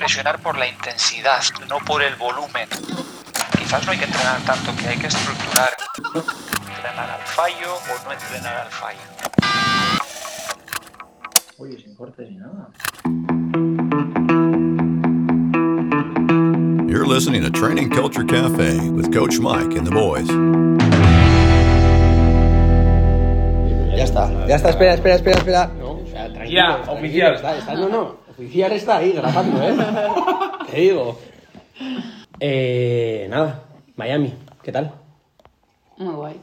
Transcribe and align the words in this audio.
impresionar 0.00 0.38
por 0.42 0.58
la 0.58 0.68
intensidad, 0.68 1.40
no 1.70 1.78
por 1.78 2.02
el 2.02 2.14
volumen. 2.16 2.68
Quizás 3.56 3.86
no 3.86 3.92
hay 3.92 3.98
que 3.98 4.04
entrenar 4.04 4.38
tanto, 4.42 4.70
que 4.76 4.88
hay 4.88 4.98
que 4.98 5.06
estructurar. 5.06 5.70
Entrenar 6.76 7.10
al 7.12 7.22
fallo 7.22 7.74
o 7.76 8.04
no 8.04 8.12
entrenar 8.12 8.56
al 8.58 8.70
fallo. 8.70 8.98
Oye, 11.56 11.78
sin 11.82 11.94
cortes 11.96 12.28
ni 12.30 12.36
nada. 12.36 12.68
You're 16.86 17.06
listening 17.06 17.40
to 17.42 17.50
Training 17.50 17.88
Culture 17.88 18.24
Cafe 18.26 18.90
with 18.90 19.10
Coach 19.14 19.38
Mike 19.38 19.74
and 19.78 19.86
the 19.86 19.92
boys. 19.92 20.28
Ya 23.96 24.04
está, 24.04 24.46
ya 24.46 24.56
está, 24.56 24.68
espera, 24.68 24.92
espera, 24.92 25.14
espera, 25.14 25.38
espera. 25.38 25.66
No, 25.78 25.92
o 25.92 26.06
sea, 26.06 26.30
tranquilo. 26.30 26.50
Ya, 26.60 26.82
tranquilo, 26.82 26.92
oficial. 26.92 27.34
Está, 27.36 27.56
está- 27.56 27.74
no, 27.74 27.88
no, 27.88 28.25
oficial 28.36 28.72
está 28.72 28.98
ahí 28.98 29.12
grabando, 29.12 29.62
¿eh? 29.62 29.74
Te 30.70 30.76
digo. 30.80 31.18
Eh, 32.40 33.26
nada, 33.30 33.62
Miami, 33.96 34.34
¿qué 34.62 34.72
tal? 34.72 34.92
Muy 35.96 36.14
guay. 36.14 36.40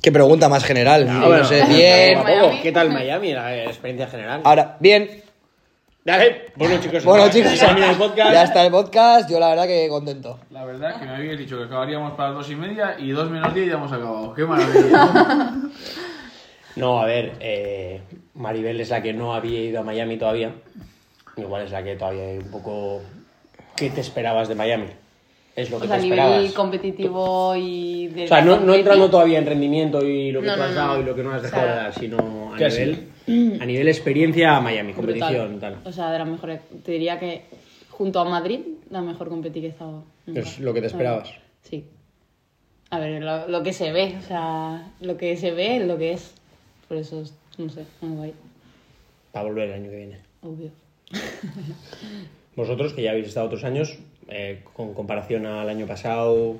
Qué 0.00 0.12
pregunta 0.12 0.48
más 0.48 0.62
general. 0.64 1.06
Ah, 1.08 1.12
no 1.14 1.26
bueno, 1.28 1.44
sé, 1.44 1.64
bien. 1.68 2.22
Miami. 2.22 2.60
¿Qué 2.62 2.72
tal 2.72 2.90
Miami, 2.92 3.32
la 3.32 3.64
experiencia 3.64 4.06
general? 4.08 4.42
Ahora, 4.44 4.76
bien. 4.80 5.22
Dale, 6.04 6.52
bueno 6.54 6.76
chicos, 6.80 7.04
Bueno, 7.04 7.28
chicos, 7.30 7.58
termina 7.58 7.90
el 7.90 7.96
podcast. 7.96 8.32
ya 8.32 8.44
está 8.44 8.64
el 8.64 8.70
podcast. 8.70 9.28
Yo 9.28 9.40
la 9.40 9.48
verdad 9.48 9.66
que 9.66 9.88
contento. 9.88 10.38
La 10.52 10.64
verdad 10.64 11.00
que 11.00 11.04
me 11.04 11.16
habíais 11.16 11.36
dicho 11.36 11.58
que 11.58 11.64
acabaríamos 11.64 12.12
para 12.12 12.28
las 12.28 12.38
dos 12.38 12.50
y 12.50 12.54
media 12.54 12.94
y 12.96 13.10
dos 13.10 13.28
menos 13.28 13.52
diez 13.52 13.66
ya 13.66 13.74
hemos 13.74 13.90
acabado. 13.90 14.32
¡Qué 14.34 14.44
maravilla! 14.44 15.52
No, 16.76 17.00
a 17.00 17.06
ver, 17.06 17.32
eh, 17.40 18.02
Maribel 18.34 18.78
es 18.82 18.90
la 18.90 19.00
que 19.02 19.14
no 19.14 19.32
había 19.34 19.62
ido 19.62 19.80
a 19.80 19.82
Miami 19.82 20.18
todavía. 20.18 20.52
Igual 21.36 21.62
es 21.64 21.70
la 21.70 21.82
que 21.84 21.96
todavía 21.96 22.24
hay 22.24 22.38
un 22.38 22.50
poco... 22.50 23.02
¿Qué 23.76 23.90
te 23.90 24.00
esperabas 24.00 24.48
de 24.48 24.54
Miami? 24.54 24.86
Es 25.54 25.70
lo 25.70 25.78
que 25.78 25.84
O 25.84 25.86
sea, 25.88 25.96
a 25.96 25.98
te 25.98 26.04
nivel 26.04 26.18
esperabas. 26.18 26.52
competitivo 26.52 27.54
y 27.56 28.08
de. 28.08 28.24
O 28.24 28.28
sea, 28.28 28.42
no, 28.42 28.60
no 28.60 28.74
entrando 28.74 29.08
todavía 29.08 29.38
en 29.38 29.46
rendimiento 29.46 30.04
y 30.04 30.30
lo 30.30 30.40
que 30.42 30.46
No, 30.48 30.52
tú 30.54 30.58
no, 30.58 30.64
has 30.66 30.74
no. 30.74 30.76
dado 30.80 31.00
y 31.00 31.04
lo 31.04 31.14
que 31.14 31.22
no 31.22 31.32
has 31.32 31.42
dejado 31.42 31.62
O 31.62 31.66
sea, 31.66 31.74
de 31.76 31.82
dar, 31.82 31.94
sino 31.94 32.54
a 32.54 32.56
¿qué 32.58 32.68
nivel, 32.68 33.60
a 33.60 33.64
nivel 33.66 33.88
experiencia 33.88 34.60
Miami, 34.60 34.92
brutal. 34.92 35.14
competición, 35.18 35.60
tal. 35.60 35.78
O 35.84 35.92
sea, 35.92 36.10
de 36.10 36.18
las 36.18 36.28
mejores. 36.28 36.60
Te 36.84 36.92
diría 36.92 37.18
que 37.18 37.44
junto 37.90 38.20
a 38.20 38.24
Madrid, 38.26 38.60
la 38.90 39.00
mejor 39.00 39.28
competi 39.30 39.60
que 39.60 39.66
he 39.68 39.70
estado. 39.70 40.04
nunca. 40.26 40.40
Es 40.40 40.58
lo 40.60 40.74
que 40.74 40.80
te 40.80 40.86
A 40.86 40.90
esperabas. 40.90 41.30
Sí. 41.62 41.86
A 42.90 42.98
ver, 42.98 43.22
lo, 43.22 43.48
lo 43.48 43.62
que 43.62 43.72
se 43.72 43.92
ve, 43.92 44.14
o 44.18 44.22
sea, 44.22 44.90
lo 45.00 45.16
que 45.16 45.36
se 45.38 45.52
ve 45.52 45.78
es 45.78 45.86
lo 45.86 45.96
que 45.96 46.12
es. 46.12 46.34
Por 46.86 46.98
eso, 46.98 47.22
es, 47.22 47.34
no 47.56 47.68
sé, 47.70 47.84
muy 48.02 48.16
guay, 48.16 48.34
Para 49.32 49.46
volver 49.46 49.70
el 49.70 49.74
año 49.74 49.90
que 49.90 49.96
viene. 49.96 50.18
obvio. 50.42 50.70
Vosotros, 52.56 52.92
que 52.94 53.02
ya 53.02 53.10
habéis 53.10 53.28
estado 53.28 53.46
otros 53.46 53.64
años, 53.64 53.98
eh, 54.28 54.62
con 54.72 54.94
comparación 54.94 55.46
al 55.46 55.68
año 55.68 55.86
pasado... 55.86 56.56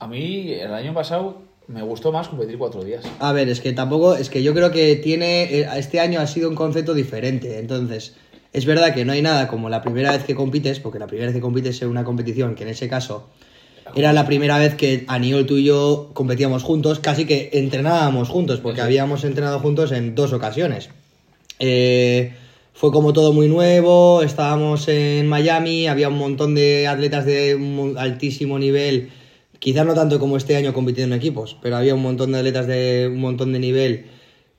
A 0.00 0.08
mí, 0.08 0.52
el 0.52 0.74
año 0.74 0.92
pasado, 0.92 1.42
me 1.68 1.80
gustó 1.82 2.12
más 2.12 2.28
competir 2.28 2.58
cuatro 2.58 2.82
días. 2.84 3.04
A 3.20 3.32
ver, 3.32 3.48
es 3.48 3.60
que 3.60 3.72
tampoco, 3.72 4.16
es 4.16 4.28
que 4.28 4.42
yo 4.42 4.52
creo 4.52 4.70
que 4.70 4.96
tiene, 4.96 5.44
eh, 5.44 5.68
este 5.76 6.00
año 6.00 6.20
ha 6.20 6.26
sido 6.26 6.50
un 6.50 6.56
concepto 6.56 6.94
diferente, 6.94 7.58
entonces, 7.58 8.14
es 8.52 8.66
verdad 8.66 8.92
que 8.94 9.04
no 9.04 9.12
hay 9.12 9.22
nada 9.22 9.48
como 9.48 9.70
la 9.70 9.82
primera 9.82 10.12
vez 10.12 10.24
que 10.24 10.34
compites, 10.34 10.80
porque 10.80 10.98
la 10.98 11.06
primera 11.06 11.26
vez 11.26 11.34
que 11.34 11.40
compites 11.40 11.80
en 11.80 11.88
una 11.88 12.04
competición, 12.04 12.54
que 12.54 12.64
en 12.64 12.70
ese 12.70 12.88
caso 12.88 13.28
era 13.94 14.12
la 14.12 14.26
primera 14.26 14.58
vez 14.58 14.74
que 14.74 15.04
Aniol 15.08 15.46
tú 15.46 15.56
y 15.56 15.64
yo 15.64 16.10
competíamos 16.12 16.62
juntos, 16.62 17.00
casi 17.00 17.26
que 17.26 17.50
entrenábamos 17.52 18.28
juntos, 18.28 18.60
porque 18.60 18.80
habíamos 18.80 19.24
entrenado 19.24 19.58
juntos 19.60 19.92
en 19.92 20.14
dos 20.14 20.32
ocasiones. 20.32 20.90
Eh, 21.58 22.32
fue 22.74 22.90
como 22.90 23.12
todo 23.12 23.32
muy 23.32 23.48
nuevo, 23.48 24.22
estábamos 24.22 24.88
en 24.88 25.28
Miami, 25.28 25.86
había 25.86 26.08
un 26.08 26.18
montón 26.18 26.54
de 26.56 26.88
atletas 26.88 27.24
de 27.24 27.54
un 27.54 27.94
altísimo 27.96 28.58
nivel, 28.58 29.10
quizás 29.60 29.86
no 29.86 29.94
tanto 29.94 30.18
como 30.18 30.36
este 30.36 30.56
año 30.56 30.72
compitiendo 30.74 31.14
en 31.14 31.20
equipos, 31.20 31.56
pero 31.62 31.76
había 31.76 31.94
un 31.94 32.02
montón 32.02 32.32
de 32.32 32.38
atletas 32.38 32.66
de 32.66 33.08
un 33.10 33.20
montón 33.20 33.52
de 33.52 33.60
nivel 33.60 34.06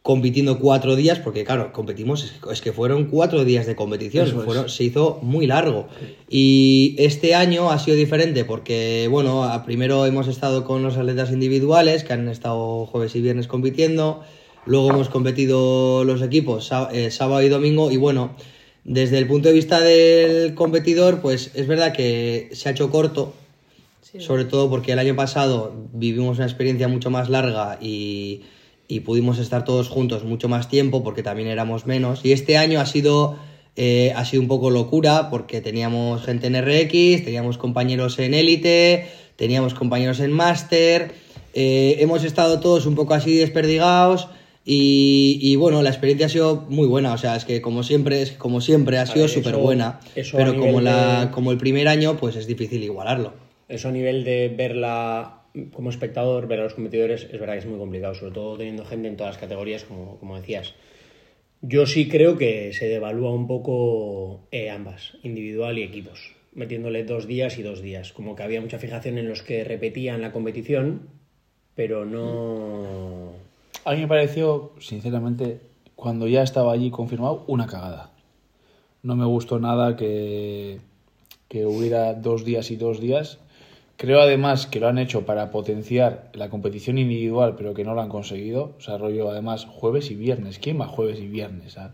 compitiendo 0.01 0.59
cuatro 0.59 0.95
días, 0.95 1.19
porque 1.19 1.43
claro, 1.43 1.73
competimos, 1.73 2.31
es 2.51 2.61
que- 2.61 2.71
fueron 2.71 3.05
cuatro 3.05 3.43
días 3.43 3.65
de 3.65 3.75
competición, 3.75 4.27
fueron- 4.45 4.69
se 4.69 4.83
hizo 4.85 5.19
muy 5.21 5.45
largo. 5.47 5.87
Y 6.29 6.95
este 6.99 7.35
año 7.35 7.71
ha 7.71 7.79
sido 7.79 7.97
diferente 7.97 8.45
porque, 8.45 9.07
bueno, 9.09 9.43
a- 9.43 9.65
primero 9.65 10.05
hemos 10.05 10.27
estado 10.27 10.63
con 10.63 10.83
los 10.83 10.95
atletas 10.95 11.31
individuales 11.31 12.03
que 12.03 12.13
han 12.13 12.29
estado 12.29 12.85
jueves 12.85 13.15
y 13.15 13.21
viernes 13.21 13.47
compitiendo, 13.47 14.21
luego 14.65 14.89
hemos 14.89 15.09
competido 15.09 16.03
los 16.03 16.21
equipos 16.21 16.71
eh, 16.91 17.11
sábado 17.11 17.41
y 17.41 17.49
domingo 17.49 17.91
y 17.91 17.97
bueno, 17.97 18.35
desde 18.83 19.17
el 19.17 19.27
punto 19.27 19.47
de 19.49 19.53
vista 19.55 19.79
del 19.79 20.53
competidor, 20.55 21.21
pues 21.21 21.51
es 21.55 21.67
verdad 21.67 21.93
que 21.93 22.49
se 22.53 22.69
ha 22.69 22.71
hecho 22.71 22.89
corto, 22.91 23.33
Sí. 24.01 24.21
sobre 24.21 24.45
todo 24.45 24.69
porque 24.69 24.91
el 24.91 24.99
año 24.99 25.15
pasado 25.15 25.73
vivimos 25.91 26.37
una 26.37 26.45
experiencia 26.45 26.87
mucho 26.87 27.09
más 27.09 27.27
larga 27.27 27.79
y, 27.81 28.43
y 28.87 28.99
pudimos 28.99 29.39
estar 29.39 29.65
todos 29.65 29.89
juntos 29.89 30.23
mucho 30.23 30.47
más 30.47 30.69
tiempo 30.69 31.03
porque 31.03 31.23
también 31.23 31.47
éramos 31.49 31.87
menos. 31.87 32.23
Y 32.23 32.31
este 32.31 32.55
año 32.57 32.79
ha 32.79 32.85
sido, 32.85 33.35
eh, 33.75 34.13
ha 34.15 34.23
sido 34.23 34.43
un 34.43 34.47
poco 34.47 34.69
locura 34.69 35.31
porque 35.31 35.59
teníamos 35.59 36.23
gente 36.23 36.47
en 36.47 36.55
RX, 36.55 37.25
teníamos 37.25 37.57
compañeros 37.57 38.19
en 38.19 38.35
élite, 38.35 39.07
teníamos 39.35 39.73
compañeros 39.73 40.19
en 40.19 40.31
máster, 40.31 41.15
eh, 41.55 41.97
hemos 41.99 42.23
estado 42.23 42.59
todos 42.59 42.85
un 42.85 42.93
poco 42.93 43.15
así 43.15 43.35
desperdigados. 43.35 44.27
Y, 44.67 45.37
y 45.41 45.55
bueno, 45.57 45.83
la 45.83 45.89
experiencia 45.91 46.25
ha 46.25 46.29
sido 46.29 46.65
muy 46.69 46.87
buena, 46.87 47.13
o 47.13 47.17
sea, 47.17 47.35
es 47.35 47.45
que 47.45 47.61
como 47.61 47.83
siempre, 47.83 48.23
es 48.23 48.31
como 48.31 48.61
siempre 48.61 48.97
ha 48.97 49.05
sido 49.05 49.27
súper 49.27 49.53
buena, 49.57 49.99
pero 50.37 50.53
como, 50.59 50.81
la, 50.81 51.25
de- 51.25 51.31
como 51.31 51.51
el 51.51 51.57
primer 51.59 51.87
año, 51.87 52.17
pues 52.17 52.35
es 52.35 52.47
difícil 52.47 52.83
igualarlo. 52.83 53.33
Eso 53.69 53.89
a 53.89 53.91
nivel 53.91 54.23
de 54.23 54.49
verla 54.55 55.41
como 55.71 55.91
espectador, 55.91 56.47
ver 56.47 56.59
a 56.61 56.63
los 56.63 56.73
competidores, 56.73 57.27
es 57.31 57.39
verdad 57.39 57.53
que 57.53 57.59
es 57.59 57.65
muy 57.67 57.77
complicado, 57.77 58.15
sobre 58.15 58.31
todo 58.33 58.57
teniendo 58.57 58.83
gente 58.85 59.07
en 59.07 59.15
todas 59.17 59.35
las 59.35 59.39
categorías, 59.41 59.83
como, 59.83 60.17
como 60.17 60.35
decías. 60.35 60.73
Yo 61.61 61.85
sí 61.85 62.07
creo 62.07 62.35
que 62.37 62.73
se 62.73 62.87
devalúa 62.87 63.31
un 63.31 63.47
poco 63.47 64.41
eh, 64.51 64.69
ambas, 64.71 65.13
individual 65.23 65.77
y 65.77 65.83
equipos, 65.83 66.33
metiéndole 66.53 67.03
dos 67.03 67.27
días 67.27 67.57
y 67.59 67.63
dos 67.63 67.81
días. 67.83 68.11
Como 68.13 68.35
que 68.35 68.43
había 68.43 68.61
mucha 68.61 68.79
fijación 68.79 69.17
en 69.19 69.29
los 69.29 69.41
que 69.43 69.63
repetían 69.63 70.21
la 70.21 70.31
competición, 70.31 71.01
pero 71.75 72.03
no... 72.05 73.44
A 73.85 73.93
mí 73.93 74.01
me 74.01 74.07
pareció, 74.07 74.71
sinceramente, 74.79 75.61
cuando 75.95 76.27
ya 76.27 76.41
estaba 76.43 76.73
allí 76.73 76.89
confirmado, 76.91 77.43
una 77.47 77.67
cagada. 77.67 78.09
No 79.03 79.15
me 79.15 79.25
gustó 79.25 79.59
nada 79.59 79.95
que, 79.95 80.79
que 81.47 81.65
hubiera 81.65 82.13
dos 82.15 82.43
días 82.43 82.71
y 82.71 82.75
dos 82.75 82.99
días. 82.99 83.37
Creo 83.97 84.19
además 84.19 84.65
que 84.67 84.79
lo 84.79 84.87
han 84.87 84.97
hecho 84.97 85.25
para 85.25 85.51
potenciar 85.51 86.29
la 86.33 86.49
competición 86.49 86.97
individual, 86.97 87.53
pero 87.55 87.73
que 87.73 87.83
no 87.85 87.93
lo 87.93 88.01
han 88.01 88.09
conseguido. 88.09 88.73
O 88.77 88.81
sea, 88.81 88.97
rollo 88.97 89.29
además 89.29 89.65
jueves 89.69 90.09
y 90.11 90.15
viernes. 90.15 90.59
¿Quién 90.59 90.81
va 90.81 90.87
jueves 90.87 91.19
y 91.19 91.27
viernes? 91.27 91.77
ah? 91.77 91.91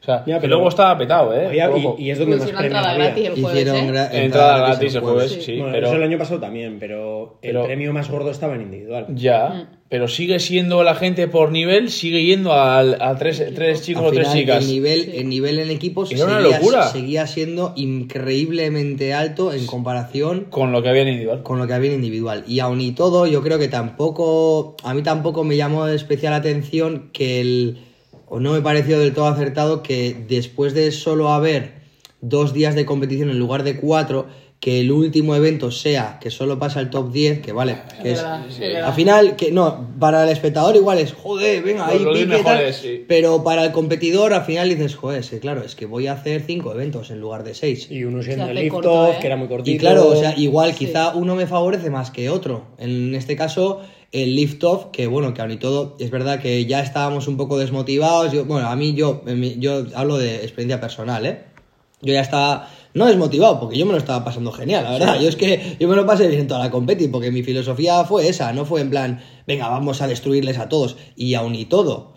O 0.00 0.04
sea, 0.04 0.24
Ya, 0.24 0.36
que 0.36 0.42
pero- 0.42 0.54
luego 0.54 0.68
estaba 0.68 0.96
petado, 0.96 1.34
¿eh? 1.34 1.46
Había- 1.46 1.70
y, 1.98 2.10
es 2.10 2.18
donde 2.18 2.36
más 2.36 2.46
premios 2.46 2.64
entrada 2.64 2.90
había. 2.92 3.04
gratis 3.04 3.26
el 3.26 3.32
jueves, 3.42 3.60
Hicieron 3.60 3.96
¿eh? 3.96 4.24
Entrada 4.24 4.58
gratis 4.58 4.94
el 4.94 5.00
jueves, 5.00 5.44
sí, 5.44 5.56
Bueno, 5.58 5.72
pero... 5.72 5.86
eso 5.88 5.96
el 5.96 6.02
año 6.04 6.18
pasado 6.18 6.40
también, 6.40 6.78
pero, 6.80 7.38
Pero- 7.42 7.60
el 7.60 7.66
premio 7.66 7.92
más 7.92 8.10
gordo 8.10 8.30
estaba 8.30 8.54
en 8.54 8.62
individual. 8.62 9.06
Ya, 9.14 9.68
pero 9.92 10.08
sigue 10.08 10.40
siendo 10.40 10.82
la 10.82 10.94
gente 10.94 11.28
por 11.28 11.52
nivel, 11.52 11.90
sigue 11.90 12.24
yendo 12.24 12.54
al- 12.54 12.96
a, 12.98 13.14
tres, 13.18 13.44
tres 13.54 13.82
chicos 13.82 14.04
Al 14.04 14.08
o 14.08 14.12
tres 14.12 14.28
final, 14.28 14.40
chicas. 14.40 14.64
El 14.64 14.70
nivel, 14.70 15.10
el 15.14 15.28
nivel 15.28 15.58
en 15.58 15.70
equipos 15.70 16.10
Era 16.10 16.24
una 16.24 16.40
seguía, 16.40 16.56
locura. 16.58 16.82
seguía 16.88 17.26
siendo 17.26 17.74
increíblemente 17.76 19.12
alto 19.12 19.52
en 19.52 19.66
comparación 19.66 20.46
Con 20.48 20.72
lo 20.72 20.82
que 20.82 20.88
había 20.88 21.02
en 21.02 21.08
individual. 21.08 21.42
con 21.42 21.58
lo 21.58 21.66
que 21.66 21.74
había 21.74 21.90
en 21.90 21.96
individual. 21.96 22.42
Y 22.48 22.60
aun 22.60 22.80
y 22.80 22.92
todo, 22.92 23.26
yo 23.26 23.42
creo 23.42 23.58
que 23.58 23.68
tampoco, 23.68 24.76
a 24.82 24.94
mí 24.94 25.02
tampoco 25.02 25.44
me 25.44 25.56
llamó 25.58 25.84
de 25.84 25.94
especial 25.94 26.32
atención 26.32 27.10
que 27.12 27.42
el, 27.42 27.78
o 28.28 28.40
no 28.40 28.52
me 28.52 28.62
pareció 28.62 28.98
del 28.98 29.12
todo 29.12 29.26
acertado 29.26 29.82
que 29.82 30.16
después 30.26 30.72
de 30.72 30.90
solo 30.90 31.28
haber 31.34 31.82
dos 32.22 32.54
días 32.54 32.74
de 32.74 32.86
competición 32.86 33.28
en 33.28 33.38
lugar 33.38 33.62
de 33.62 33.76
cuatro, 33.76 34.26
que 34.62 34.78
el 34.78 34.92
último 34.92 35.34
evento 35.34 35.72
sea 35.72 36.18
que 36.20 36.30
solo 36.30 36.56
pasa 36.56 36.78
el 36.78 36.88
top 36.88 37.10
10, 37.10 37.40
que 37.40 37.50
vale, 37.50 37.78
que 38.00 38.12
es, 38.12 38.18
verdad, 38.22 38.46
es 38.48 38.58
verdad. 38.60 38.84
al 38.84 38.92
final, 38.94 39.34
que 39.34 39.50
no, 39.50 39.88
para 39.98 40.22
el 40.22 40.28
espectador 40.30 40.76
igual 40.76 40.98
es, 41.00 41.12
joder, 41.14 41.64
venga, 41.64 41.88
ahí 41.88 41.98
Los- 41.98 42.16
los 42.16 42.18
pique, 42.38 42.44
tal, 42.44 42.72
sí. 42.72 43.04
pero 43.08 43.42
para 43.42 43.64
el 43.64 43.72
competidor 43.72 44.32
al 44.32 44.44
final 44.44 44.68
dices, 44.68 44.94
joder, 44.94 45.24
que 45.24 45.40
claro, 45.40 45.64
es 45.64 45.74
que 45.74 45.86
voy 45.86 46.06
a 46.06 46.12
hacer 46.12 46.42
cinco 46.46 46.70
eventos 46.72 47.10
en 47.10 47.18
lugar 47.20 47.42
de 47.42 47.54
seis. 47.54 47.90
Y 47.90 48.04
uno 48.04 48.22
siendo 48.22 48.46
el 48.46 48.54
lift 48.54 48.70
corto, 48.70 48.92
off, 48.92 49.16
¿eh? 49.16 49.18
que 49.20 49.26
era 49.26 49.34
muy 49.36 49.48
cortito. 49.48 49.74
Y 49.74 49.78
claro, 49.78 50.06
o 50.06 50.14
sea, 50.14 50.38
igual 50.38 50.72
quizá 50.76 51.12
uno 51.16 51.34
me 51.34 51.48
favorece 51.48 51.90
más 51.90 52.12
que 52.12 52.30
otro. 52.30 52.66
En 52.78 53.16
este 53.16 53.34
caso, 53.34 53.80
el 54.12 54.36
lift 54.36 54.62
off, 54.62 54.86
que 54.92 55.08
bueno, 55.08 55.34
que 55.34 55.42
aun 55.42 55.50
y 55.50 55.56
todo, 55.56 55.96
es 55.98 56.12
verdad 56.12 56.40
que 56.40 56.66
ya 56.66 56.82
estábamos 56.82 57.26
un 57.26 57.36
poco 57.36 57.58
desmotivados. 57.58 58.30
Yo, 58.32 58.44
bueno, 58.44 58.68
a 58.68 58.76
mí 58.76 58.94
yo, 58.94 59.24
yo 59.58 59.86
hablo 59.96 60.18
de 60.18 60.36
experiencia 60.36 60.80
personal, 60.80 61.26
¿eh? 61.26 61.40
Yo 62.04 62.12
ya 62.12 62.20
estaba, 62.20 62.68
no 62.94 63.06
desmotivado, 63.06 63.60
porque 63.60 63.78
yo 63.78 63.86
me 63.86 63.92
lo 63.92 63.98
estaba 63.98 64.24
pasando 64.24 64.52
genial, 64.52 64.84
la 64.84 64.90
verdad. 64.92 65.20
Yo 65.20 65.28
es 65.28 65.36
que 65.36 65.76
yo 65.80 65.88
me 65.88 65.96
lo 65.96 66.06
pasé 66.06 66.28
bien 66.28 66.40
en 66.40 66.48
toda 66.48 66.60
la 66.60 66.70
competi, 66.70 67.08
porque 67.08 67.30
mi 67.30 67.42
filosofía 67.42 68.04
fue 68.04 68.28
esa, 68.28 68.52
no 68.52 68.64
fue 68.64 68.80
en 68.80 68.90
plan, 68.90 69.22
venga, 69.46 69.68
vamos 69.68 70.02
a 70.02 70.06
destruirles 70.06 70.58
a 70.58 70.68
todos. 70.68 70.96
Y 71.16 71.34
aun 71.34 71.54
y 71.54 71.64
todo, 71.64 72.12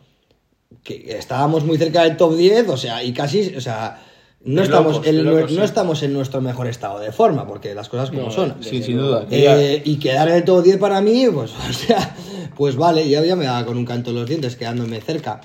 que 0.83 1.17
estábamos 1.17 1.63
muy 1.63 1.77
cerca 1.77 2.03
del 2.03 2.17
top 2.17 2.35
10, 2.35 2.69
o 2.69 2.77
sea, 2.77 3.03
y 3.03 3.13
casi, 3.13 3.55
o 3.55 3.61
sea, 3.61 4.01
no, 4.45 4.61
De 4.61 4.67
estamos, 4.67 4.93
locos, 4.93 5.07
en, 5.07 5.15
de 5.17 5.23
locos, 5.23 5.51
no 5.51 5.57
sí. 5.57 5.65
estamos 5.65 6.03
en 6.03 6.13
nuestro 6.13 6.39
mejor 6.39 6.67
estado 6.67 6.99
de 6.99 7.11
forma, 7.11 7.47
porque 7.47 7.73
las 7.73 7.89
cosas 7.89 8.11
como 8.11 8.23
No, 8.23 8.31
son. 8.31 8.55
Sí, 8.61 8.83
sin 8.83 8.97
duda. 8.97 9.25
Eh, 9.31 9.81
y 9.83 9.97
quedar 9.97 10.27
en 10.29 10.35
el 10.35 10.43
top 10.43 10.63
10 10.63 10.77
para 10.77 11.01
mí, 11.01 11.25
pues, 11.33 11.51
o 11.69 11.73
sea, 11.73 12.15
pues 12.55 12.75
vale, 12.75 13.09
ya, 13.09 13.23
ya 13.23 13.35
me 13.35 13.45
daba 13.45 13.65
con 13.65 13.77
un 13.77 13.85
canto 13.85 14.11
en 14.11 14.17
los 14.17 14.27
dientes 14.27 14.55
quedándome 14.55 15.01
cerca. 15.01 15.41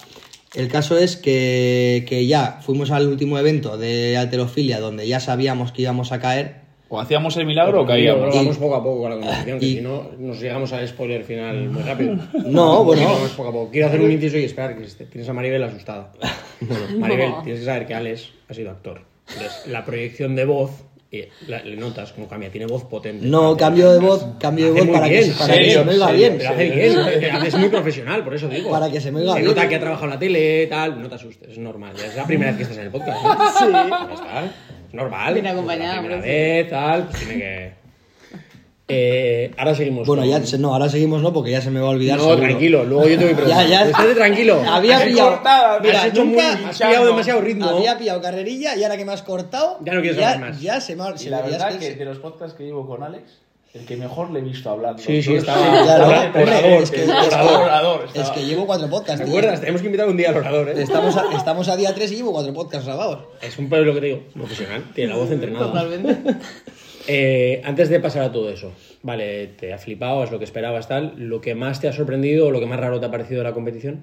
El 0.55 0.69
caso 0.69 0.99
es 0.99 1.17
que, 1.17 2.05
que 2.08 2.26
ya 2.26 2.58
fuimos 2.62 2.91
al 2.91 3.06
último 3.06 3.38
evento 3.38 3.79
de 3.79 4.17
alterofilia 4.17 4.81
donde 4.81 5.06
ya 5.06 5.20
sabíamos 5.20 5.70
que 5.73 5.82
íbamos 5.82 6.11
a 6.12 6.19
caer. 6.20 6.56
O 6.88 6.99
hacíamos 6.99 7.37
el 7.37 7.47
milagro 7.47 7.82
o 7.82 7.87
caíamos. 7.87 8.35
vamos 8.35 8.58
poco 8.58 8.75
a 8.75 8.82
poco 8.82 9.02
con 9.02 9.11
la 9.11 9.17
conversación, 9.17 9.61
que 9.61 9.67
si 9.67 9.81
no 9.81 10.11
nos 10.19 10.41
llegamos 10.41 10.73
al 10.73 10.88
spoiler 10.88 11.23
final 11.23 11.69
muy 11.70 11.82
rápido. 11.82 12.17
No, 12.47 12.82
bueno. 12.82 13.05
Vamos 13.05 13.31
poco 13.31 13.49
a 13.49 13.52
poco. 13.52 13.70
Quiero 13.70 13.87
hacer 13.87 14.00
un 14.00 14.11
inciso 14.11 14.38
y 14.38 14.44
esperar, 14.44 14.76
que 14.76 14.82
este- 14.85 15.06
tienes 15.06 15.29
a 15.29 15.32
Maribel 15.32 15.62
asustada. 15.62 16.12
Maribel, 16.99 17.31
No. 17.31 17.43
tienes 17.44 17.61
que 17.61 17.67
saber 17.67 17.87
que 17.87 17.94
Alex 17.94 18.31
ha 18.49 18.55
sido 18.55 18.73
actor. 18.73 19.02
Entonces, 19.29 19.69
la 19.69 19.85
proyección 19.85 20.35
de 20.35 20.44
voz, 20.47 20.73
la- 21.49 21.62
le 21.65 21.77
notas 21.77 22.12
como 22.12 22.29
cambia, 22.29 22.51
tiene 22.51 22.67
voz 22.67 22.85
potente. 22.85 23.27
No, 23.27 23.57
cambio 23.57 23.93
de 23.93 23.99
voz, 23.99 24.25
cambio 24.39 24.73
de 24.73 24.81
voz 24.81 24.89
para 24.91 25.09
que, 25.09 25.12
bien, 25.19 25.25
se- 25.25 25.33
para 25.39 25.55
que 25.55 25.59
serio, 25.65 25.79
se 25.81 25.85
me 25.85 25.93
oiga 25.93 26.11
bien. 26.12 26.35
Pero 26.39 26.51
hace 26.51 26.71
bien, 26.71 26.99
eh, 27.25 27.31
haces 27.33 27.55
muy 27.57 27.69
profesional, 27.69 28.23
por 28.25 28.35
eso 28.35 28.49
digo. 28.49 28.71
Para 28.71 28.91
que 28.91 29.01
se 29.01 29.11
me 29.11 29.21
oiga 29.21 29.33
Se 29.35 29.39
bien. 29.41 29.51
nota 29.55 29.69
que 29.69 29.75
ha 29.77 29.81
trabajado 29.81 30.07
en 30.07 30.11
la 30.12 30.19
tele, 30.19 30.67
tal, 30.69 31.03
no 31.03 31.09
te 31.09 31.15
asustes, 31.17 31.51
es 31.51 31.59
normal. 31.59 31.93
Ya 31.97 32.07
es 32.07 32.17
la 32.17 32.27
primera 32.27 32.51
vez 32.53 32.59
que 32.59 32.62
estás 32.62 32.79
en 32.79 32.85
el 32.85 32.91
podcast. 32.91 33.23
¿no? 33.23 33.33
Sí. 33.59 33.65
Está, 34.15 34.45
es 34.45 34.95
normal. 34.95 35.35
Viene 35.35 35.49
acompañada, 35.49 35.97
La 35.97 36.01
primera 36.03 36.21
vez, 36.23 36.69
tal, 36.71 37.05
pues 37.09 37.19
tiene 37.25 37.35
que... 37.41 37.80
Eh, 38.90 39.50
ahora 39.56 39.75
seguimos. 39.75 40.06
Bueno, 40.06 40.22
con- 40.22 40.31
ya 40.31 40.44
se- 40.46 40.58
no, 40.58 40.72
ahora 40.75 40.88
seguimos, 40.88 41.22
no, 41.22 41.32
porque 41.32 41.50
ya 41.52 41.60
se 41.60 41.70
me 41.70 41.81
va 41.81 41.87
a 41.87 41.90
olvidar. 41.90 42.19
No, 42.19 42.25
seguro. 42.25 42.42
tranquilo, 42.46 42.84
luego 42.84 43.08
yo 43.08 43.19
te 43.19 43.25
voy 43.25 43.32
a 43.32 43.37
preguntar. 43.38 43.64
Ya, 43.64 43.69
ya. 43.69 43.90
Estate 43.90 44.14
tranquilo. 44.14 44.62
Había 44.69 44.96
Has 44.98 45.02
pillado. 45.04 45.31
cortado, 45.31 45.81
Mira, 45.81 46.00
has 46.00 46.06
hecho 46.06 46.25
nunca- 46.25 46.56
muy, 46.56 46.64
has 46.70 46.78
pillado 46.78 47.06
demasiado 47.06 47.40
ritmo. 47.40 47.66
Había 47.69 47.98
pillado 47.98 48.20
carrerilla 48.20 48.76
y 48.76 48.82
ahora 48.82 48.96
que 48.96 49.04
me 49.04 49.12
has 49.12 49.22
cortado. 49.22 49.78
Ya 49.84 49.94
no 49.94 50.00
quieres 50.00 50.19
ya, 50.19 50.32
hablar 50.32 50.50
más. 50.50 50.60
Ya 50.60 50.81
se 50.81 50.96
me 50.96 51.02
ha 51.04 51.14
Y 51.20 51.28
la 51.28 51.42
verdad 51.42 51.78
que 51.78 51.88
que 51.90 51.94
de 51.96 52.04
los 52.04 52.19
podcasts 52.19 52.54
que 52.56 52.64
llevo 52.64 52.87
con 52.87 53.02
Alex, 53.02 53.25
el 53.72 53.87
que 53.87 53.96
mejor 53.96 54.31
le 54.32 54.40
he 54.40 54.42
visto 54.42 54.69
hablando. 54.69 55.00
Sí, 55.00 55.22
sí, 55.22 55.34
esto- 55.37 55.52
claro, 55.52 56.06
Orador, 56.08 56.82
es 56.82 56.90
que- 56.90 57.04
orador, 57.04 58.04
Es 58.14 58.31
que 58.31 58.44
llevo 58.44 58.66
cuatro 58.66 58.90
podcasts. 58.90 59.22
¿Te 59.22 59.28
acuerdas? 59.28 59.60
Tenemos 59.60 59.81
que 59.81 59.87
invitar 59.87 60.08
un 60.08 60.16
día 60.16 60.31
al 60.31 60.38
orador, 60.38 60.69
¿eh? 60.70 60.82
Estamos 60.82 61.16
a, 61.16 61.25
estamos 61.37 61.69
a 61.69 61.76
día 61.76 61.94
3 61.94 62.10
y 62.10 62.16
llevo 62.16 62.32
cuatro 62.32 62.52
podcasts 62.52 62.87
grabados. 62.87 63.20
Es 63.40 63.56
un 63.58 63.69
pueblo 63.69 63.94
que 63.94 64.00
te 64.00 64.06
digo, 64.06 64.22
profesional, 64.34 64.84
tiene 64.92 65.10
la 65.12 65.19
voz 65.19 65.31
entrenada. 65.31 65.66
Totalmente. 65.66 66.34
Eh, 67.08 67.61
antes 67.64 67.88
de 67.88 67.99
pasar 68.00 68.23
a 68.23 68.32
todo 68.32 68.50
eso, 68.50 68.73
vale, 69.02 69.49
te 69.49 69.73
ha 69.73 69.79
flipado, 69.79 70.23
es 70.25 70.31
lo 70.31 70.38
que 70.38 70.44
esperabas, 70.44 70.87
tal. 70.88 71.14
¿Lo 71.17 71.41
que 71.41 71.55
más 71.55 71.81
te 71.81 71.88
ha 71.88 71.93
sorprendido 71.93 72.47
o 72.47 72.50
lo 72.50 72.61
que 72.61 72.67
más 72.67 72.79
raro 72.79 73.00
te 73.00 73.06
ha 73.06 73.11
parecido 73.11 73.38
de 73.38 73.44
la 73.49 73.55
competición? 73.55 74.02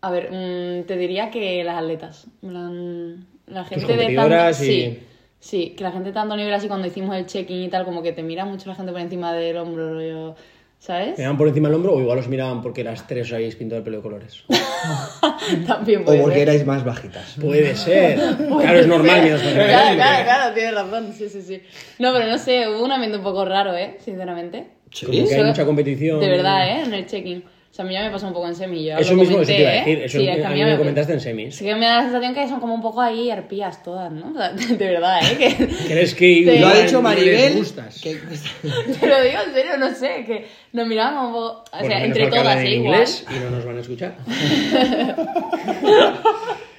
A 0.00 0.10
ver, 0.10 0.30
mm, 0.32 0.86
te 0.86 0.96
diría 0.96 1.30
que 1.30 1.62
las 1.64 1.76
atletas. 1.78 2.26
plan, 2.40 3.26
La 3.46 3.64
gente 3.64 3.96
de 3.96 4.14
tanto. 4.16 4.50
y- 4.50 4.54
Sí, 4.54 4.98
sí, 5.38 5.74
que 5.76 5.84
la 5.84 5.92
gente 5.92 6.08
de 6.08 6.12
tanto 6.14 6.36
nivel 6.36 6.52
así 6.54 6.66
cuando 6.68 6.86
hicimos 6.88 7.14
el 7.16 7.26
check-in 7.26 7.62
y 7.64 7.68
tal, 7.68 7.84
como 7.84 8.02
que 8.02 8.12
te 8.12 8.22
mira 8.22 8.44
mucho 8.44 8.68
la 8.68 8.74
gente 8.74 8.92
por 8.92 9.00
encima 9.00 9.32
del 9.32 9.56
hombro, 9.58 9.94
rollo, 9.94 10.34
¿sabes? 10.82 11.16
¿Miraban 11.16 11.38
por 11.38 11.46
encima 11.46 11.68
del 11.68 11.76
hombro 11.76 11.92
o 11.94 12.00
igual 12.00 12.18
os 12.18 12.26
miraban 12.28 12.60
porque 12.60 12.82
las 12.82 13.06
tres 13.06 13.28
os 13.28 13.34
habéis 13.34 13.54
pintado 13.54 13.78
el 13.78 13.84
pelo 13.84 13.98
de 13.98 14.02
colores? 14.02 14.42
También 15.66 16.02
O 16.02 16.04
puede 16.04 16.20
porque 16.20 16.38
ser. 16.38 16.48
erais 16.48 16.66
más 16.66 16.84
bajitas. 16.84 17.36
Puede 17.40 17.74
ser. 17.86 18.16
Claro, 18.16 18.78
es 18.80 18.86
normal 18.86 19.22
miras 19.22 19.40
por 19.40 19.48
encima 19.50 19.62
del 19.64 19.70
Claro, 19.70 19.88
hombro. 19.90 19.96
claro, 20.04 20.24
claro, 20.24 20.54
tienes 20.54 20.74
razón, 20.74 21.12
sí, 21.16 21.28
sí, 21.28 21.42
sí. 21.42 21.60
No, 21.98 22.12
pero 22.12 22.26
no 22.26 22.38
sé, 22.38 22.68
hubo 22.68 22.84
un 22.84 22.92
ambiente 22.92 23.18
un 23.18 23.24
poco 23.24 23.44
raro, 23.44 23.74
¿eh? 23.76 23.96
Sinceramente. 24.04 24.66
Como 25.00 25.12
que 25.12 25.18
hay 25.18 25.24
Eso- 25.40 25.44
mucha 25.44 25.64
competición. 25.64 26.20
De 26.20 26.28
verdad, 26.28 26.66
¿eh? 26.68 26.82
En 26.84 26.94
el 26.94 27.06
check-in. 27.06 27.44
O 27.72 27.74
sea, 27.74 27.86
a 27.86 27.88
mí 27.88 27.94
ya 27.94 28.02
me 28.02 28.10
pasó 28.10 28.26
un 28.26 28.34
poco 28.34 28.46
en 28.48 28.54
semi. 28.54 28.84
Yo 28.84 28.98
Eso 28.98 29.12
lo 29.14 29.20
mismo, 29.22 29.36
comenté, 29.36 29.54
te 29.54 29.60
iba 29.62 29.70
a 29.70 29.74
¿eh? 29.74 29.78
decir. 29.78 29.98
Eso 30.02 30.18
Sí, 30.18 30.28
es 30.28 30.36
que 30.36 30.44
a 30.44 30.50
mí 30.50 30.62
me 30.62 30.76
comentaste 30.76 31.14
en 31.14 31.20
semis. 31.20 31.56
Sí 31.56 31.64
que 31.64 31.74
me 31.74 31.86
da 31.86 31.96
la 31.96 32.02
sensación 32.02 32.34
que 32.34 32.46
son 32.46 32.60
como 32.60 32.74
un 32.74 32.82
poco 32.82 33.00
ahí 33.00 33.30
arpías 33.30 33.82
todas, 33.82 34.12
¿no? 34.12 34.26
O 34.30 34.34
sea, 34.36 34.52
de 34.52 34.76
verdad, 34.76 35.20
¿eh? 35.22 35.36
Que... 35.38 35.66
¿Crees 35.88 36.14
que 36.14 36.42
Te- 36.44 36.60
Lo 36.60 36.66
ha 36.66 36.74
dicho 36.74 37.00
Maribel. 37.00 37.54
gustas? 37.54 37.98
que- 38.02 38.16
Te 39.00 39.06
lo 39.06 39.22
digo 39.22 39.38
en 39.46 39.54
serio, 39.54 39.78
no 39.78 39.90
sé, 39.94 40.22
que 40.26 40.48
nos 40.74 40.86
miraban 40.86 41.14
como... 41.32 41.38
O 41.38 41.64
Bueno, 41.72 41.86
sea, 41.88 42.04
entre 42.04 42.24
que 42.24 42.30
todas, 42.36 42.58
en 42.58 42.66
¿eh? 42.66 42.70
Igual. 42.74 42.92
inglés 42.92 43.26
y 43.34 43.38
no 43.42 43.50
nos 43.50 43.64
van 43.64 43.78
a 43.78 43.80
escuchar. 43.80 44.16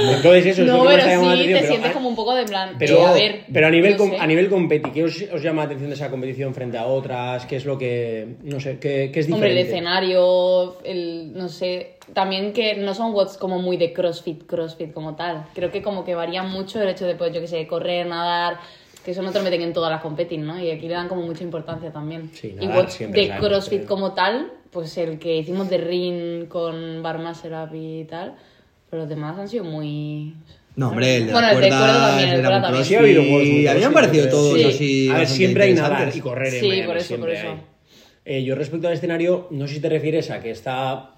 Entonces 0.00 0.46
eso 0.46 0.62
es 0.62 0.68
No, 0.68 0.84
lo 0.84 0.90
que 0.90 0.96
pero 0.96 1.02
sí 1.02 1.08
atención. 1.10 1.38
te 1.38 1.52
pero 1.54 1.66
sientes 1.68 1.90
a- 1.90 1.94
como 1.94 2.08
un 2.08 2.16
poco 2.16 2.34
de 2.34 2.44
plan... 2.44 2.76
Pero, 2.78 2.96
eh, 2.98 3.06
a 3.06 3.12
ver... 3.12 3.40
pero 3.52 3.66
a 3.66 3.70
nivel 3.70 3.96
com- 3.96 4.12
a 4.18 4.26
nivel 4.26 4.48
competi, 4.48 4.90
¿qué 4.90 5.04
os, 5.04 5.22
os 5.32 5.42
llama 5.42 5.62
la 5.62 5.66
atención 5.66 5.90
de 5.90 5.94
esa 5.96 6.10
competición 6.10 6.54
frente 6.54 6.78
a 6.78 6.86
otras? 6.86 7.46
¿Qué 7.46 7.56
es 7.56 7.64
lo 7.64 7.76
que 7.78 8.36
no 8.42 8.60
sé, 8.60 8.78
qué, 8.78 9.10
qué 9.12 9.20
es 9.20 9.26
diferente? 9.26 9.32
Hombre, 9.34 9.50
el 9.52 9.58
escenario, 9.66 10.78
el, 10.84 11.32
no 11.34 11.48
sé, 11.48 11.96
también 12.14 12.52
que 12.52 12.74
no 12.76 12.94
son 12.94 13.12
WOTS 13.12 13.36
como 13.36 13.58
muy 13.58 13.76
de 13.76 13.92
CrossFit, 13.92 14.46
CrossFit 14.46 14.92
como 14.92 15.14
tal. 15.16 15.44
Creo 15.54 15.70
que 15.70 15.82
como 15.82 16.04
que 16.04 16.14
varía 16.14 16.42
mucho 16.42 16.80
el 16.82 16.88
hecho 16.88 17.06
de, 17.06 17.14
pues, 17.14 17.32
yo 17.34 17.40
qué 17.40 17.46
sé, 17.46 17.66
correr, 17.66 18.06
nadar, 18.06 18.58
que 19.04 19.12
eso 19.12 19.22
no 19.22 19.32
te 19.32 19.38
lo 19.38 19.44
meten 19.44 19.62
en 19.62 19.72
todas 19.72 19.90
las 19.90 20.00
competing, 20.02 20.44
¿no? 20.44 20.58
Y 20.58 20.70
aquí 20.70 20.86
le 20.86 20.94
dan 20.94 21.08
como 21.08 21.22
mucha 21.22 21.42
importancia 21.44 21.90
también. 21.92 22.30
Sí, 22.34 22.54
y 22.60 22.66
de 22.66 23.30
CrossFit 23.38 23.80
que- 23.80 23.86
como 23.86 24.12
tal, 24.12 24.52
pues 24.70 24.96
el 24.98 25.18
que 25.18 25.36
hicimos 25.36 25.68
de 25.70 25.78
ring 25.78 26.48
con 26.48 27.02
Bar 27.02 27.18
Up 27.18 27.74
y 27.74 28.04
tal, 28.04 28.34
pero 28.90 29.02
los 29.02 29.08
demás 29.08 29.38
han 29.38 29.48
sido 29.48 29.64
muy... 29.64 30.34
No, 30.76 30.88
hombre, 30.90 31.16
el 31.16 31.26
de 31.26 31.32
Bueno, 31.32 31.46
la 31.48 31.52
el 31.52 31.60
de 31.60 31.68
cuerda, 31.68 31.78
cuerda 31.86 32.08
también, 32.08 32.28
el 32.28 32.40
cuerda 32.40 32.50
muy 32.58 32.62
también. 32.62 32.84
Sí, 32.84 32.94
ha 32.94 32.98
habido 33.00 33.22
juegos 33.22 33.42
crossfit, 33.42 33.92
parecido 33.94 34.28
todos 34.28 34.58
Sí. 34.58 34.64
así. 34.64 35.08
A 35.10 35.14
ver, 35.18 35.26
siempre 35.26 35.64
hay 35.64 35.74
nadar 35.74 36.10
y 36.14 36.20
correr 36.20 36.54
en 36.54 36.60
Sí, 36.60 36.68
Miami, 36.68 36.86
por 36.86 36.96
eso, 36.96 37.16
por 37.18 37.30
eso. 37.30 37.46
Eh, 38.24 38.44
yo 38.44 38.54
respecto 38.54 38.86
al 38.86 38.94
escenario, 38.94 39.48
no 39.50 39.66
sé 39.66 39.74
si 39.74 39.80
te 39.80 39.88
refieres 39.88 40.30
a 40.30 40.40
que 40.40 40.50
está 40.50 41.10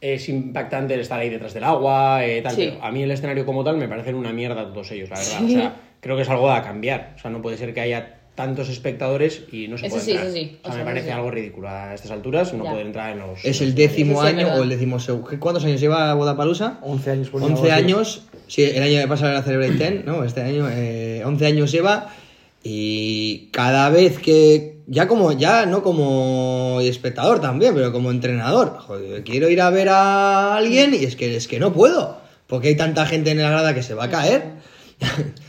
es 0.00 0.28
impactante 0.28 0.94
el 0.94 1.00
estar 1.00 1.18
ahí 1.18 1.28
detrás 1.28 1.52
del 1.54 1.64
agua, 1.64 2.24
eh, 2.24 2.40
tal, 2.40 2.54
Sí. 2.54 2.68
pero 2.72 2.84
a 2.84 2.90
mí 2.92 3.02
el 3.02 3.10
escenario 3.10 3.44
como 3.44 3.64
tal 3.64 3.76
me 3.76 3.88
parecen 3.88 4.14
una 4.14 4.32
mierda 4.32 4.72
todos 4.72 4.90
ellos, 4.92 5.10
la 5.10 5.18
verdad. 5.18 5.44
O 5.44 5.48
sea, 5.48 5.76
creo 6.00 6.14
que 6.16 6.22
es 6.22 6.28
algo 6.30 6.50
a 6.50 6.62
cambiar. 6.62 7.14
O 7.16 7.18
sea, 7.18 7.30
no 7.32 7.42
puede 7.42 7.56
ser 7.56 7.74
que 7.74 7.80
haya 7.80 8.17
tantos 8.38 8.68
espectadores 8.68 9.42
y 9.50 9.66
no 9.66 9.76
se 9.76 9.86
Eso 9.88 9.96
pueda 9.96 10.04
sí, 10.04 10.10
entrar. 10.12 10.26
eso 10.28 10.36
sí. 10.36 10.56
O 10.62 10.62
sea, 10.62 10.70
O 10.70 10.72
sea, 10.74 10.78
me 10.78 10.84
parece 10.84 11.06
sí. 11.06 11.12
algo 11.12 11.30
ridículo. 11.32 11.68
A 11.68 11.92
estas 11.92 12.12
alturas 12.12 12.54
no 12.54 12.62
Ya. 12.62 12.70
poder 12.70 12.86
entrar 12.86 13.10
en 13.10 13.18
los... 13.18 13.44
Es 13.44 13.60
el 13.60 13.74
décimo 13.74 14.22
año 14.22 14.36
verdad. 14.46 14.60
o 14.60 14.62
el 14.62 14.68
décimo 14.68 15.00
segundo. 15.00 15.30
¿Cuántos 15.40 15.64
años 15.64 15.80
lleva 15.80 16.14
Bodapalusa? 16.14 16.78
11 16.82 17.10
años 17.10 17.28
por 17.30 17.42
11 17.42 17.72
años. 17.72 18.22
Sí, 18.46 18.62
el 18.62 18.80
año 18.80 19.08
pasado 19.08 19.32
era 19.32 19.42
Celebrate 19.42 19.72
10, 19.74 20.04
¿no? 20.04 20.22
Este 20.22 20.40
año, 20.42 20.68
eh, 20.70 21.22
11 21.26 21.46
años 21.46 21.72
lleva. 21.72 22.14
Y 22.62 23.48
cada 23.52 23.90
vez 23.90 24.18
que. 24.18 24.78
Ya 24.86 25.06
como, 25.08 25.32
ya 25.32 25.66
no 25.66 25.82
como 25.82 26.78
espectador 26.80 27.40
también, 27.40 27.74
pero 27.74 27.92
como 27.92 28.10
entrenador. 28.10 28.78
Joder, 28.78 29.22
quiero 29.24 29.50
ir 29.50 29.60
a 29.60 29.68
ver 29.68 29.88
a 29.90 30.56
alguien 30.56 30.94
y 30.94 31.04
es 31.04 31.14
que, 31.14 31.36
es 31.36 31.46
que 31.46 31.58
no 31.58 31.74
puedo. 31.74 32.16
Porque 32.46 32.68
hay 32.68 32.76
tanta 32.76 33.04
gente 33.04 33.30
en 33.32 33.42
la 33.42 33.50
grada 33.50 33.74
que 33.74 33.82
se 33.82 33.92
va 33.94 34.04
a 34.04 34.08
caer. 34.10 34.44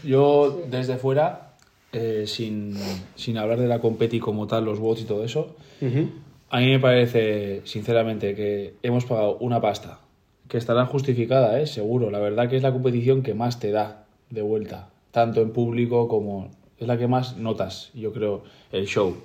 Yo, 0.03 0.63
desde 0.69 0.98
fuera, 0.98 1.49
eh, 1.91 2.25
sin, 2.27 2.75
sin 3.15 3.38
hablar 3.38 3.60
de 3.60 3.67
la 3.67 3.79
competi 3.79 4.19
como 4.19 4.48
tal, 4.48 4.65
los 4.65 4.79
bots 4.79 5.01
y 5.01 5.05
todo 5.05 5.24
eso, 5.24 5.55
Ujú. 5.81 6.10
a 6.50 6.60
mí 6.60 6.67
me 6.67 6.79
parece, 6.79 7.62
sinceramente, 7.65 8.36
que 8.36 8.75
hemos 8.84 9.05
pagado 9.05 9.38
una 9.38 9.60
pasta, 9.60 10.00
que 10.48 10.58
estará 10.58 10.86
justificada, 10.86 11.60
¿eh? 11.60 11.67
seguro. 11.67 12.12
La 12.12 12.19
verdad 12.19 12.50
que 12.50 12.55
es 12.58 12.63
la 12.63 12.72
competición 12.72 13.24
que 13.24 13.34
más 13.34 13.60
te 13.60 13.72
da 13.72 14.05
de 14.29 14.41
vuelta, 14.41 14.89
tanto 15.12 15.41
en 15.41 15.51
público 15.51 16.08
como... 16.08 16.50
Es 16.77 16.88
la 16.88 16.98
que 16.98 17.08
más 17.08 17.36
notas, 17.36 17.91
yo 17.93 18.13
creo, 18.13 18.43
el 18.72 18.88
show, 18.88 19.17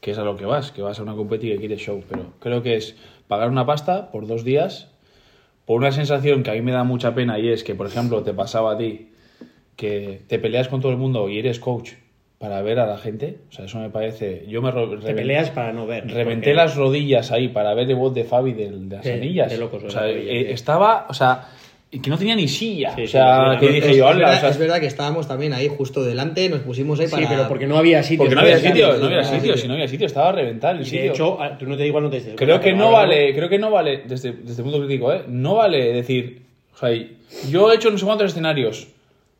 que 0.00 0.12
es 0.12 0.18
a 0.18 0.22
lo 0.22 0.36
que 0.36 0.44
vas, 0.44 0.70
que 0.70 0.82
vas 0.82 1.00
a 1.00 1.02
una 1.02 1.16
competi 1.16 1.48
que 1.48 1.56
quieres 1.56 1.80
show, 1.80 2.02
pero 2.08 2.26
creo 2.38 2.62
que 2.62 2.76
es 2.76 2.94
pagar 3.26 3.50
una 3.50 3.66
pasta 3.66 4.12
por 4.12 4.28
dos 4.28 4.44
días, 4.44 4.88
por 5.66 5.78
una 5.78 5.90
sensación 5.90 6.44
que 6.44 6.50
a 6.50 6.54
mí 6.54 6.60
me 6.60 6.70
da 6.70 6.84
mucha 6.84 7.12
pena 7.14 7.40
y 7.40 7.48
es 7.48 7.64
que, 7.64 7.74
por 7.74 7.88
ejemplo, 7.88 8.22
te 8.22 8.32
pasaba 8.32 8.74
a 8.74 8.78
ti, 8.78 9.08
que 9.74 10.22
te 10.28 10.38
peleas 10.38 10.68
con 10.68 10.80
todo 10.80 10.92
el 10.92 10.98
mundo 10.98 11.28
y 11.28 11.38
eres 11.38 11.58
coach 11.58 11.94
para 12.42 12.60
ver 12.60 12.80
a 12.80 12.86
la 12.86 12.98
gente, 12.98 13.36
o 13.48 13.52
sea, 13.52 13.66
eso 13.66 13.78
me 13.78 13.88
parece... 13.88 14.44
Yo 14.48 14.60
me 14.60 14.72
Te 14.72 15.14
peleas 15.14 15.50
para 15.50 15.72
no 15.72 15.86
ver. 15.86 16.08
Reventé 16.08 16.46
porque- 16.50 16.54
las 16.54 16.74
rodillas 16.74 17.30
ahí 17.30 17.46
para 17.46 17.72
ver 17.72 17.88
el 17.88 17.94
bot 17.94 18.12
de 18.12 18.24
Fabi 18.24 18.52
del- 18.52 18.88
de, 18.88 18.96
las 18.96 19.04
De- 19.04 19.12
anillas. 19.12 19.48
de 19.52 19.58
locos, 19.58 19.80
o 19.84 19.86
de 19.86 19.92
sea, 19.92 20.08
eh, 20.10 20.44
sí. 20.48 20.52
estaba, 20.52 21.06
o 21.08 21.14
sea, 21.14 21.46
y 21.92 22.00
que 22.00 22.10
no 22.10 22.18
tenía 22.18 22.34
ni 22.34 22.48
silla. 22.48 22.96
Sí, 22.96 23.02
o 23.02 23.06
sí, 23.06 23.12
sea, 23.12 23.52
sí, 23.54 23.60
que 23.60 23.66
sí, 23.68 23.72
dije 23.74 23.90
es, 23.92 23.96
yo, 23.96 24.10
es 24.10 24.16
verdad, 24.16 24.36
o 24.36 24.40
sea, 24.40 24.48
es 24.48 24.58
verdad 24.58 24.80
que 24.80 24.86
estábamos 24.86 25.28
también 25.28 25.52
ahí 25.52 25.68
justo 25.68 26.02
delante, 26.02 26.48
nos 26.48 26.60
pusimos 26.62 26.98
ahí 26.98 27.06
Sí, 27.06 27.12
para... 27.14 27.28
pero 27.28 27.46
porque 27.48 27.68
no 27.68 27.78
había 27.78 28.02
sitio. 28.02 28.18
porque 28.18 28.34
no 28.34 28.40
había 28.40 28.58
sitio, 28.58 28.96
no 28.98 29.04
había 29.06 29.22
sitio, 29.22 29.56
si 29.56 29.68
no 29.68 29.74
había 29.74 29.86
sitio, 29.86 30.06
estaba 30.08 30.30
a 30.30 30.32
reventar 30.32 30.74
el 30.74 30.80
Y 30.80 30.84
de 30.84 30.90
sitio. 30.90 31.12
hecho, 31.12 31.40
a- 31.40 31.56
tú 31.56 31.66
no 31.66 31.76
te 31.76 31.86
igual 31.86 32.02
no 32.02 32.10
te 32.10 32.16
dices. 32.16 32.34
creo 32.36 32.58
que 32.60 32.72
no 32.72 32.90
vale, 32.90 33.32
creo 33.36 33.48
que 33.48 33.58
no 33.60 33.70
vale, 33.70 34.02
desde, 34.04 34.32
desde 34.32 34.62
el 34.62 34.68
punto 34.68 34.84
crítico, 34.84 35.12
¿eh? 35.12 35.22
No 35.28 35.54
vale 35.54 35.92
decir, 35.92 36.42
o 36.74 36.76
sea, 36.76 36.88
yo 37.48 37.70
he 37.70 37.76
hecho 37.76 37.88
no 37.88 37.98
sé 37.98 38.04
cuántos 38.04 38.32
escenarios, 38.32 38.88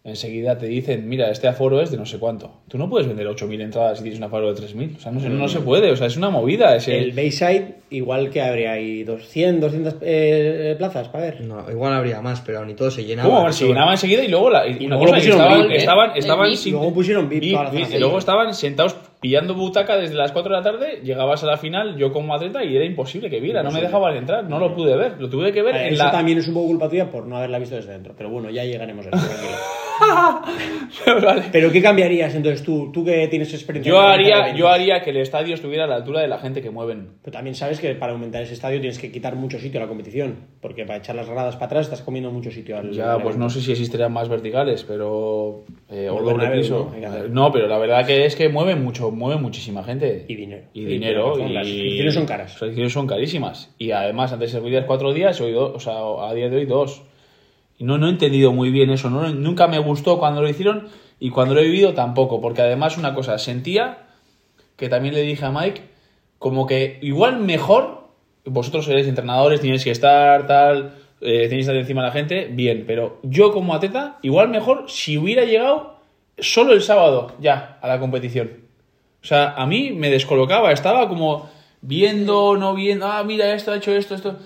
enseguida 0.05 0.59
te 0.59 0.67
dicen, 0.67 1.09
mira, 1.09 1.31
este 1.31 1.47
aforo 1.47 1.81
es 1.81 1.91
de 1.93 1.97
no 1.97 2.05
sé 2.07 2.19
cuánto. 2.19 2.51
Tú 2.69 2.77
no 2.77 2.91
puedes 2.91 3.07
vender 3.07 3.27
8.000 3.29 3.61
entradas 3.61 3.99
si 3.99 4.03
tienes 4.03 4.19
un 4.19 4.25
aforo 4.25 4.53
de 4.53 4.61
3.000. 4.61 4.97
O 4.97 5.01
sea, 5.01 5.13
no, 5.13 5.21
se- 5.21 5.29
no 5.29 5.49
se 5.49 5.61
puede, 5.61 5.91
o 5.93 5.97
sea, 5.97 6.09
es 6.09 6.17
una 6.17 6.29
movida. 6.31 6.75
Es 6.75 6.89
El 6.89 7.13
Bayside, 7.13 7.77
igual 7.91 8.31
que 8.31 8.43
habría 8.43 8.73
ahí 8.73 9.05
200, 9.05 9.61
200 9.73 9.95
eh, 10.03 10.75
plazas 10.77 11.09
para 11.09 11.25
ver. 11.27 11.41
No, 11.43 11.71
igual 11.71 11.93
habría 11.93 12.21
más, 12.21 12.41
pero 12.41 12.65
ni 12.65 12.75
todo 12.75 12.91
se 12.91 13.05
llenaba. 13.05 13.29
¿Cómo? 13.37 13.53
Se 13.53 13.67
llenaba 13.67 13.93
enseguida 13.93 14.25
y 14.25 14.29
luego 14.29 14.51
la, 14.51 14.67
y 14.67 14.87
una 14.87 14.97
luego 14.97 15.05
lo 15.05 15.11
cosa, 15.13 15.17
pusieron 15.19 15.41
estaban, 15.41 15.63
VIP, 15.63 15.71
¿eh? 15.73 15.77
estaban, 15.77 16.11
El 16.13 16.19
estaban 16.19 16.47
VIP. 16.49 16.59
sin- 16.59 16.73
Luego 16.73 16.95
pusieron 16.95 17.29
VIP 17.29 17.51
toda 17.53 17.65
la 17.65 17.71
VIP, 17.71 17.85
zona. 17.85 17.97
y 17.97 18.01
luego 18.01 18.19
estaban 18.19 18.55
sentados 18.55 18.97
pillando 19.23 19.55
butaca 19.55 19.97
desde 19.97 20.17
las 20.17 20.33
4 20.33 20.53
de 20.53 20.59
la 20.59 20.65
tarde, 20.65 21.01
llegabas 21.05 21.45
a 21.45 21.47
la 21.47 21.57
final, 21.57 21.97
yo 21.97 22.13
como 22.13 22.35
atleta, 22.35 22.65
y 22.65 22.75
era 22.75 22.85
imposible 22.85 23.31
que 23.31 23.41
viera, 23.41 23.63
no 23.63 23.71
me 23.71 23.81
dejaban 23.81 24.17
entrar, 24.17 24.45
no 24.45 24.59
lo 24.59 24.75
pude 24.75 24.97
ver, 24.97 25.21
lo 25.21 25.31
tuve 25.31 25.53
que 25.53 25.63
ver 25.63 25.75
Vale, 25.75 25.87
en 25.87 25.95
eso 25.95 26.05
la... 26.05 26.11
también 26.11 26.39
es 26.39 26.49
un 26.49 26.55
poco 26.55 26.67
culpa 26.67 26.89
tuya 26.89 27.09
por 27.09 27.27
no 27.27 27.37
haberla 27.37 27.61
visto 27.61 27.77
desde 27.77 27.93
dentro. 27.93 28.15
Pero 28.19 28.31
bueno, 28.31 28.51
ya 28.51 28.65
llegaremos 28.65 29.07
a 29.07 29.11
eso. 29.11 29.27
tranquilo. 29.29 29.57
Vale. 31.23 31.45
Pero 31.53 31.71
¿qué 31.71 31.81
cambiarías 31.81 32.35
entonces 32.35 32.65
tú? 32.65 32.91
Tú 32.93 33.05
que 33.05 33.29
tienes 33.29 33.55
experiencia. 33.55 33.93
Yo 33.93 34.03
en 34.03 34.11
haría, 34.11 34.55
yo 34.55 34.69
haría 34.69 35.01
que 35.03 35.11
el 35.11 35.19
estadio 35.19 35.55
estuviera 35.55 35.85
a 35.85 35.87
la 35.87 35.97
altura 35.97 36.21
de 36.21 36.29
la 36.29 36.39
gente 36.39 36.61
que 36.61 36.71
mueven. 36.71 37.11
Pero 37.23 37.33
también 37.33 37.55
sabes 37.55 37.79
que 37.79 37.95
para 37.95 38.13
aumentar 38.13 38.43
ese 38.43 38.55
estadio 38.55 38.81
tienes 38.81 38.99
que 38.99 39.13
quitar 39.13 39.37
mucho 39.37 39.61
sitio 39.61 39.79
a 39.79 39.85
la 39.85 39.89
competición. 39.89 40.37
Porque 40.61 40.85
para 40.85 40.99
echar 40.99 41.15
las 41.15 41.29
gradas 41.29 41.55
para 41.55 41.67
atrás 41.67 41.87
estás 41.87 42.03
comiendo 42.03 42.33
mucho 42.33 42.51
sitio 42.51 42.77
al. 42.77 42.91
Ya, 42.91 43.13
al 43.13 43.23
pues 43.23 43.37
evento. 43.37 43.45
no 43.45 43.51
sé 43.51 43.61
si 43.61 43.71
existirían 43.71 44.13
más 44.13 44.29
verticales, 44.29 44.83
pero... 44.83 45.65
eh, 45.89 46.09
o 46.11 46.15
doble 46.15 46.33
Bernabéu, 46.33 46.61
piso. 46.63 46.87
¿no? 46.89 46.95
Hay 46.95 47.01
que 47.01 47.07
hacer. 47.07 47.31
No, 47.31 47.53
pero 47.53 47.69
la 47.69 47.79
verdad 47.79 48.05
que 48.05 48.25
es 48.27 48.35
que 48.35 48.49
mueve 48.49 48.75
mucho, 48.75 49.12
mueve 49.13 49.41
muchísima 49.41 49.85
gente. 49.85 50.25
Y 50.29 50.35
dinero. 50.35 50.65
Y 50.75 50.81
Y 50.83 50.85
dinero. 50.87 51.39
Y, 51.39 51.53
las 51.53 51.67
inscripciones 51.69 52.15
son 52.15 52.27
caras. 52.27 52.53
Las 52.53 52.63
inscripciones 52.63 52.93
son 52.93 53.07
carísimas. 53.07 53.75
Y 53.79 53.91
además, 53.93 54.33
antes 54.33 54.51
se 54.51 54.61
podía 54.61 54.87
cuatro 54.87 55.13
días, 55.13 55.41
hoy 55.41 55.53
do- 55.53 55.73
o 55.75 55.81
sea, 55.81 55.95
a 56.29 56.35
día 56.35 56.49
de 56.49 56.57
hoy 56.57 56.67
dos. 56.67 57.03
Y 57.79 57.85
no, 57.85 57.99
no 57.99 58.07
he 58.07 58.11
entendido 58.11 58.53
muy 58.53 58.71
bien 58.71 58.91
eso. 58.91 59.09
No, 59.11 59.29
nunca 59.31 59.67
me 59.69 59.79
gustó 59.79 60.19
cuando 60.19 60.43
lo 60.43 60.49
hicieron 60.49 60.89
y 61.21 61.31
cuando 61.31 61.55
lo 61.55 61.61
he 61.61 61.65
vivido 61.65 61.95
tampoco. 61.95 62.41
Porque 62.41 62.63
además, 62.63 62.99
una 62.99 63.15
cosa, 63.15 63.39
sentía 63.39 64.07
que 64.77 64.89
también 64.89 65.15
le 65.15 65.23
dije 65.23 65.45
a 65.45 65.51
Mike, 65.51 65.81
como 66.39 66.67
que 66.67 66.99
igual 67.03 67.39
mejor, 67.41 68.09
vosotros 68.45 68.85
seréis 68.87 69.07
entrenadores, 69.07 69.61
tenéis 69.61 69.85
que 69.85 69.91
estar, 69.93 70.47
tal, 70.47 70.95
eh, 71.21 71.47
tenéis 71.49 71.51
que 71.51 71.61
estar 71.61 71.77
encima 71.77 72.03
de 72.03 72.09
la 72.09 72.13
gente, 72.13 72.49
bien, 72.51 72.85
pero 72.87 73.21
yo 73.23 73.53
como 73.53 73.75
atleta, 73.75 74.19
igual 74.23 74.49
mejor 74.49 74.87
si 74.89 75.17
hubiera 75.19 75.45
llegado 75.45 76.01
solo 76.39 76.73
el 76.73 76.83
sábado 76.83 77.33
ya 77.41 77.79
a 77.81 77.87
la 77.87 78.01
competición. 78.01 78.51
O 79.23 79.27
sea, 79.27 79.55
a 79.57 79.67
mí 79.67 79.91
me 79.93 80.11
descolocaba, 80.11 80.73
estaba 80.73 81.09
como 81.09 81.49
viendo, 81.81 82.57
no 82.57 82.75
viendo, 82.75 83.07
ah, 83.07 83.23
mira, 83.25 83.55
esto 83.55 83.71
ha 83.73 83.77
hecho 83.77 83.93
esto, 83.93 84.15
esto. 84.15 84.37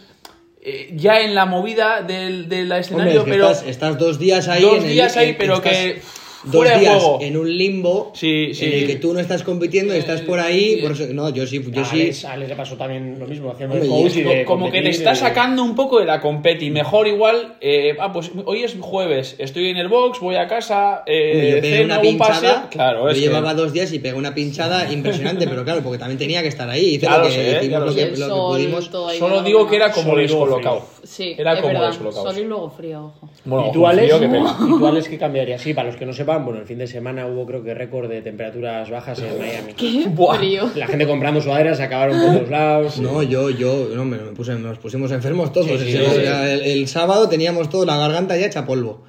Eh, 0.61 0.91
ya 0.97 1.21
en 1.21 1.35
la 1.35 1.47
movida 1.47 2.03
del, 2.03 2.49
del 2.49 2.63
Hombre, 2.65 2.81
escenario, 2.81 3.19
es 3.21 3.25
que 3.25 3.31
pero 3.31 3.51
estás, 3.51 3.67
estás 3.69 3.99
dos 3.99 4.19
días 4.19 4.49
ahí. 4.49 4.63
dos 4.63 4.79
en 4.79 4.83
el- 4.85 4.89
días 4.91 5.17
ahí, 5.17 5.35
pero 5.39 5.55
estás 5.55 5.73
que 5.73 6.03
Dos 6.47 6.55
fuera 6.65 6.79
días 6.79 6.95
juego. 7.03 7.19
en 7.21 7.37
un 7.37 7.57
limbo 7.59 8.13
Sí, 8.15 8.55
sí. 8.55 8.65
en 8.65 8.73
el 8.73 8.87
que 8.87 8.97
tú 8.97 9.13
no 9.13 9.21
estás 9.21 9.43
compitiendo 9.43 9.95
y 9.95 9.99
estás 9.99 10.21
por 10.23 10.39
ahí. 10.41 10.77
Por 10.81 10.93
eso, 10.93 11.05
no, 11.13 11.29
yo 11.31 11.47
sí, 11.47 11.61
yo 11.71 11.81
A 11.83 11.85
sí. 11.85 12.01
Alex, 12.03 12.25
a 12.25 12.33
Alex 12.33 12.49
le 12.51 12.57
pasó 12.57 12.77
también 12.77 13.19
lo 13.19 13.27
mismo, 13.27 13.51
haciendo 13.51 13.75
Hombre, 13.75 13.89
y 13.89 14.23
de 14.23 14.45
como 14.45 14.67
que 14.67 14.73
te 14.73 14.77
competir, 14.79 14.87
está 14.91 15.11
de- 15.11 15.17
sacando 15.17 15.63
un 15.65 15.75
poco 15.75 15.99
de 15.99 16.07
la 16.07 16.21
competi. 16.21 16.71
Mejor 16.71 17.07
igual, 17.09 17.57
eh, 17.61 17.97
ah, 18.01 18.13
pues 18.13 18.31
hoy 18.45 18.63
es 18.63 18.77
jueves, 18.81 19.35
estoy 19.39 19.69
en 19.71 19.77
el 19.77 19.89
box, 19.89 20.21
voy 20.21 20.37
a 20.37 20.47
casa, 20.47 21.03
eh, 21.07 21.33
Hombre, 21.35 21.51
yo 21.71 21.77
ceno, 21.77 21.85
una 21.87 21.97
un 21.97 22.03
pinchada. 22.03 22.33
paseo. 22.35 22.71
Claro, 22.71 23.01
yo 23.03 23.09
es 23.09 23.15
que- 23.15 23.21
llevaba 23.21 23.55
dos 23.55 23.73
días 23.73 23.93
y 23.93 23.99
pegué 23.99 24.15
una 24.15 24.35
pinchada 24.35 24.91
impresionante, 24.93 25.47
pero 25.49 25.65
claro, 25.65 25.83
porque 25.83 25.99
también 25.99 26.19
tenía 26.19 26.43
que 26.43 26.49
estar 26.49 26.69
ahí. 26.71 26.95
Hice 26.95 27.07
Ya 27.07 27.19
lo 27.19 27.25
que, 27.25 27.31
sé, 27.33 27.59
hicimos 27.61 27.81
lo 27.87 27.95
que, 27.95 28.03
El 28.03 28.21
lo 28.21 28.27
que 28.27 28.33
pudimos. 28.33 28.91
Solo 29.19 29.43
digo 29.43 29.67
que 29.67 29.77
era 29.77 29.91
como 29.91 30.17
descolocado. 30.17 30.87
Sí, 31.07 31.35
Era 31.39 31.55
es 31.55 31.61
como 31.61 31.73
verdad. 31.73 31.89
descolocado. 31.89 32.27
Sol 32.33 32.39
y 32.39 32.45
luego 32.45 32.71
frío, 32.71 33.05
ojo. 33.07 33.31
Bueno, 33.45 33.69
¿Y 33.69 33.73
tú, 33.73 33.87
Alex? 33.87 34.07
frío 34.15 34.21
que 34.21 34.29
pega. 34.29 34.57
¿Y 34.61 34.67
tú, 34.79 34.87
Alex, 34.87 35.09
qué 35.09 35.19
cambiarías? 35.19 35.61
Sí, 35.63 35.73
para 35.73 35.89
los 35.89 35.97
que 35.97 36.05
no 36.07 36.13
sepan, 36.13 36.45
bueno, 36.45 36.61
el 36.61 36.67
fin 36.67 36.79
de 36.79 36.87
semana 36.87 37.27
hubo 37.27 37.47
creo 37.47 37.63
que 37.63 37.73
récord 37.75 38.09
de 38.11 38.23
temperaturas 38.23 38.91
bajas 38.91 39.19
en 39.21 39.39
Miami. 39.39 39.73
Qué 39.75 40.07
Buah. 40.09 40.37
frío. 40.37 40.71
La 40.75 40.87
gente 40.87 41.07
comprando 41.07 41.41
sudaderas, 41.41 41.77
se 41.77 41.85
acabaron 41.85 42.21
por 42.21 42.35
todos 42.35 42.51
lados. 42.51 42.99
No, 43.01 43.23
yo, 43.23 43.51
yo, 43.51 43.89
no, 43.95 44.05
me, 44.05 44.17
me 44.19 44.33
puse, 44.33 44.55
nos 44.57 44.79
pusimos 44.79 45.11
enfermos 45.13 45.53
todos. 45.53 45.69
Sí, 45.69 45.79
sí, 45.93 45.97
O 45.99 46.11
sí. 46.11 46.21
sea, 46.23 46.53
el, 46.53 46.63
el 46.63 46.89
sábado 46.89 47.29
teníamos 47.29 47.69
toda 47.71 47.87
la 47.87 47.97
garganta 47.97 48.37
ya 48.37 48.47
hecha 48.47 48.67
polvo. 48.67 49.03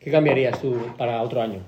¿Qué 0.00 0.10
cambiarías 0.10 0.60
tú 0.60 0.74
para 0.96 1.22
otro 1.22 1.42
año? 1.42 1.60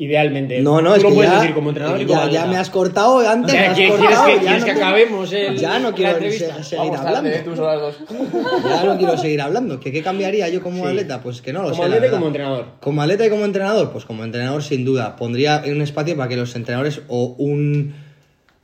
Idealmente. 0.00 0.60
No, 0.60 0.80
no, 0.80 0.94
es 0.94 1.02
lo 1.02 1.08
que 1.08 1.14
puedes 1.16 1.32
ya, 1.32 1.40
decir 1.40 1.54
como 1.56 1.70
entrenador 1.70 1.98
ya, 2.06 2.06
como 2.42 2.52
me 2.52 2.56
has 2.58 2.70
cortado 2.70 3.18
antes. 3.28 3.52
Ya, 3.52 3.60
me 3.62 3.66
has 3.66 3.74
¿quieres- 3.76 3.96
cortado, 3.96 4.24
quieres 4.26 4.38
que- 4.38 4.44
ya 4.44 4.50
quieres 4.52 4.60
no 4.60 4.64
que 4.66 4.70
acabemos 4.72 5.32
el- 5.32 5.58
Ya 5.58 5.78
no 5.80 5.92
quiero 5.94 6.18
se- 6.20 6.30
seguir 6.62 6.78
Vamos 6.78 7.02
tarde, 7.02 7.16
hablando. 7.16 7.38
tú 7.44 7.54
dos. 7.56 7.94
Ya 8.68 8.84
no 8.84 8.96
quiero 8.96 9.18
seguir 9.18 9.40
hablando. 9.40 9.80
¿Que 9.80 9.90
¿Qué 9.90 10.00
cambiaría 10.02 10.48
yo 10.50 10.62
como 10.62 10.84
Sí. 10.84 10.88
atleta? 10.90 11.20
Pues 11.20 11.42
que 11.42 11.52
no 11.52 11.62
lo 11.62 11.70
Como 11.70 11.82
sé. 11.82 11.88
la 11.88 11.96
atleta 11.96 12.06
y 12.06 12.10
como 12.16 12.26
entrenador. 12.28 12.64
Como 12.80 13.02
atleta 13.02 13.26
y 13.26 13.30
como 13.30 13.44
entrenador, 13.44 13.90
pues 13.90 14.04
como 14.04 14.22
entrenador 14.22 14.62
sin 14.62 14.84
duda. 14.84 15.16
Pondría 15.16 15.64
un 15.66 15.82
espacio 15.82 16.16
para 16.16 16.28
que 16.28 16.36
los 16.36 16.54
entrenadores 16.54 17.00
o 17.08 17.34
un, 17.36 17.92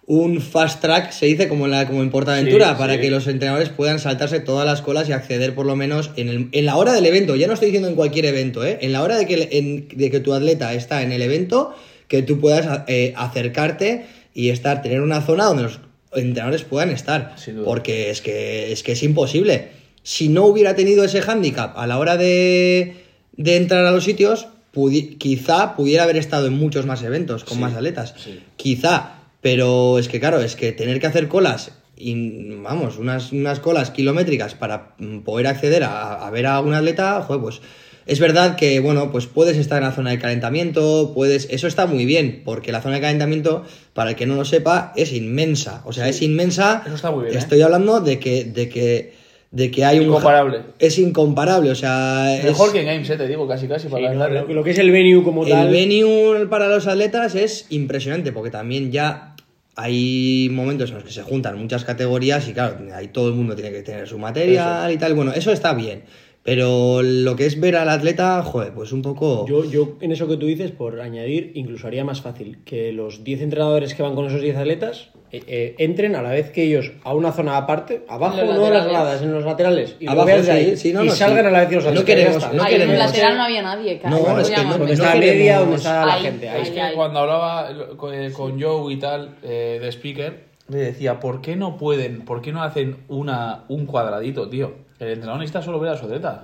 un 0.06 0.40
fast 0.42 0.80
track, 0.82 1.12
se 1.12 1.24
dice 1.26 1.48
como 1.48 1.64
en, 1.64 1.70
la, 1.70 1.86
como 1.86 2.02
en 2.02 2.10
Portaventura, 2.10 2.70
Sí, 2.72 2.74
para 2.78 2.94
sí. 2.94 3.00
que 3.00 3.10
los 3.10 3.26
entrenadores 3.26 3.70
puedan 3.70 3.98
saltarse 3.98 4.38
todas 4.40 4.66
las 4.66 4.82
colas 4.82 5.08
y 5.08 5.12
acceder 5.12 5.54
por 5.54 5.64
lo 5.64 5.76
menos 5.76 6.10
en, 6.16 6.28
el- 6.28 6.48
en 6.52 6.66
la 6.66 6.76
hora 6.76 6.92
del 6.92 7.06
evento. 7.06 7.36
Ya 7.36 7.46
no 7.46 7.54
estoy 7.54 7.68
diciendo 7.68 7.88
en 7.88 7.94
cualquier 7.94 8.26
evento, 8.26 8.64
¿eh? 8.66 8.78
En 8.82 8.92
la 8.92 9.02
hora 9.02 9.16
de 9.16 9.26
que, 9.26 9.48
en- 9.52 9.88
de 9.96 10.10
que 10.10 10.20
tu 10.20 10.34
atleta 10.34 10.74
está 10.74 11.02
en 11.02 11.10
el 11.12 11.22
evento, 11.22 11.74
que 12.08 12.20
tú 12.22 12.38
puedas 12.38 12.82
eh, 12.86 13.14
acercarte 13.16 14.04
y 14.34 14.50
estar, 14.50 14.82
tener 14.82 15.00
una 15.00 15.22
zona 15.22 15.44
donde 15.44 15.62
los 15.64 15.80
entrenadores 16.12 16.64
puedan 16.64 16.90
estar. 16.90 17.34
Porque 17.64 18.10
es 18.10 18.20
que, 18.20 18.72
es 18.72 18.82
que 18.82 18.92
es 18.92 19.02
imposible. 19.02 19.68
Si 20.02 20.28
no 20.28 20.44
hubiera 20.44 20.76
tenido 20.76 21.02
ese 21.04 21.22
hándicap 21.22 21.78
a 21.78 21.86
la 21.86 21.98
hora 21.98 22.18
de, 22.18 22.94
de 23.38 23.56
entrar 23.56 23.86
a 23.86 23.90
los 23.90 24.04
sitios, 24.04 24.48
pudi- 24.74 25.16
quizá 25.16 25.74
pudiera 25.76 26.02
haber 26.02 26.18
estado 26.18 26.46
en 26.46 26.52
muchos 26.58 26.84
más 26.84 27.02
eventos 27.02 27.42
con 27.44 27.58
más 27.58 27.72
atletas. 27.72 28.14
Quizá. 28.56 29.14
Pero 29.44 29.98
es 29.98 30.08
que, 30.08 30.20
claro, 30.20 30.40
es 30.40 30.56
que 30.56 30.72
tener 30.72 30.98
que 31.00 31.06
hacer 31.06 31.28
colas, 31.28 31.72
y, 31.98 32.48
vamos, 32.62 32.96
unas, 32.96 33.30
unas 33.30 33.60
colas 33.60 33.90
kilométricas 33.90 34.54
para 34.54 34.94
mm, 34.98 35.18
poder 35.18 35.48
acceder 35.48 35.84
a, 35.84 36.26
a 36.26 36.30
ver 36.30 36.46
a 36.46 36.60
un 36.60 36.72
atleta, 36.72 37.20
joder, 37.20 37.42
pues 37.42 37.60
es 38.06 38.20
verdad 38.20 38.56
que, 38.56 38.80
bueno, 38.80 39.10
pues 39.12 39.26
puedes 39.26 39.58
estar 39.58 39.82
en 39.82 39.88
la 39.90 39.94
zona 39.94 40.12
de 40.12 40.18
calentamiento, 40.18 41.12
puedes, 41.14 41.46
eso 41.50 41.66
está 41.66 41.84
muy 41.86 42.06
bien, 42.06 42.40
porque 42.42 42.72
la 42.72 42.80
zona 42.80 42.94
de 42.94 43.02
calentamiento, 43.02 43.64
para 43.92 44.10
el 44.10 44.16
que 44.16 44.24
no 44.24 44.34
lo 44.34 44.46
sepa, 44.46 44.94
es 44.96 45.12
inmensa. 45.12 45.82
O 45.84 45.92
sea, 45.92 46.08
es 46.08 46.22
inmensa. 46.22 46.82
Eso 46.86 46.94
está 46.94 47.10
muy 47.10 47.24
bien, 47.24 47.34
¿eh? 47.34 47.38
Estoy 47.38 47.60
hablando 47.60 48.00
de 48.00 48.18
que, 48.18 48.44
de 48.44 48.70
que, 48.70 49.12
de 49.50 49.70
que 49.70 49.84
hay 49.84 49.98
un 49.98 50.06
Incomparable. 50.06 50.60
Es 50.78 50.98
incomparable, 50.98 51.70
o 51.70 51.74
sea, 51.74 52.40
Mejor 52.42 52.68
es- 52.68 52.72
que 52.72 52.80
en 52.80 52.86
Games, 52.86 53.10
eh, 53.10 53.16
te 53.18 53.28
digo, 53.28 53.46
casi 53.46 53.68
casi 53.68 53.88
Sí, 53.88 53.92
para 53.92 54.04
no, 54.14 54.18
ganar, 54.20 54.46
lo, 54.48 54.54
lo 54.54 54.64
que 54.64 54.70
es 54.70 54.78
el 54.78 54.90
venue 54.90 55.22
como 55.22 55.44
el 55.44 55.50
tal. 55.50 55.70
venue 55.70 56.46
para 56.48 56.66
los 56.68 56.86
atletas 56.86 57.34
es 57.34 57.66
impresionante 57.68 58.32
porque 58.32 58.50
también 58.50 58.90
ya 58.90 59.33
hay 59.76 60.48
momentos 60.52 60.90
en 60.90 60.96
los 60.96 61.04
que 61.04 61.10
se 61.10 61.22
juntan 61.22 61.58
muchas 61.58 61.84
categorías 61.84 62.46
y 62.48 62.52
claro, 62.52 62.78
ahí 62.94 63.08
todo 63.08 63.28
el 63.28 63.34
mundo 63.34 63.54
tiene 63.54 63.72
que 63.72 63.82
tener 63.82 64.08
su 64.08 64.18
material 64.18 64.92
y 64.92 64.98
tal. 64.98 65.14
Bueno, 65.14 65.32
eso 65.32 65.50
está 65.52 65.74
bien. 65.74 66.04
Pero 66.44 67.00
lo 67.02 67.36
que 67.36 67.46
es 67.46 67.58
ver 67.58 67.74
al 67.74 67.88
atleta, 67.88 68.42
joder, 68.42 68.74
pues 68.74 68.92
un 68.92 69.00
poco... 69.00 69.46
Yo, 69.48 69.64
yo, 69.64 69.94
en 70.02 70.12
eso 70.12 70.28
que 70.28 70.36
tú 70.36 70.44
dices, 70.44 70.72
por 70.72 71.00
añadir, 71.00 71.52
incluso 71.54 71.86
haría 71.86 72.04
más 72.04 72.20
fácil 72.20 72.58
que 72.66 72.92
los 72.92 73.24
10 73.24 73.40
entrenadores 73.40 73.94
que 73.94 74.02
van 74.02 74.14
con 74.14 74.26
esos 74.26 74.42
10 74.42 74.54
atletas 74.58 75.08
eh, 75.32 75.42
eh, 75.48 75.74
entren 75.78 76.14
a 76.16 76.20
la 76.22 76.28
vez 76.32 76.50
que 76.50 76.64
ellos 76.64 76.92
a 77.02 77.14
una 77.14 77.32
zona 77.32 77.56
aparte, 77.56 78.04
abajo, 78.10 78.38
En 78.38 78.46
no 78.46 78.66
en 78.66 78.74
las 78.74 78.86
gradas, 78.86 79.22
en 79.22 79.32
los 79.32 79.42
laterales, 79.44 79.96
y 79.98 80.06
Abajo, 80.06 80.28
sí, 80.42 80.50
ahí, 80.50 80.76
sí, 80.76 80.92
no, 80.92 81.02
y 81.02 81.08
no, 81.08 81.12
salgan 81.14 81.44
sí. 81.44 81.48
a 81.48 81.50
la 81.50 81.60
vez 81.60 81.68
que 81.70 81.74
los 81.76 81.84
No 81.86 81.90
atletas. 81.90 82.06
queremos- 82.14 82.32
ya 82.42 82.46
está. 82.46 82.56
no 82.56 82.62
Ahí 82.62 82.74
en 82.74 82.80
el 82.82 82.88
queremos- 82.88 83.06
lateral 83.06 83.36
no 83.38 83.42
había 83.44 83.62
nadie, 83.62 83.98
cara. 83.98 84.10
No, 84.16 84.22
¿cómo 84.22 84.38
es 84.38 84.50
que 84.50 84.56
no- 84.62 84.70
Donde 84.70 84.86
no 84.86 84.92
está 84.92 85.04
la 85.06 85.12
queremos- 85.14 85.36
media, 85.38 85.58
donde 85.60 85.76
está 85.76 86.06
la 86.06 86.14
Ahí, 86.14 86.22
gente. 86.22 86.48
Ahí 86.50 86.62
Es 86.62 86.70
que 86.70 86.80
ahí. 86.82 86.94
cuando 86.94 87.18
hablaba 87.20 87.68
con, 87.96 88.14
eh, 88.14 88.30
con 88.32 88.60
Joe 88.62 88.92
y 88.92 88.96
tal, 88.98 89.36
eh, 89.42 89.78
de 89.80 89.88
speaker, 89.88 90.44
le 90.68 90.76
decía, 90.78 91.18
¿por 91.20 91.40
qué 91.40 91.56
no 91.56 91.78
pueden, 91.78 92.20
por 92.26 92.42
qué 92.42 92.52
no 92.52 92.62
hacen 92.62 92.98
una, 93.08 93.64
un 93.68 93.86
cuadradito, 93.86 94.48
tío? 94.50 94.84
El 95.04 95.12
entrenador 95.12 95.38
necesita 95.40 95.62
solo 95.62 95.78
ver 95.78 95.92
a 95.92 95.96
su 95.96 96.04
atleta. 96.06 96.42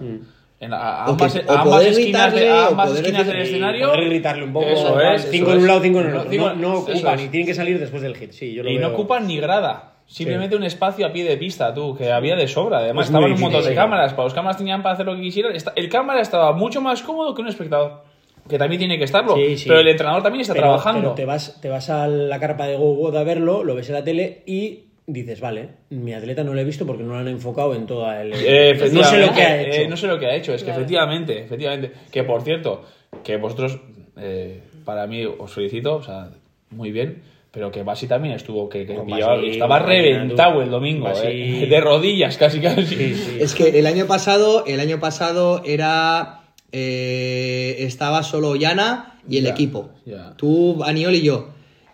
En 0.61 0.71
la- 0.71 1.05
a 1.05 1.11
O 1.11 1.17
que- 1.17 1.25
ambas, 1.25 1.37
o 1.37 1.39
a 1.39 1.61
ambas 1.61 1.65
poder 1.77 1.89
esquinas, 1.89 2.35
de, 2.35 2.49
a 2.51 2.67
ambas 2.69 2.91
esquinas 2.93 3.27
del 3.27 3.41
escenario. 3.41 3.89
Poder 3.93 4.05
gritarle 4.05 4.45
un 4.45 4.53
poco. 4.53 4.67
Eso 4.67 5.01
es, 5.01 5.29
cinco 5.31 5.47
eso 5.49 5.55
en 5.57 5.61
un 5.63 5.67
lado, 5.69 5.81
cinco 5.81 6.01
en 6.01 6.07
el 6.09 6.17
otro. 6.17 6.55
No, 6.57 6.73
ocupan 6.81 7.19
es. 7.19 7.25
y 7.25 7.29
tienen 7.29 7.47
que 7.47 7.55
salir 7.55 7.79
después 7.81 8.03
del 8.03 8.15
hit. 8.17 8.33
Sí, 8.33 8.53
yo 8.53 8.63
lo 8.63 8.71
Y 8.71 8.79
no 8.79 8.89
ocupan 8.89 9.27
ni 9.27 9.39
grada. 9.39 9.87
Simplemente 10.07 10.57
un 10.57 10.65
espacio 10.65 11.07
a 11.07 11.13
pie 11.13 11.23
de 11.25 11.37
pista, 11.37 11.73
tú, 11.73 11.97
que 11.97 12.11
había 12.11 12.35
de 12.35 12.49
sobra. 12.49 12.79
Además, 12.79 13.07
Es 13.07 13.11
muy 13.13 13.21
estaban 13.21 13.33
un 13.37 13.41
montón 13.41 13.65
de 13.65 13.75
cámaras. 13.77 14.13
Para 14.13 14.25
los 14.25 14.35
cámaras 14.35 14.57
tenían 14.59 14.83
para 14.83 14.95
hacer 14.95 15.07
lo 15.07 15.15
que 15.15 15.23
quisieran. 15.23 15.53
El 15.77 15.89
cámara 15.89 16.21
estaba 16.21 16.53
mucho 16.53 16.81
más 16.81 17.01
cómodo 17.03 17.33
que 17.35 17.43
un 17.43 17.49
espectador. 17.49 18.03
Que 18.49 18.59
también 18.59 18.81
tiene 18.81 18.99
que 18.99 19.05
estarlo. 19.05 19.37
Sí, 19.37 19.57
sí. 19.57 19.69
Pero 19.69 19.81
el 19.81 19.87
entrenador 19.89 20.23
también 20.25 20.41
está 20.41 20.53
Pero- 20.55 20.65
trabajando. 20.67 21.01
pero 21.03 21.15
te 21.15 21.25
vas, 21.25 21.61
te 21.61 21.69
vas 21.69 21.89
a 21.91 22.09
la 22.09 22.41
carpa 22.41 22.67
de 22.67 22.77
GoGo 22.77 23.17
a 23.17 23.23
verlo, 23.23 23.63
lo 23.63 23.77
ves 23.77 23.89
en 23.89 23.95
la 23.95 24.03
tele 24.03 24.43
y 24.47 24.87
dices, 25.07 25.41
vale, 25.41 25.69
mi 25.91 26.13
atleta 26.15 26.45
no 26.45 26.55
lo 26.55 26.61
he 26.61 26.65
visto 26.65 26.87
porque 26.87 27.03
no 27.03 27.11
lo 27.15 27.19
han 27.19 27.29
enfocado 27.29 27.75
en 27.75 27.87
toda 27.87 28.21
el... 28.23 28.33
Eh, 28.35 28.75
no 28.93 29.03
sé 29.05 29.19
lo 29.19 29.33
que 29.33 29.43
ha 29.43 29.61
efectivamente, 29.61 29.71
hecho. 29.71 29.83
eh, 29.83 29.89
no 29.89 29.97
sé 29.97 30.07
lo 30.07 30.19
que 30.19 30.27
ha 30.27 30.35
hecho. 30.37 30.55
Es 30.55 30.63
que 30.63 30.71
efectivamente, 30.71 31.39
efectivamente. 31.41 31.93
Que 32.13 32.23
por 32.25 32.43
cierto, 32.43 32.85
que 33.25 33.37
vosotros, 33.37 33.79
eh, 34.19 34.61
para 34.85 35.07
mí, 35.07 35.25
os 35.25 35.51
felicito, 35.53 35.97
o 35.97 36.03
sea, 36.03 36.31
muy 36.71 36.93
bien. 36.93 37.23
Pero 37.53 37.73
que 37.73 37.83
Basi 37.83 38.07
también 38.07 38.35
estuvo, 38.35 38.69
que, 38.69 38.85
Basi, 38.85 39.49
estaba 39.49 39.81
reventado 39.81 40.63
el 40.63 40.71
domingo, 40.71 41.09
Basi- 41.09 41.65
eh, 41.65 41.67
de 41.69 41.81
rodillas 41.81 42.37
casi 42.37 42.61
casi. 42.61 42.85
Sí, 42.87 43.15
sí. 43.17 43.39
Es 43.41 43.57
que 43.57 43.77
el 43.77 43.87
año 43.89 44.07
pasado, 44.07 44.65
el 44.67 44.79
año 44.79 45.01
pasado 45.01 45.61
era 45.67 46.43
eh, 46.71 47.75
estaba 47.81 48.23
solo 48.23 48.55
Yana 48.55 49.19
y 49.29 49.39
el 49.39 49.49
equipo. 49.49 49.91
ya. 50.07 50.35
Tú, 50.37 50.85
Aniol 50.85 51.17
y 51.17 51.23
yo. 51.23 51.49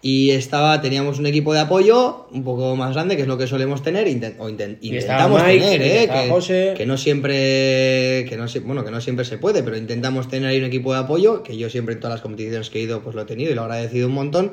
Y 0.09 0.31
estaba, 0.31 0.81
teníamos 0.81 1.19
un 1.19 1.27
equipo 1.27 1.53
de 1.53 1.59
apoyo 1.59 2.27
un 2.31 2.45
poco 2.45 2.77
más 2.77 2.95
grande, 2.95 3.17
que 3.17 3.23
es 3.23 3.29
lo 3.29 3.37
que 3.39 3.49
solemos 3.49 3.83
tener, 3.83 4.07
inten- 4.07 4.37
o 4.39 4.49
intentamos 4.49 5.43
Mike, 5.43 5.59
tener, 5.65 5.83
¿eh? 5.83 6.09
Que, 6.09 6.29
José. 6.31 6.75
que 6.77 6.87
no 6.87 6.97
siempre, 6.97 8.25
que 8.29 8.37
no, 8.37 8.47
bueno, 8.67 8.85
que 8.85 8.93
no 8.93 9.01
siempre 9.01 9.25
se 9.25 9.37
puede, 9.39 9.65
pero 9.65 9.77
intentamos 9.77 10.29
tener 10.29 10.49
ahí 10.49 10.59
un 10.59 10.65
equipo 10.67 10.93
de 10.93 11.01
apoyo, 11.01 11.43
que 11.43 11.57
yo 11.57 11.69
siempre 11.71 11.95
en 11.95 12.01
todas 12.01 12.15
las 12.15 12.21
competiciones 12.21 12.71
que 12.71 12.79
he 12.79 12.83
ido, 12.83 13.03
pues 13.03 13.17
lo 13.17 13.23
he 13.23 13.25
tenido 13.25 13.51
y 13.51 13.55
lo 13.57 13.63
he 13.63 13.65
agradecido 13.65 14.07
un 14.07 14.15
montón. 14.15 14.53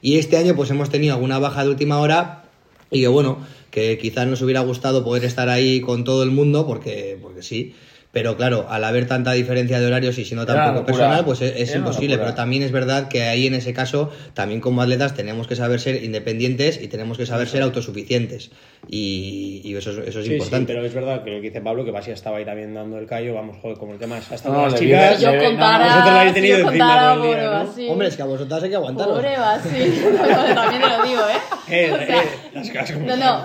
Y 0.00 0.18
este 0.18 0.36
año, 0.36 0.54
pues 0.54 0.70
hemos 0.70 0.88
tenido 0.88 1.14
alguna 1.14 1.40
baja 1.40 1.64
de 1.64 1.70
última 1.70 1.98
hora, 1.98 2.44
y 2.90 3.00
que 3.00 3.08
bueno, 3.08 3.38
que 3.72 3.98
quizás 3.98 4.28
nos 4.28 4.40
hubiera 4.42 4.60
gustado 4.60 5.02
poder 5.02 5.24
estar 5.24 5.48
ahí 5.48 5.80
con 5.80 6.04
todo 6.04 6.22
el 6.22 6.30
mundo, 6.30 6.64
porque, 6.64 7.18
porque 7.20 7.42
sí. 7.42 7.74
Pero 8.12 8.36
claro, 8.36 8.66
al 8.68 8.84
haber 8.84 9.06
tanta 9.06 9.32
diferencia 9.32 9.80
de 9.80 9.86
horarios 9.86 10.18
y 10.18 10.26
siendo 10.26 10.44
tan 10.44 10.74
poco 10.74 10.84
personal, 10.84 11.24
pues 11.24 11.40
es, 11.40 11.54
es 11.56 11.74
imposible. 11.74 12.18
Pero 12.18 12.34
también 12.34 12.62
es 12.62 12.70
verdad 12.70 13.08
que 13.08 13.22
ahí 13.22 13.46
en 13.46 13.54
ese 13.54 13.72
caso, 13.72 14.10
también 14.34 14.60
como 14.60 14.82
atletas 14.82 15.14
tenemos 15.14 15.46
que 15.46 15.56
saber 15.56 15.80
ser 15.80 16.04
independientes 16.04 16.78
y 16.82 16.88
tenemos 16.88 17.16
que 17.16 17.24
saber 17.24 17.48
ser 17.48 17.62
autosuficientes. 17.62 18.50
Y, 18.86 19.62
y 19.64 19.74
eso, 19.76 19.92
es- 19.92 20.08
eso 20.08 20.18
es 20.20 20.24
Sí, 20.26 20.30
sí, 20.30 20.32
importante. 20.34 20.72
pero 20.74 20.84
es 20.84 20.92
verdad 20.92 21.24
que 21.24 21.30
lo 21.30 21.36
que 21.36 21.48
dice 21.48 21.62
Pablo, 21.62 21.86
que 21.86 21.90
Basia 21.90 22.12
estaba 22.12 22.36
ahí 22.36 22.44
también 22.44 22.74
dando 22.74 22.98
el 22.98 23.06
callo, 23.06 23.32
vamos, 23.32 23.56
joder, 23.62 23.78
como 23.78 23.94
el 23.94 23.98
tema 23.98 24.18
es 24.18 24.30
hasta 24.30 24.48
No, 24.50 24.66
las 24.68 24.74
chicas. 24.74 25.18
Yo 25.18 25.32
ve- 25.32 25.38
contara, 25.44 25.84
vosotros 25.86 26.12
la 26.12 26.20
habéis 26.20 26.34
si 26.34 26.40
tenido 26.42 26.58
yo 26.58 26.64
encima 26.68 26.84
contara 26.86 27.14
todo 27.14 27.24
el 27.24 27.30
día, 27.30 27.44
¿no? 27.50 27.50
Basi. 27.64 27.88
Hombre, 27.88 28.08
es 28.08 28.16
que 28.16 28.22
a 28.22 28.26
vosotras 28.26 28.62
hay 28.62 28.68
que 28.70 28.76
aguantaros. 28.76 29.16
Pobre 29.16 29.38
Basi. 29.38 29.68
También 30.54 30.82
te 30.82 30.88
lo 30.88 31.02
digo, 31.04 31.20
¿eh? 31.22 31.40
Eh, 31.70 31.92
O 31.92 31.96
sea, 31.96 32.22
eh, 32.22 32.26
las 32.52 32.68
cosas 32.68 32.92
como 32.92 33.06
No, 33.06 33.16
no. 33.16 33.42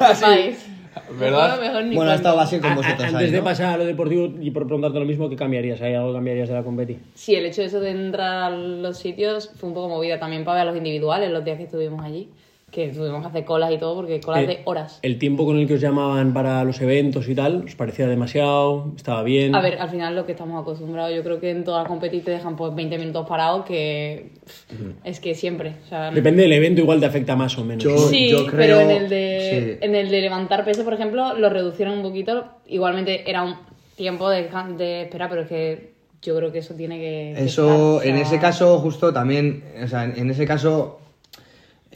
¿Verdad? 1.11 1.59
Mejor 1.59 1.83
ni 1.85 1.95
Bueno, 1.95 2.11
ha 2.11 2.15
estado 2.15 2.39
así 2.39 2.59
con 2.59 2.75
vosotros 2.75 3.01
Antes 3.03 3.15
ahí, 3.15 3.31
de 3.31 3.37
¿no? 3.37 3.43
pasar 3.43 3.73
a 3.73 3.77
lo 3.77 3.85
deportivo 3.85 4.33
y 4.41 4.51
por 4.51 4.65
preguntarte 4.65 4.99
lo 4.99 5.05
mismo, 5.05 5.29
¿qué 5.29 5.35
cambiarías? 5.35 5.81
¿Hay 5.81 5.93
algo 5.93 6.09
que 6.09 6.15
cambiarías 6.15 6.49
de 6.49 6.55
la 6.55 6.63
competi? 6.63 6.97
Sí, 7.13 7.35
el 7.35 7.45
hecho 7.45 7.61
de 7.61 7.67
eso 7.67 7.79
de 7.79 7.91
entrar 7.91 8.51
a 8.51 8.55
los 8.55 8.97
sitios 8.97 9.51
fue 9.55 9.69
un 9.69 9.75
poco 9.75 9.89
movida 9.89 10.19
también 10.19 10.43
para 10.43 10.59
ver 10.59 10.61
a 10.63 10.71
los 10.71 10.77
individuales 10.77 11.31
los 11.31 11.43
días 11.45 11.57
que 11.57 11.63
estuvimos 11.63 12.03
allí. 12.03 12.29
Que 12.69 12.89
tuvimos 12.89 13.21
que 13.21 13.27
hacer 13.29 13.45
colas 13.45 13.71
y 13.71 13.77
todo, 13.77 13.95
porque 13.95 14.19
colas 14.19 14.43
Eh, 14.43 14.47
de 14.47 14.61
horas. 14.65 14.99
El 15.01 15.17
tiempo 15.17 15.45
con 15.45 15.57
el 15.57 15.67
que 15.67 15.75
os 15.75 15.81
llamaban 15.81 16.33
para 16.33 16.65
los 16.65 16.81
eventos 16.81 17.29
y 17.29 17.33
tal, 17.33 17.63
¿os 17.65 17.75
parecía 17.75 18.07
demasiado? 18.07 18.91
¿Estaba 18.97 19.23
bien? 19.23 19.55
A 19.55 19.61
ver, 19.61 19.79
al 19.79 19.89
final 19.89 20.13
lo 20.17 20.25
que 20.25 20.33
estamos 20.33 20.61
acostumbrados, 20.61 21.15
yo 21.15 21.23
creo 21.23 21.39
que 21.39 21.49
en 21.51 21.63
todas 21.63 21.83
las 21.83 21.87
competiciones 21.87 22.25
te 22.25 22.31
dejan 22.31 22.57
pues 22.57 22.75
20 22.75 22.97
minutos 22.97 23.25
parados, 23.25 23.63
que 23.65 24.31
es 25.05 25.19
que 25.21 25.33
siempre. 25.33 25.75
O 25.85 25.87
sea, 25.87 26.11
Depende 26.11 26.43
del 26.43 26.51
evento, 26.51 26.81
igual 26.81 26.99
te 26.99 27.05
afecta 27.05 27.37
más 27.37 27.57
o 27.57 27.63
menos. 27.63 27.85
Yo-. 27.85 27.97
Sí, 27.97 28.27
yo 28.29 28.45
pero 28.51 28.81
en 28.81 28.91
el, 28.91 29.07
de, 29.07 29.77
sí. 29.79 29.85
en 29.85 29.95
el 29.95 30.09
de 30.09 30.19
levantar 30.19 30.65
peso, 30.65 30.83
por 30.83 30.93
ejemplo, 30.93 31.35
lo 31.35 31.49
reducieron 31.49 31.95
un 31.95 32.03
poquito. 32.03 32.47
Igualmente 32.67 33.29
era 33.29 33.43
un 33.43 33.55
tiempo 33.95 34.29
de, 34.29 34.49
de 34.77 35.03
espera, 35.03 35.29
pero 35.29 35.43
es 35.43 35.47
que 35.47 35.93
yo 36.21 36.35
creo 36.35 36.51
que 36.51 36.59
eso 36.59 36.73
tiene 36.73 36.97
que... 36.97 37.33
que 37.37 37.45
Eso, 37.45 37.63
estar, 37.63 37.79
o 37.79 38.01
en 38.03 38.17
ese 38.17 38.39
caso, 38.39 38.79
justo 38.79 39.13
también, 39.13 39.63
o 39.81 39.87
sea, 39.87 40.03
en 40.03 40.29
ese 40.29 40.45
caso, 40.45 40.99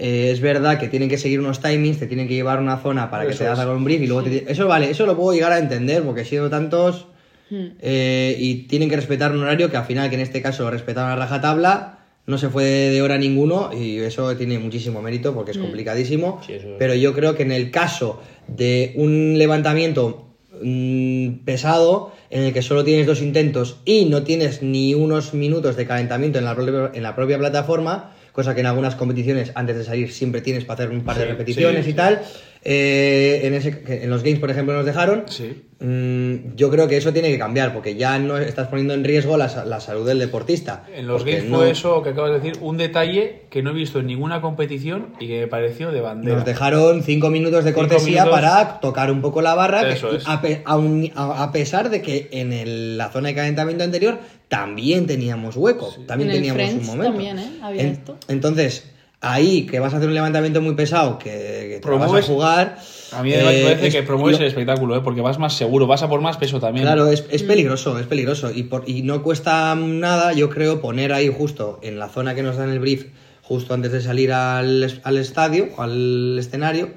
eh, 0.03 0.31
es 0.31 0.41
verdad 0.41 0.79
que 0.79 0.87
tienen 0.87 1.07
que 1.09 1.17
seguir 1.17 1.39
unos 1.39 1.61
timings, 1.61 1.99
te 1.99 2.07
tienen 2.07 2.27
que 2.27 2.33
llevar 2.33 2.57
a 2.57 2.61
una 2.61 2.77
zona 2.77 3.09
para 3.11 3.23
que 3.27 3.33
te 3.35 3.43
das 3.43 3.57
un 3.77 3.83
brief 3.85 4.01
y 4.01 4.07
luego 4.07 4.23
te... 4.23 4.51
Eso 4.51 4.67
vale, 4.67 4.89
eso 4.89 5.05
lo 5.05 5.15
puedo 5.15 5.33
llegar 5.33 5.51
a 5.51 5.59
entender, 5.59 6.01
porque 6.03 6.21
he 6.21 6.25
sido 6.25 6.49
tantos 6.49 7.07
Hmm. 7.53 7.73
eh, 7.81 8.33
y 8.39 8.63
tienen 8.69 8.89
que 8.89 8.95
respetar 8.95 9.33
un 9.33 9.43
horario 9.43 9.69
que 9.69 9.75
al 9.75 9.83
final, 9.83 10.07
que 10.09 10.15
en 10.15 10.21
este 10.21 10.41
caso 10.41 10.71
respetaron 10.71 11.11
a 11.11 11.17
rajatabla, 11.17 11.99
no 12.25 12.37
se 12.37 12.47
fue 12.47 12.63
de 12.63 13.01
hora 13.01 13.17
ninguno 13.17 13.71
y 13.73 13.97
eso 13.99 14.37
tiene 14.37 14.57
muchísimo 14.57 15.01
mérito 15.01 15.33
porque 15.33 15.51
es 15.51 15.57
complicadísimo. 15.57 16.39
Sí, 16.47 16.53
eso 16.53 16.67
es. 16.69 16.73
Pero 16.79 16.95
yo 16.95 17.13
creo 17.13 17.35
que 17.35 17.43
en 17.43 17.51
el 17.51 17.69
caso 17.69 18.21
de 18.47 18.93
un 18.95 19.37
levantamiento 19.37 20.29
mm, 20.63 21.43
pesado, 21.43 22.13
en 22.29 22.43
el 22.43 22.53
que 22.53 22.61
solo 22.61 22.85
tienes 22.85 23.05
dos 23.05 23.21
intentos 23.21 23.81
y 23.83 24.05
no 24.05 24.23
tienes 24.23 24.61
ni 24.61 24.93
unos 24.93 25.33
minutos 25.33 25.75
de 25.75 25.85
calentamiento 25.85 26.39
en 26.39 26.45
la, 26.45 26.55
propia- 26.55 26.91
en 26.93 27.03
la 27.03 27.15
propia 27.17 27.37
plataforma, 27.37 28.13
cosa 28.31 28.53
que 28.53 28.61
en 28.61 28.67
algunas 28.67 28.95
competiciones 28.95 29.51
antes 29.55 29.77
de 29.77 29.83
salir 29.83 30.11
siempre 30.11 30.41
tienes 30.41 30.65
para 30.65 30.83
hacer 30.83 30.95
un 30.95 31.03
par 31.03 31.17
de 31.17 31.25
repeticiones 31.25 31.83
sí, 31.83 31.89
y 31.89 31.93
sí. 31.93 31.97
tal. 31.97 32.21
Eh, 32.63 33.41
en, 33.43 33.53
ese, 33.55 33.79
que 33.81 34.03
en 34.03 34.09
los 34.09 34.23
games, 34.23 34.39
por 34.39 34.51
ejemplo, 34.51 34.73
nos 34.75 34.85
dejaron. 34.85 35.23
Sí. 35.27 35.63
Mm, 35.79 36.55
yo 36.55 36.69
creo 36.69 36.87
que 36.87 36.95
eso 36.97 37.11
tiene 37.11 37.31
que 37.31 37.39
cambiar, 37.39 37.73
porque 37.73 37.95
ya 37.95 38.19
no 38.19 38.37
estás 38.37 38.67
poniendo 38.67 38.93
en 38.93 39.03
riesgo 39.03 39.35
la, 39.35 39.49
sa- 39.49 39.65
la 39.65 39.79
salud 39.79 40.05
del 40.05 40.19
deportista. 40.19 40.83
En 40.95 41.07
los 41.07 41.25
games 41.25 41.45
no- 41.45 41.57
fue 41.57 41.71
eso 41.71 42.03
que 42.03 42.09
acabas 42.09 42.29
de 42.31 42.39
decir, 42.39 42.61
un 42.61 42.77
detalle 42.77 43.45
que 43.49 43.63
no 43.63 43.71
he 43.71 43.73
visto 43.73 43.99
en 43.99 44.05
ninguna 44.05 44.41
competición 44.41 45.07
y 45.19 45.27
que 45.27 45.39
me 45.39 45.47
pareció 45.47 45.91
de 45.91 46.01
bandera. 46.01 46.35
Nos 46.35 46.45
dejaron 46.45 47.01
cinco 47.01 47.31
minutos 47.31 47.63
de 47.65 47.73
cortesía 47.73 48.25
minutos. 48.25 48.39
para 48.41 48.79
tocar 48.79 49.09
un 49.11 49.21
poco 49.21 49.41
la 49.41 49.55
barra, 49.55 49.83
que 49.87 49.93
Eso 49.93 50.15
es. 50.15 50.27
a, 50.27 50.39
pe- 50.39 50.61
aun- 50.65 51.11
a- 51.15 51.41
a 51.41 51.51
pesar 51.51 51.89
de 51.89 52.03
que 52.03 52.29
en 52.31 52.53
el- 52.53 52.99
la 52.99 53.09
zona 53.09 53.29
de 53.29 53.35
calentamiento 53.35 53.83
anterior 53.83 54.19
también 54.49 55.07
teníamos 55.07 55.55
hueco, 55.57 55.91
también 56.05 56.29
En 56.29 56.35
el 56.35 56.43
teníamos 56.43 56.73
un 56.75 56.85
momento. 56.85 57.11
también, 57.13 57.39
¿eh? 57.39 57.49
Había 57.63 57.81
esto. 57.83 58.17
Entonces, 58.27 58.90
ahí 59.21 59.65
que 59.67 59.79
vas 59.79 59.93
a 59.93 59.97
hacer 59.97 60.07
un 60.09 60.15
levantamiento 60.15 60.61
muy 60.61 60.73
pesado, 60.75 61.17
que, 61.19 61.29
que 61.29 61.79
te 61.81 61.87
lo 61.87 61.99
vas 61.99 62.07
a 62.11 62.21
jugar. 62.27 62.77
A 63.13 63.23
mí 63.23 63.31
eh, 63.33 63.37
me 63.37 63.63
parece 63.69 63.87
es- 63.87 63.93
que 63.95 64.03
promueves 64.03 64.37
lo- 64.39 64.43
el 64.45 64.49
espectáculo, 64.49 64.95
¿eh? 64.95 65.01
porque 65.03 65.21
vas 65.21 65.37
más 65.39 65.53
seguro, 65.55 65.85
vas 65.87 66.01
a 66.03 66.09
por 66.09 66.21
más 66.21 66.37
peso 66.37 66.59
también. 66.59 66.85
Claro, 66.85 67.07
es, 67.07 67.25
es 67.29 67.43
peligroso, 67.43 67.97
es 67.99 68.07
peligroso. 68.07 68.51
Y, 68.51 68.63
por, 68.63 68.83
y 68.89 69.01
no 69.03 69.21
cuesta 69.23 69.75
nada, 69.75 70.33
yo 70.33 70.49
creo, 70.49 70.81
poner 70.81 71.13
ahí 71.13 71.29
justo 71.35 71.79
en 71.83 71.99
la 71.99 72.09
zona 72.09 72.35
que 72.35 72.41
nos 72.43 72.57
dan 72.57 72.69
el 72.69 72.79
brief, 72.79 73.05
justo 73.43 73.73
antes 73.73 73.91
de 73.91 74.01
salir 74.01 74.31
al, 74.33 75.01
al 75.03 75.17
estadio, 75.17 75.67
al 75.77 76.37
escenario, 76.39 76.89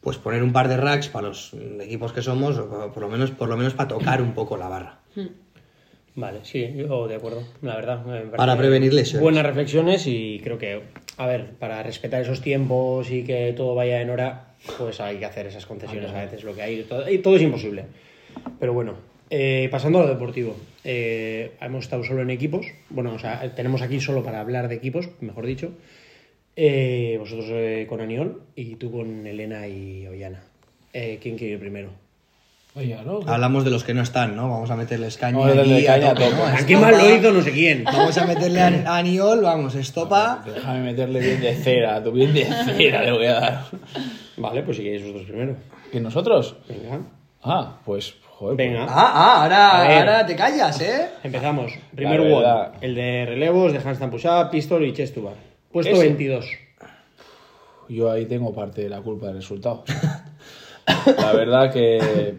pues 0.00 0.18
poner 0.18 0.42
un 0.42 0.52
par 0.52 0.68
de 0.68 0.76
racks 0.76 1.08
para 1.08 1.28
los 1.28 1.52
equipos 1.80 2.12
que 2.12 2.20
somos, 2.20 2.58
o 2.58 2.90
por 2.92 3.02
lo 3.02 3.08
menos, 3.08 3.30
por 3.30 3.48
lo 3.48 3.56
menos 3.56 3.72
para 3.74 3.88
tocar 3.88 4.20
un 4.20 4.32
poco 4.34 4.56
la 4.58 4.68
barra. 4.68 4.98
Vale, 6.16 6.40
sí, 6.44 6.72
yo 6.76 7.08
de 7.08 7.16
acuerdo, 7.16 7.42
la 7.62 7.74
verdad. 7.74 8.04
me 8.04 8.20
Para 8.36 8.56
prevenir 8.56 8.92
lesiones. 8.94 9.22
Buenas 9.22 9.44
reflexiones 9.44 10.06
y 10.06 10.40
creo 10.44 10.58
que, 10.58 10.80
a 11.16 11.26
ver, 11.26 11.50
para 11.58 11.82
respetar 11.82 12.22
esos 12.22 12.40
tiempos 12.40 13.10
y 13.10 13.24
que 13.24 13.52
todo 13.56 13.74
vaya 13.74 14.00
en 14.00 14.10
hora, 14.10 14.54
pues 14.78 15.00
hay 15.00 15.16
que 15.16 15.24
hacer 15.24 15.46
esas 15.46 15.66
concesiones 15.66 16.12
a 16.12 16.22
veces, 16.24 16.44
lo 16.44 16.54
que 16.54 16.62
hay, 16.62 16.82
todo, 16.84 17.10
y 17.10 17.18
todo 17.18 17.34
es 17.34 17.42
imposible. 17.42 17.86
Pero 18.60 18.72
bueno, 18.72 18.94
eh, 19.28 19.68
pasando 19.72 19.98
a 19.98 20.02
lo 20.02 20.08
deportivo, 20.08 20.56
eh, 20.84 21.52
hemos 21.60 21.84
estado 21.84 22.04
solo 22.04 22.22
en 22.22 22.30
equipos, 22.30 22.66
bueno, 22.90 23.12
o 23.14 23.18
sea, 23.18 23.52
tenemos 23.56 23.82
aquí 23.82 24.00
solo 24.00 24.22
para 24.22 24.40
hablar 24.40 24.68
de 24.68 24.76
equipos, 24.76 25.08
mejor 25.20 25.46
dicho, 25.46 25.72
Eh, 26.56 27.16
vosotros 27.18 27.46
eh, 27.50 27.84
con 27.88 28.00
Aniol 28.00 28.40
y 28.54 28.76
tú 28.76 28.92
con 28.92 29.26
Elena 29.26 29.66
y 29.66 30.06
Ollana. 30.06 30.44
Eh, 30.92 31.18
¿Quién 31.20 31.36
quiere 31.36 31.54
ir 31.54 31.58
primero? 31.58 31.88
Oye, 32.76 32.98
¿no? 33.04 33.20
Hablamos 33.26 33.64
de 33.64 33.70
los 33.70 33.84
que 33.84 33.94
no 33.94 34.02
están, 34.02 34.34
¿no? 34.34 34.50
Vamos 34.50 34.68
a 34.68 34.74
meterles 34.74 35.16
caña. 35.16 35.38
Vamos 35.38 35.52
a 35.52 35.54
meterle 35.54 35.76
aquí 35.76 35.86
caña 35.86 36.10
a. 36.10 36.14
¿no? 36.14 36.44
¿A 36.44 36.66
qué 36.66 36.76
mal 36.76 36.98
lo 36.98 37.14
hizo 37.14 37.30
no 37.30 37.40
sé 37.40 37.52
quién? 37.52 37.84
Vamos 37.84 38.18
a 38.18 38.26
meterle 38.26 38.60
a, 38.60 38.66
a 38.66 38.96
Aniol, 38.96 39.42
vamos, 39.42 39.76
estopa. 39.76 40.42
Déjame 40.44 40.80
meterle 40.80 41.20
bien 41.20 41.40
de 41.40 41.54
cera, 41.54 42.02
tú 42.02 42.10
bien 42.10 42.34
de 42.34 42.44
cera 42.44 43.02
le 43.02 43.12
voy 43.12 43.26
a 43.26 43.34
dar. 43.34 43.64
Vale, 44.36 44.62
pues 44.64 44.76
si 44.78 44.82
queréis 44.82 45.02
vosotros 45.02 45.26
primero. 45.26 45.56
¿Y 45.92 46.00
nosotros? 46.00 46.56
Venga. 46.68 47.00
Ah, 47.44 47.78
pues, 47.84 48.16
joder. 48.26 48.56
Venga. 48.56 48.86
Ah, 48.88 49.12
ah, 49.14 49.34
A 49.36 49.42
ahora, 49.42 49.98
ahora 49.98 50.26
te 50.26 50.34
callas, 50.34 50.80
¿eh? 50.80 51.10
Empezamos. 51.22 51.70
Primer 51.94 52.20
one. 52.20 52.70
El 52.80 52.96
de 52.96 53.26
relevos 53.26 53.72
de 53.72 53.78
handstand 53.78 54.10
push-up, 54.10 54.50
pistol 54.50 54.84
y 54.84 54.92
chest 54.92 55.14
to 55.14 55.22
bar. 55.22 55.34
Puesto 55.70 55.92
Ese. 55.92 56.02
22. 56.02 56.44
pues, 56.78 56.90
Yo 57.88 58.10
ahí 58.10 58.26
tengo 58.26 58.52
parte 58.52 58.82
de 58.82 58.88
la 58.88 59.00
culpa 59.00 59.26
del 59.26 59.36
resultado. 59.36 59.84
La 61.18 61.32
verdad 61.32 61.72
que, 61.72 62.34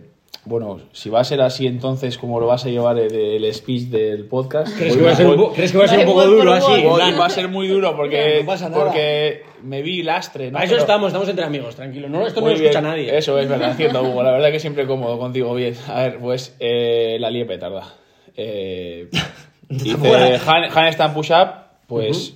bueno, 0.45 0.79
si 0.91 1.09
va 1.09 1.19
a 1.21 1.23
ser 1.23 1.41
así 1.41 1.65
entonces 1.67 2.17
como 2.17 2.39
lo 2.39 2.45
vas 2.47 2.65
a 2.65 2.69
llevar 2.69 2.97
el, 2.99 3.13
el 3.15 3.53
speech 3.53 3.83
del 3.89 4.25
podcast... 4.25 4.75
¿Crees 4.77 4.93
voy- 4.93 4.99
que 4.99 5.05
va 5.05 5.11
a 5.11 5.15
ser 5.15 5.25
un, 5.25 5.35
voy- 5.37 5.45
po- 5.47 5.53
¿crees 5.53 5.71
que 5.71 5.77
va 5.79 5.85
a 5.85 5.87
ser 5.87 5.99
un 5.99 6.05
poco 6.05 6.25
voy 6.27 6.35
duro 6.35 6.53
así? 6.53 6.83
va 7.19 7.25
a 7.25 7.29
ser 7.29 7.47
muy 7.49 7.67
duro 7.67 7.95
porque, 7.95 8.37
No 8.41 8.45
pasa 8.45 8.69
nada. 8.69 8.83
porque 8.83 9.41
me 9.63 9.81
vi 9.81 10.03
lastre, 10.03 10.47
¿no? 10.47 10.53
Para 10.53 10.65
eso 10.65 10.73
Pero- 10.73 10.81
estamos, 10.83 11.07
estamos 11.07 11.27
entre 11.29 11.45
amigos, 11.45 11.75
tranquilo. 11.75 12.07
No, 12.09 12.25
esto 12.27 12.41
no 12.41 12.47
lo 12.47 12.53
escucha 12.53 12.69
bien. 12.79 12.83
nadie. 12.83 13.17
Eso 13.17 13.37
es 13.39 13.49
verdad, 13.49 13.75
cierto, 13.75 14.01
Hugo. 14.03 14.21
La 14.23 14.31
verdad 14.31 14.51
que 14.51 14.59
siempre 14.59 14.85
cómodo 14.85 15.17
contigo, 15.17 15.53
bien. 15.55 15.75
A 15.87 16.01
ver, 16.03 16.19
pues 16.19 16.55
eh, 16.59 17.17
la 17.19 17.29
lié 17.31 17.45
petarda. 17.45 17.95
Eh, 18.37 19.09
hice 19.69 20.37
hand- 20.45 20.69
handstand 20.75 21.13
push-up, 21.13 21.47
pues 21.87 22.35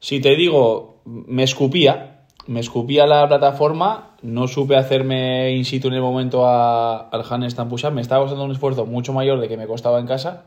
si 0.00 0.20
te 0.20 0.34
digo, 0.36 1.02
me 1.04 1.42
escupía, 1.42 2.17
me 2.48 2.60
escupía 2.60 3.06
la 3.06 3.28
plataforma, 3.28 4.10
no 4.22 4.48
supe 4.48 4.74
hacerme 4.76 5.52
in 5.52 5.64
situ 5.64 5.88
en 5.88 5.94
el 5.94 6.00
momento 6.00 6.46
a- 6.46 7.08
al 7.08 7.22
handstand 7.28 7.70
push-up, 7.70 7.92
me 7.92 8.00
estaba 8.00 8.22
costando 8.22 8.44
un 8.44 8.50
esfuerzo 8.52 8.84
mucho 8.86 9.12
mayor 9.12 9.38
de 9.38 9.48
que 9.48 9.56
me 9.56 9.66
costaba 9.66 10.00
en 10.00 10.06
casa, 10.06 10.44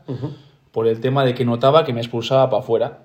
por 0.72 0.86
el 0.88 1.00
tema 1.00 1.24
de 1.24 1.34
que 1.34 1.44
notaba 1.44 1.84
que 1.84 1.92
me 1.94 2.00
expulsaba 2.00 2.50
para 2.50 2.62
afuera. 2.62 2.98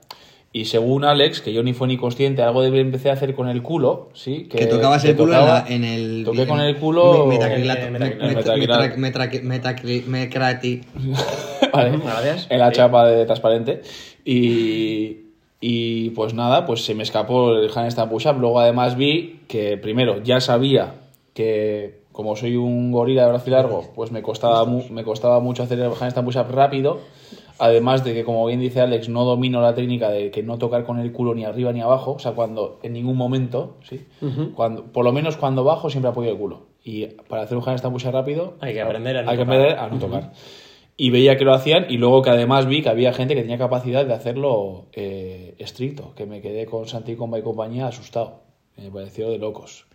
Y 0.53 0.65
según 0.65 1.03
Alex, 1.05 1.41
que 1.41 1.53
yo 1.53 1.61
ni 1.61 1.73
fue 1.73 1.87
ni 1.87 1.97
consciente, 1.97 2.41
algo 2.41 2.61
de 2.63 2.79
empecé 2.79 3.09
a 3.09 3.13
hacer 3.13 3.35
con 3.35 3.47
el 3.49 3.61
culo, 3.61 4.09
¿sí? 4.13 4.47
Que, 4.49 4.65
tocabas 4.65 5.03
el 5.05 5.11
que 5.11 5.17
culo 5.17 5.33
en, 5.33 5.39
tocaba- 5.41 5.65
la- 5.67 5.75
en 5.75 5.83
el. 5.83 6.23
Toqué 6.25 6.41
en- 6.43 6.47
con 6.47 6.59
el 6.61 6.77
culo... 6.77 7.27
me- 7.27 7.37
metacrilato- 7.37 7.91
me- 7.91 7.99
metacrilato. 7.99 8.29
me- 8.29 8.35
Metacrilato. 8.35 8.97
metra- 8.97 9.29
metra- 9.29 9.43
metacri- 9.43 10.05
mecrati- 10.05 10.83
Vale. 11.73 11.97
Gracias. 11.97 12.47
En 12.49 12.59
la 12.59 12.71
chapa 12.71 13.05
de 13.07 13.25
transparente. 13.25 13.81
Y, 14.25 15.26
y 15.59 16.11
pues 16.11 16.33
nada, 16.33 16.65
pues 16.65 16.85
se 16.85 16.93
me 16.95 17.03
escapó 17.03 17.51
el 17.53 17.69
handstand 17.75 18.11
push-up. 18.11 18.37
Luego 18.39 18.59
además 18.59 18.95
vi 18.95 19.41
que 19.47 19.77
primero 19.77 20.21
ya 20.23 20.39
sabía 20.39 20.93
que 21.33 22.01
como 22.11 22.35
soy 22.35 22.55
un 22.55 22.91
gorila 22.91 23.23
de 23.23 23.29
brazo 23.29 23.49
largo, 23.51 23.83
pues 23.95 24.11
me 24.11 24.21
costaba, 24.23 24.65
mu- 24.65 24.83
me 24.89 25.03
costaba 25.03 25.39
mucho 25.39 25.63
hacer 25.63 25.79
el 25.79 25.91
handstand 25.99 26.25
push-up 26.25 26.47
rápido. 26.51 26.99
Además 27.59 28.03
de 28.03 28.13
que, 28.13 28.23
como 28.23 28.45
bien 28.45 28.59
dice 28.59 28.81
Alex, 28.81 29.09
no 29.09 29.23
domino 29.25 29.61
la 29.61 29.73
técnica 29.73 30.09
de 30.09 30.29
que 30.29 30.43
no 30.43 30.59
tocar 30.59 30.83
con 30.83 30.99
el 30.99 31.11
culo 31.11 31.33
ni 31.33 31.43
arriba 31.43 31.71
ni 31.73 31.81
abajo. 31.81 32.13
O 32.13 32.19
sea, 32.19 32.33
cuando 32.33 32.79
en 32.83 32.93
ningún 32.93 33.17
momento, 33.17 33.77
¿sí? 33.83 34.05
cuando, 34.55 34.83
por 34.85 35.03
lo 35.03 35.11
menos 35.11 35.37
cuando 35.37 35.63
bajo 35.63 35.89
siempre 35.89 36.11
apoyo 36.11 36.29
el 36.31 36.37
culo. 36.37 36.67
Y 36.83 37.05
para 37.27 37.41
hacer 37.41 37.57
un 37.57 37.67
handstand 37.67 37.93
push 37.93 38.05
rápido 38.05 38.53
Hay 38.61 38.73
que 38.73 38.81
aprender 38.81 39.17
a 39.17 39.23
no 39.23 39.31
hay 39.31 39.37
que 39.37 39.43
tocar. 39.43 39.55
aprender 39.59 39.79
a 39.79 39.87
no 39.89 39.97
tocar. 39.99 40.31
Y 40.99 41.11
veía 41.11 41.37
que 41.37 41.45
lo 41.45 41.53
hacían 41.53 41.85
y 41.89 41.97
luego 41.97 42.23
que 42.23 42.31
además 42.31 42.65
vi 42.65 42.81
que 42.81 42.89
había 42.89 43.13
gente 43.13 43.35
que 43.35 43.41
tenía 43.41 43.59
capacidad 43.59 44.03
de 44.03 44.13
hacerlo 44.13 44.87
eh, 44.93 45.53
estricto, 45.59 46.15
que 46.15 46.25
me 46.25 46.41
quedé 46.41 46.65
con 46.65 46.87
Santi 46.87 47.15
Comba 47.15 47.37
y 47.37 47.43
compañía 47.43 47.87
asustado. 47.87 48.41
Me 48.77 48.89
pareció 48.89 49.29
de 49.29 49.37
locos. 49.37 49.85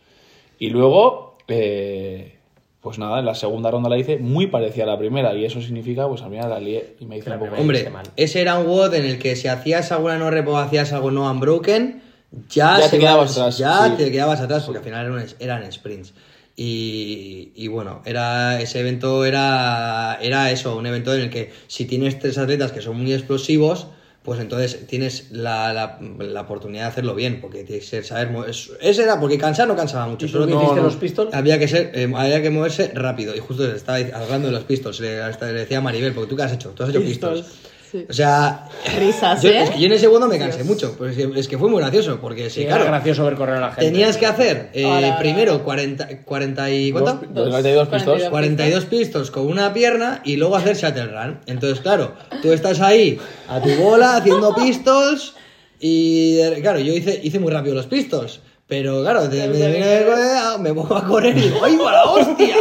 Y 0.60 0.70
luego, 0.70 1.38
eh, 1.48 2.38
pues 2.80 2.98
nada, 2.98 3.18
en 3.18 3.26
la 3.26 3.34
segunda 3.34 3.70
ronda 3.70 3.88
la 3.88 3.98
hice 3.98 4.18
muy 4.18 4.46
parecida 4.46 4.84
a 4.84 4.88
la 4.88 4.98
primera 4.98 5.34
y 5.34 5.44
eso 5.44 5.60
significa, 5.60 6.06
pues 6.06 6.22
al 6.22 6.30
final 6.30 6.50
la 6.50 6.60
lié 6.60 6.96
y 7.00 7.06
me 7.06 7.18
hice 7.18 7.30
un 7.30 7.38
poco... 7.40 7.56
Hombre, 7.56 7.90
mal. 7.90 8.06
ese 8.16 8.40
era 8.40 8.58
un 8.58 8.66
WOD 8.66 8.94
en 8.94 9.04
el 9.04 9.18
que 9.18 9.34
si 9.34 9.48
hacías 9.48 9.90
alguna 9.90 10.18
no 10.18 10.30
rep 10.30 10.46
o 10.46 10.56
hacías 10.56 10.92
algo 10.92 11.10
no 11.10 11.28
unbroken, 11.28 12.00
ya, 12.48 12.78
Ya 12.78 12.90
te 12.90 12.98
quedabas 12.98 13.32
atrás, 13.32 13.58
Ya 13.58 13.86
sí. 13.86 14.04
te 14.04 14.10
quedabas 14.10 14.40
atrás 14.40 14.64
porque 14.64 14.78
al 14.78 14.84
final 14.84 15.06
eran, 15.06 15.26
eran 15.38 15.72
sprints. 15.72 16.14
Y, 16.56 17.52
y 17.54 17.68
bueno, 17.68 18.02
era 18.04 18.60
ese 18.60 18.80
evento 18.80 19.24
era, 19.24 20.18
era 20.20 20.50
eso, 20.50 20.76
un 20.76 20.86
evento 20.86 21.14
en 21.14 21.22
el 21.22 21.30
que 21.30 21.50
si 21.66 21.86
tienes 21.86 22.18
tres 22.18 22.38
atletas 22.38 22.72
que 22.72 22.80
son 22.82 22.98
muy 22.98 23.12
explosivos, 23.12 23.86
pues 24.22 24.38
entonces 24.38 24.86
tienes 24.86 25.32
la, 25.32 25.72
la, 25.72 25.98
la 26.18 26.40
oportunidad 26.42 26.84
de 26.84 26.88
hacerlo 26.90 27.14
bien, 27.16 27.40
porque 27.40 27.64
tienes 27.64 27.90
que 27.90 28.02
saber... 28.04 28.30
mo- 28.30 28.44
es- 28.44 28.70
Ese 28.80 29.02
era 29.02 29.18
porque 29.18 29.36
cansar 29.38 29.66
no 29.66 29.74
cansaba 29.74 30.06
mucho. 30.06 30.26
¿Y 30.26 30.28
tú 30.28 30.38
solo 30.38 30.46
que- 30.46 30.80
los 30.80 30.94
pistols? 30.96 31.34
Había 31.34 31.58
que, 31.58 31.66
ser, 31.66 31.90
eh, 31.94 32.12
había 32.14 32.40
que 32.40 32.50
moverse 32.50 32.92
rápido. 32.94 33.34
Y 33.34 33.40
justo 33.40 33.66
estaba 33.72 33.98
hablando 33.98 34.46
de 34.46 34.52
los 34.52 34.62
pistols. 34.64 35.00
Le, 35.00 35.20
hasta 35.20 35.46
le 35.46 35.54
decía 35.60 35.78
a 35.78 35.80
Maribel, 35.80 36.12
porque 36.12 36.30
tú 36.30 36.36
qué 36.36 36.44
has 36.44 36.52
hecho? 36.52 36.68
Tú 36.70 36.84
has 36.84 36.90
hecho 36.90 37.00
pistols. 37.08 37.46
Sí. 37.92 38.06
O 38.08 38.12
sea, 38.14 38.68
Risas, 38.98 39.42
yo, 39.42 39.50
¿eh? 39.50 39.62
es 39.64 39.70
que 39.70 39.78
yo 39.78 39.84
en 39.86 39.92
ese 39.92 40.00
segundo 40.04 40.26
me 40.26 40.38
cansé 40.38 40.64
mucho. 40.64 40.94
Pues 40.96 41.16
es 41.16 41.26
que- 41.26 41.38
es 41.40 41.46
que 41.46 41.58
fue 41.58 41.68
muy 41.68 41.78
gracioso, 41.80 42.18
porque 42.22 42.48
sí, 42.48 42.60
Sí, 42.60 42.62
era 42.62 42.76
claro. 42.76 42.86
gracioso 42.86 43.24
ver 43.26 43.34
correr 43.34 43.56
a 43.56 43.60
la 43.60 43.72
gente. 43.72 43.84
Tenías 43.90 44.16
que 44.16 44.24
hacer 44.24 44.70
eh, 44.72 44.84
Ahora, 44.86 45.18
primero 45.18 45.62
40, 45.62 46.08
40 46.24 46.70
y 46.70 46.90
¿cuánto? 46.90 47.20
Dos- 47.28 47.50
42 47.50 47.88
pistols. 47.88 48.24
42 48.30 48.84
pistols 48.86 49.30
con 49.30 49.46
una 49.46 49.74
pierna 49.74 50.22
y 50.24 50.36
luego 50.36 50.56
hacer 50.56 50.74
shuttle 50.76 51.04
run. 51.08 51.40
Entonces, 51.46 51.80
claro, 51.80 52.14
tú 52.40 52.50
estás 52.52 52.80
ahí 52.80 53.20
a 53.48 53.60
tu 53.60 53.68
bola 53.74 54.16
haciendo 54.16 54.54
pistols 54.56 55.34
y 55.78 56.38
claro, 56.62 56.78
yo 56.78 56.94
hice, 56.94 57.20
hice 57.22 57.38
muy 57.40 57.52
rápido 57.52 57.74
los 57.74 57.86
pistols. 57.86 58.40
Pero 58.66 59.02
claro, 59.02 59.28
de- 59.28 59.48
me, 59.48 59.58
me- 59.68 60.58
me 60.70 60.72
pongo 60.74 60.96
a 60.96 61.06
correr 61.06 61.36
y 61.36 61.42
digo, 61.42 61.58
¡ay, 61.62 61.76
la 61.76 62.04
hostia! 62.04 62.56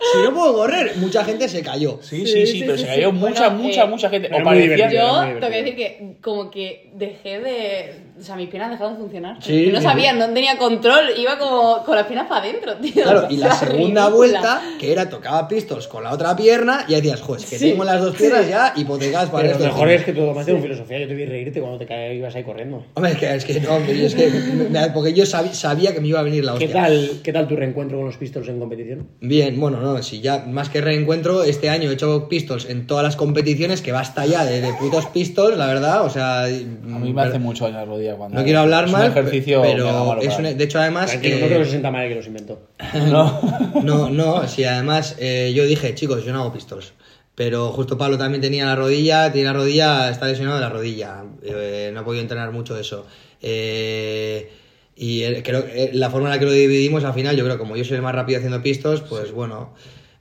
Si 0.00 0.22
no 0.22 0.34
puedo 0.34 0.54
correr, 0.54 0.96
mucha 0.96 1.24
gente 1.24 1.48
se 1.48 1.62
cayó. 1.62 1.98
Sí, 2.02 2.26
sí, 2.26 2.46
sí, 2.46 2.60
pero 2.60 2.76
se 2.76 2.86
cayó 2.86 3.12
mucha, 3.12 3.48
Bueno, 3.48 3.64
mucha, 3.64 3.84
eh, 3.84 3.86
mucha 3.86 4.10
gente. 4.10 4.30
O 4.32 4.42
parecía... 4.42 4.90
Yo 4.90 5.24
tengo 5.40 5.50
que 5.50 5.62
decir 5.62 5.76
que 5.76 6.16
como 6.20 6.50
que 6.50 6.90
dejé 6.94 7.40
de... 7.40 7.94
O 8.16 8.22
sea, 8.22 8.36
mis 8.36 8.48
piernas 8.48 8.70
dejaron 8.70 8.94
de 8.94 9.00
funcionar. 9.00 9.36
Sí, 9.42 9.66
Yo 9.66 9.72
no 9.72 9.78
sí, 9.78 9.84
sabía, 9.84 10.12
sí. 10.12 10.18
no 10.18 10.26
tenía 10.32 10.56
control, 10.56 11.06
iba 11.18 11.36
como 11.36 11.82
con 11.84 11.96
las 11.96 12.06
piernas 12.06 12.28
para 12.28 12.42
adentro, 12.44 12.76
tío. 12.76 13.02
Claro, 13.02 13.26
y 13.28 13.36
la 13.38 13.52
segunda 13.54 14.02
ridícula. 14.06 14.08
vuelta, 14.10 14.62
que 14.78 14.92
era 14.92 15.08
tocaba 15.08 15.48
pistols 15.48 15.88
con 15.88 16.04
la 16.04 16.12
otra 16.12 16.36
pierna, 16.36 16.84
y 16.86 16.94
decías, 16.94 17.20
joder, 17.20 17.42
es 17.42 17.50
que 17.50 17.58
Sí. 17.58 17.70
tengo 17.70 17.82
las 17.82 18.00
dos 18.00 18.14
piernas 18.16 18.48
ya 18.48 18.72
hipotecadas 18.76 19.30
para 19.30 19.42
Pero 19.42 19.52
esto. 19.54 19.64
lo 19.66 19.72
mejor 19.72 19.88
es 19.90 20.04
que 20.04 20.12
tú 20.12 20.20
tomaste 20.26 20.52
un 20.54 20.62
filosofía. 20.62 20.98
Yo 21.00 21.08
te 21.08 21.14
vi 21.14 21.24
reírte 21.26 21.60
cuando 21.60 21.78
te 21.78 21.86
caías 21.86 22.14
ibas 22.14 22.34
ahí 22.36 22.44
corriendo. 22.44 22.84
Hombre, 22.94 23.12
es 23.12 23.18
que, 23.18 23.34
es 23.34 23.44
que 23.44 23.60
no, 23.60 23.74
hombre, 23.74 24.06
es 24.06 24.14
que, 24.14 24.30
me- 24.70 24.90
porque 24.90 25.12
yo 25.12 25.26
sabía 25.26 25.92
que 25.92 26.00
me 26.00 26.06
iba 26.08 26.20
a 26.20 26.22
venir 26.22 26.44
la 26.44 26.54
¿Qué 26.56 26.66
hostia. 26.66 26.82
tal, 26.82 27.10
¿Qué 27.24 27.32
tal 27.32 27.48
tu 27.48 27.56
reencuentro 27.56 27.98
con 27.98 28.06
los 28.06 28.16
pistols 28.16 28.48
en 28.48 28.60
competición? 28.60 29.08
Bien, 29.20 29.58
bueno, 29.58 29.80
no, 29.80 30.00
si 30.04 30.20
ya 30.20 30.44
más 30.46 30.68
que 30.68 30.80
reencuentro, 30.80 31.42
este 31.42 31.68
año 31.68 31.90
he 31.90 31.94
hecho 31.94 32.28
pistols 32.28 32.66
en 32.70 32.86
todas 32.86 33.02
las 33.02 33.16
competiciones, 33.16 33.82
que 33.82 33.90
basta 33.90 34.24
ya 34.24 34.44
de, 34.44 34.60
de 34.60 34.72
putos 34.74 35.06
pistols, 35.06 35.58
la 35.58 35.66
verdad, 35.66 36.04
o 36.04 36.10
sea... 36.10 36.44
A 36.44 36.48
mí 36.48 37.12
me 37.12 37.22
hace 37.22 37.38
mucho 37.40 37.64
daño 37.64 37.78
cuando... 38.12 38.38
No 38.38 38.44
quiero 38.44 38.60
hablar 38.60 38.84
es 38.84 38.92
mal, 38.92 39.10
un 39.10 39.10
ejercicio 39.18 39.62
pero 39.62 40.20
es 40.20 40.36
un- 40.36 40.44
mí. 40.44 40.54
de 40.54 40.64
hecho 40.64 40.78
además... 40.78 41.14
Eh, 41.14 41.38
no 41.40 41.46
creo 41.46 41.58
que 41.58 41.64
se 41.64 41.70
sienta 41.70 41.90
mal 41.90 42.08
que 42.08 42.14
los 42.14 42.26
inventó. 42.26 42.60
No. 43.08 43.40
No, 43.82 44.10
no, 44.10 44.46
sí, 44.48 44.64
además 44.64 45.16
eh, 45.18 45.52
yo 45.54 45.64
dije, 45.64 45.94
chicos, 45.94 46.24
yo 46.24 46.32
no 46.32 46.40
hago 46.42 46.52
pistols. 46.52 46.92
Pero 47.34 47.72
justo 47.72 47.98
Pablo 47.98 48.16
también 48.16 48.40
tenía 48.40 48.64
la 48.66 48.76
rodilla, 48.76 49.32
tiene 49.32 49.48
la 49.48 49.54
rodilla, 49.54 50.08
está 50.10 50.26
lesionado 50.26 50.56
de 50.58 50.62
la 50.62 50.68
rodilla. 50.70 51.24
Eh, 51.42 51.90
no 51.92 52.00
ha 52.00 52.04
podido 52.04 52.22
entrenar 52.22 52.52
mucho 52.52 52.78
eso. 52.78 53.06
Eh, 53.42 54.50
y 54.96 55.22
eh, 55.24 55.42
creo 55.44 55.64
que 55.66 55.84
eh, 55.84 55.90
la 55.94 56.10
forma 56.10 56.28
en 56.28 56.34
la 56.34 56.38
que 56.38 56.44
lo 56.44 56.52
dividimos 56.52 57.02
al 57.04 57.12
final, 57.14 57.36
yo 57.36 57.42
creo 57.44 57.56
que 57.56 57.60
como 57.62 57.76
yo 57.76 57.84
soy 57.84 57.96
el 57.96 58.02
más 58.02 58.14
rápido 58.14 58.38
haciendo 58.38 58.62
pistols, 58.62 59.00
pues 59.00 59.32
bueno. 59.32 59.74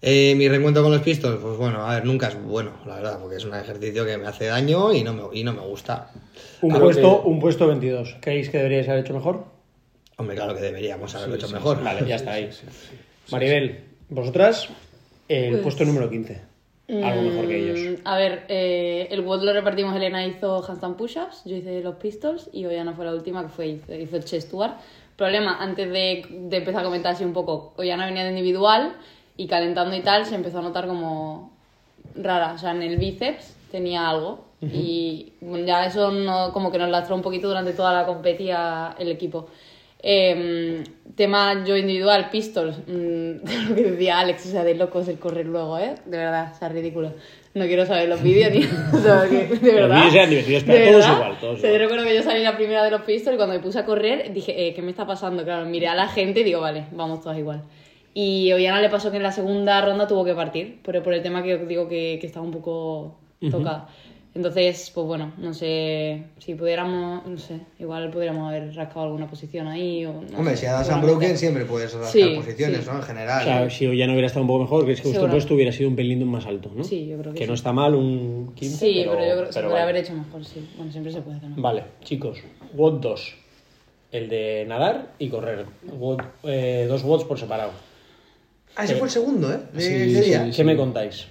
Eh, 0.06 0.36
mi 0.36 0.50
reencuentro 0.50 0.84
con 0.84 0.92
los 0.92 1.02
pistols, 1.02 1.40
pues 1.42 1.58
bueno, 1.58 1.86
a 1.88 1.96
ver, 1.96 2.04
nunca 2.06 2.28
es 2.28 2.36
bueno, 2.44 2.72
la 2.86 2.96
verdad, 2.96 3.20
porque 3.22 3.38
es 3.38 3.46
un 3.46 3.56
ejercicio 3.56 4.06
que 4.06 4.18
me 4.18 4.28
hace 4.28 4.48
daño 4.48 4.94
y 4.94 5.02
no 5.02 5.14
me, 5.14 5.24
y 5.32 5.46
no 5.46 5.54
me 5.54 5.62
gusta. 5.62 6.12
Un, 6.62 6.78
puesto, 6.78 7.22
que- 7.24 7.30
un 7.30 7.40
puesto 7.40 7.68
22. 7.68 8.18
¿Creéis 8.20 8.50
que 8.50 8.58
deberíais 8.58 8.90
haber 8.90 9.06
hecho 9.06 9.14
mejor? 9.14 9.46
Hombre, 10.18 10.36
claro 10.36 10.56
que 10.56 10.62
deberíamos 10.62 11.16
haberlo 11.16 11.36
hecho 11.36 11.48
mejor. 11.50 11.82
Vale, 11.82 12.06
ya 12.06 12.16
está 12.18 12.34
ahí. 12.34 12.50
Maribel, 13.32 13.80
vosotras, 14.10 14.68
el 15.30 15.52
Pues- 15.52 15.62
puesto 15.64 15.86
número 15.86 16.10
15. 16.10 16.42
Algo 16.90 17.22
mejor 17.22 17.48
que 17.48 17.58
ellos. 17.58 17.80
Mm, 18.02 18.06
A 18.08 18.18
ver, 18.18 18.44
eh, 18.50 19.08
el 19.10 19.22
WOD 19.22 19.44
lo 19.46 19.54
repartimos, 19.54 19.96
Elena 19.96 20.28
hizo 20.28 20.62
handstand 20.70 20.98
push-ups, 20.98 21.44
yo 21.46 21.56
hice 21.56 21.80
los 21.82 21.96
pistols 21.96 22.50
y 22.52 22.66
Oyana 22.66 22.94
fue 22.94 23.06
la 23.06 23.14
última 23.16 23.42
que 23.44 23.50
fue, 23.50 23.68
hizo, 23.68 23.96
hizo 23.96 24.18
el 24.18 24.26
chest. 24.26 24.54
Problema, 25.16 25.58
antes 25.64 25.90
de, 25.90 26.26
de 26.30 26.58
empezar 26.58 26.82
a 26.82 26.84
comentar 26.84 27.14
así 27.14 27.24
un 27.24 27.32
poco, 27.34 27.74
Oyana 27.78 28.06
venía 28.06 28.24
de 28.26 28.32
individual 28.32 28.98
y 29.38 29.48
calentando 29.48 29.96
y 29.96 30.02
tal 30.02 30.26
se 30.26 30.36
empezó 30.36 30.60
a 30.60 30.62
notar 30.62 30.88
como 30.88 31.52
rara, 32.16 32.54
o 32.54 32.58
sea, 32.58 32.72
en 32.72 32.82
el 32.82 32.98
bíceps 32.98 33.56
tenía 33.72 34.10
algo 34.10 34.46
y 34.62 35.34
ya 35.66 35.86
eso 35.86 36.12
no, 36.12 36.54
como 36.54 36.72
que 36.72 36.78
nos 36.78 36.90
lastró 36.90 37.16
un 37.16 37.22
poquito 37.22 37.50
durante 37.50 37.74
toda 37.74 37.94
la 37.94 38.06
competía 38.06 38.96
el 38.98 39.12
equipo. 39.12 39.50
Eh, 40.06 40.84
tema 41.16 41.64
yo 41.66 41.78
individual, 41.78 42.30
pistols, 42.30 42.78
mm, 42.88 43.32
lo 43.70 43.76
que 43.76 43.84
decía 43.92 44.20
Alex, 44.20 44.48
o 44.48 44.50
sea, 44.50 44.64
de 44.64 44.76
locos 44.76 45.08
el 45.08 45.18
correr 45.18 45.46
luego, 45.46 45.78
¿eh? 45.80 45.96
De 46.06 46.18
verdad, 46.18 46.52
o 46.54 46.60
sea, 46.60 46.70
ridículo. 46.70 47.14
No 47.54 47.66
quiero 47.66 47.86
saber 47.86 48.10
los 48.10 48.22
vídeos 48.22 48.52
ni 48.52 48.60
o 48.94 49.02
sea, 49.02 49.28
que, 49.30 49.48
de 49.48 49.72
verdad. 49.72 50.08
eran 50.14 50.30
divertidos, 50.30 50.64
pero 50.66 50.92
todos 50.92 51.06
igual, 51.06 51.38
todos 51.40 51.60
igual. 51.60 51.72
yo 51.74 51.78
recuerdo 51.78 52.04
que 52.06 52.16
yo 52.16 52.24
salí 52.24 52.44
la 52.44 52.56
primera 52.56 52.84
de 52.84 52.92
los 52.92 53.02
pistols 53.02 53.36
y 53.36 53.38
cuando 53.38 53.56
me 53.56 53.62
puse 53.62 53.80
a 53.80 53.86
correr 53.86 54.34
dije, 54.34 54.68
eh, 54.68 54.74
¿qué 54.74 54.82
me 54.82 54.92
está 54.92 55.06
pasando? 55.06 55.44
Claro, 55.44 55.66
miré 55.66 55.88
a 55.88 55.96
la 55.96 56.08
gente 56.08 56.42
y 56.42 56.44
digo, 56.44 56.60
vale, 56.60 56.86
vamos 56.92 57.22
todas 57.22 57.38
igual. 57.38 57.64
Y 58.14 58.52
a 58.52 58.56
Oyana 58.56 58.82
le 58.82 58.90
pasó 58.90 59.10
que 59.12 59.18
en 59.18 59.24
la 59.24 59.32
segunda 59.32 59.82
ronda 59.84 60.08
tuvo 60.08 60.24
que 60.24 60.36
partir, 60.36 60.80
pero 60.84 61.02
por 61.02 61.14
el 61.14 61.22
tema 61.24 61.42
que 61.44 61.58
digo 61.58 61.88
que, 61.88 62.18
que 62.22 62.28
estaba 62.28 62.46
un 62.46 62.52
poco 62.52 63.16
tocada. 63.50 63.88
Entonces, 64.36 64.92
pues 64.96 65.06
bueno, 65.06 65.32
no 65.38 65.54
sé, 65.54 66.24
si 66.40 66.56
pudiéramos, 66.56 67.24
no 67.28 67.38
sé, 67.38 67.60
igual 67.80 68.10
podríamos 68.10 68.50
haber 68.50 68.74
rascado 68.76 69.06
alguna 69.06 69.28
posición 69.28 69.68
ahí 69.68 70.06
o... 70.08 70.14
no 70.14 70.40
Hombre, 70.40 70.56
sé, 70.56 70.62
si 70.62 70.66
das 70.66 70.88
seguramente. 70.88 70.94
unbroken 71.14 71.38
siempre 71.38 71.66
puedes 71.66 71.94
rascar 71.94 72.12
Sí, 72.12 72.34
posiciones, 72.36 72.80
sí. 72.84 72.90
¿no? 72.92 72.98
En 72.98 73.04
general. 73.04 73.42
O 73.42 73.46
sea, 73.46 73.70
si 73.70 73.96
ya 73.96 74.08
no 74.08 74.14
hubiera 74.14 74.26
estado 74.26 74.42
un 74.42 74.48
poco 74.48 74.62
mejor, 74.64 74.86
crees 74.86 75.02
que 75.02 75.10
vuestro 75.10 75.30
puesto 75.30 75.54
hubiera 75.54 75.72
sido 75.72 75.90
un 75.90 75.96
pelín 75.96 76.28
más 76.28 76.48
alto, 76.48 76.72
¿no? 76.76 76.84
Sí, 76.84 77.06
yo 77.06 77.20
creo 77.20 77.32
que 77.34 77.40
Que 77.42 77.46
no 77.48 77.54
sí. 77.54 77.60
está 77.60 77.74
mal 77.74 77.94
un 77.94 78.54
15. 78.56 78.76
Sí, 78.78 79.06
pero, 79.08 79.14
yo 79.14 79.34
creo 79.36 79.46
que 79.46 79.54
se 79.54 79.60
pero 79.60 79.68
podría 79.70 79.70
vale. 79.70 79.82
haber 79.84 79.96
hecho 79.98 80.14
mejor, 80.16 80.46
sí. 80.46 80.68
Bueno, 80.78 80.92
siempre 80.92 81.12
se 81.14 81.22
puede 81.22 81.38
hacer 81.38 81.50
mejor. 81.50 81.64
Vale, 81.64 81.84
chicos, 82.04 82.40
WOD 82.74 83.02
2. 83.02 83.36
El 84.14 84.30
de 84.30 84.66
nadar 84.68 85.12
y 85.20 85.30
correr. 85.30 85.66
WOD, 85.96 86.22
eh, 86.46 86.86
dos 86.90 87.04
WODs 87.04 87.26
por 87.26 87.38
separado. 87.38 87.70
Ah, 88.76 88.86
ese 88.86 88.96
fue 88.96 89.08
el 89.08 89.12
segundo, 89.12 89.52
¿eh? 89.54 89.60
De 89.74 89.82
Sí, 89.82 89.94
ese 89.94 90.24
sí, 90.24 90.30
día. 90.30 90.50
¿Qué 90.56 90.64
me 90.64 90.76
contáis? 90.76 91.28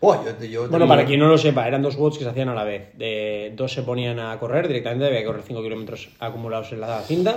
Buah, 0.00 0.18
yo, 0.40 0.46
yo- 0.46 0.68
Bueno, 0.68 0.84
yo- 0.84 0.88
para 0.88 1.04
quien 1.06 1.18
no 1.20 1.26
lo 1.28 1.38
sepa, 1.38 1.66
eran 1.66 1.80
dos 1.82 1.96
WODs 1.96 2.18
que 2.18 2.24
se 2.24 2.30
hacían 2.30 2.48
a 2.50 2.54
la 2.54 2.64
vez. 2.64 2.88
De, 2.98 3.52
dos 3.56 3.72
se 3.72 3.82
ponían 3.82 4.18
a 4.20 4.38
correr 4.38 4.68
directamente, 4.68 5.06
había 5.06 5.20
que 5.20 5.26
correr 5.26 5.42
5 5.46 5.62
kilómetros 5.62 6.10
acumulados 6.20 6.70
en 6.72 6.80
la 6.82 7.00
cinta, 7.00 7.36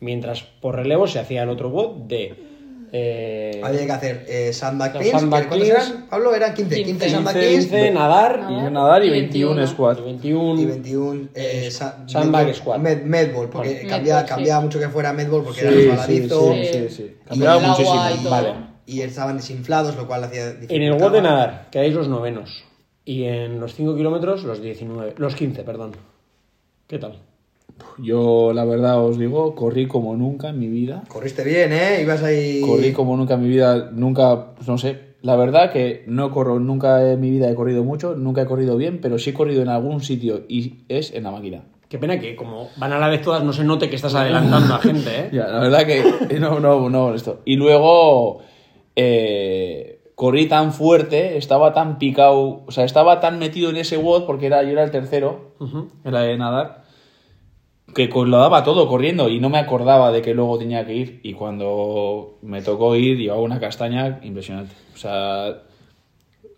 mientras 0.00 0.42
por 0.42 0.74
relevo 0.76 1.06
se 1.06 1.18
hacía 1.18 1.42
el 1.42 1.50
otro 1.50 1.68
WOD 1.68 2.06
de... 2.08 2.34
eh, 2.92 3.60
Había 3.62 3.84
que 3.84 3.92
hacer 3.92 4.24
eh, 4.26 4.52
sandbag 4.54 4.92
cleans. 4.92 5.10
sandbag 5.20 5.48
¿Cuántos 5.48 5.68
cleans. 5.68 5.88
eran? 5.90 6.06
Pablo, 6.08 6.34
eran 6.34 6.54
15. 6.54 6.74
15, 6.76 6.90
15, 6.92 7.10
sandbag 7.10 7.34
15, 7.34 7.46
cleans 7.48 7.66
15, 7.66 7.90
nadar 7.90 8.38
Nadar. 8.40 8.50
Y 8.68 8.72
nadar 8.72 9.04
y 9.04 9.06
Y 9.06 9.10
21 9.10 9.54
21. 9.56 9.66
squat. 9.66 9.98
y 9.98 10.02
21... 10.02 10.60
y 10.60 10.64
21 10.64 11.28
eh, 11.34 11.68
sa- 11.70 12.04
Sandbag 12.08 12.46
medball- 12.48 12.54
squat. 12.54 12.78
Med, 12.80 13.02
medball, 13.02 13.50
porque 13.50 13.68
Medball, 13.68 13.88
cambiaba, 13.90 14.20
sí. 14.22 14.26
cambiaba 14.28 14.60
mucho 14.62 14.78
que 14.80 14.88
fuera 14.88 15.12
medball 15.12 15.44
porque 15.44 15.60
Sí, 15.60 15.66
era 15.66 15.74
sí, 15.76 15.82
resbaladizo 15.88 16.52
sí, 16.54 16.64
Sí. 16.64 16.72
sí, 16.72 16.88
sí. 16.96 17.02
Y 17.26 17.28
Cambiaba 17.28 17.58
muchísimo. 17.60 18.30
Vale. 18.30 18.67
Y 18.88 19.02
estaban 19.02 19.36
desinflados, 19.36 19.96
lo 19.96 20.06
cual 20.06 20.24
hacía 20.24 20.54
En 20.66 20.82
el 20.82 20.94
WOD 20.94 21.12
de 21.12 21.22
nadar 21.22 21.68
quedáis 21.70 21.94
los 21.94 22.08
novenos. 22.08 22.64
Y 23.04 23.24
en 23.24 23.60
los 23.60 23.74
5 23.74 23.94
kilómetros 23.94 24.44
los 24.44 24.62
19. 24.62 25.14
Los 25.18 25.34
15, 25.34 25.62
perdón. 25.62 25.92
¿Qué 26.86 26.98
tal? 26.98 27.18
Yo, 27.98 28.52
la 28.54 28.64
verdad, 28.64 29.04
os 29.04 29.18
digo, 29.18 29.54
corrí 29.54 29.86
como 29.86 30.16
nunca 30.16 30.48
en 30.48 30.58
mi 30.58 30.68
vida. 30.68 31.04
Corriste 31.08 31.44
bien, 31.44 31.70
¿eh? 31.72 32.00
Ibas 32.02 32.22
ahí... 32.22 32.62
Corrí 32.62 32.92
como 32.92 33.14
nunca 33.16 33.34
en 33.34 33.42
mi 33.42 33.48
vida, 33.48 33.90
nunca, 33.92 34.54
no 34.66 34.78
sé. 34.78 35.08
La 35.20 35.36
verdad 35.36 35.70
que 35.70 36.04
no 36.06 36.30
corro, 36.30 36.58
nunca 36.58 37.12
en 37.12 37.20
mi 37.20 37.30
vida 37.30 37.50
he 37.50 37.54
corrido 37.54 37.84
mucho, 37.84 38.14
nunca 38.14 38.42
he 38.42 38.46
corrido 38.46 38.78
bien, 38.78 39.00
pero 39.02 39.18
sí 39.18 39.30
he 39.30 39.34
corrido 39.34 39.60
en 39.60 39.68
algún 39.68 40.00
sitio 40.00 40.44
y 40.48 40.84
es 40.88 41.12
en 41.12 41.24
la 41.24 41.30
máquina. 41.30 41.62
Qué 41.88 41.98
pena 41.98 42.18
que 42.20 42.36
como 42.36 42.68
van 42.76 42.92
a 42.92 42.98
la 42.98 43.08
vez 43.08 43.22
todas 43.22 43.42
no 43.42 43.52
se 43.52 43.64
note 43.64 43.88
que 43.90 43.96
estás 43.96 44.14
adelantando 44.14 44.74
a 44.74 44.78
gente, 44.78 45.10
¿eh? 45.10 45.28
Ya, 45.32 45.48
la 45.48 45.60
verdad 45.60 45.86
que 45.86 46.38
no, 46.38 46.60
no, 46.60 46.88
no, 46.88 47.14
esto. 47.14 47.40
Y 47.44 47.56
luego, 47.56 48.42
eh, 49.00 50.00
corrí 50.16 50.46
tan 50.48 50.72
fuerte, 50.72 51.36
estaba 51.36 51.72
tan 51.72 51.98
picado, 51.98 52.64
o 52.66 52.70
sea, 52.72 52.84
estaba 52.84 53.20
tan 53.20 53.38
metido 53.38 53.70
en 53.70 53.76
ese 53.76 53.96
WOD, 53.96 54.26
porque 54.26 54.46
era, 54.46 54.64
yo 54.64 54.70
era 54.70 54.82
el 54.82 54.90
tercero, 54.90 55.52
en 56.04 56.12
la 56.12 56.22
de 56.22 56.36
nadar, 56.36 56.82
que 57.94 58.08
lo 58.08 58.38
daba 58.38 58.64
todo 58.64 58.88
corriendo 58.88 59.28
y 59.28 59.38
no 59.38 59.48
me 59.50 59.58
acordaba 59.58 60.10
de 60.10 60.20
que 60.20 60.34
luego 60.34 60.58
tenía 60.58 60.84
que 60.84 60.94
ir. 60.94 61.20
Y 61.22 61.34
cuando 61.34 62.38
me 62.42 62.60
tocó 62.62 62.96
ir, 62.96 63.16
llevaba 63.16 63.40
una 63.40 63.60
castaña 63.60 64.18
impresionante. 64.24 64.74
O 64.94 64.96
sea, 64.96 65.62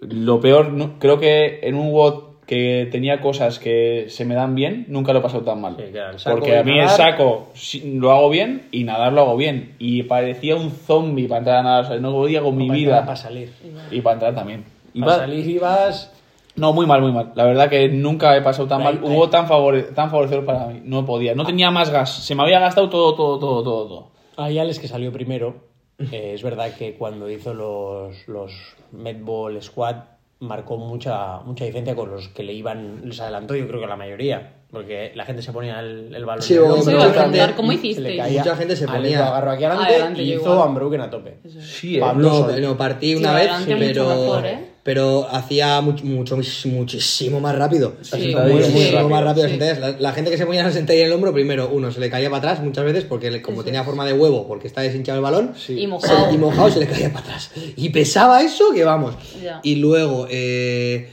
lo 0.00 0.40
peor, 0.40 0.72
no- 0.72 0.98
creo 0.98 1.18
que 1.20 1.60
en 1.62 1.74
un 1.74 1.92
WOD 1.92 2.29
que 2.50 2.88
tenía 2.90 3.20
cosas 3.20 3.60
que 3.60 4.06
se 4.08 4.24
me 4.24 4.34
dan 4.34 4.56
bien, 4.56 4.84
nunca 4.88 5.12
lo 5.12 5.20
he 5.20 5.22
pasado 5.22 5.44
tan 5.44 5.60
mal. 5.60 5.76
Sí, 5.78 5.84
claro, 5.92 6.14
el 6.14 6.18
saco 6.18 6.36
Porque 6.36 6.56
a 6.58 6.64
mí 6.64 6.72
el 6.72 6.86
nadar- 6.86 6.96
saco 7.12 7.48
sí, 7.54 7.92
lo 7.96 8.10
hago 8.10 8.28
bien 8.28 8.66
y 8.72 8.82
nadar 8.82 9.12
lo 9.12 9.20
hago 9.20 9.36
bien. 9.36 9.76
Y 9.78 10.02
parecía 10.02 10.56
un 10.56 10.72
zombie 10.72 11.28
para 11.28 11.38
entrar 11.38 11.56
a 11.58 11.62
nadar. 11.62 11.84
O 11.84 11.86
sea, 11.86 11.96
no 11.98 12.10
podía 12.10 12.42
con 12.42 12.56
mi 12.56 12.66
Para 12.66 12.76
vida. 12.78 13.00
Para 13.04 13.14
salir. 13.14 13.52
Y 13.92 14.00
para 14.00 14.14
entrar 14.14 14.34
también. 14.34 14.64
Y 14.92 15.00
Para 15.00 15.18
salir 15.18 15.46
ibas... 15.48 16.12
No, 16.56 16.72
muy 16.72 16.86
mal, 16.86 17.00
muy 17.00 17.12
mal. 17.12 17.30
La 17.36 17.44
verdad 17.44 17.70
que 17.70 17.88
nunca 17.88 18.36
he 18.36 18.42
pasado 18.42 18.66
tan 18.66 18.80
Ahí, 18.80 18.94
mal. 18.96 19.00
ahí. 19.04 19.16
Hubo 19.16 19.30
tan, 19.30 19.46
favore 19.46 19.82
tan 19.84 20.10
favorecedor 20.10 20.44
para 20.44 20.66
mí. 20.66 20.80
No 20.82 21.06
podía. 21.06 21.36
No 21.36 21.46
tenía 21.46 21.70
más 21.70 21.90
gas. 21.90 22.10
Se 22.24 22.34
me 22.34 22.42
había 22.42 22.58
gastado 22.58 22.90
todo, 22.90 23.14
todo, 23.14 23.38
todo, 23.38 23.62
todo. 23.62 23.86
todo. 23.86 24.10
Ahí 24.44 24.58
Alex 24.58 24.80
que 24.80 24.88
salió 24.88 25.12
primero, 25.12 25.54
eh, 26.00 26.32
es 26.34 26.42
verdad 26.42 26.74
que 26.76 26.94
cuando 26.94 27.30
hizo 27.30 27.54
los, 27.54 28.26
los 28.26 28.50
Medball 28.90 29.62
Squad 29.62 29.96
marcó 30.40 30.76
mucha, 30.78 31.40
mucha 31.40 31.64
diferencia 31.64 31.94
con 31.94 32.10
los 32.10 32.28
que 32.28 32.42
le 32.42 32.52
iban, 32.52 33.08
les 33.08 33.20
adelantó 33.20 33.54
yo 33.54 33.68
creo 33.68 33.80
que 33.80 33.86
la 33.86 33.96
mayoría, 33.96 34.59
porque 34.70 35.12
la 35.14 35.24
gente 35.24 35.42
se 35.42 35.52
ponía 35.52 35.80
el, 35.80 36.14
el 36.14 36.24
balón 36.24 36.42
Sí, 36.42 36.54
el 36.54 36.60
hombro, 36.60 36.90
iba 36.92 37.04
a 37.06 37.12
preguntar, 37.12 37.54
¿cómo 37.56 37.72
caía, 38.16 38.38
Mucha 38.42 38.56
gente 38.56 38.76
se 38.76 38.86
ponía- 38.86 39.26
agarró 39.28 39.50
aquí 39.50 39.64
adelante, 39.64 39.94
Adelante, 39.94 40.22
y 40.22 40.32
hizo 40.34 40.52
igual. 40.52 40.68
Unbroken 40.68 41.00
a 41.00 41.10
tope. 41.10 41.38
Sí, 41.60 41.96
eh. 41.96 42.00
Pablo 42.00 42.48
No, 42.60 42.76
partí 42.76 43.10
Sí, 43.10 43.16
una 43.16 43.32
vez, 43.34 43.50
pero, 43.66 44.08
mejor, 44.08 44.46
¿eh? 44.46 44.66
pero 44.84 45.26
hacía 45.30 45.80
mucho, 45.80 46.04
mucho, 46.04 46.38
muchísimo 46.66 47.40
más 47.40 47.56
rápido. 47.56 47.94
Sí, 48.00 48.34
muchísimo 48.34 48.78
rápido, 48.92 49.08
más 49.08 49.24
rápido 49.24 49.46
las 49.48 49.52
sí. 49.52 49.58
La, 49.80 49.90
la 49.98 50.12
gente 50.12 50.30
que 50.30 50.38
se 50.38 50.46
ponía 50.46 50.62
la 50.62 50.70
sentadilla 50.70 51.02
en 51.04 51.08
el 51.10 51.14
hombro, 51.14 51.32
primero, 51.32 51.68
uno, 51.72 51.90
se 51.90 51.98
le 52.00 52.08
caía 52.08 52.30
para 52.30 52.38
atrás 52.52 52.64
muchas 52.64 52.84
veces 52.84 53.04
porque 53.04 53.30
le- 53.30 53.42
como 53.42 53.64
tenía 53.64 53.82
forma 53.84 54.06
de 54.06 54.12
huevo, 54.12 54.46
porque 54.46 54.68
está 54.68 54.82
deshinchado 54.82 55.18
el 55.18 55.22
balón, 55.22 55.52
Y 55.68 55.86
mojado. 55.88 56.32
y 56.32 56.38
mojado 56.38 56.70
se 56.70 56.80
le 56.80 56.86
caía 56.86 57.08
para 57.12 57.24
atrás. 57.26 57.50
Y 57.76 57.88
pesaba 57.90 58.40
eso 58.42 58.72
que 58.72 58.84
vamos. 58.84 59.16
Ya. 59.42 59.60
Y 59.64 59.76
luego, 59.76 60.26
eh, 60.30 61.08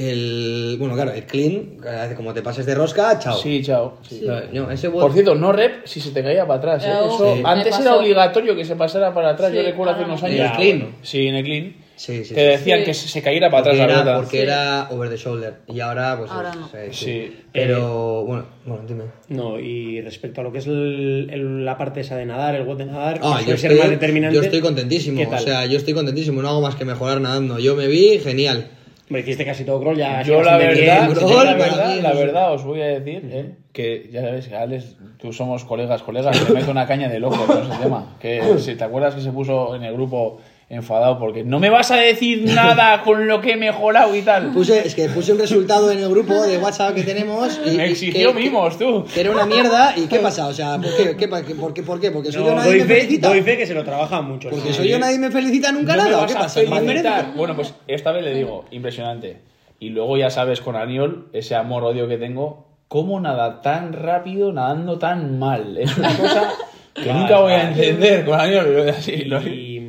el. 0.00 0.76
Bueno, 0.78 0.94
claro, 0.94 1.12
el 1.12 1.24
clean, 1.24 1.76
eh, 1.84 2.14
como 2.16 2.32
te 2.34 2.42
pases 2.42 2.66
de 2.66 2.74
rosca, 2.74 3.18
chao. 3.18 3.36
Sí, 3.38 3.62
chao. 3.62 3.98
sí. 4.08 4.20
Claro, 4.22 4.46
no, 4.52 4.70
ese 4.70 4.90
Por 4.90 5.12
cierto, 5.12 5.34
no 5.34 5.52
rep 5.52 5.86
si 5.86 6.00
se 6.00 6.10
te 6.10 6.22
caía 6.22 6.46
para 6.46 6.58
atrás. 6.58 6.84
¿eh? 6.84 6.88
Eh, 6.90 7.06
Eso- 7.06 7.34
sí. 7.36 7.42
Antes 7.44 7.78
era 7.78 7.96
obligatorio 7.96 8.56
que 8.56 8.64
se 8.64 8.76
pasara 8.76 9.12
para 9.14 9.30
atrás. 9.30 9.50
Sí, 9.50 9.56
Yo 9.56 9.62
recuerdo 9.62 9.92
hace 9.92 10.02
ahora 10.02 10.12
unos 10.14 10.22
no. 10.22 10.28
años. 10.28 10.40
¿En 10.40 10.46
el 10.46 10.52
clean? 10.56 10.96
Sí, 11.02 11.26
en 11.26 11.34
el 11.36 11.44
clean. 11.44 11.76
Sí, 11.96 12.24
sí, 12.24 12.34
Te 12.34 12.40
decían 12.40 12.78
Sí. 12.78 12.84
que 12.86 12.94
se, 12.94 13.20
cayera 13.20 13.50
para 13.50 13.62
Porque 13.64 13.82
atrás 13.82 13.96
la 13.98 14.02
pelota. 14.04 14.20
porque 14.22 14.36
Sí. 14.38 14.42
era 14.42 14.88
over 14.90 15.10
the 15.10 15.16
shoulder. 15.18 15.54
Y 15.68 15.80
ahora, 15.80 16.16
pues. 16.18 16.30
Ahora 16.30 16.48
es- 16.50 16.56
no. 16.56 16.68
sí. 16.92 17.36
Pero, 17.52 18.24
bueno, 18.24 18.46
bueno, 18.64 18.84
dime. 18.88 19.04
No, 19.28 19.60
y 19.60 20.00
respecto 20.00 20.40
a 20.40 20.44
lo 20.44 20.50
que 20.50 20.58
es 20.60 20.66
el- 20.66 21.28
el- 21.30 21.64
la 21.66 21.76
parte 21.76 22.00
esa 22.00 22.16
de 22.16 22.24
nadar, 22.24 22.54
el 22.54 22.62
WOD 22.62 22.78
de 22.78 22.86
nadar, 22.86 23.20
que 23.20 23.26
Ah, 23.26 23.32
suele 23.34 23.50
yo 23.50 23.56
ser 23.58 23.72
estoy, 23.72 23.78
más 23.82 23.90
determinante. 23.90 24.34
yo 24.34 24.42
estoy 24.42 24.60
contentísimo. 24.62 25.18
¿Qué 25.18 25.26
O 25.26 25.38
sea, 25.40 25.66
yo 25.66 25.76
estoy 25.76 25.92
contentísimo. 25.92 26.40
No 26.40 26.48
hago 26.48 26.62
más 26.62 26.74
que 26.74 26.86
mejorar 26.86 27.20
nadando. 27.20 27.58
Yo 27.58 27.76
me 27.76 27.86
vi 27.86 28.18
genial. 28.18 28.68
Hombre, 29.10 29.22
hiciste 29.22 29.44
casi 29.44 29.64
todo 29.64 29.80
crawl 29.80 29.96
ya. 29.96 30.22
Yo 30.22 30.40
la 30.40 30.56
verdad, 30.56 31.08
bien. 31.08 31.14
bro. 31.14 31.28
yo 31.28 31.42
la 31.42 31.54
verdad, 31.54 31.96
la 32.00 32.12
verdad 32.12 32.54
os 32.54 32.62
voy 32.62 32.80
a 32.80 32.86
decir 32.86 33.28
eh, 33.32 33.54
que 33.72 34.08
ya 34.12 34.20
sabes 34.20 34.46
que 34.46 34.54
Alex, 34.54 34.96
tú 35.18 35.32
somos 35.32 35.64
colegas, 35.64 36.04
colegas, 36.04 36.46
te 36.46 36.52
meto 36.52 36.70
una 36.70 36.86
caña 36.86 37.08
de 37.08 37.18
loco 37.18 37.44
con 37.44 37.60
ese 37.60 37.76
tema. 37.82 38.16
Que 38.20 38.56
si 38.60 38.76
te 38.76 38.84
acuerdas 38.84 39.16
que 39.16 39.20
se 39.20 39.32
puso 39.32 39.74
en 39.74 39.82
el 39.82 39.94
grupo 39.94 40.38
enfadado 40.70 41.18
porque 41.18 41.42
no 41.42 41.58
me 41.58 41.68
vas 41.68 41.90
a 41.90 41.96
decir 41.96 42.44
nada 42.44 43.02
con 43.04 43.26
lo 43.26 43.40
que 43.40 43.52
he 43.52 43.56
mejorado 43.56 44.14
y 44.14 44.22
tal. 44.22 44.52
Puse, 44.52 44.86
es 44.86 44.94
que 44.94 45.08
puse 45.08 45.32
un 45.32 45.38
resultado 45.40 45.90
en 45.90 45.98
el 45.98 46.08
grupo 46.08 46.32
de 46.42 46.58
WhatsApp 46.58 46.94
que 46.94 47.02
tenemos 47.02 47.60
y. 47.66 47.76
Me 47.76 47.88
y 47.88 47.90
exigió 47.90 48.32
que- 48.32 48.40
mimos, 48.40 48.78
tú. 48.78 49.04
Que 49.12 49.20
era 49.22 49.32
una 49.32 49.44
mierda. 49.46 49.92
¿Y 49.96 50.06
qué 50.06 50.18
pasa? 50.22 50.46
O 50.46 50.52
sea, 50.52 50.76
¿por 50.78 50.96
qué? 50.96 51.16
¿Qué 51.16 51.28
qué- 51.28 51.54
¿Por 51.56 51.74
qué? 51.74 51.82
¿Por 51.82 52.00
qué? 52.00 52.10
Porque 52.12 52.30
soy 52.32 52.42
No, 52.44 52.50
yo 52.50 52.54
nadie 52.54 52.70
doy, 52.70 52.78
me 52.80 52.84
fe, 52.86 53.00
felicita. 53.00 53.28
doy 53.28 53.42
fe 53.42 53.56
que 53.58 53.66
se 53.66 53.74
lo 53.74 53.84
trabaja 53.84 54.22
mucho. 54.22 54.48
Porque 54.48 54.68
Sí. 54.68 54.74
soy 54.74 54.88
yo 54.88 54.98
nadie 55.00 55.18
me 55.18 55.30
felicita 55.30 55.72
nunca 55.72 55.96
No 55.96 56.04
nada. 56.04 56.16
¿o 56.18 56.20
vas 56.22 56.32
¿Qué 56.32 56.38
pasa? 56.38 57.32
Bueno, 57.36 57.56
pues 57.56 57.74
esta 57.88 58.12
vez 58.12 58.24
le 58.24 58.32
digo, 58.32 58.64
impresionante. 58.70 59.38
Y 59.80 59.88
luego 59.88 60.16
ya 60.18 60.30
sabes 60.30 60.60
con 60.60 60.76
Aniol, 60.76 61.28
ese 61.32 61.54
amor-odio 61.56 62.06
que 62.06 62.16
tengo, 62.18 62.68
cómo 62.86 63.18
nada 63.18 63.60
tan 63.62 63.92
rápido, 63.92 64.52
nadando 64.52 64.98
tan 64.98 65.38
mal. 65.38 65.76
Es 65.78 65.96
una 65.98 66.16
cosa 66.16 66.52
que 66.94 67.12
nunca 67.12 67.40
voy 67.40 67.52
a 67.54 67.70
entender 67.70 68.24
con 68.24 68.38
Aniol. 68.38 68.88
así, 68.90 69.24
lo- 69.24 69.40
Y 69.42 69.79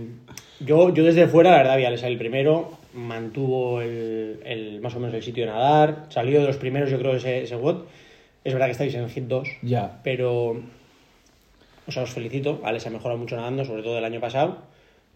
yo, 0.65 0.93
yo 0.93 1.03
desde 1.03 1.27
fuera, 1.27 1.51
la 1.51 1.57
verdad, 1.57 1.77
vi 1.77 1.83
a 1.85 1.87
Alex 1.87 2.03
el 2.03 2.17
primero, 2.17 2.71
mantuvo 2.93 3.81
el, 3.81 4.39
el- 4.45 4.81
más 4.81 4.95
o 4.95 4.99
menos 4.99 5.15
el 5.15 5.23
sitio 5.23 5.45
de 5.45 5.51
nadar, 5.51 6.05
salió 6.09 6.39
de 6.41 6.47
los 6.47 6.57
primeros, 6.57 6.89
yo 6.89 6.97
creo, 6.99 7.15
ese, 7.15 7.43
ese 7.43 7.55
WOD. 7.55 7.83
Es 8.43 8.53
verdad 8.53 8.65
que 8.67 8.71
estáis 8.71 8.93
en 8.95 9.07
Hit 9.09 9.25
2, 9.25 9.47
Ya. 9.61 9.99
pero 10.03 10.61
o 11.87 11.91
sea, 11.91 12.03
os 12.03 12.09
felicito. 12.11 12.61
Alex 12.63 12.87
ha 12.87 12.89
mejorado 12.89 13.19
mucho 13.19 13.35
nadando, 13.35 13.65
sobre 13.65 13.83
todo 13.83 13.97
el 13.97 14.05
año 14.05 14.19
pasado. 14.19 14.59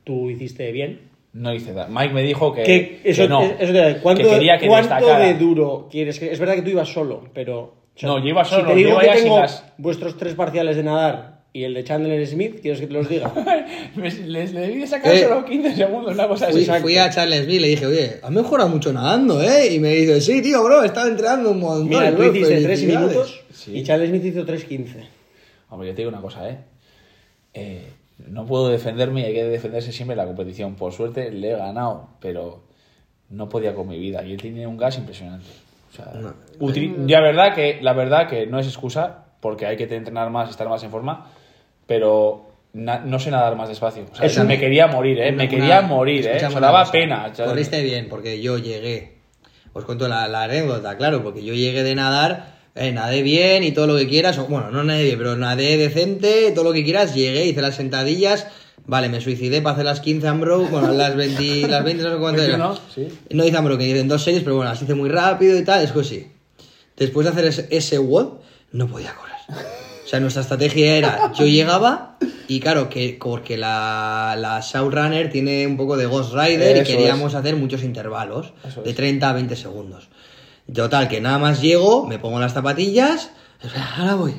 Tú 0.04 0.30
hiciste 0.30 0.72
bien. 0.72 1.02
No 1.34 1.54
hice 1.54 1.74
nada. 1.74 1.88
Mike 1.90 2.14
me 2.14 2.24
dijo 2.24 2.54
que, 2.54 2.64
Que 2.64 3.02
eso, 3.04 3.24
que 3.24 3.30
no. 3.30 3.42
es- 3.44 3.56
eso 3.60 3.74
te- 3.74 3.98
¿Cuánto, 4.02 4.24
que 4.24 4.30
quería 4.30 4.58
que 4.58 4.68
cuánto 4.68 4.94
destacara. 4.96 5.26
de 5.26 5.34
duro 5.36 5.88
quieres 5.92 6.20
que.? 6.20 6.32
Es 6.32 6.40
verdad 6.40 6.56
que 6.56 6.62
tú 6.62 6.70
ibas 6.70 6.88
solo, 6.90 7.24
pero. 7.34 7.60
o 7.62 8.06
No, 8.08 8.20
yo 8.20 8.26
iba 8.30 8.44
solo, 8.46 8.64
Si 8.68 8.70
te 8.70 8.76
digo 8.76 9.00
que 9.00 9.08
tengo 9.08 9.40
las- 9.40 9.64
vuestros 9.78 10.18
tres 10.18 10.34
parciales 10.36 10.76
de 10.78 10.84
nadar 10.84 11.35
y 11.56 11.64
el 11.64 11.74
de 11.74 11.84
Chandler 11.86 12.28
Smith, 12.28 12.60
¿quieres 12.62 12.82
que 12.82 12.88
te 12.88 12.94
los 12.94 13.08
diga? 13.08 13.32
Les 13.96 14.54
debí 14.54 14.80
de 14.80 14.88
sacar 14.88 15.14
Eh. 15.14 15.24
solo 15.24 15.46
15 15.46 15.76
segundos, 15.76 16.14
una 16.14 16.28
cosa 16.28 16.48
así. 16.48 16.66
Fui, 16.66 16.80
fui 16.82 16.98
a 16.98 17.10
Charlesville 17.10 17.56
y 17.56 17.60
le 17.60 17.68
dije, 17.70 17.86
oye, 17.86 18.20
has 18.22 18.30
mejorado 18.32 18.70
mucho 18.70 18.92
nadando, 18.92 19.42
¿eh? 19.42 19.74
Y 19.74 19.80
me 19.80 19.90
dice, 19.96 20.20
sí, 20.20 20.42
tío, 20.42 20.64
bro, 20.64 20.84
he 20.84 20.88
estado 20.88 21.08
entrenando 21.08 21.52
un 21.52 21.60
montón. 21.62 21.88
Mira, 21.90 22.12
tú 22.12 22.18
bro, 22.18 22.28
hiciste 22.36 22.62
tres 22.62 22.80
felicidades". 22.82 23.10
minutos 23.10 23.44
Sí. 23.54 23.78
y 23.78 23.84
Chandler 23.84 24.10
Smith 24.10 24.26
hizo 24.26 24.46
3.15. 24.46 25.06
Hombre, 25.70 25.88
yo 25.90 25.94
te 25.96 26.02
digo 26.02 26.10
una 26.10 26.22
cosa, 26.22 26.50
¿eh? 26.50 26.58
Eh, 27.54 27.88
No 28.28 28.46
puedo 28.46 28.70
defenderme 28.70 29.22
y 29.22 29.24
hay 29.26 29.34
que 29.34 29.44
defenderse 29.46 29.92
siempre 29.92 30.14
en 30.14 30.18
la 30.20 30.26
competición. 30.26 30.76
Por 30.76 30.92
suerte 30.94 31.32
le 31.32 31.52
he 31.52 31.56
ganado, 31.58 32.10
pero 32.22 32.64
no 33.30 33.50
podía 33.50 33.74
con 33.76 33.88
mi 33.88 33.98
vida. 34.00 34.24
Y 34.26 34.32
él 34.34 34.42
tiene 34.42 34.68
un 34.68 34.78
gas 34.78 34.98
impresionante. 34.98 35.48
O 35.92 35.96
sea, 35.96 36.12
utili- 36.60 36.96
ya 37.08 37.20
verdad 37.22 37.54
que, 37.56 37.80
la 37.82 37.94
verdad 37.94 38.28
que 38.30 38.46
no 38.48 38.60
es 38.60 38.68
excusa, 38.68 39.26
porque 39.42 39.66
hay 39.66 39.76
que 39.78 39.84
entrenar 39.84 40.30
más, 40.32 40.50
estar 40.50 40.68
más 40.70 40.82
en 40.84 40.92
forma, 40.92 41.30
pero 41.88 42.42
no 42.74 43.20
sé 43.20 43.32
nadar 43.32 43.56
más 43.56 43.70
despacio. 43.70 44.06
O 44.12 44.16
sea, 44.16 44.26
Eso- 44.26 44.44
me 44.44 44.60
quería 44.60 44.88
morir, 44.88 45.20
¿eh? 45.20 45.32
Me 45.32 45.44
Una- 45.44 45.50
quería 45.50 45.82
morir, 45.82 46.28
¿eh? 46.28 46.38
Me 46.42 46.48
una 46.48 46.60
daba 46.60 46.80
cosa. 46.82 46.92
pena. 46.92 47.32
Corriste 47.36 47.82
bien, 47.84 48.08
porque 48.10 48.42
yo 48.42 48.58
llegué. 48.58 49.16
Os 49.74 49.86
cuento 49.86 50.08
la, 50.08 50.28
la 50.28 50.44
anécdota, 50.44 50.98
claro, 50.98 51.22
porque 51.24 51.44
yo 51.44 51.54
llegué 51.54 51.84
de 51.84 51.96
nadar, 51.96 52.56
eh, 52.76 52.92
nadé 52.92 53.22
bien 53.22 53.64
y 53.64 53.72
todo 53.72 53.88
lo 53.88 53.98
que 53.98 54.08
quieras. 54.08 54.38
Bueno, 54.50 54.72
no 54.72 54.84
nadé 54.84 55.04
bien, 55.04 55.18
pero 55.18 55.36
nadé 55.38 55.78
decente, 55.78 56.52
todo 56.52 56.64
lo 56.66 56.74
que 56.74 56.84
quieras. 56.84 57.14
Llegué, 57.14 57.46
hice 57.46 57.62
las 57.62 57.76
sentadillas. 57.76 58.48
Vale, 58.88 59.10
me 59.10 59.20
suicidé 59.20 59.62
para 59.62 59.74
hacer 59.74 59.86
las 59.86 60.00
15 60.00 60.28
Ambro, 60.28 60.60
bueno, 60.66 60.92
las 60.92 61.16
20, 61.16 61.68
las 61.68 61.84
20 61.84 62.04
no 62.04 62.12
sé 62.14 62.18
cuánto 62.20 62.42
eran. 62.44 62.60
21, 62.60 62.80
sí. 62.94 63.08
No 63.32 63.46
hice 63.46 63.58
Ambro, 63.58 63.78
que 63.78 64.00
en 64.00 64.08
dos 64.08 64.22
series, 64.24 64.44
pero 64.44 64.58
bueno, 64.58 64.70
las 64.70 64.82
hice 64.82 64.94
muy 64.94 65.10
rápido 65.10 65.58
y 65.58 65.64
tal, 65.64 65.84
es 65.84 65.92
que 65.92 66.04
sí. 66.04 66.28
Después 66.96 67.26
de 67.26 67.32
hacer 67.32 67.46
ese, 67.46 67.68
ese 67.72 67.98
WOD, 68.00 68.40
no 68.74 68.88
podía 68.88 69.14
correr. 69.16 69.36
O 70.06 70.08
sea, 70.08 70.20
nuestra 70.20 70.44
estrategia 70.44 70.98
era, 70.98 71.34
yo 71.34 71.46
llegaba 71.48 72.18
y 72.48 72.60
claro, 72.60 72.90
que 72.90 73.18
porque 73.20 73.58
la, 73.58 74.36
la 74.38 74.62
South 74.62 74.92
Runner 74.94 75.32
tiene 75.32 75.66
un 75.66 75.78
poco 75.78 75.98
de 75.98 76.06
Ghost 76.06 76.32
Rider 76.34 76.78
Eso 76.78 76.92
y 76.92 76.96
queríamos 76.96 77.34
hacer 77.34 77.56
muchos 77.56 77.82
intervalos 77.84 78.54
Eso 78.68 78.84
de 78.84 78.92
es. 78.92 78.96
30 78.96 79.28
a 79.30 79.34
20 79.34 79.56
segundos. 79.56 80.10
Total, 80.72 81.08
que 81.08 81.22
nada 81.22 81.40
más 81.40 81.62
llego, 81.62 82.06
me 82.08 82.20
pongo 82.20 82.40
las 82.40 82.54
zapatillas, 82.54 83.32
ahora 83.98 84.16
voy, 84.16 84.34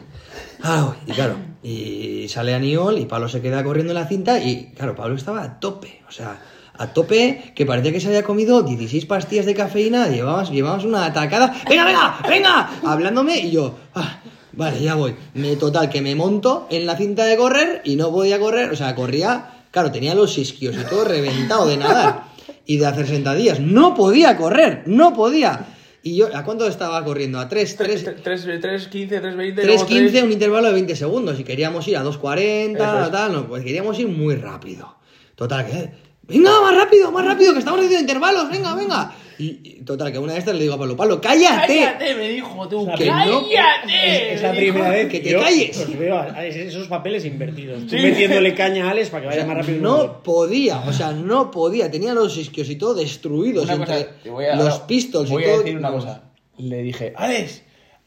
ahora 0.62 0.82
voy. 0.84 0.96
Y 1.06 1.12
claro, 1.12 1.36
y 1.64 2.26
sale 2.28 2.54
Aniol 2.54 2.98
y 2.98 3.06
Pablo 3.06 3.28
se 3.28 3.40
queda 3.42 3.64
corriendo 3.64 3.92
en 3.92 3.98
la 3.98 4.06
cinta 4.06 4.38
y 4.42 4.72
claro, 4.76 4.94
Pablo 4.94 5.16
estaba 5.16 5.42
a 5.42 5.58
tope, 5.60 6.02
o 6.08 6.12
sea, 6.12 6.38
a 6.78 6.88
tope 6.92 7.52
que 7.56 7.64
parecía 7.66 7.90
que 7.92 8.00
se 8.00 8.06
había 8.08 8.22
comido 8.22 8.62
16 8.62 9.06
pastillas 9.06 9.46
de 9.46 9.54
cafeína, 9.54 10.08
llevábamos, 10.08 10.50
llevábamos 10.50 10.84
una 10.84 11.06
atacada, 11.06 11.52
venga, 11.68 11.84
venga, 11.86 12.18
venga, 12.28 12.70
hablándome 12.84 13.38
y 13.38 13.50
yo, 13.52 13.74
"Ah, 13.94 14.20
vale, 14.56 14.82
ya 14.82 14.94
voy. 14.94 15.14
Me, 15.34 15.54
total, 15.56 15.88
que 15.88 16.02
me 16.02 16.14
monto 16.14 16.66
en 16.70 16.86
la 16.86 16.96
cinta 16.96 17.24
de 17.24 17.36
correr 17.36 17.82
y 17.84 17.96
no 17.96 18.10
podía 18.10 18.38
correr, 18.40 18.70
o 18.70 18.76
sea, 18.76 18.94
corría, 18.94 19.50
claro, 19.70 19.92
tenía 19.92 20.14
los 20.14 20.36
isquios 20.38 20.74
y 20.76 20.84
todo 20.88 21.04
reventado 21.04 21.66
de 21.68 21.76
nadar 21.76 22.24
y 22.64 22.78
de 22.78 22.86
hacer 22.86 23.06
sentadillas, 23.06 23.60
no 23.60 23.94
podía 23.94 24.36
correr, 24.36 24.82
no 24.86 25.12
podía. 25.14 25.66
Y 26.02 26.14
yo, 26.16 26.28
¿a 26.36 26.44
cuánto 26.44 26.66
estaba 26.68 27.02
corriendo? 27.04 27.40
A 27.40 27.48
3, 27.48 27.76
3, 27.76 28.06
3.15, 28.22 29.20
3.20. 29.20 29.54
luego 29.64 29.86
3.15, 29.86 30.10
tres- 30.10 30.22
un 30.22 30.32
intervalo 30.32 30.68
de 30.68 30.72
20 30.74 30.94
segundos. 30.94 31.40
Y 31.40 31.42
queríamos 31.42 31.86
ir 31.88 31.96
a 31.96 32.04
2.40, 32.04 32.74
Eso 32.76 33.04
es. 33.06 33.10
tal, 33.10 33.32
no, 33.32 33.48
pues 33.48 33.64
queríamos 33.64 33.98
ir 33.98 34.06
muy 34.06 34.36
rápido. 34.36 34.94
Total, 35.34 35.66
que. 35.66 35.90
Venga, 36.28 36.60
más 36.60 36.76
rápido, 36.76 37.10
más 37.10 37.24
rápido, 37.24 37.52
que 37.52 37.58
estamos 37.60 37.80
haciendo 37.80 38.00
intervalos, 38.00 38.48
venga, 38.50 38.74
venga. 38.76 39.12
Y, 39.38 39.82
total, 39.84 40.10
que 40.12 40.18
una 40.18 40.32
de 40.32 40.38
estas 40.38 40.54
le 40.54 40.62
digo 40.62 40.74
a 40.74 40.78
Pablo, 40.78 40.96
Pablo, 40.96 41.20
cállate. 41.20 41.78
¡Cállate! 41.78 42.14
Me 42.14 42.28
dijo 42.30 42.66
tú. 42.68 42.86
Que 42.96 43.04
no- 43.06 43.12
¡Cállate! 43.44 44.34
Es 44.34 44.42
la 44.42 44.52
primera 44.52 44.88
vez 44.90 45.08
que 45.10 45.20
te 45.20 45.30
yo 45.30 45.40
calles. 45.42 45.78
os 45.78 45.98
veo 45.98 46.16
a- 46.16 46.32
a 46.34 46.44
esos 46.46 46.88
papeles 46.88 47.24
invertidos. 47.24 47.82
Sí. 47.90 47.96
metiéndole 47.96 48.54
caña 48.54 48.86
a 48.88 48.90
Alex 48.92 49.10
para 49.10 49.20
que 49.22 49.26
O 49.26 49.30
vaya 49.30 49.42
sea, 49.42 49.48
más 49.54 49.56
rápido. 49.66 49.82
no 49.82 50.22
podía, 50.22 50.78
o 50.80 50.92
sea, 50.92 51.12
no 51.12 51.50
podía. 51.50 51.90
Tenía 51.90 52.14
los 52.14 52.36
isquios 52.38 52.70
y 52.70 52.76
todo 52.76 52.94
destruidos 52.94 53.64
Una 53.64 53.74
entre 53.74 54.06
cosa, 54.30 54.52
a- 54.52 54.56
los 54.56 54.78
pistols 54.80 55.30
voy 55.30 55.42
y 55.42 55.46
todo. 55.46 55.54
a 55.54 55.58
decir 55.58 55.76
una 55.76 55.90
cosa. 55.90 56.22
Le 56.58 56.82
dije, 56.82 57.12
Alex, 57.16 57.62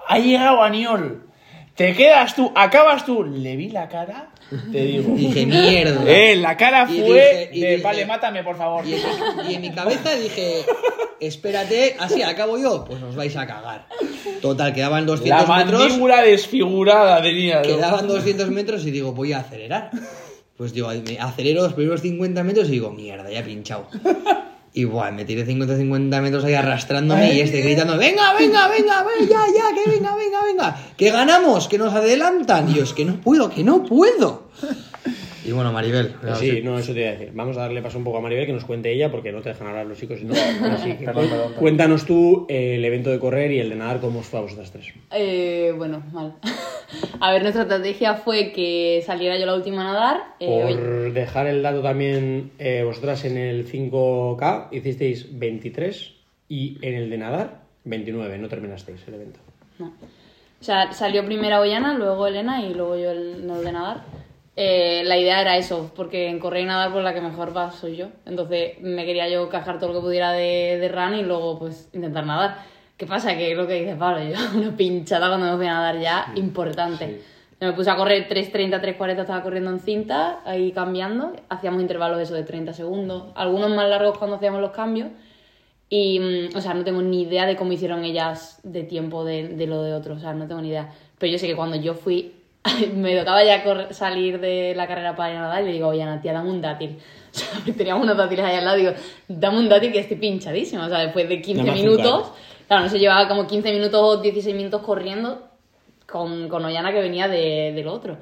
ha 0.08 0.18
llegado 0.18 0.63
Aniol. 0.63 1.26
Te 1.76 1.94
quedas 1.94 2.36
tú, 2.36 2.52
acabas 2.56 3.06
tú. 3.06 3.24
Le 3.24 3.56
vi 3.56 3.70
la 3.70 3.88
cara, 3.88 4.32
te 4.72 4.82
digo. 4.84 5.14
Dije, 5.16 5.46
mierda. 5.46 6.04
Eh, 6.08 6.36
la 6.36 6.56
cara 6.58 6.88
Y 6.90 7.00
fue 7.00 7.04
dije- 7.08 7.50
y 7.54 7.62
de, 7.62 7.70
dije- 7.78 7.84
vale, 7.84 8.06
mátame, 8.06 8.44
por 8.44 8.58
favor. 8.58 8.86
Y 8.88 8.94
en, 8.94 9.00
mi, 9.00 9.52
y 9.52 9.56
en 9.56 9.62
mi 9.62 9.72
cabeza 9.72 10.16
dije, 10.16 10.64
espérate, 11.20 11.96
así 12.00 12.22
acabo 12.22 12.58
yo, 12.58 12.86
pues 12.86 13.02
os 13.04 13.16
vais 13.16 13.36
a 13.36 13.46
cagar. 13.48 13.88
Total, 14.42 14.74
quedaban 14.74 15.02
La 15.06 15.12
200 15.12 15.48
metros. 15.58 15.80
mandíbula 15.82 16.22
desfigurada 16.22 17.22
tenía. 17.22 17.58
¿no? 17.58 17.62
Quedaban 17.64 18.08
200 18.08 18.50
metros 18.52 18.86
y 18.86 18.92
digo, 18.92 19.12
voy 19.14 19.34
a 19.34 19.40
acelerar. 19.40 19.92
Pues 20.58 20.74
digo, 20.74 20.90
me 21.08 21.18
acelero 21.20 21.62
los 21.64 21.74
primeros 21.74 22.02
50 22.02 22.44
metros 22.44 22.68
y 22.68 22.72
digo, 22.72 22.92
mierda, 22.92 23.30
ya 23.30 23.40
he 23.40 23.44
pinchado. 23.44 23.88
Y 24.71 24.86
buah, 24.86 25.12
me 25.12 25.25
tiré 25.25 25.47
50-50 25.47 26.21
metros 26.21 26.43
ahí 26.43 26.53
arrastrándome 26.53 27.34
y 27.34 27.39
este 27.41 27.62
gritando, 27.62 27.97
venga, 27.97 28.34
venga, 28.34 28.67
venga, 28.67 29.03
venga, 29.03 29.27
ya, 29.27 29.45
ya, 29.47 29.73
que 29.73 29.89
venga, 29.89 30.15
venga, 30.15 30.43
venga, 30.43 30.77
que 30.95 31.10
ganamos, 31.10 31.67
que 31.67 31.79
nos 31.79 31.93
adelantan. 31.93 32.69
Y 32.69 32.75
yo, 32.75 32.84
es 32.84 32.93
que 32.93 33.03
no 33.03 33.19
puedo, 33.19 33.49
que 33.49 33.63
no 33.63 33.84
puedo. 33.84 34.49
Y 35.45 35.52
bueno, 35.54 35.71
Maribel. 35.71 36.13
Sí, 36.36 36.62
no, 36.63 36.78
eso 36.78 36.93
te 36.93 36.99
iba 37.02 37.10
a 37.10 37.13
decir. 37.13 37.32
Vamos 37.34 37.56
a 37.58 37.62
darle 37.62 37.82
paso 37.82 37.97
un 37.97 38.04
poco 38.04 38.17
a 38.17 38.21
Maribel 38.21 38.45
que 38.45 38.52
nos 38.54 38.65
cuente 38.65 38.91
ella 38.91 39.10
porque 39.10 39.32
no 39.32 39.41
te 39.41 39.49
dejan 39.49 39.67
hablar 39.67 39.86
los 39.86 39.97
chicos. 39.97 40.21
¿no? 40.21 40.34
Así 40.34 40.93
que 40.97 41.06
Perdón, 41.06 41.23
perdón, 41.30 41.30
perdón. 41.30 41.54
cuéntanos 41.58 42.06
tú 42.06 42.45
eh, 42.49 42.75
el 42.75 42.84
evento 42.86 43.10
de 43.10 43.19
correr 43.19 43.52
y 43.52 43.60
el 43.60 43.69
de 43.69 43.75
nadar, 43.75 43.99
cómo 44.02 44.19
os 44.19 44.25
fue 44.25 44.39
a 44.39 44.41
vosotras 44.43 44.71
tres. 44.71 44.88
Eh, 45.12 45.73
bueno, 45.78 46.04
mal. 46.12 46.34
A 47.21 47.32
ver, 47.32 47.41
nuestra 47.43 47.63
estrategia 47.63 48.15
fue 48.15 48.52
que 48.52 49.04
saliera 49.06 49.38
yo 49.38 49.45
la 49.45 49.54
última 49.56 49.82
a 49.82 49.93
nadar. 49.93 50.17
eh, 50.39 50.47
Por 50.47 50.65
hoy- 51.08 51.12
dejar 51.12 51.47
el 51.47 51.62
dato 51.62 51.82
también, 51.82 52.52
eh, 52.60 52.84
vosotras 52.84 53.23
en 53.25 53.38
el 53.38 53.65
5K 53.67 54.69
hicisteis 54.71 55.28
23 55.38 56.13
y 56.49 56.78
en 56.82 56.95
el 56.95 57.10
de 57.10 57.17
nadar 57.17 57.62
29, 57.86 58.38
no 58.39 58.49
terminasteis 58.49 59.08
el 59.08 59.13
evento. 59.13 59.39
No. 59.78 59.88
O 59.88 60.63
sea, 60.63 60.91
salió 60.91 61.23
primero 61.25 61.60
Ollana, 61.62 61.93
luego 61.97 62.28
Elena 62.28 62.62
y 62.65 62.73
luego 62.73 62.97
yo 62.97 63.12
el, 63.12 63.49
el 63.49 63.63
de 63.63 63.71
nadar. 63.71 64.02
Eh, 64.62 65.04
la 65.06 65.17
idea 65.17 65.39
era 65.39 65.56
eso, 65.56 65.89
porque 65.95 66.28
en 66.28 66.38
correr 66.38 66.63
y 66.63 66.65
nadar 66.65 66.91
pues 66.91 67.02
la 67.02 67.13
que 67.13 67.22
mejor 67.22 67.56
va 67.56 67.72
soy 67.72 67.95
yo. 67.95 68.08
Entonces 68.26 68.78
me 68.82 69.06
quería 69.06 69.30
yo 69.30 69.48
cajar 69.48 69.80
todo 69.80 69.93
lo 69.93 70.02
que 70.02 70.06
pudiera 70.06 70.34
de, 70.34 70.78
de 70.82 70.89
run 70.89 71.17
y 71.17 71.24
luego 71.24 71.58
pues 71.60 71.88
intentar 71.93 72.26
nadar. 72.26 72.58
¿Qué 72.98 73.06
pasa? 73.06 73.38
Que 73.38 73.54
es 73.54 73.58
lo 73.58 73.65
que 73.67 73.76
dice 73.76 73.95
Pablo, 73.95 74.22
yo 74.22 74.36
una 74.60 74.76
pinchada 74.76 75.30
cuando 75.30 75.50
me 75.50 75.56
fui 75.56 75.65
a 75.65 75.76
nadar 75.76 76.02
ya 76.02 76.34
importante. 76.36 77.22
Yo 77.62 77.67
me 77.67 77.72
puse 77.72 77.89
a 77.89 77.95
correr 77.95 78.28
3.30, 78.28 78.98
3.40, 78.98 79.22
estaba 79.22 79.43
corriendo 79.43 79.72
en 79.72 79.80
cinta, 79.80 80.41
ahí 80.43 80.74
cambiando. 80.74 81.32
Hacíamos 81.48 81.82
intervalos 81.82 82.19
eso 82.19 82.34
de 82.34 82.43
30 82.43 82.74
segundos, 82.74 83.32
algunos 83.36 83.69
más 83.69 83.88
largos 83.88 84.17
cuando 84.17 84.36
hacíamos 84.36 84.60
los 84.60 84.72
cambios. 84.72 85.08
Y, 85.88 86.19
mm, 86.19 86.58
o 86.58 86.60
sea, 86.60 86.74
no 86.74 86.84
tengo 86.84 87.02
ni 87.02 87.22
idea 87.22 87.45
de 87.45 87.56
cómo 87.56 87.72
hicieron 87.72 88.04
ellas 88.04 88.60
de 88.63 88.84
tiempo 88.84 89.24
de, 89.24 89.48
de 89.48 89.67
lo 89.67 89.84
de 89.84 89.93
otros, 89.93 90.17
o 90.17 90.19
sea, 90.19 90.34
no 90.34 90.48
tengo 90.48 90.60
ni 90.60 90.67
idea. 90.67 90.91
Pero 91.17 91.32
yo 91.32 91.39
sé 91.39 91.48
que 91.48 91.56
cuando 91.56 91.78
yo 91.78 91.93
fui, 91.93 92.38
me 92.93 93.17
tocaba 93.17 93.43
ya 93.43 93.63
correr- 93.63 93.93
salir 93.93 94.39
de 94.39 94.74
la 94.76 94.88
carrera 94.88 95.15
para 95.15 95.32
ir 95.32 95.38
a 95.38 95.41
nadar 95.41 95.63
y 95.63 95.67
le 95.67 95.72
digo, 95.74 95.88
oye, 95.88 96.04
Ana, 96.04 96.22
tía, 96.22 96.34
dame 96.34 96.50
un 96.50 96.62
dátil. 96.62 96.98
O 97.32 97.38
sea, 97.38 97.48
teníamos 97.78 98.04
unos 98.04 98.17
dátiles 98.17 98.43
ahí 98.43 98.56
al 98.56 98.65
lado, 98.65 98.78
digo, 98.78 98.91
dame 99.28 99.60
un 99.60 99.69
dátil 99.69 99.91
que 99.91 100.00
estoy 100.00 100.17
pinchadísima. 100.17 100.88
O 100.88 100.89
sea, 100.89 100.98
después 101.00 101.30
de 101.30 101.39
15 101.41 101.63
Dame 101.63 101.80
minutos, 101.80 102.32
claro, 102.67 102.84
no 102.84 102.89
se 102.89 102.98
llevaba 102.98 103.28
como 103.28 103.45
15 103.45 103.72
minutos 103.72 104.02
o 104.02 104.17
16 104.17 104.56
minutos 104.56 104.82
corriendo 104.82 105.48
con, 106.10 106.50
con 106.50 106.65
Ollana 106.65 106.91
que 106.91 107.00
venía 107.00 107.28
de, 107.28 107.72
del 107.76 107.88
otro. 107.88 108.17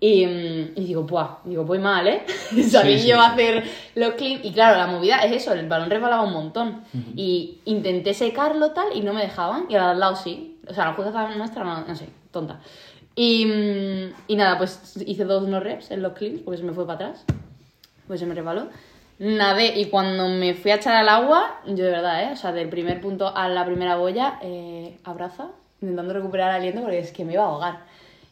Y, 0.00 0.24
mm, 0.24 0.72
y 0.76 0.84
digo, 0.86 1.02
¡buah! 1.02 1.40
Digo, 1.44 1.64
voy 1.64 1.78
mal, 1.78 2.06
¿eh? 2.08 2.22
Salí 2.70 2.98
sí, 2.98 3.08
yo 3.08 3.20
a 3.20 3.26
sí. 3.26 3.30
hacer 3.32 3.64
los 3.96 4.14
clips. 4.14 4.42
Y 4.46 4.52
claro, 4.52 4.78
la 4.78 4.86
movida 4.86 5.18
es 5.18 5.32
eso, 5.42 5.52
el 5.52 5.68
balón 5.68 5.90
resbalaba 5.90 6.22
un 6.22 6.32
montón. 6.32 6.84
Y 7.16 7.58
intenté 7.66 8.14
secarlo 8.14 8.70
tal 8.70 8.86
y 8.94 9.02
no 9.02 9.12
me 9.12 9.20
dejaban. 9.20 9.66
Y 9.68 9.74
al 9.74 10.00
lado 10.00 10.16
sí. 10.16 10.58
O 10.66 10.72
sea, 10.72 10.86
la 10.86 10.94
jugada 10.94 11.34
nuestra, 11.36 11.64
no, 11.64 11.84
no 11.86 11.94
sé, 11.94 12.08
tonta. 12.30 12.60
Y, 13.20 14.12
y 14.28 14.36
nada, 14.36 14.58
pues 14.58 14.96
hice 15.04 15.24
dos 15.24 15.48
no 15.48 15.58
reps 15.58 15.90
en 15.90 16.02
los 16.02 16.12
clips 16.12 16.40
porque 16.44 16.58
se 16.58 16.62
me 16.62 16.72
fue 16.72 16.86
para 16.86 17.08
atrás. 17.08 17.24
Pues 18.06 18.20
se 18.20 18.26
me 18.26 18.34
resbaló. 18.36 18.68
Nadé 19.18 19.76
y 19.76 19.86
cuando 19.86 20.28
me 20.28 20.54
fui 20.54 20.70
a 20.70 20.76
echar 20.76 20.94
al 20.94 21.08
agua, 21.08 21.60
yo 21.66 21.84
de 21.84 21.90
verdad, 21.90 22.22
¿eh? 22.22 22.32
O 22.32 22.36
sea, 22.36 22.52
del 22.52 22.68
primer 22.68 23.00
punto 23.00 23.36
a 23.36 23.48
la 23.48 23.66
primera 23.66 23.96
boya, 23.96 24.38
eh, 24.40 25.00
abraza, 25.02 25.48
intentando 25.80 26.14
recuperar 26.14 26.52
aliento 26.52 26.80
porque 26.80 27.00
es 27.00 27.10
que 27.10 27.24
me 27.24 27.32
iba 27.32 27.42
a 27.42 27.46
ahogar. 27.46 27.80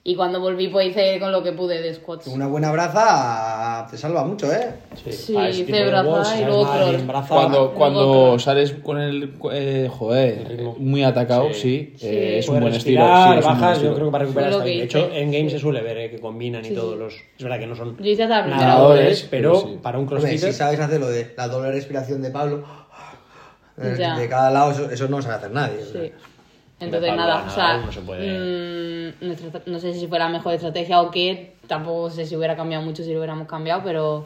Y 0.08 0.14
cuando 0.14 0.38
volví, 0.38 0.68
pues 0.68 0.90
hice 0.90 1.18
con 1.18 1.32
lo 1.32 1.42
que 1.42 1.50
pude 1.50 1.82
de 1.82 1.92
squats. 1.92 2.28
Una 2.28 2.46
buena 2.46 2.70
braza 2.70 3.88
te 3.90 3.98
salva 3.98 4.22
mucho, 4.22 4.52
¿eh? 4.52 4.72
Sí, 4.94 5.36
ese 5.36 5.62
hice 5.62 5.84
braza 5.84 6.40
y 6.40 6.44
luego 6.44 6.64
Cuando, 7.26 7.72
cuando 7.72 8.38
sales 8.38 8.72
con 8.84 9.00
el. 9.00 9.34
eh, 9.50 9.90
joder, 9.90 10.62
muy 10.78 11.02
atacado, 11.02 11.52
sí. 11.52 11.94
Sí. 11.96 12.06
eh, 12.06 12.38
es 12.38 12.48
un 12.48 12.60
buen 12.60 12.72
estilo. 12.72 13.00
respirar, 13.00 13.32
sí, 13.32 13.38
es 13.40 13.44
un 13.46 13.50
buen 13.50 13.60
bajas, 13.60 13.72
estilo. 13.72 13.90
yo 13.90 13.96
creo 13.96 14.06
que 14.06 14.12
para 14.12 14.24
recuperar 14.26 14.50
está 14.52 14.64
bien. 14.64 14.78
De 14.78 14.84
hecho, 14.84 15.10
en 15.12 15.32
Game 15.32 15.50
se 15.50 15.58
suele 15.58 15.82
ver 15.82 15.98
eh, 15.98 16.10
que 16.12 16.20
combinan 16.20 16.64
y 16.64 16.68
Sí, 16.68 16.74
todos 16.76 16.92
sí. 16.92 16.98
los... 17.00 17.14
Es 17.38 17.42
verdad 17.42 17.58
que 17.58 17.66
no 17.66 17.74
son 17.74 17.96
Nadadores, 18.00 19.26
pero 19.28 19.58
sí. 19.60 19.78
para 19.82 19.98
un 19.98 20.06
crossfitter... 20.06 20.52
si 20.52 20.56
sabes 20.56 20.78
hacer 20.78 21.00
lo 21.00 21.08
de 21.08 21.34
la 21.36 21.48
doble 21.48 21.72
respiración 21.72 22.22
de 22.22 22.30
Pablo, 22.30 22.62
de 23.76 24.28
cada 24.30 24.52
lado, 24.52 24.70
eso, 24.70 24.88
eso 24.88 25.08
no 25.08 25.20
sabe 25.20 25.34
hacer 25.34 25.50
nadie. 25.50 25.78
o 25.82 25.84
sea. 25.92 26.00
Sí. 26.02 26.12
Entonces, 26.78 27.16
nada, 27.16 27.38
nada, 27.38 27.46
o 27.46 27.50
sea, 27.50 27.78
no 27.78 27.92
se 27.92 28.00
puede. 28.02 29.12
mm, 29.20 29.26
nuestra- 29.26 29.62
no 29.66 29.78
sé 29.78 29.94
si 29.94 30.06
fue 30.06 30.18
la 30.18 30.28
mejor 30.28 30.52
estrategia 30.54 31.00
o 31.00 31.10
qué, 31.10 31.54
tampoco 31.66 32.10
sé 32.10 32.26
si 32.26 32.36
hubiera 32.36 32.54
cambiado 32.56 32.84
mucho 32.84 33.02
si 33.02 33.12
lo 33.12 33.18
hubiéramos 33.18 33.48
cambiado, 33.48 33.80
pero, 33.82 34.24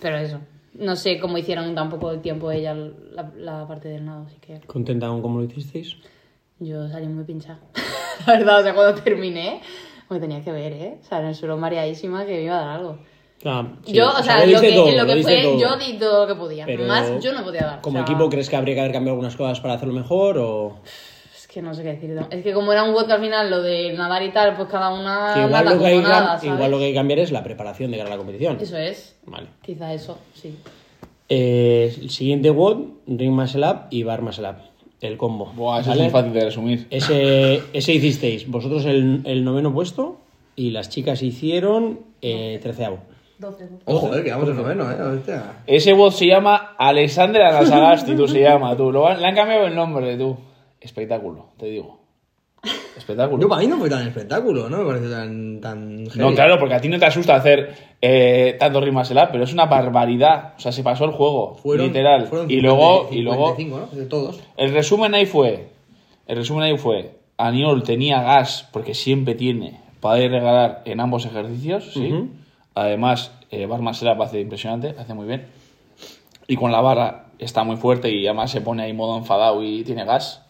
pero 0.00 0.16
eso. 0.18 0.38
No 0.74 0.96
sé 0.96 1.18
cómo 1.18 1.36
hicieron 1.36 1.74
tampoco 1.74 2.12
el 2.12 2.20
tiempo 2.20 2.50
ella 2.50 2.74
la, 2.74 3.30
la 3.36 3.66
parte 3.66 3.88
del 3.88 4.04
nado, 4.06 4.24
así 4.26 4.36
que 4.40 4.60
¿Contenta 4.60 5.06
con 5.08 5.20
cómo 5.20 5.38
lo 5.38 5.44
hicisteis? 5.44 5.96
yo 6.60 6.88
salí 6.88 7.08
muy 7.08 7.24
pinchada. 7.24 7.58
la 8.26 8.32
verdad, 8.38 8.60
o 8.60 8.62
sea, 8.62 8.74
cuando 8.74 9.02
terminé, 9.02 9.60
me 10.08 10.20
tenía 10.20 10.42
que 10.44 10.52
ver, 10.52 10.72
¿eh? 10.72 10.98
O 11.02 11.04
sea, 11.04 11.18
en 11.20 11.26
el 11.26 11.34
suelo 11.34 11.56
mareadísima 11.58 12.24
que 12.24 12.32
me 12.36 12.42
iba 12.42 12.56
a 12.58 12.64
dar 12.64 12.68
algo. 12.78 12.98
Ah, 13.44 13.66
sí. 13.84 13.92
yo, 13.92 14.08
o 14.08 14.22
sea, 14.22 14.46
lo 14.46 14.52
lo 14.52 14.60
que, 14.60 14.72
todo, 14.72 14.88
en 14.88 14.96
lo 14.98 15.06
que 15.06 15.14
diste 15.16 15.32
fue, 15.32 15.42
todo. 15.42 15.58
yo 15.58 15.76
di 15.76 15.98
todo 15.98 16.26
lo 16.26 16.32
que 16.32 16.38
podía. 16.38 16.64
Pero 16.64 16.84
Más 16.84 17.20
yo 17.20 17.32
no 17.32 17.42
podía 17.42 17.62
dar. 17.62 17.80
¿Como 17.80 17.98
o 17.98 18.04
sea, 18.06 18.12
equipo 18.12 18.30
crees 18.30 18.48
que 18.48 18.54
habría 18.54 18.74
que 18.76 18.80
haber 18.80 18.92
cambiado 18.92 19.14
algunas 19.14 19.34
cosas 19.34 19.58
para 19.58 19.74
hacerlo 19.74 19.92
mejor 19.94 20.38
o...? 20.38 20.76
Que 21.52 21.60
no 21.60 21.74
sé 21.74 21.82
qué 21.82 21.90
decir. 21.90 22.16
Es 22.30 22.42
que 22.42 22.52
como 22.54 22.72
era 22.72 22.82
un 22.84 22.94
WOD 22.94 23.06
que 23.06 23.12
al 23.12 23.20
final 23.20 23.50
lo 23.50 23.60
de 23.62 23.92
nadar 23.92 24.22
y 24.22 24.30
tal, 24.30 24.56
pues 24.56 24.68
cada 24.68 24.90
una 24.92 25.32
Que 25.34 25.40
igual, 25.40 25.64
nada 25.64 25.74
lo 25.76 25.80
que 25.80 25.86
hay 25.86 25.96
que 25.98 26.02
nada, 26.02 26.20
cam- 26.36 26.40
¿sabes? 26.40 26.54
igual 26.54 26.70
lo 26.70 26.78
que 26.78 26.84
hay 26.84 26.90
que 26.92 26.96
cambiar 26.96 27.18
es 27.18 27.30
la 27.32 27.42
preparación 27.44 27.90
de 27.90 27.96
cara 27.98 28.08
a 28.08 28.12
la 28.12 28.16
competición. 28.16 28.58
Eso 28.60 28.76
es. 28.78 29.16
Vale. 29.26 29.48
Quizá 29.60 29.92
eso, 29.92 30.18
sí. 30.34 30.56
Eh, 31.28 31.94
el 32.00 32.10
siguiente 32.10 32.50
WOD, 32.50 32.84
Ring 33.06 33.32
Muscle 33.32 33.66
Up 33.68 33.76
y 33.90 34.02
Bar 34.02 34.22
Muscle 34.22 34.48
Up. 34.48 34.56
El 35.00 35.16
combo. 35.16 35.52
Buah, 35.54 35.80
eso 35.80 35.90
¿vale? 35.90 36.06
es 36.06 36.12
muy 36.12 36.20
fácil 36.20 36.32
de 36.32 36.44
resumir. 36.44 36.86
Ese, 36.90 37.60
ese 37.72 37.92
hicisteis 37.92 38.48
vosotros 38.48 38.84
el, 38.86 39.20
el 39.24 39.42
noveno 39.44 39.72
puesto 39.74 40.20
y 40.54 40.70
las 40.70 40.88
chicas 40.90 41.22
hicieron 41.22 42.00
eh, 42.22 42.60
treceavo. 42.62 42.98
12. 43.38 43.68
Ojo, 43.86 44.14
eh, 44.14 44.22
que 44.22 44.30
vamos 44.30 44.48
en 44.50 44.56
noveno, 44.56 44.88
eh. 44.90 45.02
hostia. 45.02 45.42
Ese 45.66 45.92
bot 45.94 46.12
se 46.12 46.26
llama 46.26 46.76
Alexandra 46.78 47.50
Nasagasti, 47.52 48.14
tú 48.14 48.28
se 48.28 48.40
llama, 48.40 48.76
tú. 48.76 48.92
Lo 48.92 49.08
han- 49.08 49.20
le 49.20 49.26
han 49.26 49.34
cambiado 49.34 49.66
el 49.66 49.74
nombre, 49.74 50.16
tú. 50.16 50.36
Espectáculo, 50.82 51.46
te 51.56 51.66
digo. 51.66 52.00
Espectáculo. 52.96 53.42
Yo 53.42 53.48
para 53.48 53.62
mí 53.62 53.66
no 53.66 53.78
fue 53.78 53.88
tan 53.88 54.06
espectáculo, 54.06 54.68
no 54.68 54.78
me 54.78 54.84
pareció 54.84 55.10
tan, 55.10 55.60
tan 55.60 56.04
No, 56.04 56.32
claro, 56.34 56.58
porque 56.58 56.74
a 56.74 56.80
ti 56.80 56.88
no 56.88 56.98
te 56.98 57.06
asusta 57.06 57.34
hacer 57.34 57.74
eh, 58.00 58.56
tanto 58.58 58.80
rimas 58.80 59.10
el 59.10 59.18
pero 59.32 59.44
es 59.44 59.52
una 59.52 59.66
barbaridad. 59.66 60.54
O 60.56 60.60
sea, 60.60 60.70
se 60.72 60.82
pasó 60.82 61.04
el 61.06 61.12
juego, 61.12 61.56
Fueron- 61.56 61.86
literal. 61.86 62.26
fueron 62.26 62.50
y 62.50 62.60
luego, 62.60 63.08
50, 63.08 63.14
y 63.16 63.22
luego 63.22 63.46
55, 63.56 63.78
¿no? 63.78 63.98
De 63.98 64.06
todos. 64.06 64.40
el 64.56 64.72
resumen 64.72 65.14
ahí 65.14 65.26
fue, 65.26 65.70
el 66.26 66.36
resumen 66.36 66.64
ahí 66.64 66.78
fue, 66.78 67.18
Aniol 67.38 67.82
tenía 67.82 68.22
gas, 68.22 68.68
porque 68.72 68.94
siempre 68.94 69.34
tiene, 69.34 69.80
para 70.00 70.20
ir 70.20 70.30
regalar 70.30 70.82
en 70.84 71.00
ambos 71.00 71.24
ejercicios, 71.26 71.92
¿sí? 71.94 72.12
Además, 72.74 73.32
eh, 73.50 73.66
Bar 73.66 73.80
Up 73.80 74.22
hace 74.22 74.40
impresionante, 74.40 74.94
hace 74.98 75.14
muy 75.14 75.26
bien. 75.26 75.46
Y 76.46 76.56
con 76.56 76.70
la 76.72 76.80
barra 76.80 77.26
está 77.38 77.64
muy 77.64 77.76
fuerte 77.76 78.10
y 78.10 78.26
además 78.26 78.50
se 78.50 78.60
pone 78.60 78.82
ahí 78.84 78.92
modo 78.92 79.16
enfadado 79.18 79.62
y 79.62 79.82
tiene 79.84 80.04
gas. 80.04 80.42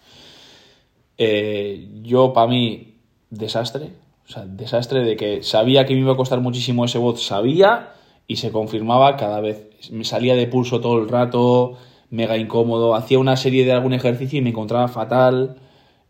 Eh, 1.25 1.89
yo, 2.03 2.33
para 2.33 2.49
mí, 2.49 2.95
desastre. 3.31 3.91
O 4.27 4.33
sea, 4.33 4.45
desastre 4.45 5.05
de 5.05 5.17
que 5.17 5.43
sabía 5.45 5.85
que 5.87 5.95
me 5.95 6.01
iba 6.01 6.13
a 6.15 6.17
costar 6.17 6.41
muchísimo 6.41 6.85
ese 6.85 6.99
bot, 6.99 7.17
sabía 7.19 7.93
y 8.27 8.37
se 8.37 8.51
confirmaba 8.51 9.17
cada 9.17 9.41
vez. 9.41 9.69
Me 9.93 10.05
salía 10.05 10.35
de 10.35 10.47
pulso 10.49 10.81
todo 10.81 10.99
el 10.99 11.09
rato, 11.09 11.75
mega 12.11 12.37
incómodo, 12.39 12.95
hacía 12.97 13.19
una 13.21 13.37
serie 13.37 13.65
de 13.65 13.73
algún 13.73 13.93
ejercicio 13.93 14.39
y 14.39 14.43
me 14.43 14.51
encontraba 14.51 14.89
fatal. 14.89 15.57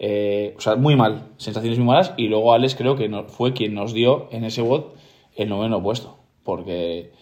eh, 0.05 0.55
o 0.59 0.61
sea, 0.61 0.75
muy 0.77 0.96
mal, 0.96 1.29
sensaciones 1.37 1.79
muy 1.79 1.87
malas. 1.87 2.12
Y 2.16 2.27
luego 2.29 2.53
Alex 2.55 2.75
creo 2.75 2.96
que 2.96 3.09
no- 3.09 3.25
fue 3.29 3.53
quien 3.53 3.75
nos 3.75 3.92
dio 3.92 4.29
en 4.33 4.42
ese 4.44 4.61
bot 4.62 4.96
el 5.37 5.48
noveno 5.48 5.81
puesto. 5.83 6.16
Porque 6.42 7.12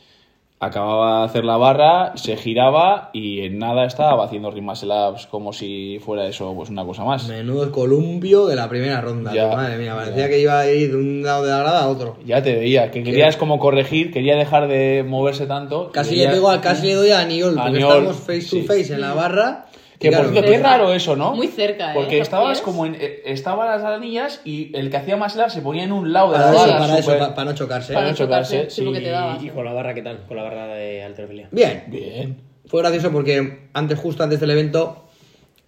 acababa 0.62 1.20
de 1.20 1.24
hacer 1.24 1.44
la 1.44 1.56
barra, 1.56 2.12
se 2.16 2.36
giraba 2.36 3.08
y 3.14 3.40
en 3.40 3.58
nada 3.58 3.86
estaba 3.86 4.24
haciendo 4.24 4.50
ring 4.50 4.62
muscle 4.64 4.92
ups 5.10 5.26
como 5.26 5.54
si 5.54 5.98
fuera 6.04 6.26
eso 6.26 6.54
pues 6.54 6.68
una 6.68 6.84
cosa 6.84 7.02
más. 7.02 7.26
Menudo 7.28 7.72
columpio 7.72 8.46
de 8.46 8.56
la 8.56 8.68
primera 8.68 9.00
ronda. 9.00 9.32
Ya. 9.32 9.48
Madre 9.48 9.78
mía, 9.78 9.94
parecía 9.96 10.28
que 10.28 10.38
iba 10.38 10.58
a 10.60 10.70
ir 10.70 10.90
de 10.90 10.96
un 10.98 11.22
lado 11.22 11.44
de 11.44 11.50
la 11.50 11.58
grada 11.60 11.84
a 11.84 11.88
otro. 11.88 12.18
Ya 12.26 12.42
te 12.42 12.54
veía, 12.54 12.90
que 12.90 13.02
querías 13.02 13.38
como 13.38 13.58
corregir, 13.58 14.12
quería 14.12 14.36
dejar 14.36 14.68
de 14.68 15.02
moverse 15.02 15.46
tanto. 15.46 15.90
Casi 15.92 16.10
quería- 16.10 16.28
le 16.28 16.34
pego 16.34 16.50
a, 16.50 16.60
casi 16.60 16.88
le 16.88 16.94
doy 16.94 17.10
a 17.10 17.20
Aniol, 17.20 17.54
porque 17.54 17.68
Aniol, 17.68 17.82
estábamos 17.82 18.16
face 18.16 18.42
sí. 18.42 18.60
to 18.60 18.66
face 18.66 18.92
en 18.94 19.00
la 19.00 19.14
barra. 19.14 19.66
Que 20.00 20.08
y 20.08 20.10
por 20.12 20.18
claro, 20.20 20.32
cierto, 20.32 20.50
qué 20.50 20.58
raro 20.58 20.92
eso, 20.94 21.14
¿no? 21.14 21.34
Muy 21.34 21.48
cerca, 21.48 21.90
¿eh? 21.90 21.94
Porque 21.94 22.18
estabas 22.20 22.52
pies. 22.58 22.60
como 22.62 22.86
en. 22.86 22.94
eh, 22.98 23.20
Estaban 23.26 23.68
las 23.68 23.84
anillas 23.84 24.40
y 24.46 24.74
el 24.74 24.88
que 24.90 24.96
hacía 24.96 25.16
más 25.18 25.36
lap 25.36 25.50
se 25.50 25.60
ponía 25.60 25.84
en 25.84 25.92
un 25.92 26.10
lado 26.12 26.32
de 26.32 26.38
para, 26.38 26.46
la 26.46 26.52
eso, 26.56 26.60
barra. 26.66 26.78
para 26.78 26.98
eso, 26.98 27.10
súper- 27.10 27.18
pa- 27.18 27.34
para 27.34 27.50
no 27.50 27.56
chocarse. 27.56 27.92
Para 27.92 28.08
no 28.08 28.14
chocarse, 28.16 28.70
sí, 28.70 28.80
porque 28.82 29.00
te 29.00 29.10
dabas. 29.10 29.42
Y 29.42 29.50
con 29.50 29.62
la 29.64 29.72
barra, 29.74 29.92
¿qué 29.92 30.00
tal? 30.02 30.20
Con 30.26 30.38
la 30.38 30.42
barra 30.44 30.68
de 30.68 31.02
alterofilia. 31.04 31.48
Bien, 31.52 31.84
Bien. 31.88 32.40
fue 32.66 32.80
gracioso 32.80 33.12
porque 33.12 33.68
antes, 33.74 33.98
justo 33.98 34.22
antes 34.24 34.40
del 34.40 34.50
evento, 34.50 35.04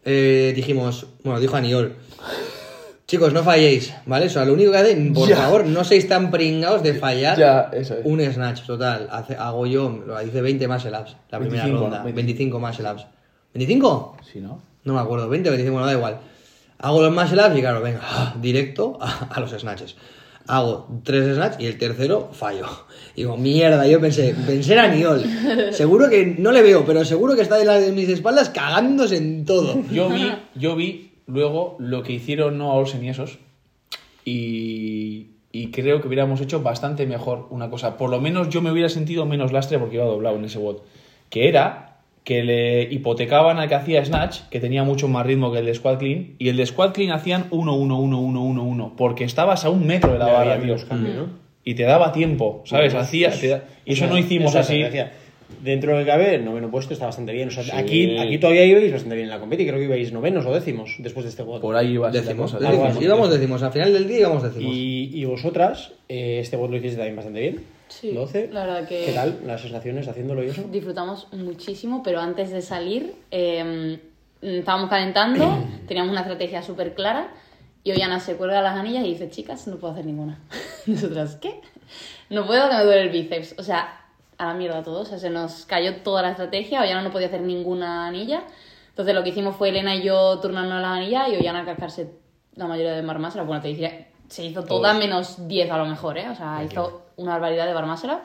eh, 0.05 0.53
dijimos, 0.57 1.07
bueno, 1.24 1.39
dijo 1.39 1.55
Aniol, 1.57 1.95
chicos, 3.07 3.33
no 3.35 3.43
falléis, 3.43 3.93
¿vale? 4.07 4.26
O 4.26 4.30
sea, 4.30 4.45
lo 4.47 4.55
único 4.55 4.72
que 4.72 4.78
hacen, 4.78 5.12
por 5.12 5.28
Ya. 5.28 5.37
favor, 5.37 5.66
no 5.66 5.85
seis 5.85 6.09
tan 6.09 6.30
pringados 6.30 6.83
de 6.83 6.95
fallar 6.95 7.37
Ya, 7.39 7.70
eso 7.72 7.95
es. 7.99 8.01
un 8.05 8.20
snatch 8.20 8.62
total. 8.66 9.09
Hace- 9.12 9.37
hago 9.37 9.66
yo, 9.66 9.91
lo 10.07 10.22
hice 10.22 10.41
20 10.41 10.66
más 10.68 10.85
ups 10.87 11.16
la 11.30 11.39
primera 11.39 11.64
25, 11.64 11.80
ronda. 11.83 11.99
¿no? 11.99 12.05
25 12.12 12.59
más 12.61 12.78
ups 12.80 13.07
¿25? 13.55 14.16
Sí, 14.32 14.40
¿no? 14.40 14.61
No 14.84 14.94
me 14.94 15.00
acuerdo, 15.00 15.28
20 15.28 15.48
o 15.48 15.53
25, 15.53 15.72
bueno, 15.72 15.86
da 15.86 15.92
igual. 15.92 16.20
Hago 16.78 17.03
los 17.03 17.14
muscle 17.14 17.40
ups 17.46 17.57
y 17.57 17.61
claro, 17.61 17.80
venga, 17.80 18.34
directo 18.40 18.98
a, 19.00 19.28
a 19.32 19.40
los 19.40 19.50
snatches. 19.53 19.96
Hago 20.48 20.88
tres 21.05 21.36
snatches 21.36 21.61
y 21.61 21.66
el 21.66 21.78
tercero 21.78 22.30
fallo. 22.32 22.66
Digo, 23.16 23.36
mierda, 23.36 23.86
yo 23.86 24.00
pensé, 24.00 24.34
pensé 24.46 24.72
en 24.72 24.78
Aniol. 24.80 25.24
Seguro 25.72 26.09
que 26.09 26.34
no 26.38 26.50
le 26.50 26.62
veo, 26.62 26.84
pero 26.84 27.05
seguro 27.05 27.36
que 27.36 27.42
está 27.42 27.57
de, 27.57 27.64
la, 27.64 27.78
de 27.78 27.92
mis 27.92 28.09
espaldas 28.09 28.50
cagándose 28.50 29.18
en 29.18 29.44
todo. 29.44 29.80
Yo 29.92 30.09
vi, 30.09 30.32
yo 30.57 30.74
vi 30.74 31.12
luego 31.26 31.76
lo 31.78 32.03
que 32.03 32.14
hicieron 32.14 32.59
no 32.59 32.74
Olsen 32.74 33.05
y 33.05 33.11
esos. 33.11 33.38
Y, 34.24 35.28
y 35.53 35.70
creo 35.70 36.00
que 36.00 36.09
hubiéramos 36.09 36.40
hecho 36.40 36.62
bastante 36.62 37.07
mejor 37.07 37.46
una 37.50 37.70
cosa. 37.70 37.96
Por 37.96 38.11
lo 38.11 38.20
menos 38.20 38.48
yo 38.48 38.62
me 38.62 38.72
hubiera 38.72 38.88
sentido 38.88 39.26
menos 39.26 39.53
lastre 39.53 39.78
porque 39.78 39.96
iba 39.96 40.05
doblado 40.05 40.36
en 40.36 40.46
ese 40.46 40.59
bot. 40.59 40.84
Que 41.28 41.48
era 41.48 41.91
que 42.24 42.44
le 42.44 42.82
hipotecaban 42.84 43.58
al 43.58 43.68
que 43.68 43.74
hacía 43.74 44.04
Snatch, 44.04 44.42
que 44.50 44.60
tenía 44.60 44.84
mucho 44.84 45.08
más 45.08 45.26
ritmo 45.26 45.52
que 45.52 45.58
el 45.58 45.66
de 45.66 45.74
Squad 45.74 45.98
Clean. 45.98 46.34
Y 46.38 46.48
el 46.50 46.56
de 46.56 46.66
Squad 46.66 46.92
Clean 46.92 47.10
hacían 47.10 47.50
1-1-1-1-1-1. 47.50 48.92
Porque 48.96 49.24
estabas 49.24 49.64
a 49.64 49.70
un 49.70 49.86
metro 49.86 50.12
de 50.12 50.18
la 50.18 50.26
barra, 50.26 50.54
tío. 50.56 50.66
menos 50.66 50.84
cambio, 50.84 51.14
¿no? 51.14 51.26
Y 51.64 51.74
te 51.74 51.84
daba 51.84 52.12
tiempo, 52.12 52.62
¿sabes? 52.64 52.94
Hacía, 52.94 53.30
te 53.30 53.48
da- 53.48 53.64
Y 53.84 53.92
eso 53.92 54.04
O 54.04 54.08
sea, 54.08 54.14
no 54.14 54.18
hicimos 54.18 54.50
eso 54.50 54.58
así. 54.60 54.74
lo 54.78 54.78
que 54.78 54.84
decía. 54.84 55.12
Dentro 55.62 55.96
del 55.96 56.06
cabe, 56.06 56.34
el 56.36 56.44
noveno 56.44 56.70
puesto 56.70 56.94
está 56.94 57.06
bastante 57.06 57.32
bien. 57.32 57.48
O 57.48 57.50
sea, 57.50 57.62
Sí. 57.62 57.70
aquí, 57.74 58.16
aquí 58.18 58.38
todavía 58.38 58.64
ibais 58.64 58.90
bastante 58.90 59.14
bien 59.16 59.26
en 59.26 59.30
la 59.30 59.38
competi. 59.38 59.64
Creo 59.66 59.78
que 59.78 59.84
ibais 59.84 60.12
novenos 60.12 60.46
o 60.46 60.52
décimos 60.54 60.96
después 60.98 61.24
de 61.24 61.30
este 61.30 61.42
juego. 61.42 61.60
Por 61.60 61.76
ahí 61.76 61.92
iba 61.92 62.08
a 62.08 62.12
ser 62.12 62.22
la 62.22 62.28
Decimos, 62.28 62.52
cosa. 62.52 62.64
decimos, 62.66 62.88
así. 62.96 63.04
íbamos 63.04 63.30
decimos, 63.30 63.62
al 63.62 63.72
final 63.72 63.92
del 63.92 64.08
día 64.08 64.20
íbamos 64.20 64.42
decimos. 64.42 64.74
Y, 64.74 65.10
y 65.12 65.24
vosotras, 65.24 65.92
eh, 66.08 66.38
este 66.40 66.56
bot 66.56 66.70
lo 66.70 66.76
hiciste 66.78 66.96
también 66.96 67.16
bastante 67.16 67.40
bien. 67.40 67.60
Sí, 68.01 68.12
12. 68.12 68.49
la 68.53 68.64
verdad 68.66 68.88
que- 68.88 69.05
¿Qué 69.07 69.12
tal 69.12 69.40
las 69.47 69.61
sensaciones 69.61 70.09
haciéndolo 70.09 70.43
y 70.43 70.49
eso? 70.49 70.62
Disfrutamos 70.70 71.28
muchísimo, 71.32 72.03
pero 72.03 72.20
antes 72.20 72.51
de 72.51 72.62
salir 72.62 73.14
eh, 73.30 74.01
estábamos 74.40 74.88
calentando, 74.90 75.59
teníamos 75.86 76.11
una 76.12 76.22
estrategia 76.22 76.62
súper 76.62 76.95
clara 76.95 77.28
y 77.84 77.93
Ollana 77.93 78.18
se 78.20 78.36
cuelga 78.36 78.62
las 78.62 78.76
anillas 78.76 79.05
y 79.05 79.09
dice, 79.11 79.28
chicas, 79.30 79.66
no 79.66 79.76
puedo 79.76 79.93
hacer 79.93 80.07
ninguna. 80.07 80.38
Nosotras, 80.86 81.36
¿qué? 81.36 81.61
No 82.30 82.47
puedo 82.47 82.68
que 82.70 82.76
me 82.76 82.84
duele 82.84 83.03
el 83.03 83.11
bíceps. 83.11 83.57
O 83.59 83.62
sea, 83.62 84.01
a 84.38 84.47
la 84.47 84.55
mierda 84.55 84.82
todo. 84.82 85.01
O 85.01 85.05
sea, 85.05 85.18
se 85.18 85.30
nos 85.30 85.66
cayó 85.66 85.97
toda 85.97 86.22
la 86.22 86.30
estrategia, 86.30 86.80
Ollana 86.80 87.03
no 87.03 87.11
podía 87.12 87.26
hacer 87.26 87.43
ninguna 87.43 88.07
anilla. 88.07 88.45
Entonces 88.88 89.14
lo 89.14 89.22
que 89.22 89.30
hicimos 89.30 89.57
fue 89.57 89.68
Elena 89.70 89.95
y 89.97 90.03
yo 90.03 90.38
turnarnos 90.40 90.80
las 90.80 90.93
anillas 90.93 91.28
y 91.28 91.36
Ollana 91.36 91.64
cascarse 91.64 92.11
la 92.55 92.66
mayoría 92.66 92.93
de 92.93 93.03
barmáseras. 93.03 93.47
Bueno, 93.47 93.62
te 93.62 93.68
diría, 93.68 94.09
se 94.33 94.45
hizo 94.47 94.64
toda 94.64 94.95
menos 94.95 95.47
10 95.47 95.70
a 95.70 95.76
lo 95.76 95.85
mejor, 95.87 96.16
¿eh? 96.16 96.28
O 96.30 96.35
sea, 96.35 96.62
hizo 96.64 97.03
una 97.16 97.33
barbaridad 97.33 97.66
de 97.66 97.74
barmáseras. 97.74 98.18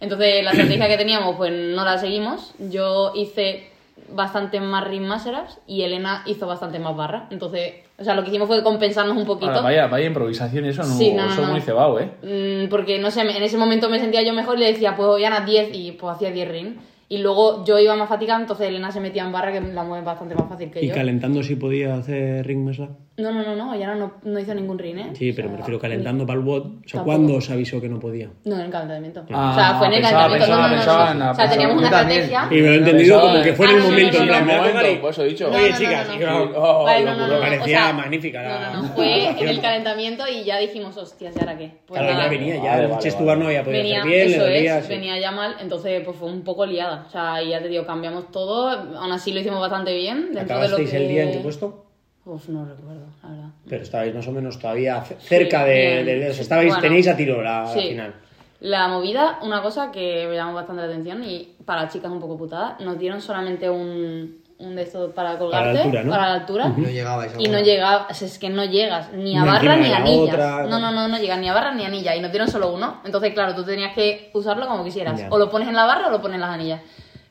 Entonces, 0.00 0.42
la 0.42 0.52
estrategia 0.52 0.88
que 0.88 0.96
teníamos, 0.96 1.36
pues 1.36 1.52
no 1.52 1.84
la 1.84 1.98
seguimos. 1.98 2.54
Yo 2.70 3.12
hice 3.14 3.68
bastante 4.10 4.58
más 4.60 4.84
ring 4.88 5.06
ups 5.08 5.58
y 5.66 5.82
Elena 5.82 6.22
hizo 6.26 6.46
bastante 6.46 6.78
más 6.78 6.96
barra. 6.96 7.28
Entonces, 7.30 7.74
o 7.98 8.04
sea, 8.04 8.14
lo 8.14 8.22
que 8.22 8.30
hicimos 8.30 8.48
fue 8.48 8.62
compensarnos 8.62 9.16
un 9.16 9.24
poquito. 9.26 9.50
Ahora, 9.50 9.62
vaya, 9.62 9.86
vaya 9.86 10.06
improvisación, 10.06 10.64
eso 10.64 10.82
no, 10.82 10.88
Sí, 10.88 11.12
no, 11.12 11.26
no, 11.26 11.32
eso 11.32 11.42
no. 11.42 11.52
muy 11.52 11.60
cebado, 11.60 12.00
¿eh? 12.00 12.10
Mm, 12.22 12.68
porque, 12.70 12.98
no 12.98 13.10
sé, 13.10 13.20
en 13.20 13.42
ese 13.42 13.56
momento 13.58 13.88
me 13.90 13.98
sentía 14.00 14.22
yo 14.22 14.32
mejor 14.32 14.56
y 14.56 14.60
le 14.60 14.66
decía, 14.72 14.96
pues 14.96 15.08
Ollana 15.08 15.40
10 15.44 15.70
y 15.74 15.92
pues 15.92 16.16
hacía 16.16 16.30
10 16.32 16.48
ring. 16.48 16.76
Y 17.06 17.18
luego 17.18 17.64
yo 17.66 17.78
iba 17.78 17.94
más 17.96 18.08
fatigada, 18.08 18.40
entonces 18.40 18.66
Elena 18.66 18.90
se 18.90 18.98
metía 18.98 19.24
en 19.24 19.30
barra 19.30 19.52
que 19.52 19.60
la 19.60 19.84
mueve 19.84 20.04
bastante 20.04 20.34
más 20.34 20.48
fácil 20.48 20.70
que 20.70 20.82
Y 20.82 20.88
yo. 20.88 20.94
calentando 20.94 21.42
si 21.42 21.54
podía 21.54 21.94
hacer 21.94 22.46
ring 22.46 22.64
mesa. 22.64 22.88
No, 23.16 23.30
no, 23.30 23.44
no, 23.44 23.54
no, 23.54 23.70
Ollana 23.70 23.94
no, 23.94 24.14
no 24.24 24.40
hizo 24.40 24.52
ningún 24.56 24.76
ring, 24.76 24.98
¿eh? 24.98 25.10
Sí, 25.14 25.30
O 25.30 25.34
pero 25.36 25.46
sea, 25.46 25.52
me 25.52 25.58
refiero 25.58 25.78
calentando 25.80 26.26
para 26.26 26.36
el 26.40 26.44
bot. 26.44 26.64
O 26.64 26.68
sea, 26.68 26.74
Tampoco. 26.98 27.04
¿cuándo 27.04 27.34
os 27.36 27.48
avisó 27.48 27.80
que 27.80 27.88
no 27.88 28.00
podía? 28.00 28.28
No, 28.44 28.56
en 28.56 28.62
el 28.62 28.70
calentamiento. 28.72 29.24
Ah, 29.30 29.50
o 29.52 29.54
sea, 29.54 29.74
fue 29.78 29.86
en 29.86 29.92
el 29.92 30.00
pensaba- 30.00 30.22
calentamiento. 30.24 30.46
pensaba- 30.46 30.64
no, 30.64 30.68
no, 30.68 30.74
no, 30.74 30.76
pensaba 30.76 31.04
no. 31.06 31.12
en 31.12 31.18
la- 31.20 31.30
O 31.30 31.34
sea, 31.36 31.50
teníamos 31.50 31.76
una 31.76 31.86
estrategia. 31.86 32.48
Y 32.50 32.54
me 32.54 32.60
lo 32.62 32.72
he 32.72 32.76
entendido 32.76 33.14
Pensaba- 33.14 33.30
como 33.32 33.44
que 33.44 33.52
fue 33.52 33.66
en 33.66 33.70
Ah, 33.72 33.76
el 33.76 33.82
momento. 33.84 34.16
en 34.18 34.26
plan, 34.26 34.46
momento, 34.46 35.22
he 35.22 35.24
dicho. 35.28 35.48
No, 35.48 35.56
Oye, 35.56 35.72
chicas, 35.78 36.08
Me 36.08 37.38
parecía 37.38 37.62
o 37.62 37.86
sea, 37.86 37.92
magnífica 37.92 38.42
No, 38.42 38.48
no, 38.74 38.82
no, 38.82 38.94
fue 38.94 39.28
en 39.28 39.48
el 39.48 39.60
calentamiento 39.60 40.24
y 40.26 40.42
ya 40.44 40.58
dijimos, 40.58 40.96
hostias, 40.96 41.36
¿y 41.36 41.40
ahora 41.40 41.56
qué? 41.56 41.70
Pues 41.86 42.00
Claro, 42.00 42.18
ya 42.18 42.28
venía, 42.28 42.56
ya 42.62 42.80
el 42.82 42.98
Chestubar 42.98 43.38
no 43.38 43.46
había 43.46 43.62
podido 43.62 43.80
hacer 43.80 44.04
bien, 44.04 44.28
eso 44.28 44.46
es, 44.48 44.88
venía 44.88 45.18
ya 45.20 45.30
mal, 45.30 45.54
entonces 45.60 46.02
pues 46.04 46.16
fue 46.16 46.28
un 46.30 46.42
poco 46.42 46.66
liada. 46.66 47.04
O 47.06 47.10
sea, 47.10 47.40
y 47.42 47.50
ya 47.50 47.62
te 47.62 47.68
digo, 47.68 47.86
cambiamos 47.86 48.30
todo, 48.32 48.70
aún 48.70 49.12
así 49.12 49.32
lo 49.32 49.38
hicimos 49.40 49.60
bastante 49.60 49.94
bien. 49.94 50.32
Dentro 50.32 50.40
de 50.40 50.46
lo 50.46 50.52
¿Acabasteis 50.76 50.90
que... 50.90 50.96
el 50.96 51.08
día 51.08 51.22
en 51.24 51.32
qué 51.32 51.38
puesto? 51.38 51.84
Uf, 52.26 52.48
no 52.48 52.64
recuerdo, 52.64 53.06
la 53.22 53.28
verdad. 53.28 53.48
Pero 53.68 53.82
estabais 53.82 54.14
más 54.14 54.26
o 54.26 54.32
menos 54.32 54.58
todavía 54.58 55.02
ce- 55.02 55.16
cerca 55.20 55.64
de, 55.64 56.02
bien. 56.04 56.06
de- 56.06 56.30
estabais, 56.30 56.68
Bueno, 56.68 56.80
tenéis 56.82 57.06
a 57.08 57.16
tiro 57.16 57.42
la, 57.42 57.62
la 57.62 57.66
sí. 57.68 57.80
final. 57.88 58.14
La 58.60 58.88
movida, 58.88 59.40
una 59.42 59.60
cosa 59.60 59.92
que 59.92 60.26
me 60.28 60.34
llamó 60.36 60.54
bastante 60.54 60.82
la 60.82 60.88
atención 60.88 61.22
y 61.22 61.54
para 61.66 61.82
las 61.82 61.92
chicas 61.92 62.10
un 62.10 62.20
poco 62.20 62.38
putada, 62.38 62.76
nos 62.80 62.98
dieron 62.98 63.20
solamente 63.20 63.68
un, 63.68 64.38
un 64.58 64.74
de 64.76 64.82
estos 64.82 65.12
para 65.12 65.36
colgarte, 65.36 65.80
altura, 65.80 66.02
¿no? 66.02 66.10
para 66.10 66.28
la 66.28 66.34
altura. 66.36 66.68
No 66.68 66.88
llegabais 66.88 67.34
a 67.34 67.42
Y 67.42 67.48
no 67.48 67.60
llegabas, 67.60 68.22
es 68.22 68.38
que 68.38 68.48
no 68.48 68.64
llegas 68.64 69.12
ni 69.12 69.36
a 69.36 69.44
barra 69.44 69.76
ni 69.76 69.88
de 69.88 69.94
a 69.94 69.98
la 69.98 70.04
anillas. 70.06 70.34
otra. 70.34 70.62
No, 70.66 70.78
no, 70.80 70.92
no, 70.92 71.08
no 71.08 71.18
llegas 71.18 71.38
ni 71.40 71.48
a 71.50 71.52
barra 71.52 71.74
ni 71.74 71.84
a 71.84 71.88
anilla. 71.88 72.16
Y 72.16 72.20
nos 72.22 72.30
dieron 72.30 72.48
solo 72.48 72.72
uno. 72.72 73.02
Entonces, 73.04 73.34
claro, 73.34 73.54
tú 73.54 73.64
tenías 73.64 73.92
que 73.92 74.30
usarlo 74.32 74.66
como 74.66 74.82
quisieras. 74.82 75.20
Ya. 75.20 75.28
O 75.30 75.36
lo 75.36 75.50
pones 75.50 75.68
en 75.68 75.74
la 75.74 75.84
barra 75.84 76.06
o 76.06 76.10
lo 76.10 76.22
pones 76.22 76.36
en 76.36 76.40
las 76.40 76.50
anillas. 76.50 76.80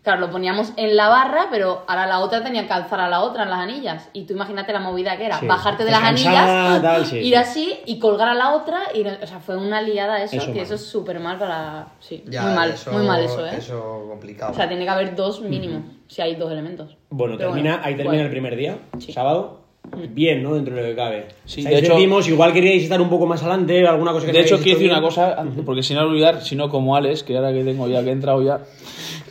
Claro, 0.03 0.19
lo 0.19 0.29
poníamos 0.31 0.73
en 0.75 0.97
la 0.97 1.07
barra, 1.07 1.47
pero 1.49 1.83
ahora 1.87 2.05
la 2.05 2.19
otra 2.19 2.43
tenía 2.43 2.67
que 2.67 2.73
alzar 2.73 2.99
a 2.99 3.07
la 3.07 3.21
otra 3.21 3.43
en 3.43 3.49
las 3.49 3.59
anillas. 3.59 4.09
Y 4.11 4.23
tú 4.25 4.33
imagínate 4.33 4.73
la 4.73 4.81
movida 4.81 5.15
que 5.17 5.25
era, 5.27 5.39
Sí. 5.39 5.45
bajarte 5.47 5.85
de 5.85 5.91
las 5.91 6.03
anillas, 6.03 6.81
tal, 6.81 7.05
sí, 7.05 7.17
ir 7.19 7.23
sí. 7.23 7.35
así 7.35 7.73
y 7.85 7.99
colgar 7.99 8.27
a 8.27 8.33
la 8.33 8.53
otra. 8.53 8.81
Y, 8.93 9.01
o 9.07 9.25
sea, 9.27 9.39
fue 9.39 9.55
una 9.55 9.81
liada 9.81 10.21
eso, 10.21 10.35
Eso 10.35 10.47
que 10.47 10.51
mal. 10.55 10.61
eso 10.63 10.75
es 10.75 10.85
súper 10.85 11.21
mal 11.21 11.37
para... 11.39 11.87
Sí, 12.01 12.21
Ya, 12.27 12.41
muy 12.43 12.53
mal, 12.53 12.69
eso- 12.71 12.91
muy 12.91 13.03
mal 13.07 13.23
eso, 13.23 13.45
¿eh? 13.47 13.51
Eso 13.57 14.05
complicado. 14.09 14.51
O 14.51 14.55
sea, 14.55 14.67
tiene 14.67 14.83
que 14.83 14.89
haber 14.89 15.15
dos 15.15 15.39
mínimo, 15.39 15.83
si 16.07 16.21
hay 16.21 16.35
dos 16.35 16.51
elementos. 16.51 16.97
Bueno, 17.09 17.35
Pero 17.37 17.51
termina, 17.51 17.71
bueno, 17.77 17.85
ahí 17.87 17.93
termina 17.95 18.09
bueno. 18.09 18.23
el 18.25 18.29
primer 18.31 18.55
día, 18.57 18.77
Sí. 18.99 19.13
sábado. 19.13 19.61
Bien, 20.09 20.41
¿no? 20.43 20.55
Dentro 20.55 20.75
de 20.75 20.81
lo 20.81 20.87
que 20.89 20.95
cabe. 20.95 21.27
Sí, 21.45 21.61
de 21.61 21.77
hecho- 21.79 21.97
igual 21.99 22.53
queríais 22.53 22.83
estar 22.83 22.99
un 23.01 23.09
poco 23.09 23.25
más 23.25 23.41
adelante, 23.43 23.85
alguna 23.87 24.11
cosa 24.11 24.25
que 24.25 24.31
De 24.33 24.39
hecho, 24.41 24.57
quiero 24.59 24.79
decir 24.79 24.91
una 24.91 25.01
cosa, 25.01 25.45
porque 25.65 25.83
si 25.83 25.93
no 25.93 26.01
olvidar, 26.03 26.41
si 26.41 26.55
no 26.55 26.69
como 26.69 26.95
Alex, 26.95 27.23
que 27.23 27.35
ahora 27.37 27.51
que 27.53 27.63
tengo 27.63 27.87
ya 27.87 28.01
que 28.03 28.09
he 28.09 28.13
entrado 28.13 28.41
ya. 28.41 28.59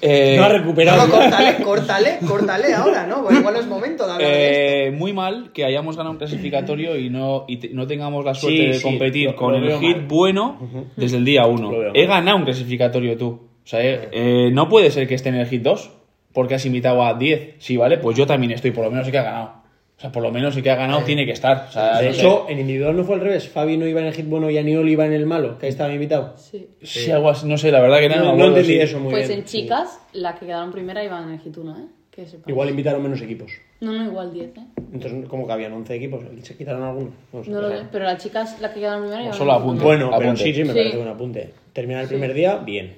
Eh, 0.02 0.34
No 0.36 0.44
ha 0.44 0.48
recuperado. 0.48 1.06
No, 1.06 1.12
córtale, 1.12 1.56
córtale, 1.64 2.18
córtale 2.26 2.74
ahora, 2.74 3.06
¿no? 3.06 3.22
Porque 3.22 3.38
igual 3.38 3.56
es 3.56 3.66
momento 3.66 4.04
de 4.06 4.12
hablar 4.12 4.28
de 4.30 4.50
esto. 4.50 4.88
eh, 4.88 4.90
muy 4.98 5.12
mal 5.12 5.50
que 5.54 5.64
hayamos 5.64 5.96
ganado 5.96 6.10
un 6.12 6.18
clasificatorio 6.18 6.98
y 6.98 7.08
no, 7.08 7.44
y 7.48 7.56
te- 7.58 7.68
no 7.70 7.86
tengamos 7.86 8.24
la 8.24 8.34
suerte 8.34 8.58
Sí, 8.58 8.66
de 8.66 8.74
sí, 8.74 8.82
competir 8.82 9.30
lo- 9.30 9.36
con 9.36 9.52
lo 9.60 9.66
el 9.74 9.78
hit 9.80 9.96
mal. 9.98 10.06
bueno 10.08 10.58
desde 10.96 11.16
el 11.18 11.24
día 11.24 11.46
1. 11.46 11.70
Lo 11.72 11.78
veo 11.78 11.92
He 11.94 12.06
ganado 12.06 12.36
un 12.36 12.44
clasificatorio 12.44 13.16
tú. 13.16 13.28
O 13.64 13.66
sea, 13.66 13.80
eh, 13.80 14.08
eh, 14.12 14.50
no 14.52 14.68
puede 14.68 14.90
ser 14.90 15.06
que 15.06 15.14
esté 15.14 15.28
en 15.28 15.36
el 15.36 15.46
hit 15.46 15.62
2 15.62 15.90
porque 16.32 16.54
has 16.56 16.66
invitado 16.66 17.04
a 17.04 17.14
10. 17.14 17.54
Sí, 17.58 17.76
vale, 17.76 17.98
pues 17.98 18.16
yo 18.16 18.26
también 18.26 18.50
estoy, 18.52 18.72
por 18.72 18.84
lo 18.84 18.90
menos 18.90 19.06
sí 19.06 19.12
que 19.12 19.18
ha 19.18 19.22
ganado. 19.22 19.61
O 19.98 20.00
sea, 20.02 20.10
por 20.10 20.22
lo 20.22 20.32
menos 20.32 20.54
sí 20.54 20.62
que 20.62 20.70
ha 20.70 20.74
ganado, 20.74 21.02
tiene 21.02 21.24
que 21.24 21.30
estar. 21.32 21.66
O 21.68 21.72
sea, 21.72 22.00
De 22.00 22.08
no 22.08 22.12
sé. 22.14 22.20
hecho, 22.20 22.46
en 22.48 22.58
individual 22.58 22.96
no 22.96 23.04
fue 23.04 23.14
al 23.14 23.20
revés. 23.20 23.48
Fabi 23.48 23.76
no 23.76 23.86
iba 23.86 24.00
en 24.00 24.06
el 24.08 24.12
hit 24.14 24.26
bueno 24.28 24.50
y 24.50 24.58
Aniol 24.58 24.88
iba 24.88 25.06
en 25.06 25.12
el 25.12 25.26
malo, 25.26 25.58
que 25.58 25.66
ahí 25.66 25.70
estaba 25.70 25.92
invitado. 25.92 26.34
Sí. 26.36 26.68
Sí, 26.82 27.10
algo 27.12 27.30
así, 27.30 27.46
no 27.46 27.56
sé, 27.56 27.70
la 27.70 27.80
verdad 27.80 27.98
que 28.00 28.08
no, 28.08 28.16
No, 28.16 28.36
no 28.36 28.46
entendí 28.48 28.78
eso 28.80 28.98
muy 28.98 29.12
Pues 29.12 29.28
bien. 29.28 29.40
en 29.40 29.44
chicas, 29.44 30.00
las 30.12 30.38
que 30.40 30.46
quedaron 30.46 30.72
primera 30.72 31.04
iban 31.04 31.28
en 31.28 31.34
el 31.34 31.40
hit 31.40 31.56
1, 31.56 31.78
¿eh? 31.78 31.84
Que. 32.10 32.26
Igual 32.48 32.70
invitaron 32.70 33.00
menos 33.02 33.22
equipos. 33.22 33.52
No, 33.80 33.92
no, 33.92 34.04
igual 34.04 34.32
10, 34.32 34.48
¿eh? 34.56 34.60
Entonces, 34.92 35.28
como 35.28 35.46
que 35.46 35.52
habían 35.52 35.72
11 35.72 35.94
equipos, 35.94 36.20
¿se 36.42 36.56
quitaron 36.56 36.82
algunos? 36.82 37.12
sé. 37.44 37.50
No 37.50 37.62
lo 37.62 37.68
sé, 37.70 37.84
pero 37.92 38.04
las 38.04 38.20
chicas, 38.22 38.60
las 38.60 38.72
que 38.72 38.80
quedaron 38.80 39.02
primera 39.02 39.22
iban 39.22 39.34
Solo 39.34 39.52
en 39.52 39.56
el 39.56 39.62
hit 39.62 39.64
apunto. 39.64 39.82
uno. 39.82 39.84
Bueno, 39.88 40.10
pero 40.18 40.30
Apunte. 40.30 40.42
sí, 40.44 40.52
sí, 40.54 40.64
me 40.64 40.72
Sí. 40.72 40.78
parece 40.78 40.96
buen 40.96 41.08
apunte. 41.08 41.50
Termina 41.72 42.00
el 42.02 42.08
primer 42.08 42.34
día, 42.34 42.56
bien. 42.56 42.96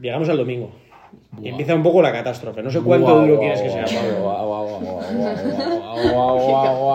Llegamos 0.00 0.28
al 0.30 0.38
domingo. 0.38 0.70
Y 1.42 1.48
empieza 1.50 1.74
un 1.74 1.82
poco 1.82 2.02
la 2.02 2.10
catástrofe. 2.12 2.62
No 2.62 2.70
sé 2.70 2.80
cuánto 2.80 3.20
duro 3.20 3.38
quieres 3.38 3.60
que 3.62 3.70
sea. 3.70 3.84
Pablo. 3.84 5.00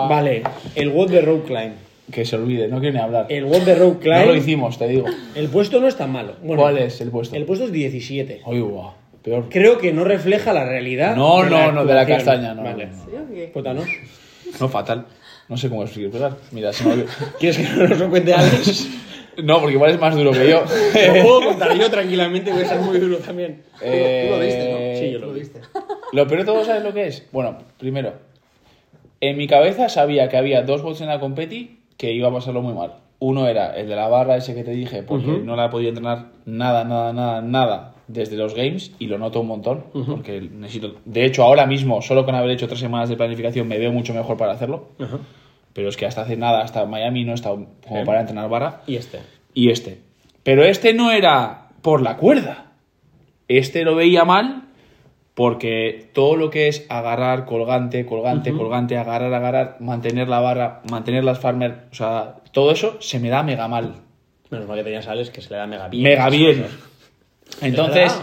Vale, 0.08 0.42
el 0.74 0.90
WOD 0.90 1.10
de 1.10 1.20
Road 1.20 1.40
Climb. 1.40 1.72
Que 2.12 2.24
se 2.24 2.36
olvide, 2.36 2.68
no 2.68 2.80
quiero 2.80 2.94
ni 2.94 3.00
hablar. 3.00 3.26
El 3.28 3.44
WOD 3.44 3.62
de 3.62 3.74
Road 3.74 3.98
Climb. 3.98 4.18
No 4.18 4.26
lo 4.26 4.36
hicimos, 4.36 4.78
te 4.78 4.88
digo. 4.88 5.06
El 5.34 5.48
puesto 5.48 5.80
no 5.80 5.88
es 5.88 5.96
tan 5.96 6.12
malo. 6.12 6.34
Bueno, 6.42 6.62
¿Cuál 6.62 6.78
es 6.78 7.00
el 7.00 7.10
puesto? 7.10 7.34
El 7.36 7.44
puesto 7.44 7.64
es 7.64 7.72
17. 7.72 8.42
Ay, 8.44 8.60
guau. 8.60 8.92
Peor. 9.22 9.46
Creo 9.48 9.78
que 9.78 9.92
no 9.92 10.04
refleja 10.04 10.52
la 10.52 10.66
realidad. 10.66 11.16
No, 11.16 11.42
de 11.42 11.50
no, 11.50 11.72
no, 11.72 11.86
de 11.86 11.94
la 11.94 12.06
castaña, 12.06 12.52
no. 12.54 12.62
Vale. 12.62 12.86
No, 12.86 13.20
no. 13.20 13.34
¿Sí, 13.34 13.46
Puta, 13.54 13.72
¿no? 13.72 13.82
Fatal. 14.68 15.06
No 15.48 15.56
sé 15.56 15.68
cómo 15.68 15.82
explicar. 15.82 16.36
Mira, 16.52 16.70
¿quieres 17.38 17.56
que 17.56 17.64
no 17.64 17.88
nos 17.88 17.98
lo 17.98 18.10
cuente 18.10 18.34
Alex? 18.34 18.88
No, 19.42 19.58
porque 19.58 19.74
igual 19.74 19.90
es 19.90 19.98
más 19.98 20.14
duro 20.14 20.30
que 20.30 20.48
yo. 20.48 20.60
lo 20.62 21.22
puedo 21.24 21.44
contar 21.46 21.76
yo 21.76 21.90
tranquilamente, 21.90 22.52
voy 22.52 22.62
a 22.62 22.68
ser 22.68 22.78
muy 22.78 22.98
duro 22.98 23.16
también. 23.16 23.64
Eh... 23.82 24.26
Tú 24.28 24.34
lo 24.36 24.40
viste, 24.40 24.70
¿no? 24.70 24.78
Eh, 24.78 24.96
sí, 25.00 25.10
yo 25.10 25.18
lo, 25.18 25.26
lo 25.26 25.32
viste. 25.32 25.60
Lo 26.12 26.28
peor 26.28 26.40
de 26.40 26.46
todo, 26.46 26.64
¿sabes 26.64 26.84
lo 26.84 26.94
que 26.94 27.08
es? 27.08 27.26
Bueno, 27.32 27.58
primero, 27.76 28.12
en 29.28 29.36
mi 29.36 29.46
cabeza 29.46 29.88
sabía 29.88 30.28
que 30.28 30.36
había 30.36 30.62
dos 30.62 30.82
bots 30.82 31.00
en 31.00 31.08
la 31.08 31.20
competi 31.20 31.80
que 31.96 32.12
iba 32.12 32.28
a 32.28 32.32
pasarlo 32.32 32.62
muy 32.62 32.74
mal. 32.74 32.94
Uno 33.20 33.46
era 33.46 33.76
el 33.76 33.88
de 33.88 33.96
la 33.96 34.08
barra 34.08 34.36
ese 34.36 34.54
que 34.54 34.64
te 34.64 34.72
dije, 34.72 35.02
porque 35.02 35.38
no 35.44 35.56
la 35.56 35.66
he 35.66 35.68
podido 35.70 35.88
entrenar 35.90 36.26
nada, 36.44 36.84
nada, 36.84 37.12
nada, 37.12 37.40
nada 37.42 37.94
desde 38.08 38.36
los 38.36 38.54
games 38.54 38.92
y 38.98 39.06
lo 39.06 39.16
noto 39.18 39.40
un 39.40 39.46
montón, 39.46 39.84
porque 40.06 40.40
necesito... 40.40 40.96
De 41.06 41.24
hecho, 41.24 41.42
ahora 41.44 41.64
mismo, 41.64 42.02
solo 42.02 42.24
con 42.26 42.34
haber 42.34 42.50
hecho 42.50 42.66
tres 42.66 42.80
semanas 42.80 43.08
de 43.08 43.16
planificación, 43.16 43.66
me 43.66 43.78
veo 43.78 43.92
mucho 43.92 44.12
mejor 44.12 44.36
para 44.36 44.52
hacerlo. 44.52 44.88
Pero 45.72 45.88
es 45.88 45.96
que 45.96 46.04
hasta 46.06 46.22
hace 46.22 46.36
nada, 46.36 46.60
hasta 46.62 46.84
Miami 46.84 47.24
no 47.24 47.32
he 47.32 47.34
estado 47.34 47.66
como 47.86 48.00
Sí. 48.00 48.04
para 48.06 48.20
entrenar 48.20 48.48
barra. 48.50 48.82
Y 48.86 48.96
este. 48.96 49.20
y 49.54 49.70
este. 49.70 50.00
Pero 50.42 50.64
este 50.64 50.92
no 50.92 51.10
era 51.10 51.68
por 51.80 52.02
la 52.02 52.16
cuerda. 52.18 52.72
Este 53.48 53.84
lo 53.84 53.94
veía 53.94 54.24
mal 54.24 54.63
porque 55.34 56.10
todo 56.14 56.36
lo 56.36 56.50
que 56.50 56.68
es 56.68 56.86
agarrar, 56.88 57.44
colgante, 57.44 58.06
colgante, 58.06 58.52
colgante, 58.52 58.96
agarrar, 58.96 59.34
agarrar, 59.34 59.76
mantener 59.80 60.28
la 60.28 60.40
barra, 60.40 60.80
mantener 60.90 61.24
las 61.24 61.38
farmer, 61.40 61.86
o 61.90 61.94
sea, 61.94 62.36
todo 62.52 62.70
eso 62.70 62.96
se 63.00 63.18
me 63.18 63.28
da 63.30 63.42
mega 63.42 63.66
mal. 63.68 63.94
Menos 64.50 64.68
mal 64.68 64.76
que 64.78 64.84
tenías 64.84 65.08
Alex 65.08 65.30
que 65.30 65.40
se 65.40 65.50
le 65.50 65.56
da 65.56 65.66
mega 65.66 65.88
bien. 65.88 66.02
Mega 66.04 66.28
bien. 66.30 66.66
Entonces, 67.60 68.20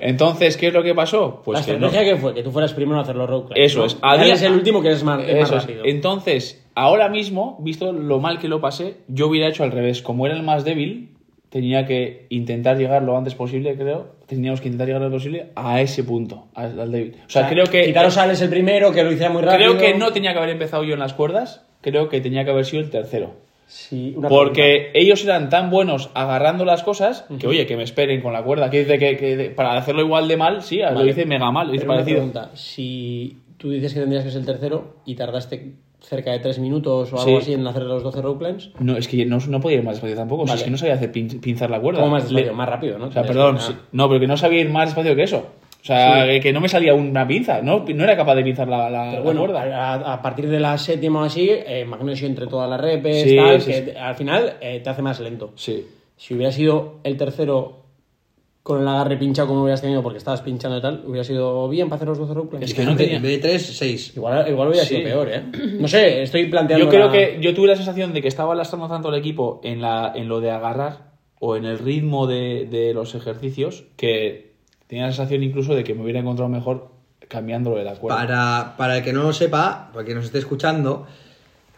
entonces, 0.00 0.56
¿qué 0.56 0.68
es 0.68 0.74
lo 0.74 0.82
que 0.82 0.94
pasó? 0.94 1.42
Pues 1.44 1.58
la 1.60 1.64
que 1.64 1.78
no. 1.78 1.86
estrategia 1.86 2.14
que 2.14 2.20
fue 2.20 2.34
que 2.34 2.42
tú 2.42 2.50
fueras 2.52 2.72
primero 2.74 2.98
a 2.98 3.02
hacer 3.02 3.16
los 3.16 3.26
climbs, 3.28 3.52
Eso 3.56 3.80
¿no? 3.80 3.86
es. 3.86 3.94
Y 3.94 3.98
A 4.02 4.14
día- 4.14 4.24
Alex 4.24 4.36
es 4.36 4.42
el 4.42 4.52
último 4.52 4.82
que 4.82 4.92
es 4.92 5.02
más, 5.04 5.22
es 5.26 5.40
más 5.40 5.50
es. 5.50 5.62
rápido. 5.62 5.84
Entonces, 5.84 6.64
ahora 6.74 7.08
mismo, 7.08 7.56
visto 7.60 7.92
lo 7.92 8.20
mal 8.20 8.38
que 8.38 8.46
lo 8.48 8.60
pasé, 8.60 8.98
yo 9.08 9.28
hubiera 9.28 9.48
hecho 9.48 9.64
al 9.64 9.72
revés. 9.72 10.02
Como 10.02 10.26
era 10.26 10.36
el 10.36 10.42
más 10.42 10.64
débil, 10.64 11.16
tenía 11.50 11.86
que 11.86 12.26
intentar 12.28 12.76
llegar 12.76 13.02
lo 13.02 13.16
antes 13.16 13.34
posible, 13.34 13.76
creo. 13.76 14.16
Teníamos 14.26 14.60
que 14.60 14.68
intentar 14.68 14.86
llegar 14.86 15.00
lo 15.00 15.06
antes 15.06 15.20
posible 15.20 15.46
a 15.54 15.80
ese 15.80 16.04
punto, 16.04 16.46
al, 16.54 16.78
al 16.78 16.92
débil. 16.92 17.16
O 17.26 17.30
sea, 17.30 17.48
creo 17.48 17.66
que. 17.66 17.84
Quitaros 17.84 18.16
Alex 18.18 18.42
el 18.42 18.50
primero, 18.50 18.92
que 18.92 19.02
lo 19.02 19.12
hiciera 19.12 19.30
muy 19.32 19.42
rápido. 19.42 19.76
Creo 19.76 19.78
que 19.78 19.98
no 19.98 20.12
tenía 20.12 20.32
que 20.32 20.38
haber 20.38 20.50
empezado 20.50 20.84
yo 20.84 20.94
en 20.94 21.00
las 21.00 21.14
cuerdas. 21.14 21.64
Creo 21.80 22.08
que 22.08 22.20
tenía 22.20 22.44
que 22.44 22.50
haber 22.50 22.64
sido 22.64 22.82
el 22.82 22.90
tercero. 22.90 23.36
Sí, 23.68 24.14
una 24.16 24.30
Porque 24.30 24.90
ellos 24.94 25.22
eran 25.24 25.50
tan 25.50 25.68
buenos 25.68 26.10
agarrando 26.14 26.64
las 26.64 26.82
cosas 26.82 27.26
que, 27.38 27.46
oye, 27.46 27.66
que 27.66 27.76
me 27.76 27.82
esperen 27.82 28.22
con 28.22 28.32
la 28.32 28.42
cuerda. 28.42 28.70
Que 28.70 28.84
dice 28.84 28.98
que, 28.98 29.52
para 29.54 29.76
hacerlo 29.76 30.00
igual 30.00 30.26
de 30.26 30.38
mal, 30.38 30.62
sí, 30.62 30.78
lo 30.78 30.94
Vale. 30.94 31.10
hice 31.10 31.26
mega 31.26 31.50
mal, 31.50 31.68
lo 31.68 31.74
hice 31.74 31.84
parecido. 31.84 32.16
pregunta, 32.16 32.50
si 32.54 33.36
tú 33.58 33.70
dices 33.70 33.92
que 33.92 34.00
tendrías 34.00 34.24
que 34.24 34.30
ser 34.30 34.40
el 34.40 34.46
tercero 34.46 34.96
y 35.04 35.16
tardaste 35.16 35.74
cerca 36.08 36.32
de 36.32 36.38
3 36.38 36.58
minutos 36.58 37.12
o 37.12 37.16
algo 37.20 37.24
Sí. 37.30 37.36
así 37.36 37.52
en 37.52 37.66
hacer 37.66 37.82
los 37.82 38.02
12 38.02 38.22
road 38.22 38.38
climbs, 38.38 38.70
No, 38.80 38.96
es 38.96 39.06
que 39.08 39.26
no, 39.26 39.38
no 39.48 39.60
podía 39.60 39.78
ir 39.78 39.84
más 39.84 39.94
despacio 39.96 40.16
tampoco. 40.16 40.44
es 40.52 40.62
que 40.62 40.70
no 40.70 40.78
sabía 40.78 40.94
hacer 40.94 41.12
pin- 41.12 41.40
pinzar 41.40 41.70
la 41.70 41.80
cuerda. 41.80 42.00
¿cómo 42.00 42.12
más 42.12 42.24
despacio? 42.24 42.46
Le- 42.46 42.52
Más 42.56 42.68
rápido, 42.68 42.98
¿no? 42.98 43.06
O 43.06 43.12
sea, 43.12 43.22
perdón, 43.22 43.60
sí. 43.60 43.72
no, 43.92 44.08
pero 44.08 44.20
que 44.20 44.26
no 44.26 44.36
sabía 44.36 44.60
ir 44.60 44.70
más 44.70 44.88
despacio 44.88 45.14
que 45.14 45.22
eso. 45.24 45.46
O 45.80 45.84
sea, 45.88 46.26
Sí. 46.26 46.40
que- 46.40 46.52
no 46.52 46.60
me 46.60 46.68
salía 46.68 46.92
una 46.92 47.26
pinza, 47.26 47.62
no, 47.62 47.84
no 47.86 48.04
era 48.04 48.16
capaz 48.16 48.34
de 48.34 48.42
pinzar 48.42 48.68
la, 48.68 48.90
la, 48.90 49.04
Pero 49.10 49.14
la 49.16 49.20
bueno, 49.20 49.40
cuerda. 49.42 49.62
a, 49.94 50.14
a 50.14 50.22
partir 50.22 50.48
de 50.48 50.58
la 50.60 50.76
séptima 50.76 51.20
o 51.20 51.24
así, 51.24 51.48
eh, 51.50 51.84
magnesio 51.86 52.26
entre 52.26 52.46
todas 52.46 52.68
las 52.68 52.80
repes, 52.80 53.22
Sí, 53.22 53.36
tal, 53.36 53.60
sí, 53.60 53.70
que 53.70 53.84
sí. 53.84 53.90
al 53.98 54.14
final 54.16 54.54
eh, 54.60 54.80
te 54.82 54.90
hace 54.90 55.02
más 55.02 55.20
lento. 55.20 55.52
Sí. 55.54 55.86
Si 56.16 56.34
hubiera 56.34 56.50
sido 56.50 56.96
el 57.04 57.16
tercero 57.16 57.76
con 58.68 58.82
el 58.82 58.86
agarre 58.88 59.16
pinchado 59.16 59.48
como 59.48 59.62
hubieras 59.62 59.80
tenido 59.80 60.02
porque 60.02 60.18
estabas 60.18 60.42
pinchando 60.42 60.76
y 60.76 60.82
tal, 60.82 61.02
hubiera 61.06 61.24
sido 61.24 61.66
bien 61.70 61.88
para 61.88 61.96
hacer 61.96 62.08
los 62.08 62.18
12 62.18 62.34
road 62.34 62.48
climbs. 62.50 62.66
Es 62.66 62.74
que 62.74 62.84
no 62.84 62.94
tenía- 62.94 63.16
En 63.16 63.22
vez 63.22 63.32
de 63.32 63.48
3, 63.48 63.62
6. 63.78 64.12
Igual, 64.14 64.46
igual 64.46 64.68
hubiera 64.68 64.84
Sí. 64.84 64.96
sido 64.96 65.04
peor, 65.08 65.28
¿eh? 65.30 65.42
No 65.80 65.88
sé, 65.88 66.22
estoy 66.22 66.44
planteando. 66.50 66.84
Yo 66.84 66.90
creo 66.90 67.06
la- 67.06 67.12
que 67.12 67.38
yo 67.40 67.54
tuve 67.54 67.68
la 67.68 67.76
sensación 67.76 68.12
de 68.12 68.20
que 68.20 68.28
estaba 68.28 68.54
lastrando 68.54 68.86
tanto 68.86 69.08
el 69.08 69.14
equipo 69.14 69.60
en, 69.64 69.80
la, 69.80 70.12
en 70.14 70.28
lo 70.28 70.40
de 70.42 70.50
agarrar 70.50 71.12
o 71.40 71.56
en 71.56 71.64
el 71.64 71.78
ritmo 71.78 72.26
de, 72.26 72.66
de 72.70 72.92
los 72.92 73.14
ejercicios 73.14 73.84
que 73.96 74.52
tenía 74.86 75.06
la 75.06 75.12
sensación 75.12 75.42
incluso 75.42 75.74
de 75.74 75.82
que 75.82 75.94
me 75.94 76.02
hubiera 76.02 76.20
encontrado 76.20 76.50
mejor 76.50 76.90
cambiándolo 77.26 77.76
de 77.76 77.84
la 77.84 77.94
cuerda. 77.94 78.18
Para, 78.18 78.74
para 78.76 78.98
el 78.98 79.02
que 79.02 79.12
no 79.14 79.22
lo 79.22 79.32
sepa, 79.32 79.88
para 79.92 80.02
el 80.02 80.06
que 80.06 80.14
nos 80.14 80.26
esté 80.26 80.38
escuchando, 80.38 81.06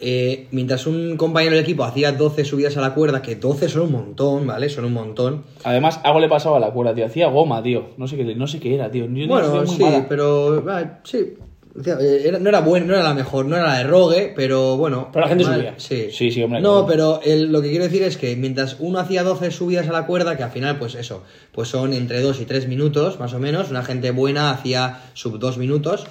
eh, 0.00 0.46
mientras 0.50 0.86
un 0.86 1.16
compañero 1.16 1.54
del 1.56 1.64
equipo 1.64 1.84
hacía 1.84 2.12
12 2.12 2.44
subidas 2.44 2.76
a 2.76 2.80
la 2.80 2.94
cuerda, 2.94 3.22
que 3.22 3.36
12 3.36 3.68
son 3.68 3.82
un 3.82 3.92
montón, 3.92 4.46
¿vale? 4.46 4.68
Son 4.68 4.84
un 4.84 4.92
montón. 4.92 5.44
Además, 5.64 6.00
algo 6.04 6.20
le 6.20 6.28
pasaba 6.28 6.56
a 6.56 6.60
la 6.60 6.70
cuerda, 6.70 6.94
tío. 6.94 7.06
Hacía 7.06 7.26
goma, 7.28 7.62
tío. 7.62 7.90
No 7.98 8.08
sé 8.08 8.16
qué, 8.16 8.34
no 8.34 8.46
sé 8.46 8.58
qué 8.60 8.74
era, 8.74 8.90
tío. 8.90 9.06
Yo- 9.06 9.26
Bueno, 9.28 9.66
sí, 9.66 9.82
mala. 9.82 10.06
pero 10.08 10.64
ah, 10.68 11.00
sí. 11.04 11.34
Eh, 11.86 12.22
era- 12.24 12.40
no 12.40 12.48
era 12.48 12.60
bueno, 12.62 12.86
no 12.86 12.94
era 12.94 13.04
la 13.04 13.14
mejor, 13.14 13.46
no 13.46 13.54
era 13.54 13.64
la 13.64 13.78
de 13.78 13.84
Rogue, 13.84 14.32
pero 14.34 14.76
bueno. 14.76 15.08
Pero 15.12 15.24
la 15.24 15.28
gente 15.28 15.44
mal- 15.44 15.54
subía. 15.56 15.74
Sí, 15.76 16.08
Sí, 16.10 16.30
sí, 16.32 16.42
hombre, 16.42 16.60
No, 16.60 16.84
claro. 16.84 16.86
pero 16.88 17.32
el- 17.32 17.52
lo 17.52 17.62
que 17.62 17.68
quiero 17.70 17.84
decir 17.84 18.02
es 18.02 18.16
que 18.16 18.34
mientras 18.34 18.76
uno 18.80 18.98
hacía 18.98 19.22
12 19.22 19.52
subidas 19.52 19.88
a 19.88 19.92
la 19.92 20.04
cuerda, 20.04 20.36
que 20.36 20.42
al 20.42 20.50
final, 20.50 20.78
pues 20.80 20.96
eso, 20.96 21.22
pues 21.52 21.68
son 21.68 21.92
entre 21.92 22.20
2 22.22 22.40
y 22.40 22.44
3 22.44 22.66
minutos, 22.66 23.20
más 23.20 23.34
o 23.34 23.38
menos. 23.38 23.70
Una 23.70 23.84
gente 23.84 24.10
buena 24.10 24.50
hacía 24.50 25.00
sub 25.14 25.38
2 25.38 25.58
minutos. 25.58 26.06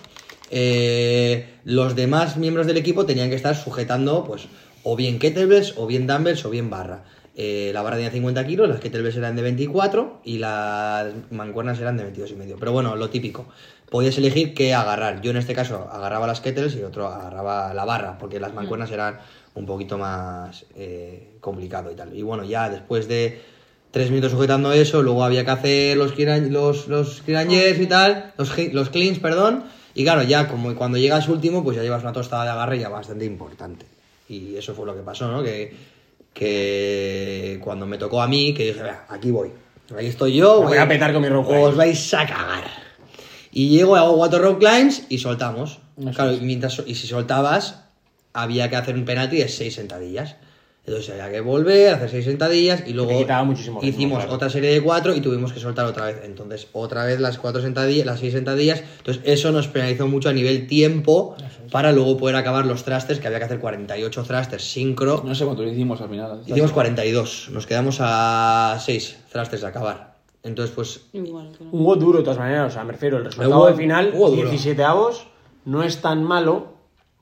Eh, 0.50 1.48
los 1.64 1.96
demás 1.96 2.38
miembros 2.38 2.68
del 2.68 2.78
equipo 2.78 3.06
tenían 3.06 3.30
que 3.30 3.36
estar 3.36 3.56
sujetando, 3.56 4.24
pues, 4.26 4.48
o 4.84 4.96
bien 4.96 5.20
kettlebells, 5.20 5.76
o 5.78 5.88
bien 5.88 6.08
dumbbells, 6.08 6.46
o 6.46 6.50
bien 6.50 6.70
barra. 6.70 7.04
Eh, 7.36 7.72
la 7.74 7.82
barra 7.82 7.96
tenía 7.96 8.12
50 8.12 8.46
kilos, 8.46 8.68
las 8.68 8.80
kettlebells 8.80 9.16
eran 9.16 9.36
de 9.36 9.42
24 9.44 10.22
y 10.26 10.40
las 10.40 11.14
mancuernas 11.32 11.80
eran 11.80 11.96
de 11.96 12.04
22 12.04 12.32
y 12.32 12.36
medio. 12.36 12.58
Pero 12.60 12.72
bueno, 12.72 12.96
lo 12.96 13.10
típico. 13.10 13.48
Podías 13.90 14.18
elegir 14.18 14.54
qué 14.54 14.74
agarrar. 14.74 15.22
Yo 15.22 15.32
en 15.32 15.38
este 15.38 15.54
caso 15.54 15.88
agarraba 15.92 16.28
las 16.28 16.42
kettlebells 16.42 16.76
y 16.76 16.80
el 16.80 16.86
otro 16.86 17.08
agarraba 17.08 17.74
la 17.74 17.86
barra, 17.86 18.18
porque 18.18 18.40
las 18.40 18.54
mancuernas 18.54 18.92
eran 18.92 19.20
un 19.56 19.66
poquito 19.66 19.98
más 19.98 20.66
eh, 20.76 21.36
complicado 21.40 21.92
y 21.92 21.96
tal. 21.96 22.16
Y 22.16 22.22
bueno, 22.24 22.44
ya 22.44 22.70
después 22.70 23.08
de 23.08 23.42
tres 23.92 24.10
minutos 24.10 24.32
sujetando 24.32 24.72
eso, 24.74 25.02
luego 25.02 25.24
había 25.24 25.46
que 25.46 25.52
hacer 25.52 25.98
los 25.98 26.18
los, 26.18 26.88
los 26.88 27.24
y 27.28 27.86
tal, 27.88 28.34
los, 28.38 28.58
los 28.74 28.90
cleans, 28.90 29.20
perdón. 29.20 29.64
Y 30.00 30.06
claro, 30.06 30.24
ya 30.24 30.48
como 30.48 30.74
cuando 30.76 30.98
llegas 30.98 31.28
último, 31.28 31.62
pues 31.62 31.76
ya 31.76 31.84
llevas 31.84 32.04
una 32.04 32.14
tostada 32.14 32.46
de 32.46 32.52
agarre 32.52 32.80
ya 32.80 32.88
bastante 32.88 33.26
importante. 33.26 33.86
Y 34.30 34.56
eso 34.56 34.74
fue 34.74 34.86
lo 34.86 34.96
que 34.96 35.02
pasó, 35.02 35.30
¿no? 35.30 35.44
Que, 35.44 35.76
que 36.34 37.60
cuando 37.62 37.86
me 37.86 37.98
tocó 37.98 38.22
a 38.22 38.28
mí, 38.30 38.54
que 38.54 38.68
dije, 38.68 38.82
"Vea, 38.82 39.06
aquí 39.10 39.30
voy. 39.30 39.52
Ahí 39.98 40.08
estoy 40.08 40.38
yo. 40.38 40.62
Me 40.62 40.68
voy 40.68 40.78
a 40.78 40.88
petar 40.88 41.12
con 41.12 41.22
mi 41.22 41.28
climb". 41.28 41.64
Os 41.64 41.76
vais 41.76 42.14
a 42.14 42.26
cagar. 42.26 42.64
Y 43.52 43.68
llego, 43.68 43.98
hago 43.98 44.16
cuatro 44.16 44.40
rope 44.40 44.66
climbs 44.66 45.04
y 45.10 45.18
soltamos. 45.18 45.80
Eso 46.00 46.12
claro, 46.12 46.32
y, 46.32 46.40
mientras, 46.40 46.82
y 46.86 46.96
si 46.96 47.06
soltabas, 47.06 47.82
había 48.32 48.70
que 48.70 48.78
hacer 48.78 48.96
un 48.96 49.04
penalti 49.04 49.36
de 49.36 49.50
seis 49.50 49.76
sentadillas. 49.76 50.38
Entonces 50.90 51.14
había 51.14 51.32
que 51.32 51.42
volver, 51.42 51.94
hacer 51.94 52.10
seis 52.10 52.26
sentadillas 52.26 52.84
y 52.88 52.94
luego 52.94 53.12
muchísimo 53.46 53.80
hicimos 53.84 54.18
claro. 54.20 54.34
otra 54.34 54.50
serie 54.50 54.72
de 54.72 54.82
cuatro 54.82 55.14
y 55.16 55.22
tuvimos 55.22 55.54
que 55.54 55.60
soltar 55.60 55.86
otra 55.86 56.06
vez. 56.06 56.22
Entonces, 56.24 56.68
otra 56.74 57.06
vez 57.06 57.20
las 57.20 57.38
cuatro 57.38 57.62
sentadillas, 57.62 58.08
las 58.08 58.20
seis 58.20 58.34
sentadillas. 58.34 58.82
Entonces, 58.98 59.22
eso 59.24 59.52
nos 59.52 59.68
penalizó 59.68 60.08
mucho 60.08 60.30
a 60.30 60.34
nivel 60.34 60.66
tiempo 60.66 61.36
para 61.72 61.92
luego 61.92 62.18
poder 62.18 62.36
acabar 62.38 62.66
los 62.66 62.84
thrusters, 62.86 63.20
que 63.20 63.28
había 63.28 63.38
que 63.38 63.46
hacer 63.46 63.60
48 63.60 64.24
thrusters 64.24 64.64
sincro. 64.64 65.22
No 65.24 65.36
sé 65.36 65.46
cuánto 65.46 65.62
lo 65.62 65.72
hicimos 65.72 66.02
al 66.02 66.10
final. 66.10 66.42
Hicimos 66.48 66.72
42, 66.72 67.50
nos 67.52 67.68
quedamos 67.68 67.98
a 68.00 68.76
6 68.84 69.20
thrusters 69.32 69.62
de 69.62 69.68
acabar. 69.68 70.16
Entonces, 70.42 70.74
pues 70.76 71.02
Igual, 71.14 71.52
claro. 71.52 71.72
Un 71.72 71.86
WOD 71.86 72.00
duro, 72.00 72.18
de 72.18 72.24
todas 72.24 72.40
maneras. 72.40 72.72
O 72.72 72.74
sea, 72.74 72.84
me 72.84 72.94
refiero, 72.94 73.18
el 73.18 73.26
resultado 73.26 73.68
al 73.68 73.76
final, 73.76 74.12
WOD 74.16 74.38
duro. 74.38 74.50
17 74.50 74.84
avos, 74.84 75.28
no 75.66 75.84
es 75.84 76.02
tan 76.02 76.24
malo 76.24 76.79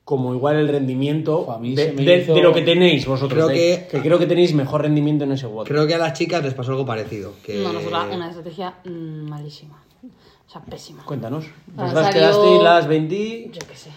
como 0.08 0.32
igual 0.32 0.56
el 0.56 0.68
rendimiento 0.68 1.54
mí 1.60 1.74
de, 1.74 1.84
se 1.88 1.92
me 1.92 2.02
de- 2.02 2.22
hizo- 2.22 2.34
de 2.34 2.40
lo 2.42 2.54
que 2.54 2.62
tenéis 2.62 3.04
vosotros. 3.06 3.34
Creo 3.34 3.48
de- 3.48 3.86
que- 3.90 4.00
creo 4.00 4.18
que 4.18 4.24
tenéis 4.26 4.54
mejor 4.54 4.80
rendimiento 4.80 5.24
en 5.24 5.32
ese 5.32 5.46
WOD. 5.46 5.66
creo 5.66 5.86
que 5.86 5.94
a 5.94 5.98
las 5.98 6.14
chicas 6.14 6.42
les 6.42 6.54
pasó 6.54 6.70
algo 6.70 6.86
parecido. 6.86 7.34
Que... 7.44 7.56
No, 7.56 7.74
nosotros 7.74 8.06
una 8.14 8.28
estrategia 8.30 8.74
malísima. 8.84 9.82
O 10.02 10.50
sea, 10.50 10.62
pésima. 10.62 11.04
Cuéntanos. 11.04 11.44
Vosotras 11.66 12.06
salió- 12.06 12.20
quedasteis 12.20 12.62
las 12.62 12.86
20... 12.88 13.50
Yo 13.52 13.60
qué 13.68 13.76
sé. 13.76 13.90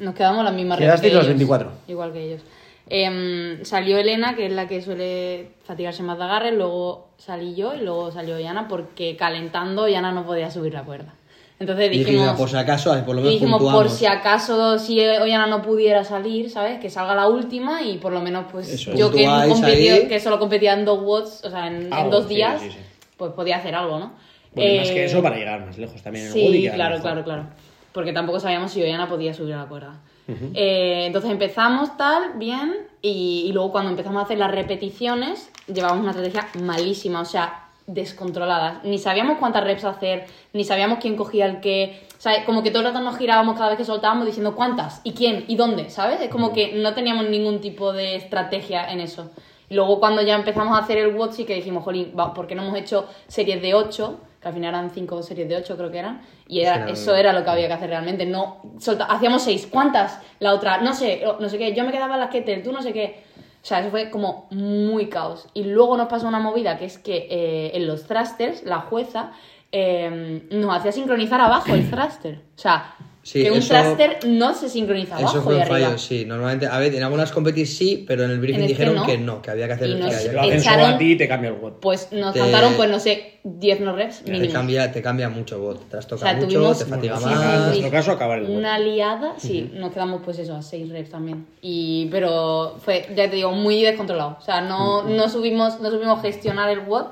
Nos 0.00 0.12
quedamos 0.16 0.42
las 0.44 0.54
mismas 0.54 0.76
Quedasteis 0.80 1.12
ellos, 1.12 1.26
24. 1.28 1.70
Igual 1.86 2.12
que 2.12 2.20
ellos. 2.26 2.42
Em, 2.88 3.64
salió 3.64 3.98
Elena, 3.98 4.34
que 4.34 4.46
es 4.46 4.52
la 4.52 4.66
que 4.66 4.82
suele 4.82 5.50
fatigarse 5.64 6.02
más 6.02 6.18
de 6.18 6.24
agarre, 6.24 6.50
luego 6.50 7.10
salí 7.16 7.54
yo 7.54 7.74
y 7.74 7.80
luego 7.82 8.10
salió 8.10 8.40
Yana 8.40 8.66
porque 8.66 9.14
calentando 9.16 9.86
Yana 9.86 10.10
no 10.10 10.26
podía 10.26 10.50
subir 10.50 10.72
la 10.74 10.82
cuerda. 10.82 11.14
Entonces 11.62 11.90
dijimos, 11.90 12.10
dijimos, 12.10 12.36
por 12.38 12.48
si 12.50 12.56
acaso, 12.56 12.90
por 13.06 13.14
lo 13.14 13.20
menos 13.22 13.30
dijimos 13.32 13.62
por 13.62 13.88
si 13.88 14.06
acaso 14.06 14.78
si 14.80 14.98
Oyana 15.00 15.46
no 15.46 15.62
pudiera 15.62 16.02
salir, 16.02 16.50
¿sabes? 16.50 16.80
Que 16.80 16.90
salga 16.90 17.14
la 17.14 17.28
última 17.28 17.82
y 17.82 17.98
por 17.98 18.12
lo 18.12 18.20
menos 18.20 18.46
pues 18.50 18.68
Eso 18.68 18.92
yo 18.94 19.12
que, 19.12 19.24
competí- 19.26 20.08
que 20.08 20.18
solo 20.18 20.40
competía 20.40 20.72
en 20.72 20.84
dos 20.84 20.98
watts, 21.02 21.44
o 21.44 21.50
sea, 21.50 21.68
en, 21.68 21.88
dos 22.10 22.24
sí, 22.26 22.34
días, 22.34 22.60
sí, 22.60 22.70
sí. 22.72 22.78
pues 23.16 23.32
podía 23.32 23.58
hacer 23.58 23.74
algo, 23.76 23.98
¿no? 24.00 24.12
Bueno, 24.54 24.72
y 24.74 24.78
más 24.78 24.88
Eh, 24.90 24.94
que 24.94 25.04
eso 25.04 25.22
para 25.22 25.36
llegar 25.36 25.64
más 25.64 25.78
lejos 25.78 26.02
también 26.02 26.26
en 26.26 26.32
Sí, 26.32 26.68
claro, 26.74 27.00
claro, 27.00 27.22
claro. 27.22 27.46
Porque 27.92 28.12
tampoco 28.12 28.40
sabíamos 28.40 28.72
si 28.72 28.82
Oyana 28.82 29.08
podía 29.08 29.32
subir 29.32 29.54
a 29.54 29.58
la 29.58 29.66
cuerda. 29.66 30.00
Eh, 30.54 31.04
entonces 31.06 31.30
empezamos 31.30 31.96
tal, 31.96 32.32
bien, 32.36 32.74
Y, 33.02 33.44
y 33.48 33.52
luego 33.52 33.70
cuando 33.72 33.90
empezamos 33.90 34.20
a 34.20 34.24
hacer 34.24 34.38
las 34.38 34.50
repeticiones, 34.50 35.50
llevábamos 35.72 36.02
una 36.02 36.10
estrategia 36.12 36.48
malísima, 36.62 37.20
o 37.20 37.24
sea, 37.24 37.61
descontrolada. 37.86 38.80
Ni 38.84 38.98
sabíamos 38.98 39.38
cuántas 39.38 39.64
reps 39.64 39.84
hacer, 39.84 40.26
ni 40.52 40.64
sabíamos 40.64 40.98
quién 41.00 41.16
cogía 41.16 41.46
el 41.46 41.60
qué. 41.60 42.00
O 42.18 42.20
sea, 42.22 42.44
como 42.44 42.62
que 42.62 42.70
todo 42.70 42.80
el 42.82 42.88
rato 42.88 43.00
nos 43.00 43.16
girábamos 43.18 43.56
cada 43.56 43.68
vez 43.70 43.78
que 43.78 43.84
soltábamos 43.84 44.26
diciendo 44.26 44.54
cuántas, 44.54 45.00
y 45.04 45.12
quién, 45.12 45.44
y 45.48 45.56
dónde, 45.56 45.90
¿sabes? 45.90 46.20
Es 46.20 46.28
como 46.30 46.52
que 46.52 46.72
no 46.74 46.94
teníamos 46.94 47.28
ningún 47.28 47.60
tipo 47.60 47.92
de 47.92 48.14
estrategia 48.16 48.90
en 48.90 49.00
eso. 49.00 49.30
Y 49.68 49.74
luego 49.74 49.98
cuando 50.00 50.22
ya 50.22 50.34
empezamos 50.36 50.76
a 50.78 50.82
hacer 50.82 50.98
el 50.98 51.14
WOD 51.16 51.32
sí 51.32 51.44
que 51.44 51.54
dijimos, 51.54 51.82
jolín, 51.82 52.12
va, 52.18 52.34
¿por 52.34 52.46
qué 52.46 52.54
no 52.54 52.62
hemos 52.62 52.76
hecho 52.76 53.08
series 53.26 53.60
de 53.62 53.74
8? 53.74 54.20
Que 54.40 54.48
al 54.48 54.54
final 54.54 54.68
eran 54.74 54.90
5 54.90 55.22
series 55.22 55.48
de 55.48 55.56
8 55.56 55.76
creo 55.76 55.90
que 55.90 55.98
eran. 55.98 56.20
Y 56.46 56.60
era, 56.60 56.86
Sí, 56.88 56.92
eso 56.92 57.14
era 57.14 57.32
lo 57.32 57.42
que 57.42 57.50
había 57.50 57.68
que 57.68 57.72
hacer 57.74 57.88
realmente. 57.88 58.26
No, 58.26 58.58
solta- 58.78 59.06
hacíamos 59.06 59.42
6, 59.42 59.68
¿cuántas? 59.70 60.20
La 60.40 60.52
otra, 60.52 60.78
no 60.78 60.92
sé, 60.94 61.22
no 61.40 61.48
sé 61.48 61.58
qué, 61.58 61.72
yo 61.74 61.84
me 61.84 61.92
quedaba 61.92 62.14
en 62.14 62.20
las 62.20 62.30
kettle, 62.30 62.58
tú 62.58 62.70
no 62.72 62.82
sé 62.82 62.92
qué. 62.92 63.22
O 63.62 63.64
sea, 63.64 63.80
eso 63.80 63.90
fue 63.90 64.10
como 64.10 64.48
muy 64.50 65.08
caos. 65.08 65.46
Y 65.54 65.64
luego 65.64 65.96
nos 65.96 66.08
pasó 66.08 66.26
una 66.26 66.40
movida 66.40 66.78
que 66.78 66.84
es 66.84 66.98
que 66.98 67.28
eh, 67.30 67.76
en 67.76 67.86
los 67.86 68.06
thrusters, 68.08 68.64
la 68.64 68.80
jueza 68.80 69.32
eh, 69.70 70.46
nos 70.50 70.76
hacía 70.76 70.90
sincronizar 70.90 71.40
abajo 71.40 71.72
el 71.72 71.88
thruster. 71.88 72.40
O 72.56 72.58
sea, 72.58 72.96
Sí, 73.24 73.44
que 73.44 73.52
un 73.52 73.58
eso- 73.58 73.72
thruster 73.72 74.18
no 74.26 74.52
se 74.52 74.68
sincroniza 74.68 75.16
abajo 75.16 75.32
Eso 75.36 75.42
fue 75.44 75.54
un 75.54 75.60
arriba. 75.62 75.78
fallo, 75.90 75.98
sí. 75.98 76.24
Normalmente, 76.24 76.66
a 76.66 76.76
ver, 76.78 76.92
en 76.94 77.04
algunas 77.04 77.30
competiciones 77.30 77.76
sí, 77.76 78.04
pero 78.06 78.24
en 78.24 78.32
el 78.32 78.40
briefing 78.40 78.64
En 78.64 78.70
este 78.70 78.72
dijeron 78.74 78.94
no. 78.96 79.06
que 79.06 79.16
no, 79.18 79.40
que 79.42 79.50
había 79.52 79.68
que 79.68 79.72
hacer 79.74 79.90
Y 79.90 79.92
que 79.94 79.98
nos- 80.00 80.14
había 80.14 80.32
Lo 80.32 80.40
que- 80.42 80.48
hacen 80.56 80.60
solo 80.72 80.86
a 80.86 80.98
ti 80.98 81.12
y 81.12 81.16
te 81.16 81.28
cambia 81.28 81.50
el 81.50 81.56
WOD. 81.56 81.72
Pues 81.80 82.08
nos 82.10 82.32
Te- 82.34 82.40
faltaron, 82.40 82.74
pues 82.74 82.90
no 82.90 82.98
sé, 82.98 83.38
10 83.44 83.80
no 83.80 83.94
reps 83.94 84.24
te 84.24 84.48
cambia, 84.48 84.90
te 84.90 85.02
cambia 85.02 85.28
mucho 85.28 85.60
bot. 85.60 85.88
Te 85.88 85.98
has 85.98 86.04
O 86.06 86.08
tocado 86.08 86.30
sea, 86.30 86.34
mucho, 86.40 86.48
tuvimos 86.56 86.78
te 86.80 86.84
fatiga 86.86 87.16
sí, 87.18 87.24
más. 87.26 87.34
sí, 87.34 87.48
En 87.56 87.64
nuestro 87.66 87.90
caso, 87.90 88.10
acabar 88.12 88.38
el 88.40 88.50
Una 88.50 88.78
liada, 88.80 89.34
sí, 89.38 89.70
nos 89.74 89.92
quedamos 89.92 90.22
pues 90.24 90.38
eso, 90.40 90.56
a 90.56 90.62
6 90.62 90.88
reps 90.90 91.10
también. 91.10 91.46
Y, 91.60 92.08
pero 92.10 92.76
fue, 92.84 93.06
ya 93.14 93.30
te 93.30 93.36
digo, 93.36 93.52
muy 93.52 93.82
descontrolado. 93.82 94.36
O 94.40 94.42
sea, 94.44 94.60
no, 94.62 95.04
no 95.04 95.28
subimos, 95.28 95.80
no 95.80 95.90
subimos 95.92 96.20
gestionar 96.22 96.68
el 96.70 96.80
WOD 96.80 97.06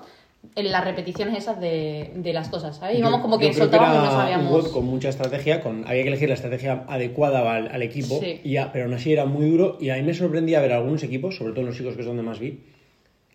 en 0.57 0.73
las 0.73 0.85
repeticiones 0.85 1.37
esas 1.37 1.61
de, 1.61 2.13
de 2.17 2.33
las 2.33 2.49
cosas, 2.49 2.77
¿sabes? 2.79 2.99
Íbamos 2.99 3.21
como 3.21 3.39
que 3.39 3.53
soltábamos 3.53 3.95
y 3.95 3.99
no 3.99 4.05
un 4.05 4.11
sabíamos. 4.11 4.69
Con 4.69 4.87
mucha 4.87 5.09
estrategia, 5.11 5.61
con, 5.63 5.87
había 5.87 6.03
que 6.03 6.09
elegir 6.09 6.29
la 6.29 6.35
estrategia 6.35 6.85
adecuada 6.89 7.55
al, 7.55 7.69
al 7.69 7.83
equipo, 7.83 8.19
Sí. 8.21 8.41
y 8.43 8.57
pero 8.73 8.87
aún 8.87 8.95
así 8.95 9.13
era 9.13 9.27
muy 9.27 9.49
duro. 9.51 9.77
Y 9.81 9.91
a 9.91 9.97
mí 9.97 10.03
me 10.03 10.15
sorprendía 10.15 10.61
ver 10.61 10.73
algunos 10.73 11.03
equipos, 11.03 11.37
sobre 11.37 11.53
todo 11.53 11.61
en 11.61 11.67
los 11.67 11.77
chicos 11.77 11.95
que 11.95 12.01
es 12.01 12.07
donde 12.07 12.23
más 12.23 12.39
vi, 12.39 12.65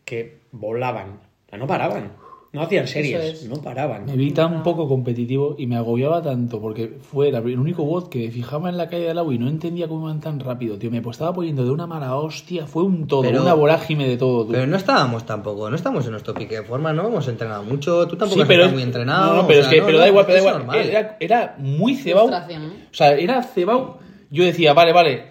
que 0.03 0.39
volaban, 0.51 1.19
no 1.57 1.67
paraban, 1.67 2.11
no 2.55 2.61
hacían 2.61 2.87
series, 2.87 3.23
es. 3.43 3.49
no 3.49 3.57
paraban. 3.61 4.05
Me 4.05 4.15
vi 4.15 4.31
tan 4.31 4.63
poco 4.63 4.87
competitivo 4.87 5.55
y 5.57 5.67
me 5.67 5.75
agobiaba 5.75 6.21
tanto 6.21 6.59
porque 6.59 6.97
fue 7.01 7.29
el 7.29 7.59
único 7.59 7.83
bot 7.85 8.09
que 8.09 8.31
fijaba 8.31 8.69
en 8.69 8.77
la 8.77 8.87
calle 8.89 9.03
del 9.03 9.17
agua 9.17 9.33
y 9.33 9.37
no 9.37 9.47
entendía 9.47 9.87
cómo 9.87 10.07
iban 10.07 10.19
tan 10.19 10.39
rápido, 10.39 10.77
tío. 10.77 10.89
Me 10.91 11.01
estaba 11.15 11.33
poniendo 11.33 11.63
de 11.63 11.71
una 11.71 11.87
mala 11.87 12.15
hostia, 12.15 12.67
fue 12.67 12.83
un 12.83 13.07
todo, 13.07 13.21
Pero- 13.21 13.41
una 13.41 13.53
vorágine 13.53 14.07
de 14.07 14.17
todo, 14.17 14.45
tú. 14.45 14.51
Pero 14.51 14.67
no 14.67 14.75
estábamos 14.77 15.25
tampoco, 15.25 15.69
no 15.69 15.75
estamos 15.75 16.05
en 16.05 16.11
nuestro 16.11 16.33
pique 16.33 16.55
de 16.55 16.63
forma, 16.63 16.93
no 16.93 17.07
hemos 17.07 17.27
entrenado 17.27 17.63
mucho, 17.63 18.07
tú 18.07 18.15
tampoco 18.15 18.35
Sí, 18.35 18.41
has 18.41 18.47
pero 18.47 18.69
muy 18.69 18.81
entrenado. 18.81 19.35
No, 19.35 19.47
pero 19.47 19.59
o 19.59 19.61
es 19.63 19.67
que 19.67 19.79
no, 19.79 19.85
pero 19.85 19.97
no, 19.97 20.01
da 20.03 20.07
igual, 20.09 20.25
pero 20.25 20.43
da 20.43 20.59
igual. 20.61 20.77
Era, 20.77 21.17
era 21.19 21.55
muy 21.59 21.95
cebado. 21.95 22.29
¿no? 22.29 22.37
O 22.37 22.93
sea, 22.93 23.13
era 23.13 23.43
cebado. 23.43 23.99
Yo 24.31 24.43
decía, 24.43 24.73
vale, 24.73 24.93
vale. 24.93 25.23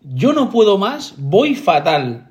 Yo 0.00 0.32
no 0.32 0.50
puedo 0.50 0.78
más, 0.78 1.14
voy 1.18 1.54
fatal. 1.54 2.30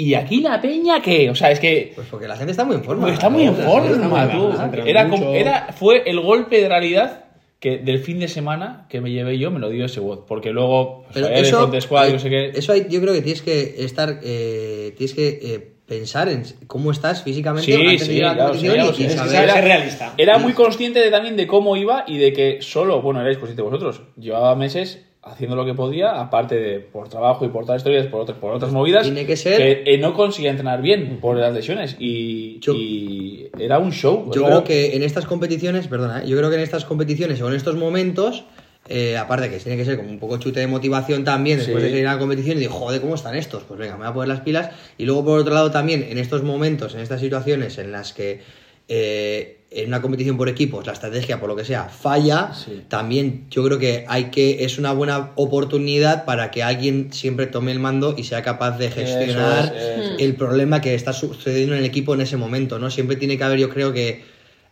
¿Y 0.00 0.14
aquí 0.14 0.40
la 0.42 0.60
peña 0.60 1.02
qué? 1.02 1.28
O 1.28 1.34
sea, 1.34 1.50
es 1.50 1.58
que 1.58 1.90
Pues 1.96 2.06
porque 2.08 2.28
la 2.28 2.36
gente 2.36 2.52
está 2.52 2.64
muy 2.64 2.76
en 2.76 2.84
forma. 2.84 3.00
Porque 3.02 3.14
está 3.14 3.28
muy 3.28 3.42
en 3.42 3.56
forma, 3.56 4.30
tú. 4.30 4.52
Era, 4.86 5.08
como- 5.08 5.34
era, 5.34 5.72
fue 5.76 6.04
el 6.08 6.20
golpe 6.20 6.62
de 6.62 6.68
realidad 6.68 7.24
que 7.58 7.78
del 7.78 7.98
fin 7.98 8.20
de 8.20 8.28
semana 8.28 8.86
que 8.88 9.00
me 9.00 9.10
llevé 9.10 9.38
yo, 9.38 9.50
me 9.50 9.58
lo 9.58 9.68
dio 9.70 9.86
ese 9.86 9.98
bot. 9.98 10.24
Porque 10.28 10.52
luego, 10.52 11.02
pues, 11.02 11.14
Pero 11.14 11.26
de 11.26 11.40
eso, 11.40 11.80
squad, 11.80 12.04
hay- 12.04 12.12
yo 12.12 12.18
sé 12.20 12.30
qué. 12.30 12.52
eso 12.54 12.72
hay- 12.72 12.86
yo 12.88 13.00
creo 13.00 13.12
que 13.12 13.22
tienes 13.22 13.42
que 13.42 13.74
estar, 13.84 14.20
eh, 14.22 14.94
tienes 14.96 15.14
que 15.14 15.28
eh, 15.42 15.72
pensar 15.84 16.28
en 16.28 16.44
cómo 16.68 16.92
estás 16.92 17.24
físicamente 17.24 17.66
Sí, 17.66 17.72
antes 17.72 18.06
de 18.06 18.14
sí, 18.14 18.20
la 18.20 18.34
claro, 18.34 18.54
sí, 18.54 18.68
que 19.02 19.10
Saber 19.10 19.50
ser 19.50 19.64
realista. 19.64 20.14
Era 20.16 20.38
muy 20.38 20.52
consciente 20.52 21.00
de, 21.00 21.10
también 21.10 21.34
de 21.36 21.48
cómo 21.48 21.76
iba 21.76 22.04
y 22.06 22.18
de 22.18 22.32
que 22.32 22.58
solo, 22.62 23.02
bueno, 23.02 23.20
erais 23.20 23.38
conscientes 23.38 23.64
vosotros, 23.64 24.02
llevaba 24.16 24.54
meses 24.54 25.04
haciendo 25.32 25.56
lo 25.56 25.64
que 25.64 25.74
podía, 25.74 26.20
aparte 26.20 26.54
de 26.56 26.80
por 26.80 27.08
trabajo 27.08 27.44
y 27.44 27.48
por 27.48 27.62
otras 27.64 27.78
historias, 27.78 28.06
por 28.06 28.20
otras, 28.22 28.38
por 28.38 28.52
otras 28.54 28.72
movidas, 28.72 29.04
Tiene 29.04 29.26
que 29.26 29.36
ser- 29.36 29.82
eh, 29.86 29.98
no 29.98 30.14
conseguía 30.14 30.50
entrenar 30.50 30.82
bien 30.82 31.18
por 31.20 31.36
las 31.36 31.52
lesiones 31.54 31.96
y, 31.98 32.58
Yo- 32.60 32.74
y 32.74 33.48
era 33.58 33.78
un 33.78 33.92
show. 33.92 34.30
Yo 34.34 34.44
creo 34.44 34.64
que 34.64 34.96
en 34.96 35.02
estas 35.02 35.24
competiciones, 35.26 35.88
perdona, 35.88 36.22
¿eh? 36.22 36.28
yo 36.28 36.36
creo 36.36 36.50
que 36.50 36.56
en 36.56 36.62
estas 36.62 36.84
competiciones 36.84 37.40
o 37.40 37.48
en 37.48 37.54
estos 37.54 37.76
momentos, 37.76 38.44
eh, 38.88 39.16
aparte 39.18 39.50
que 39.50 39.58
tiene 39.58 39.76
que 39.76 39.84
ser 39.84 39.96
como 39.98 40.08
un 40.08 40.18
poco 40.18 40.38
chute 40.38 40.60
de 40.60 40.66
motivación 40.66 41.22
también, 41.24 41.58
después 41.58 41.78
Sí. 41.78 41.84
de 41.84 41.90
salir 41.90 42.06
a 42.06 42.14
la 42.14 42.18
competición 42.18 42.56
y 42.56 42.60
digo, 42.60 42.72
joder, 42.72 43.00
¿cómo 43.02 43.14
están 43.16 43.36
estos? 43.36 43.62
Pues 43.64 43.78
venga, 43.78 43.94
me 43.94 43.98
voy 44.04 44.08
a 44.10 44.14
poner 44.14 44.28
las 44.28 44.40
pilas. 44.40 44.70
Y 44.96 45.04
luego 45.04 45.24
por 45.24 45.38
otro 45.40 45.52
lado 45.52 45.70
también, 45.70 46.06
en 46.08 46.16
estos 46.16 46.42
momentos, 46.42 46.94
en 46.94 47.00
estas 47.00 47.20
situaciones 47.20 47.76
en 47.78 47.92
las 47.92 48.12
que 48.14 48.40
eh, 48.88 49.57
en 49.70 49.88
una 49.88 50.00
competición 50.00 50.38
por 50.38 50.48
equipos 50.48 50.86
la 50.86 50.92
estrategia, 50.94 51.38
por 51.40 51.48
lo 51.48 51.54
que 51.56 51.64
sea, 51.64 51.84
falla, 51.90 52.52
Sí. 52.54 52.84
también 52.88 53.44
yo 53.50 53.62
creo 53.64 53.78
que 53.78 54.06
hay 54.08 54.30
que, 54.30 54.64
es 54.64 54.78
una 54.78 54.92
buena 54.92 55.32
oportunidad 55.34 56.24
para 56.24 56.50
que 56.50 56.62
alguien 56.62 57.12
siempre 57.12 57.46
tome 57.46 57.72
el 57.72 57.78
mando 57.78 58.14
y 58.16 58.24
sea 58.24 58.42
capaz 58.42 58.78
de 58.78 58.90
gestionar 58.90 59.74
es, 59.76 59.82
eso 60.06 60.14
el 60.18 60.34
problema 60.36 60.80
que 60.80 60.94
está 60.94 61.12
sucediendo 61.12 61.74
en 61.74 61.80
el 61.80 61.84
equipo 61.84 62.14
en 62.14 62.22
ese 62.22 62.38
momento, 62.38 62.78
¿no? 62.78 62.90
Siempre 62.90 63.16
tiene 63.16 63.36
que 63.36 63.44
haber, 63.44 63.58
yo 63.58 63.68
creo 63.68 63.92
que 63.92 64.24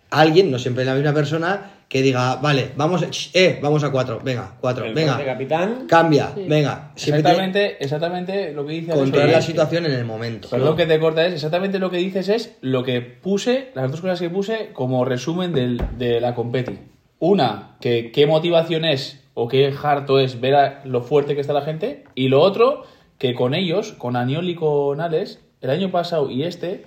alguien, 0.09 0.51
no 0.51 0.59
siempre 0.59 0.85
la 0.85 0.95
misma 0.95 1.13
persona, 1.13 1.73
que 1.89 2.03
diga, 2.03 2.37
vale, 2.37 2.71
vamos, 2.77 3.31
eh, 3.33 3.61
vamos 3.63 3.85
a 3.85 3.91
cuatro, 3.93 4.21
venga, 4.23 4.55
cuatro, 4.61 4.85
El 4.87 4.95
venga, 4.95 5.25
capitán. 5.25 5.87
cambia, 5.89 6.33
venga. 6.35 6.91
Tiene 6.97 7.19
Exactamente, 7.19 7.77
exactamente 7.83 8.53
lo 8.53 8.67
que 8.67 8.73
dice 8.73 8.93
controlar 8.93 9.29
la 9.31 9.41
situación 9.43 9.87
en 9.87 9.93
el 9.93 10.05
momento. 10.05 10.49
Perdón 10.51 10.77
que 10.77 10.87
te 10.87 10.99
corta, 10.99 11.25
es 11.25 11.35
exactamente 11.35 11.79
lo 11.79 11.91
que 11.91 11.99
dices 11.99 12.29
es 12.29 12.57
lo 12.61 12.83
que 12.83 13.01
puse, 13.01 13.71
las 13.75 13.91
dos 13.91 14.01
cosas 14.01 14.21
que 14.21 14.31
puse 14.31 14.71
como 14.73 15.05
resumen 15.05 15.53
del- 15.53 15.81
de 15.97 16.21
la 16.21 16.35
competi. 16.35 16.79
Una, 17.21 17.77
que 17.81 18.11
qué 18.13 18.27
motivación 18.27 18.85
es 18.85 19.23
o 19.35 19.47
qué 19.49 19.73
harto 19.83 20.19
es 20.19 20.41
ver 20.41 20.55
a 20.57 20.81
lo 20.85 21.03
fuerte 21.03 21.35
que 21.35 21.41
está 21.41 21.53
la 21.53 21.63
gente. 21.63 22.05
Y 22.15 22.29
lo 22.29 22.41
otro, 22.41 22.83
que 23.19 23.35
con 23.35 23.55
ellos, 23.55 23.93
con 23.93 24.17
Aniol 24.17 24.49
y 24.49 24.55
con 24.57 25.01
Alex, 25.01 25.39
el 25.61 25.71
año 25.71 25.91
pasado 25.91 26.31
y 26.31 26.43
este, 26.43 26.85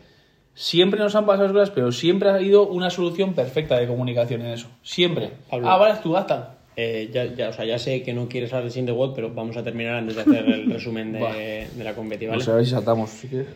siempre 0.60 0.99
nos 0.99 1.16
han 1.16 1.26
pasado 1.26 1.53
cosas, 1.53 1.70
pero 1.70 1.93
siempre 1.93 2.30
ha 2.30 2.36
habido 2.36 2.68
una 2.68 2.89
solución 2.89 3.34
perfecta 3.34 3.78
de 3.78 3.88
comunicación 3.88 4.41
en 4.41 4.47
eso. 4.47 4.68
Siempre. 4.84 5.32
Pablo. 5.49 5.70
Ah, 5.70 5.78
vale, 5.78 5.93
es 5.93 6.01
tu 6.01 6.12
gata. 6.12 6.57
Eh, 6.76 7.10
ya, 7.14 7.34
ya, 7.34 7.49
o 7.49 7.53
sea, 7.53 7.64
ya 7.64 7.80
sé 7.80 8.03
que 8.03 8.14
no 8.14 8.28
quieres 8.28 8.51
hablar 8.51 8.66
de 8.66 8.72
Sin 8.72 8.86
the 8.86 8.91
World, 8.91 9.16
pero 9.16 9.34
vamos 9.34 9.55
a 9.55 9.64
terminar 9.64 9.95
antes 9.95 10.16
de 10.18 10.22
hacer 10.22 10.45
el 10.49 10.70
resumen 10.72 11.14
de, 11.14 11.68
de 11.74 11.84
la 11.84 11.93
competición. 11.93 12.32
¿vale? 12.32 12.39
Pues 12.43 12.49
a 12.49 12.55
ver 12.55 12.66
si 12.66 12.72
saltamos. 12.72 13.10
Si 13.10 13.28
quieres, 13.30 13.47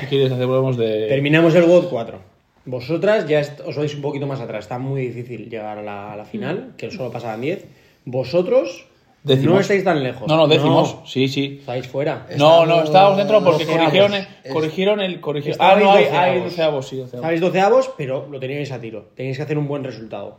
si 0.00 0.06
quieres 0.06 0.32
hacemos 0.32 0.78
de... 0.78 1.08
Terminamos 1.08 1.54
el 1.54 1.64
WOD 1.64 1.88
4. 1.90 2.18
Vosotras 2.64 3.28
ya 3.28 3.42
os 3.66 3.76
vais 3.76 3.94
un 3.94 4.00
poquito 4.00 4.26
más 4.26 4.40
atrás. 4.40 4.64
Está 4.64 4.78
muy 4.78 5.08
difícil 5.08 5.50
llegar 5.50 5.78
a 5.78 5.82
la, 5.82 6.12
a 6.14 6.16
la 6.16 6.24
final, 6.24 6.72
que 6.78 6.90
solo 6.90 7.10
pasaban 7.10 7.42
10. 7.42 7.66
Vosotros 8.06 8.86
Décimos. 9.22 9.54
no 9.54 9.60
estáis 9.60 9.84
tan 9.84 10.02
lejos. 10.02 10.26
No, 10.26 10.36
no, 10.36 10.48
décimos. 10.48 10.94
No, 10.94 11.06
Sí, 11.06 11.28
sí. 11.28 11.58
estáis 11.60 11.86
fuera. 11.86 12.26
No, 12.38 12.64
no, 12.64 12.82
estábamos 12.84 13.18
dentro 13.18 13.42
porque 13.44 13.66
corrigieron 13.66 14.14
el, 14.14 14.26
corrigieron 14.52 15.00
el 15.00 15.20
corrigieron. 15.20 15.58
Ah, 15.60 15.76
no, 15.78 15.92
hay, 15.92 16.04
doceavos. 16.04 16.18
hay 16.34 16.40
doceavos, 16.40 16.88
sí, 16.88 16.96
doceavos. 16.96 17.14
Estabais 17.14 17.40
doceavos, 17.40 17.90
pero 17.98 18.26
lo 18.30 18.40
teníais 18.40 18.72
a 18.72 18.80
tiro. 18.80 19.10
Teníais 19.14 19.36
que 19.36 19.42
hacer 19.42 19.58
un 19.58 19.68
buen 19.68 19.84
resultado. 19.84 20.38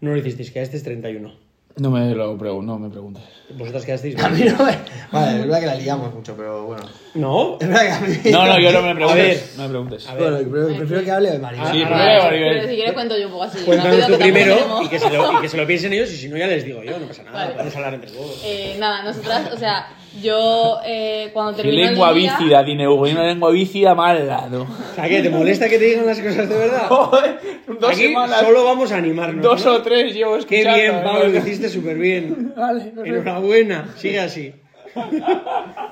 No 0.00 0.10
lo 0.10 0.16
hicisteis, 0.18 0.50
quedasteis 0.50 0.82
31. 0.82 1.32
No 1.80 1.90
me 1.90 2.14
lo 2.14 2.36
pregunto, 2.36 2.72
no 2.72 2.78
me 2.78 2.90
preguntes. 2.90 3.22
Vosotras 3.56 3.84
quedasteis 3.84 4.16
A 4.22 4.28
mí 4.28 4.42
20. 4.42 4.58
no 4.58 4.64
me- 4.66 4.78
Vale, 5.12 5.32
es 5.32 5.40
verdad 5.40 5.60
que 5.60 5.66
la 5.66 5.74
liamos 5.76 6.14
mucho, 6.14 6.34
pero 6.36 6.64
bueno. 6.66 6.82
No, 7.14 7.56
Es 7.60 7.66
verdad 7.68 7.82
que 7.82 7.90
a 7.90 8.00
mí... 8.00 8.16
No, 8.30 8.46
no, 8.46 8.58
yo 8.60 8.70
no 8.72 8.82
me 8.82 8.94
preguntes. 8.94 9.24
ver. 9.26 9.42
no 9.56 9.62
me 9.64 9.68
preguntes. 9.70 10.08
A 10.08 10.14
ver. 10.14 10.22
Bueno, 10.30 10.50
prefiero, 10.50 10.78
prefiero 10.78 11.04
que 11.04 11.10
hable 11.10 11.30
de 11.30 11.38
Maribel. 11.38 11.66
Ah, 11.66 11.72
Sí, 11.72 11.82
ah, 11.82 11.88
primero 11.88 12.06
vale. 12.06 12.22
Maribel. 12.24 12.52
Pero 12.58 12.68
si 12.68 12.74
quieres 12.76 12.92
cuento 12.92 13.18
yo 13.18 13.26
un 13.26 13.32
poco 13.32 13.44
así. 13.44 13.58
Cuéntanos 13.64 14.06
tú 14.06 14.18
primero 14.18 14.82
y 14.84 14.88
que, 14.88 14.98
se 14.98 15.10
lo, 15.10 15.32
y 15.38 15.40
que 15.42 15.48
se 15.48 15.56
lo 15.56 15.66
piensen 15.66 15.92
ellos 15.94 16.12
y 16.12 16.16
si 16.16 16.28
no 16.28 16.36
ya 16.36 16.46
les 16.46 16.64
digo 16.64 16.82
yo, 16.84 16.98
no 16.98 17.06
pasa 17.06 17.22
nada. 17.24 17.38
Vale. 17.38 17.52
Podemos 17.54 17.76
hablar 17.76 17.94
entre 17.94 18.10
todos. 18.10 18.40
Eh, 18.44 18.76
nada, 18.78 19.02
nosotras, 19.02 19.50
o 19.52 19.58
sea, 19.58 19.88
yo 20.20 20.78
eh, 20.84 21.30
cuando 21.32 21.56
Qué 21.56 21.62
terminé 21.62 21.86
lengua 21.90 22.10
el 22.10 22.16
día... 22.16 22.36
vícida 22.36 22.64
tiene 22.64 22.88
Hugo, 22.88 23.06
y 23.06 23.12
una 23.12 23.26
lengua 23.26 23.50
vícida 23.50 23.94
mala, 23.94 24.48
¿no? 24.50 24.62
O 24.62 24.94
sea, 24.94 25.08
¿qué? 25.08 25.22
¿Te 25.22 25.30
molesta 25.30 25.68
que 25.68 25.78
te 25.78 25.84
digan 25.84 26.06
las 26.06 26.20
cosas 26.20 26.48
de 26.48 26.56
verdad? 26.56 26.86
Joder, 26.88 27.38
dos 27.78 27.90
Aquí 27.90 28.02
semanas, 28.08 28.40
solo 28.40 28.64
vamos 28.64 28.90
a 28.92 28.96
animarnos. 28.96 29.42
dos 29.44 29.64
¿no? 29.64 29.72
o 29.74 29.82
tres 29.82 30.12
llevo 30.14 30.32
Qué 30.46 30.60
escuchando. 30.60 30.78
bien, 30.78 30.94
¿eh? 30.96 31.02
Pablo, 31.04 31.28
lo 31.28 31.38
hiciste 31.38 31.68
súper 31.68 31.98
bien. 31.98 32.52
Vale, 32.56 32.92
no 32.94 33.02
sé. 33.02 33.08
Enhorabuena, 33.08 33.88
sigue 33.96 34.18
así. 34.20 34.54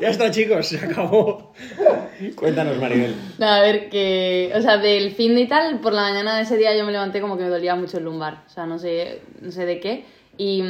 ya 0.01 0.09
está, 0.09 0.29
chicos, 0.33 0.67
se 0.67 0.85
acabó. 0.85 1.53
Cuéntanos, 2.35 2.77
Maribel. 2.79 3.15
Nada, 3.39 3.59
a 3.59 3.63
ver, 3.63 3.89
que, 3.91 4.51
o 4.57 4.61
sea, 4.61 4.79
del 4.79 5.13
fin 5.13 5.37
de 5.37 5.43
y 5.43 5.47
tal, 5.47 5.79
por 5.79 5.93
la 5.93 6.03
mañana 6.03 6.37
de 6.37 6.43
ese 6.43 6.57
día 6.57 6.77
yo 6.77 6.85
me 6.85 6.91
levanté 6.91 7.21
como 7.21 7.37
que 7.39 7.45
me 7.45 7.51
dolía 7.51 7.77
mucho 7.77 7.99
el 7.99 8.05
lumbar, 8.05 8.43
o 8.47 8.51
sea, 8.51 8.67
no 8.67 8.81
sé, 8.81 9.21
no 9.41 9.53
sé 9.53 9.67
de 9.67 9.79
qué, 9.79 10.05
y 10.37 10.63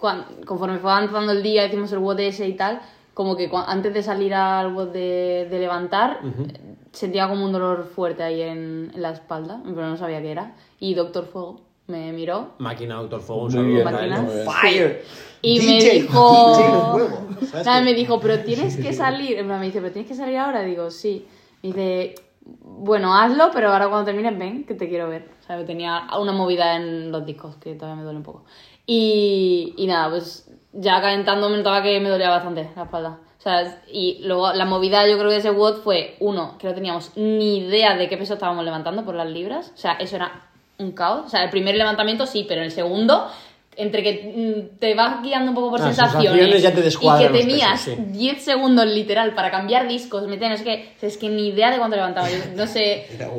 mm, 0.00 0.02
cuan- 0.02 0.24
conforme 0.46 0.78
fue 0.78 0.90
avanzando 0.90 1.32
el 1.32 1.42
día, 1.42 1.66
hicimos 1.66 1.92
el 1.92 1.98
WOD 1.98 2.20
ese 2.20 2.48
y 2.48 2.54
tal, 2.54 2.80
como 3.14 3.36
que 3.36 3.50
antes 3.66 3.92
de 3.92 4.02
salir 4.02 4.34
al 4.34 4.72
WOD 4.74 4.88
de, 4.88 5.48
de 5.50 5.58
levantar, 5.58 6.20
eh, 6.24 6.76
sentía 6.92 7.28
como 7.28 7.44
un 7.44 7.52
dolor 7.52 7.84
fuerte 7.94 8.22
ahí 8.22 8.40
en, 8.42 8.90
en 8.94 9.02
la 9.02 9.10
espalda, 9.10 9.60
pero 9.64 9.88
no 9.88 9.96
sabía 9.96 10.20
qué 10.22 10.30
era, 10.32 10.54
y 10.78 10.94
Doctor 10.94 11.26
Fuego 11.26 11.60
me 11.86 12.12
miró 12.12 12.50
Máquina 12.58 12.96
Autofuego, 12.96 13.42
un 13.42 13.46
Muy 13.46 13.52
saludo 13.52 13.72
bien, 13.72 13.84
para 13.84 14.04
él. 14.04 14.10
máquinas. 14.10 14.44
Fire. 14.60 15.04
y 15.42 15.58
DJ, 15.58 15.66
me 15.66 15.78
DJ 15.80 15.92
dijo... 16.02 16.54
fuego. 16.54 17.26
¿sabes? 17.64 17.84
Me 17.84 17.94
dijo, 17.94 18.20
pero 18.20 18.38
tienes 18.44 18.76
que 18.76 18.92
salir. 18.92 19.42
Me 19.44 19.60
dice, 19.60 19.80
pero 19.80 19.92
tienes 19.92 20.08
que 20.08 20.14
salir 20.16 20.36
ahora. 20.38 20.62
Digo, 20.62 20.88
sí. 20.92 21.26
Me 21.64 21.70
dice, 21.70 22.14
bueno, 22.62 23.12
hazlo, 23.18 23.50
pero 23.52 23.72
ahora 23.72 23.88
cuando 23.88 24.04
termines, 24.04 24.38
ven, 24.38 24.62
que 24.64 24.74
te 24.74 24.88
quiero 24.88 25.08
ver. 25.08 25.28
O 25.42 25.46
sea, 25.46 25.64
tenía 25.66 26.02
una 26.20 26.30
movida 26.30 26.76
en 26.76 27.10
los 27.10 27.26
discos 27.26 27.56
que 27.56 27.74
todavía 27.74 27.96
me 27.96 28.02
duele 28.04 28.18
un 28.18 28.24
poco. 28.24 28.44
Y, 28.92 29.72
y 29.76 29.86
nada, 29.86 30.10
pues 30.10 30.48
ya 30.72 31.00
calentando 31.00 31.48
me 31.48 31.58
notaba 31.58 31.80
que 31.80 32.00
me 32.00 32.08
dolía 32.08 32.28
bastante 32.28 32.68
la 32.74 32.82
espalda. 32.82 33.18
O 33.38 33.40
sea, 33.40 33.80
y 33.88 34.18
luego 34.24 34.52
la 34.52 34.64
movida 34.64 35.06
yo 35.06 35.16
creo 35.16 35.28
que 35.28 35.34
de 35.34 35.38
ese 35.38 35.52
WOD 35.52 35.82
fue, 35.84 36.16
uno, 36.18 36.58
que 36.58 36.66
no 36.66 36.74
teníamos 36.74 37.12
ni 37.14 37.58
idea 37.58 37.96
de 37.96 38.08
qué 38.08 38.16
peso 38.16 38.34
estábamos 38.34 38.64
levantando 38.64 39.04
por 39.04 39.14
las 39.14 39.30
libras. 39.30 39.70
O 39.72 39.78
sea, 39.78 39.92
eso 39.92 40.16
era 40.16 40.42
un 40.78 40.90
caos. 40.90 41.26
O 41.26 41.28
sea, 41.28 41.44
el 41.44 41.50
primer 41.50 41.76
levantamiento 41.76 42.26
sí, 42.26 42.44
pero 42.48 42.62
en 42.62 42.64
el 42.64 42.72
segundo, 42.72 43.28
entre 43.76 44.02
que 44.02 44.66
mm, 44.74 44.78
te 44.80 44.96
vas 44.96 45.22
guiando 45.22 45.52
un 45.52 45.54
poco 45.54 45.70
por 45.70 45.78
Las 45.78 45.94
sensaciones, 45.94 46.50
sensaciones 46.50 46.60
ya 46.60 46.74
te 46.74 46.80
y 46.80 47.32
que 47.32 47.38
tenías 47.38 47.84
pesos, 47.84 48.04
sí. 48.12 48.18
10 48.18 48.42
segundos 48.42 48.86
literal 48.86 49.36
para 49.36 49.52
cambiar 49.52 49.86
discos, 49.86 50.26
meter, 50.26 50.50
no 50.50 50.56
sé 50.56 50.64
qué, 50.64 50.94
es 51.00 51.16
que 51.16 51.28
ni 51.28 51.50
idea 51.50 51.70
de 51.70 51.78
cuánto 51.78 51.94
levantaba. 51.94 52.28
Yo 52.28 52.38
no 52.56 52.66
sé, 52.66 53.06
Era. 53.14 53.30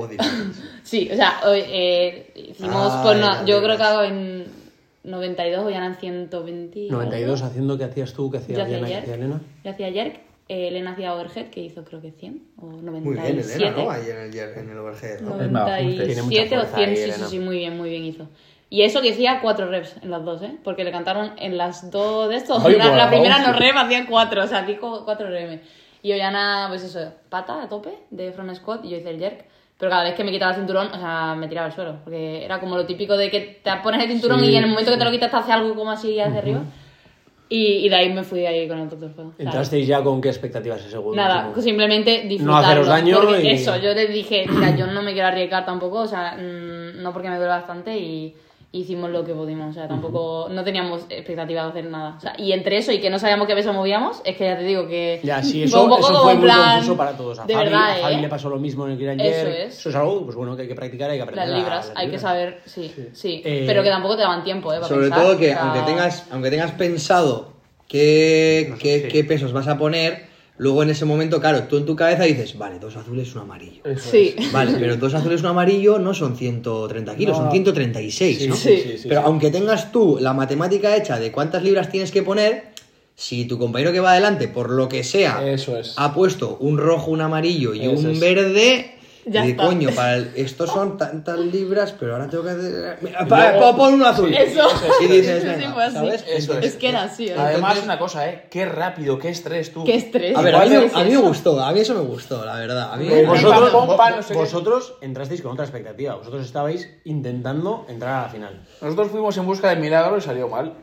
Sí, 0.81 1.09
o 1.11 1.15
sea, 1.17 1.41
eh, 1.53 2.31
hicimos, 2.51 2.89
Ah, 2.89 3.01
pues 3.03 3.17
no, 3.17 3.45
yo 3.45 3.61
creo 3.61 3.75
que 3.75 3.83
hago 3.83 4.03
en 4.03 4.60
92 5.03 5.65
o 5.65 5.69
ya 5.69 5.77
eran 5.77 5.95
120. 5.95 6.87
92 6.89 7.41
haciendo 7.41 7.77
que 7.77 7.83
hacías 7.85 8.13
tú, 8.13 8.29
que 8.29 8.37
hacía 8.37 8.65
Diana 8.65 8.89
y 8.89 8.93
hacía 8.93 9.15
Elena. 9.15 9.41
Yo 9.63 9.71
hacía 9.71 9.91
jerk, 9.91 10.19
eh, 10.47 10.67
Elena 10.67 10.91
hacía 10.91 11.15
overhead, 11.15 11.49
que 11.49 11.61
hizo 11.61 11.83
creo 11.83 12.01
que 12.01 12.11
100 12.11 12.43
o 12.57 12.71
97. 12.81 13.01
Muy 13.01 13.15
bien, 13.15 13.39
Elena, 13.39 13.71
¿no? 13.71 13.91
Ahí 13.91 14.09
en 14.09 14.17
el, 14.17 14.37
en 14.37 14.69
el 14.69 14.77
overhead, 14.77 15.21
¿no? 15.21 15.41
Es 15.41 15.51
más, 15.51 15.77
Tiene 15.79 16.15
97 16.15 16.21
mucha 16.21 16.41
o 16.41 16.47
fuerza 16.59 16.77
100, 16.77 16.89
ahí, 16.89 16.95
sí, 16.97 17.11
sí, 17.11 17.23
sí, 17.29 17.39
muy 17.39 17.57
bien, 17.57 17.77
muy 17.77 17.89
bien 17.89 18.03
hizo. 18.03 18.27
Y 18.69 18.83
eso 18.83 19.01
que 19.01 19.11
hacía 19.11 19.41
cuatro 19.41 19.69
reps 19.69 19.97
en 20.01 20.11
las 20.11 20.23
dos, 20.23 20.41
¿eh? 20.43 20.55
Porque 20.63 20.85
le 20.85 20.91
cantaron 20.91 21.33
en 21.37 21.57
las 21.57 21.91
dos 21.91 22.29
de 22.29 22.37
estos. 22.37 22.63
Ay, 22.63 22.77
la, 22.77 22.95
la 22.95 23.09
primera 23.09 23.37
sí. 23.37 23.43
no 23.45 23.53
rep, 23.53 23.75
hacía 23.75 24.05
cuatro, 24.07 24.43
o 24.43 24.47
sea, 24.47 24.63
dijo 24.63 25.03
cuatro 25.03 25.27
RM. 25.27 25.59
Y 26.03 26.13
Ollana, 26.13 26.67
pues 26.69 26.83
eso, 26.83 27.11
pata 27.29 27.63
a 27.63 27.69
tope 27.69 27.91
de 28.09 28.31
front 28.31 28.55
squat 28.55 28.85
y 28.85 28.89
yo 28.89 28.97
hice 28.97 29.09
el 29.09 29.19
jerk. 29.19 29.45
Pero 29.81 29.89
cada 29.89 30.03
vez 30.03 30.13
que 30.13 30.23
me 30.23 30.31
quitaba 30.31 30.51
el 30.51 30.57
cinturón, 30.57 30.89
o 30.93 30.97
sea, 30.99 31.33
me 31.35 31.47
tiraba 31.47 31.65
al 31.65 31.73
suelo. 31.73 31.95
Porque 32.03 32.45
era 32.45 32.59
como 32.59 32.77
lo 32.77 32.85
típico 32.85 33.17
de 33.17 33.31
que 33.31 33.59
te 33.63 33.71
pones 33.83 34.03
el 34.03 34.11
cinturón 34.11 34.39
Sí. 34.39 34.45
y 34.51 34.55
en 34.55 34.63
el 34.65 34.69
momento 34.69 34.91
que 34.91 34.97
te 34.97 35.03
lo 35.03 35.09
quitas 35.09 35.31
te 35.31 35.37
hace 35.37 35.51
algo 35.51 35.73
como 35.75 35.89
así 35.89 36.19
hacia 36.19 36.37
arriba. 36.37 36.61
Y, 37.49 37.85
y 37.85 37.89
de 37.89 37.95
ahí 37.95 38.13
me 38.13 38.23
fui 38.23 38.45
ahí 38.45 38.67
con 38.67 38.77
el 38.79 38.87
doctor 38.89 39.09
fuego. 39.09 39.33
¿Entrasteis 39.39 39.85
ya 39.87 40.01
con 40.03 40.21
qué 40.21 40.29
expectativas 40.29 40.79
ese 40.81 40.91
segundo? 40.91 41.17
Nada, 41.17 41.47
último? 41.47 41.61
simplemente 41.63 42.21
disfrutarlo. 42.27 42.51
No 42.51 42.57
haceros 42.57 42.87
daño 42.87 43.39
y- 43.41 43.49
Eso, 43.49 43.75
yo 43.77 43.93
les 43.93 44.13
dije, 44.13 44.45
mira, 44.49 44.73
yo 44.77 44.85
no 44.87 45.01
me 45.01 45.11
quiero 45.13 45.27
arriesgar 45.29 45.65
tampoco, 45.65 46.01
o 46.01 46.07
sea, 46.07 46.37
mm, 46.37 47.01
no 47.01 47.11
porque 47.11 47.29
me 47.29 47.35
duele 47.37 47.49
bastante 47.51 47.97
y 47.97 48.33
hicimos 48.73 49.09
lo 49.09 49.25
que 49.25 49.33
pudimos, 49.33 49.69
o 49.71 49.73
sea, 49.73 49.87
tampoco, 49.87 50.47
no 50.49 50.63
teníamos 50.63 51.01
expectativa 51.09 51.63
de 51.63 51.69
hacer 51.69 51.85
nada. 51.85 52.15
O 52.17 52.21
sea, 52.21 52.33
y 52.37 52.53
entre 52.53 52.77
eso 52.77 52.93
y 52.93 53.01
que 53.01 53.09
no 53.09 53.19
sabíamos 53.19 53.45
qué 53.47 53.53
peso 53.53 53.73
movíamos, 53.73 54.21
es 54.23 54.37
que 54.37 54.45
ya 54.45 54.57
te 54.57 54.63
digo 54.63 54.87
que 54.87 55.19
Ya, 55.23 55.43
sí, 55.43 55.59
fue 55.59 55.63
eso, 55.65 55.83
un 55.83 55.89
poco 55.89 55.99
eso 56.01 56.07
como 56.13 56.23
fue 56.23 56.31
en 56.31 56.37
muy 56.39 56.45
plan, 56.47 56.71
confuso 56.75 56.95
para 56.97 57.17
todos. 57.17 57.39
A 57.39 57.45
de 57.45 57.53
Javi, 57.53 57.65
verdad, 57.65 57.91
a 57.91 58.01
Javi 58.03 58.15
¿eh? 58.15 58.21
le 58.21 58.29
pasó 58.29 58.49
lo 58.49 58.59
mismo 58.59 58.85
en 58.85 58.93
el 58.93 58.97
Grand 58.97 59.19
Eso 59.19 59.29
Jerk. 59.29 59.55
es. 59.67 59.77
Eso 59.77 59.89
es 59.89 59.95
algo 59.95 60.23
pues 60.23 60.35
bueno, 60.37 60.55
que 60.55 60.61
hay 60.61 60.67
que 60.69 60.75
practicar 60.75 61.09
y 61.09 61.11
hay 61.11 61.17
que 61.17 61.23
aprender. 61.23 61.47
Las 61.49 61.53
a- 61.53 61.59
libras, 61.59 61.87
las 61.89 61.97
hay 61.97 62.09
que 62.09 62.17
saber, 62.19 62.61
sí, 62.65 62.95
sí, 63.11 63.41
Eh, 63.43 63.65
pero 63.67 63.83
que 63.83 63.89
tampoco 63.89 64.15
te 64.15 64.21
daban 64.21 64.43
tiempo, 64.43 64.71
¿eh? 64.71 64.77
para 64.77 64.87
Sobre 64.87 65.01
pensar, 65.07 65.21
todo 65.21 65.37
que 65.37 65.49
o 65.49 65.53
sea, 65.53 65.63
aunque 65.63 65.81
tengas, 65.91 66.27
aunque 66.31 66.49
tengas 66.49 66.71
pensado 66.71 67.51
qué, 67.89 68.73
qué, 68.79 69.09
qué 69.11 69.23
pesos 69.25 69.51
vas 69.51 69.67
a 69.67 69.77
poner, 69.77 70.30
luego 70.57 70.83
en 70.83 70.89
ese 70.91 71.05
momento, 71.05 71.39
claro, 71.39 71.63
tú 71.63 71.77
en 71.77 71.85
tu 71.85 71.95
cabeza 71.95 72.23
dices, 72.23 72.57
vale, 72.57 72.77
dos 72.79 72.95
azules, 72.95 73.33
un 73.35 73.41
amarillo. 73.41 73.81
Sí. 73.97 74.35
Vale, 74.51 74.77
pero 74.79 74.95
dos 74.97 75.13
azules, 75.13 75.41
un 75.41 75.47
amarillo 75.47 75.97
no 75.99 76.13
son 76.13 76.35
130 76.37 77.15
kilos, 77.15 77.31
No, 77.31 77.37
son 77.37 77.45
no. 77.45 77.51
136, 77.51 78.47
¿no? 78.49 78.55
Sí. 78.55 78.69
sí, 78.83 78.97
sí, 78.99 79.05
pero 79.09 79.21
sí. 79.21 79.27
aunque 79.27 79.49
tengas 79.49 79.91
tú 79.91 80.17
la 80.21 80.33
matemática 80.33 80.95
hecha 80.95 81.19
de 81.19 81.31
cuántas 81.31 81.63
libras 81.63 81.89
tienes 81.89 82.11
que 82.11 82.21
poner, 82.23 82.71
si 83.15 83.45
tu 83.45 83.57
compañero 83.59 83.91
que 83.91 83.99
va 83.99 84.11
adelante, 84.11 84.47
por 84.47 84.69
lo 84.71 84.87
que 84.87 85.03
sea, 85.03 85.45
Eso 85.47 85.77
es. 85.77 85.93
ha 85.97 86.13
puesto 86.13 86.57
un 86.59 86.77
rojo, 86.77 87.11
un 87.11 87.21
amarillo 87.21 87.73
y 87.73 87.81
Eso 87.85 87.91
un 88.07 88.11
es. 88.11 88.19
verde. 88.19 88.95
Ya 89.25 89.45
y 89.45 89.51
está. 89.51 89.65
coño, 89.65 89.89
para 89.91 90.15
el- 90.15 90.31
estos 90.35 90.69
son 90.71 90.97
tantas 90.97 91.37
libras, 91.37 91.93
pero 91.99 92.13
ahora 92.13 92.27
tengo 92.27 92.43
que 92.43 92.49
hacer. 92.49 92.97
Mira, 93.01 93.19
pa- 93.27 93.53
pa- 93.59 93.75
pon 93.75 93.93
uno 93.93 94.07
azul. 94.07 94.33
Eso. 94.33 94.67
Y 95.01 95.07
dices, 95.07 95.43
Sí, 95.43 95.49
sí, 95.49 95.55
venga, 95.57 95.73
fue 95.73 95.83
así. 95.83 95.93
¿sabes? 95.95 96.25
Eso 96.27 96.57
Es 96.59 96.75
que 96.75 96.89
era 96.89 97.03
así, 97.03 97.27
¿eh? 97.27 97.35
Además, 97.37 97.79
una 97.83 97.99
cosa, 97.99 98.27
¿eh? 98.27 98.47
Qué 98.49 98.65
rápido, 98.65 99.19
qué 99.19 99.29
estrés 99.29 99.71
tú. 99.71 99.83
Qué 99.83 99.95
estrés. 99.95 100.35
A 100.35 100.41
ver, 100.41 100.55
a 100.55 100.61
mí, 100.63 100.69
¿Qué 100.69 100.77
me, 100.79 100.85
es 100.85 100.95
a 100.95 101.03
mí 101.03 101.11
me 101.11 101.17
gustó, 101.17 101.59
a 101.63 101.71
mí 101.71 101.79
eso 101.81 101.93
me 101.93 102.01
gustó, 102.01 102.43
la 102.43 102.55
verdad. 102.55 102.91
A 102.93 102.97
mí 102.97 103.07
Vosotros, 103.25 103.69
Pompa, 103.69 104.09
vo- 104.11 104.15
no 104.15 104.21
sé 104.23 104.33
qué. 104.33 104.39
vosotros 104.39 104.93
entrasteis 105.01 105.41
con 105.41 105.51
otra 105.51 105.65
expectativa. 105.65 106.15
Vosotros 106.15 106.43
estabais 106.45 106.89
intentando 107.03 107.85
entrar 107.89 108.19
a 108.19 108.21
la 108.23 108.29
final. 108.29 108.61
Nosotros 108.81 109.09
fuimos 109.11 109.37
en 109.37 109.45
busca 109.45 109.69
del 109.69 109.79
milagro 109.79 110.17
y 110.17 110.21
salió 110.21 110.47
mal. 110.47 110.73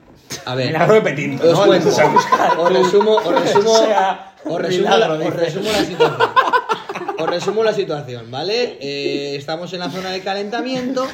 A 0.44 0.54
ver, 0.54 0.66
Milagro 0.68 0.94
de 0.94 1.00
Petinto, 1.00 1.44
os 1.50 1.58
¿no? 1.58 1.66
cuento, 1.66 1.88
os 1.88 2.72
resumo, 2.72 3.16
os 3.16 3.40
resumo, 3.40 3.70
O 3.72 3.76
sea, 3.78 4.34
os 4.44 4.60
resumo, 4.60 4.88
milagro, 4.90 5.16
la, 5.16 5.26
os 5.28 5.34
resumo 5.34 5.70
la 5.72 5.78
situación. 5.78 6.28
Os 7.18 7.28
resumo 7.28 7.64
la 7.64 7.72
situación, 7.72 8.30
¿vale? 8.30 8.78
Eh, 8.80 9.36
estamos 9.36 9.72
en 9.72 9.80
la 9.80 9.90
zona 9.90 10.10
de 10.10 10.20
calentamiento, 10.20 11.06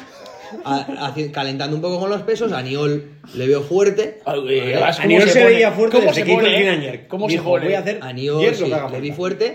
a- 0.63 1.13
calentando 1.31 1.75
un 1.75 1.81
poco 1.81 1.99
con 1.99 2.09
los 2.09 2.21
pesos. 2.21 2.51
Aniol 2.51 3.09
le 3.33 3.47
veo 3.47 3.61
fuerte. 3.63 4.19
Eh, 4.49 4.77
vas, 4.79 4.97
¿cómo 4.97 5.05
Aniol 5.05 5.29
se, 5.29 5.39
pone? 5.41 5.45
veía 5.53 5.71
fuerte 5.71 5.97
¿Cómo 5.97 6.07
desde 6.09 6.21
se 6.21 6.25
que 6.25 6.31
hizo 6.31 6.39
el 6.41 6.45
pone, 6.45 6.87
eh? 6.95 7.05
¿Cómo 7.07 7.29
se 7.29 7.41
pone? 7.41 7.65
voy 7.65 7.73
a 7.73 7.79
hacer 7.79 7.99
Aniol 8.01 8.41
jerk 8.41 8.59
lo 8.59 8.65
sí, 8.87 8.93
le 8.93 8.99
vi 9.01 9.11
fuerte. 9.11 9.53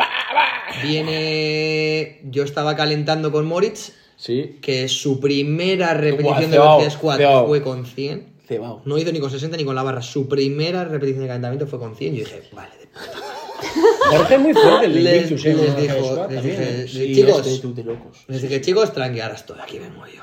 Viene. 0.83 2.21
Yo 2.25 2.43
estaba 2.45 2.77
calentando 2.77 3.31
con 3.33 3.47
Moritz, 3.47 3.93
Sí, 4.17 4.59
que 4.61 4.87
su 4.89 5.19
primera 5.19 5.95
repetición 5.95 6.51
de 6.51 6.57
cebao, 6.57 6.91
squat 6.91 7.19
cebao. 7.19 7.47
fue 7.47 7.63
con 7.63 7.87
100. 7.87 8.27
cebao. 8.47 8.83
No 8.85 8.99
hizo 8.99 9.13
ni 9.13 9.19
con 9.21 9.31
60 9.31 9.57
ni 9.57 9.65
con 9.65 9.75
la 9.75 9.83
barra. 9.83 10.03
Su 10.03 10.29
primera 10.29 10.85
repetición 10.85 11.23
de 11.23 11.29
calentamiento 11.29 11.67
fue 11.67 11.79
con 11.79 11.97
100. 11.97 12.15
Yo 12.17 12.25
dije, 12.25 12.43
vale, 12.53 12.71
de 12.81 12.89
Es 14.31 14.39
muy 14.41 14.53
fuerte 14.55 14.87
el 14.87 15.05
Les- 15.05 15.23
Invictus, 15.31 15.45
eh, 15.47 15.55
les 15.55 15.77
dijo- 15.77 16.27
les 16.29 16.43
dije-. 16.43 16.89
Sí, 16.89 17.15
Chicos. 17.15 17.47
este 17.47 17.69
de 17.69 17.85
locos. 17.85 18.17
Les 18.29 18.43
dije, 18.43 18.61
chicos, 18.61 18.93
tranqui, 18.93 19.21
ahora 19.21 19.35
estoy, 19.35 19.59
aquí 19.63 19.79
vengo 19.79 20.05
yo. 20.07 20.23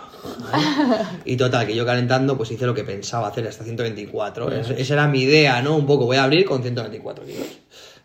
¿vale? 0.52 0.64
Y 1.26 1.38
total, 1.38 1.66
que 1.68 1.76
yo 1.76 1.86
calentando, 1.86 2.36
pues 2.38 2.52
hice 2.52 2.66
lo 2.66 2.74
que 2.74 2.84
pensaba 2.84 3.28
hacer 3.28 3.48
hasta 3.48 3.64
124. 3.64 4.52
Es- 4.52 4.70
esa 4.72 4.94
era 4.94 5.08
mi 5.08 5.22
idea, 5.22 5.62
¿no? 5.62 5.76
Un 5.76 5.86
poco, 5.86 6.06
voy 6.06 6.18
a 6.18 6.24
abrir 6.24 6.46
con 6.46 6.62
124 6.62 7.26
kilos. 7.26 7.46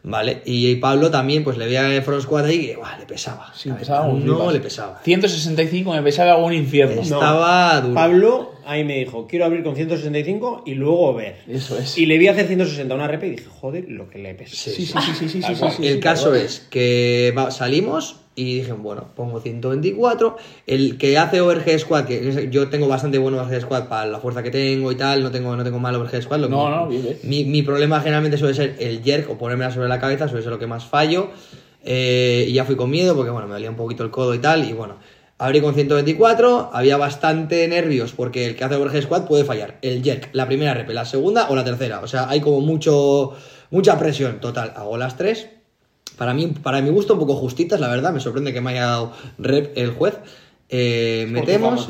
¿Vale? 0.05 0.42
Y 0.44 0.74
Pablo 0.76 1.12
también, 1.12 1.44
pues 1.44 1.57
le 1.59 1.66
veía 1.66 1.94
el 1.94 2.03
front 2.03 2.22
squat 2.22 2.44
ahí 2.46 2.57
y 2.72 2.98
le 2.98 3.07
pesaba. 3.07 3.53
Sí, 3.55 3.70
pesaba 3.70 4.07
un 4.07 4.26
No 4.26 4.34
flipas. 4.36 4.53
le 4.55 4.61
pesaba. 4.61 5.00
165 5.05 5.92
me 5.92 6.03
pesaba 6.03 6.36
un 6.38 6.53
infierno. 6.53 6.96
No. 6.96 7.03
Estaba 7.03 7.80
duro. 7.80 7.94
Pablo 7.94 8.53
ahí 8.66 8.82
me 8.82 8.96
dijo, 8.98 9.28
quiero 9.28 9.44
abrir 9.44 9.62
con 9.62 9.76
165 9.76 10.64
y 10.66 10.74
luego 10.74 11.14
ver. 11.14 11.36
Eso 11.48 11.78
es. 11.78 11.96
Y 11.98 12.07
le 12.07 12.18
vi 12.18 12.26
hacer 12.26 12.48
160 12.48 12.92
una 12.94 13.07
rep 13.07 13.22
y 13.24 13.30
dije, 13.30 13.44
joder, 13.61 13.84
lo 13.88 14.09
que 14.11 14.18
le 14.18 14.34
pesa. 14.34 14.57
Sí, 14.57 14.70
sí, 14.72 14.86
sí, 14.86 14.92
sí, 15.00 15.14
sí, 15.14 15.28
sí, 15.28 15.42
sí, 15.42 15.55
sí, 15.76 15.86
el 15.86 15.94
sí, 15.94 16.00
caso 16.00 16.34
es 16.34 16.66
que 16.68 17.32
va- 17.38 17.53
salimos 17.53 18.16
y 18.35 18.61
dije, 18.61 18.72
bueno, 18.72 19.09
pongo 19.14 19.41
124. 19.41 20.37
El 20.66 20.97
que 20.97 21.18
hace 21.18 21.41
overhead 21.41 21.78
squat, 21.78 22.07
que 22.07 22.49
yo 22.51 22.68
tengo 22.68 22.89
bastante 22.89 23.18
buen 23.18 23.35
overhead 23.35 23.61
squat 23.61 23.89
para 23.89 24.07
la 24.07 24.20
fuerza 24.20 24.43
que 24.43 24.51
tengo 24.51 24.91
y 24.91 24.95
tal, 24.95 25.22
no 25.22 25.30
tengo, 25.30 25.55
no 25.55 25.64
tengo 25.64 25.78
mal 25.78 25.95
overhead 25.95 26.22
squat. 26.22 26.41
Lo 26.41 26.49
No, 26.49 26.70
no. 26.70 26.89
Mi, 27.24 27.45
mi 27.45 27.62
problema 27.62 28.01
generalmente 28.01 28.39
suele 28.39 28.55
ser 28.55 28.76
el 28.78 29.03
jerk 29.03 29.30
o 29.30 29.37
ponérmela 29.37 29.70
sobre 29.70 29.89
la 29.89 30.01
cabeza, 30.01 30.28
suele 30.28 30.43
ser 30.43 30.53
lo 30.53 30.59
que 30.59 30.66
más 30.66 30.85
fallo. 30.85 31.28
Eh, 31.85 32.47
y 32.49 32.53
ya 32.53 32.64
fui 32.64 32.76
con 32.76 32.91
miedo 32.91 33.14
porque, 33.14 33.30
bueno, 33.30 33.47
me 33.47 33.55
dolía 33.55 33.70
un 33.70 33.76
poquito 33.76 34.03
el 34.03 34.11
codo 34.11 34.35
y 34.35 34.39
tal. 34.39 34.64
Y 34.64 34.72
bueno, 34.72 34.97
abrí 35.37 35.61
con 35.61 35.74
124, 35.74 36.70
había 36.72 36.97
bastante 36.97 37.66
nervios 37.68 38.12
porque 38.12 38.47
el 38.47 38.57
que 38.57 38.64
hace 38.64 38.76
overhead 38.76 39.03
squat 39.03 39.26
puede 39.26 39.45
fallar. 39.45 39.78
El 39.83 40.03
jerk, 40.03 40.30
la 40.33 40.47
primera 40.47 40.72
rep, 40.72 40.89
la 40.89 41.05
segunda 41.05 41.51
o 41.51 41.57
la 41.57 41.64
tercera. 41.64 42.01
O 42.01 42.07
sea, 42.07 42.30
hay 42.30 42.41
como 42.41 42.61
mucho, 42.61 43.35
mucha 43.70 43.99
presión. 43.99 44.41
Total, 44.41 44.72
hago 44.74 44.97
las 44.97 45.18
tres. 45.18 45.49
Para 46.16 46.34
mí, 46.34 46.46
para 46.48 46.80
mi 46.80 46.90
gusto, 46.90 47.14
un 47.14 47.20
poco 47.20 47.34
justitas, 47.34 47.80
la 47.80 47.88
verdad. 47.88 48.12
Me 48.12 48.20
sorprende 48.20 48.52
que 48.52 48.60
me 48.60 48.70
haya 48.72 48.86
dado 48.86 49.12
rep 49.38 49.76
el 49.76 49.90
juez. 49.90 50.18
Eh, 50.68 51.26
metemos. 51.30 51.88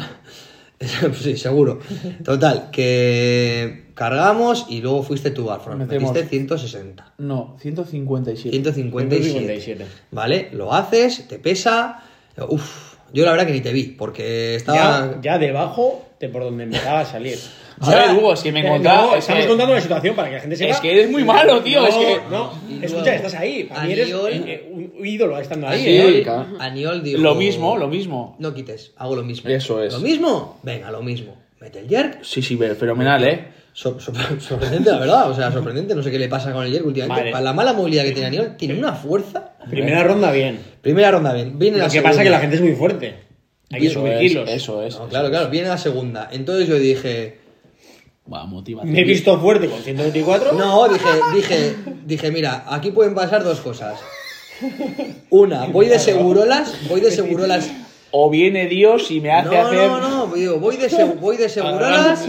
sí, 1.21 1.37
seguro. 1.37 1.81
Total, 2.25 2.71
que 2.71 3.91
cargamos 3.95 4.67
y 4.69 4.81
luego 4.81 5.03
fuiste 5.03 5.31
tú 5.31 5.51
al 5.51 5.61
front. 5.61 5.81
Metemos. 5.81 6.13
Metiste 6.13 6.31
160. 6.31 7.15
No, 7.19 7.57
157. 7.61 8.51
157. 8.51 9.31
157. 9.31 9.87
¿Vale? 10.11 10.49
Lo 10.53 10.73
haces, 10.73 11.29
te 11.29 11.39
pesa. 11.39 12.03
Uf, 12.49 12.97
yo 13.13 13.25
la 13.25 13.33
verdad 13.33 13.47
que 13.47 13.53
ni 13.53 13.61
te 13.61 13.73
vi, 13.73 13.85
porque 13.85 14.57
estaba. 14.57 14.77
Ya, 14.77 15.21
ya 15.21 15.39
debajo 15.39 16.07
de 16.19 16.29
por 16.29 16.43
donde 16.43 16.65
empezaba 16.65 17.01
a 17.01 17.05
salir. 17.05 17.39
A 17.83 17.91
ver, 17.91 18.17
Hugo, 18.17 18.37
si 18.37 18.53
me 18.53 18.61
Eh, 18.61 18.67
encontraba- 18.67 19.03
no, 19.03 19.15
estamos 19.17 19.43
que- 19.43 19.49
contando 19.49 19.73
una 19.73 19.83
situación 19.83 20.15
para 20.17 20.29
que 20.29 20.35
la 20.37 20.41
gente 20.41 20.57
sepa. 20.57 20.71
Es 20.71 20.81
que 20.81 20.93
eres 20.93 21.11
muy 21.11 21.25
malo, 21.25 21.61
tío, 21.63 21.81
No, 21.83 21.87
es 21.89 21.95
que- 21.95 22.21
No, 22.31 22.53
escucha, 22.83 23.15
estás 23.15 23.35
ahí. 23.35 23.65
Para 23.65 23.83
mí 23.85 23.93
eres 23.93 24.09
Aniol- 24.09 24.29
eh, 24.31 24.43
eh, 24.47 24.93
un 24.99 25.07
ídolo 25.07 25.39
estando 25.39 25.69
ahí. 25.69 25.83
Sí, 25.85 25.91
¿eh? 25.97 26.23
claro. 26.23 26.47
Aniol 26.59 27.03
dijo. 27.03 27.21
Lo 27.21 27.35
mismo, 27.35 27.77
lo 27.77 27.89
mismo. 27.89 28.37
No 28.39 28.55
quites, 28.55 28.93
hago 28.97 29.17
lo 29.17 29.23
mismo. 29.23 29.51
Eso 29.51 29.83
es. 29.83 29.93
¿Lo 29.93 30.01
mismo? 30.01 30.59
Venga, 30.63 30.91
lo 30.91 31.03
mismo. 31.03 31.37
Mete 31.61 31.81
el 31.81 31.89
jerk. 31.89 32.19
Sí, 32.23 32.43
sí, 32.43 32.57
pero 32.57 32.75
fenomenal, 32.75 33.23
¿eh? 33.25 33.45
Sor- 33.73 34.01
sor- 34.03 34.15
sorprendente, 34.41 34.91
la 34.91 34.99
verdad. 34.99 35.31
O 35.31 35.35
sea, 35.35 35.51
sorprendente. 35.51 35.95
No 35.95 36.03
sé 36.03 36.11
qué 36.11 36.19
le 36.19 36.29
pasa 36.29 36.53
con 36.53 36.65
el 36.67 36.73
jerk 36.73 36.85
últimamente. 36.87 37.21
Vale. 37.23 37.33
Para 37.33 37.45
la 37.45 37.53
mala 37.53 37.73
movilidad 37.73 38.05
que 38.05 38.13
tiene 38.13 38.27
Aniol, 38.29 38.57
tiene 38.57 38.75
una 38.79 38.93
fuerza. 38.93 39.53
Primera 39.71 40.03
ronda 40.03 40.31
bien. 40.33 40.59
Primera 40.83 41.11
ronda 41.11 41.33
bien. 41.33 41.59
Viene 41.59 41.79
Lo 41.79 41.85
la 41.85 41.91
que 41.91 42.03
pasa 42.03 42.11
es 42.11 42.17
que 42.19 42.25
segunda. 42.25 42.31
la 42.37 42.41
gente 42.41 42.57
es 42.57 42.63
muy 42.63 42.73
fuerte. 42.73 43.15
Hay 43.71 43.81
que 43.81 43.89
subir 43.91 44.19
kilos. 44.19 44.51
Eso 44.51 44.83
es. 44.83 44.95
No, 44.99 45.05
eso 45.05 45.09
claro, 45.09 45.27
es. 45.27 45.31
claro, 45.31 45.49
viene 45.49 45.69
la 45.69 45.79
segunda. 45.79 46.29
Entonces 46.31 46.69
yo 46.69 46.75
dije, 46.79 47.39
Buah, 48.25 48.45
motivación. 48.47 48.93
Me 48.93 49.01
he 49.01 49.05
visto 49.05 49.39
fuerte 49.41 49.69
con 49.69 49.81
124. 49.83 50.53
no, 50.53 50.89
dije, 50.89 51.09
dije, 51.35 51.75
dije, 52.05 52.31
mira, 52.31 52.65
aquí 52.69 52.91
pueden 52.93 53.15
pasar 53.15 53.43
dos 53.43 53.61
cosas. 53.61 53.99
Una, 55.31 55.67
voy 55.67 55.87
de 55.89 55.99
segurolas, 55.99 56.73
voy 56.89 57.01
de 57.01 57.11
segurolas. 57.11 57.71
O 58.15 58.29
viene 58.29 58.67
Dios 58.69 59.11
y 59.11 59.21
me 59.23 59.33
hace 59.33 59.49
No, 59.57 59.67
hacer. 59.67 59.89
no, 59.89 59.99
no, 60.27 60.35
digo, 60.35 60.59
voy 60.59 60.77
de, 60.77 60.91
seg- 60.91 61.19
voy 61.19 61.39
de 61.39 61.49
segurolas, 61.49 62.29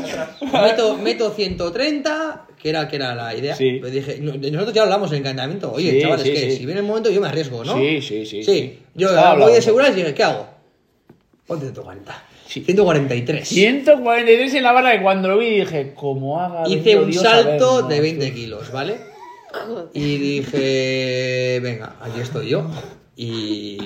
meto, 0.53 0.97
meto 0.97 1.29
130, 1.31 2.47
que 2.57 2.69
era, 2.69 2.87
que 2.87 2.95
era 2.95 3.13
la 3.13 3.35
idea. 3.35 3.53
Sí. 3.53 3.79
Pero 3.81 3.93
dije, 3.93 4.17
no, 4.21 4.31
nosotros 4.33 4.73
ya 4.73 4.83
hablamos 4.83 5.09
en 5.11 5.15
el 5.17 5.21
encantamiento. 5.23 5.73
Oye, 5.73 5.91
Sí, 5.91 6.01
chavales, 6.01 6.25
sí, 6.25 6.31
que 6.31 6.51
sí. 6.51 6.57
si 6.57 6.65
viene 6.65 6.79
el 6.79 6.87
momento 6.87 7.09
yo 7.11 7.19
me 7.19 7.27
arriesgo, 7.27 7.65
¿no? 7.65 7.75
Sí, 7.77 8.01
sí, 8.01 8.25
sí, 8.25 8.43
Sí, 8.43 8.51
sí. 8.51 8.79
yo 8.95 9.09
voy 9.39 9.51
de 9.53 9.61
segurolas 9.61 9.91
y 9.91 9.95
dije, 9.97 10.13
¿qué 10.13 10.23
hago? 10.23 10.47
Ponte 11.45 11.65
140. 11.65 12.23
Sí. 12.53 12.61
143. 12.63 13.47
143 13.47 14.53
en 14.53 14.63
la 14.63 14.71
barra 14.71 14.91
que 14.95 15.01
cuando 15.01 15.27
lo 15.29 15.37
vi 15.37 15.59
dije, 15.61 15.93
como 15.95 16.39
haga. 16.39 16.63
Hice 16.69 16.97
un 16.99 17.09
Dios 17.09 17.23
salto 17.23 17.83
de 17.83 17.99
20 18.01 18.27
tú. 18.27 18.35
kilos, 18.35 18.71
¿vale? 18.71 18.95
Y 19.93 20.17
dije, 20.17 21.59
venga, 21.61 21.95
aquí 22.01 22.19
estoy 22.21 22.49
yo. 22.49 22.69
Y. 23.15 23.77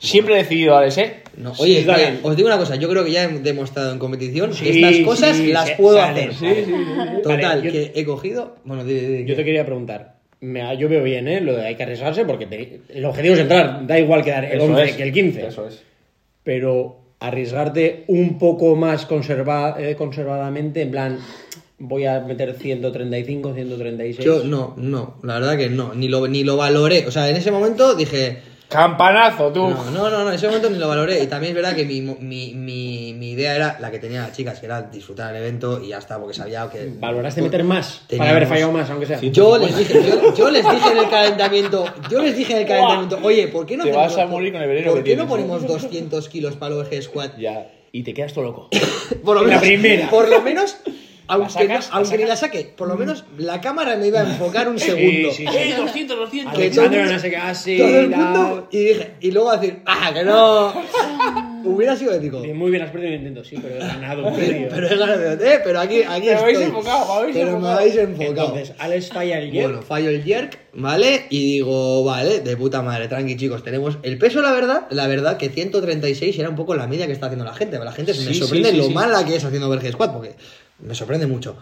Siempre 0.00 0.34
he 0.34 0.38
decidido, 0.38 0.76
Alex, 0.76 0.98
¿eh? 0.98 1.14
No, 1.36 1.52
oye, 1.58 1.84
os 2.22 2.36
digo 2.36 2.48
una 2.48 2.56
cosa, 2.58 2.76
yo 2.76 2.88
creo 2.88 3.04
que 3.04 3.10
ya 3.10 3.24
he 3.24 3.28
demostrado 3.40 3.92
en 3.92 3.98
competición 3.98 4.52
que 4.52 4.70
estas 4.70 5.04
cosas 5.04 5.36
sí, 5.36 5.48
las 5.52 5.72
puedo 5.72 5.98
salen, 5.98 6.30
hacer. 6.30 6.34
salen. 6.34 6.64
Sí, 6.64 6.70
sí, 6.70 6.72
sí. 7.16 7.22
Total, 7.22 7.40
Vale, 7.42 7.62
yo- 7.62 7.72
que 7.72 7.92
he 7.96 8.04
cogido. 8.04 8.56
Bueno, 8.64 8.84
di- 8.84 8.94
di- 8.94 9.24
Yo 9.24 9.34
te 9.34 9.44
quería 9.44 9.64
preguntar. 9.64 10.18
Me- 10.40 10.76
yo 10.78 10.88
veo 10.88 11.02
bien, 11.02 11.26
¿eh? 11.26 11.40
Lo 11.40 11.56
de 11.56 11.66
hay 11.66 11.74
que 11.74 11.82
arriesgarse 11.82 12.24
porque 12.24 12.46
te- 12.46 12.80
el 12.94 13.04
objetivo 13.04 13.34
es 13.34 13.40
entrar. 13.40 13.84
Da 13.88 13.98
igual 13.98 14.22
quedar 14.22 14.44
el 14.44 14.58
Eso 14.58 14.64
11 14.66 14.84
es, 14.84 14.96
que 14.96 15.02
el 15.02 15.12
15. 15.12 15.46
Eso 15.48 15.66
es. 15.66 15.82
Pero 16.44 17.00
arriesgarte 17.20 18.04
un 18.08 18.38
poco 18.38 18.76
más 18.76 19.06
conserva- 19.06 19.76
eh, 19.78 19.96
conservadamente, 19.96 20.82
en 20.82 20.90
plan, 20.90 21.18
voy 21.78 22.06
a 22.06 22.20
meter 22.20 22.54
135, 22.54 23.54
136. 23.54 24.24
Yo 24.24 24.44
no, 24.44 24.74
no, 24.76 25.14
la 25.22 25.34
verdad 25.38 25.56
que 25.56 25.68
no, 25.68 25.94
ni 25.94 26.08
lo, 26.08 26.26
ni 26.28 26.44
lo 26.44 26.56
valoré. 26.56 27.06
O 27.06 27.10
sea, 27.10 27.28
en 27.28 27.36
ese 27.36 27.50
momento 27.50 27.94
dije, 27.94 28.38
Campanazo, 28.68 29.50
tú. 29.52 29.66
No, 29.68 29.84
no, 29.90 30.10
no, 30.10 30.24
no, 30.24 30.28
en 30.28 30.34
ese 30.34 30.46
momento 30.46 30.68
ni 30.68 30.78
lo 30.78 30.88
valoré. 30.88 31.22
Y 31.22 31.26
también 31.26 31.52
es 31.52 31.56
verdad 31.62 31.74
que 31.74 31.84
mi, 31.86 32.02
mi, 32.02 32.52
mi, 32.54 33.14
mi 33.14 33.30
idea 33.30 33.56
era 33.56 33.78
la 33.80 33.90
que 33.90 33.98
tenían 33.98 34.24
las 34.24 34.36
chicas, 34.36 34.60
que 34.60 34.66
era 34.66 34.82
disfrutar 34.82 35.34
el 35.34 35.42
evento 35.42 35.82
y 35.82 35.88
ya 35.88 35.98
está, 35.98 36.18
porque 36.18 36.34
sabía 36.34 36.68
que. 36.70 36.92
¿Valoraste 37.00 37.40
meter 37.40 37.64
más? 37.64 37.86
Para 37.96 38.06
Teníamos- 38.08 38.30
haber 38.36 38.46
fallado 38.46 38.72
más, 38.72 38.90
aunque 38.90 39.06
sea. 39.06 39.20
Yo 39.20 39.56
les 39.58 39.76
dije, 39.76 39.94
yo, 40.06 40.34
yo 40.34 40.50
les 40.50 40.70
dije 40.70 40.90
en 40.90 40.98
el 40.98 41.08
calentamiento, 41.08 41.84
yo 42.10 42.22
les 42.22 42.36
dije 42.36 42.52
en 42.52 42.58
el 42.60 42.66
calentamiento, 42.66 43.18
oye, 43.22 43.48
¿por 43.48 43.64
qué 43.64 43.76
no 43.78 43.84
Te 43.84 43.92
vas 43.92 44.16
a 44.18 44.26
morir 44.26 44.52
con 44.52 44.60
el 44.60 44.68
veneno 44.68 44.92
¿Por 44.92 45.02
qué 45.02 45.16
no 45.16 45.26
ponemos 45.26 45.66
200 45.66 46.28
kilos 46.28 46.56
para 46.56 46.74
el 46.74 46.80
OG 46.82 47.02
Squad? 47.02 47.30
Ya. 47.38 47.70
Y 47.90 48.02
te 48.02 48.12
quedas 48.12 48.34
todo 48.34 48.44
loco. 48.44 48.68
Por 49.24 49.36
lo 49.36 49.42
En 49.44 49.48
la 49.48 49.60
menos, 49.60 49.62
primera. 49.62 50.10
Por 50.10 50.28
lo 50.28 50.42
menos, 50.42 50.76
aunque, 51.28 51.52
sacas? 51.52 51.90
no- 51.90 51.96
aunque 51.96 52.16
¿La 52.16 52.22
ni 52.24 52.28
la 52.28 52.36
saque, 52.36 52.72
por 52.76 52.88
lo 52.88 52.96
menos 52.96 53.24
la 53.36 53.60
cámara 53.60 53.96
me 53.96 54.08
iba 54.08 54.20
a 54.20 54.24
enfocar 54.24 54.68
un 54.68 54.78
segundo. 54.78 55.30
sí, 55.30 55.46
sí. 55.46 55.56
¡Eh, 55.56 55.74
200, 55.76 56.16
200! 56.18 56.54
Que 56.58 56.70
todo 56.70 56.82
el 56.86 56.88
Alexandra 56.88 56.98
mundo- 57.00 57.12
no 57.14 57.18
sé 57.20 57.30
qué, 57.30 57.36
ah, 57.36 57.54
sí, 57.54 57.78
Todo 57.78 57.98
el 58.00 58.08
mundo, 58.10 58.68
y 58.70 58.78
dije, 58.78 59.10
y 59.20 59.30
luego 59.30 59.52
decir, 59.56 59.78
ah, 59.86 60.10
que 60.12 60.24
no. 60.24 60.72
Hubiera 61.64 61.96
sido 61.96 62.12
épico. 62.14 62.38
Muy 62.54 62.70
bien, 62.70 62.82
has 62.84 62.90
perdido 62.90 63.10
el 63.12 63.18
intento, 63.18 63.44
sí, 63.44 63.56
pero 63.60 63.74
he 63.74 63.78
ganado 63.78 64.26
un 64.28 64.34
premio. 64.34 64.68
Pero 64.70 64.86
es 64.86 64.98
ganador, 64.98 65.42
¿eh? 65.44 65.60
Pero 65.62 65.80
aquí, 65.80 66.02
aquí 66.02 66.26
Me 66.28 66.34
habéis 66.34 66.58
estoy. 66.58 66.70
enfocado, 66.70 67.06
me 67.14 67.18
habéis 67.20 67.36
Pero 67.36 67.46
me 67.46 67.52
enfocado. 67.56 67.78
habéis 67.78 67.96
enfocado. 67.96 68.46
Entonces, 68.48 68.72
Alex 68.78 69.08
falla 69.08 69.38
el 69.40 69.50
Bueno, 69.52 69.82
fallo 69.82 70.08
el 70.08 70.22
jerk, 70.22 70.58
¿vale? 70.72 71.26
Y 71.30 71.52
digo, 71.54 72.04
vale, 72.04 72.40
de 72.40 72.56
puta 72.56 72.80
madre, 72.80 73.08
tranqui 73.08 73.36
chicos, 73.36 73.64
tenemos 73.64 73.98
el 74.02 74.16
peso, 74.18 74.40
la 74.40 74.52
verdad, 74.52 74.86
la 74.90 75.08
verdad 75.08 75.36
que 75.36 75.50
136 75.50 76.38
era 76.38 76.48
un 76.48 76.56
poco 76.56 76.74
la 76.76 76.86
media 76.86 77.06
que 77.06 77.12
está 77.12 77.26
haciendo 77.26 77.44
la 77.44 77.54
gente. 77.54 77.78
La 77.78 77.92
gente 77.92 78.14
se 78.14 78.24
me 78.24 78.32
Sí, 78.32 78.38
sorprende 78.40 78.70
sí, 78.70 78.74
sí, 78.76 78.80
lo 78.80 78.86
sí. 78.88 78.94
mala 78.94 79.24
que 79.26 79.36
es 79.36 79.44
haciendo 79.44 79.68
Verge 79.68 79.92
Squad, 79.92 80.12
porque 80.12 80.36
me 80.80 80.94
sorprende 80.94 81.26
mucho. 81.26 81.56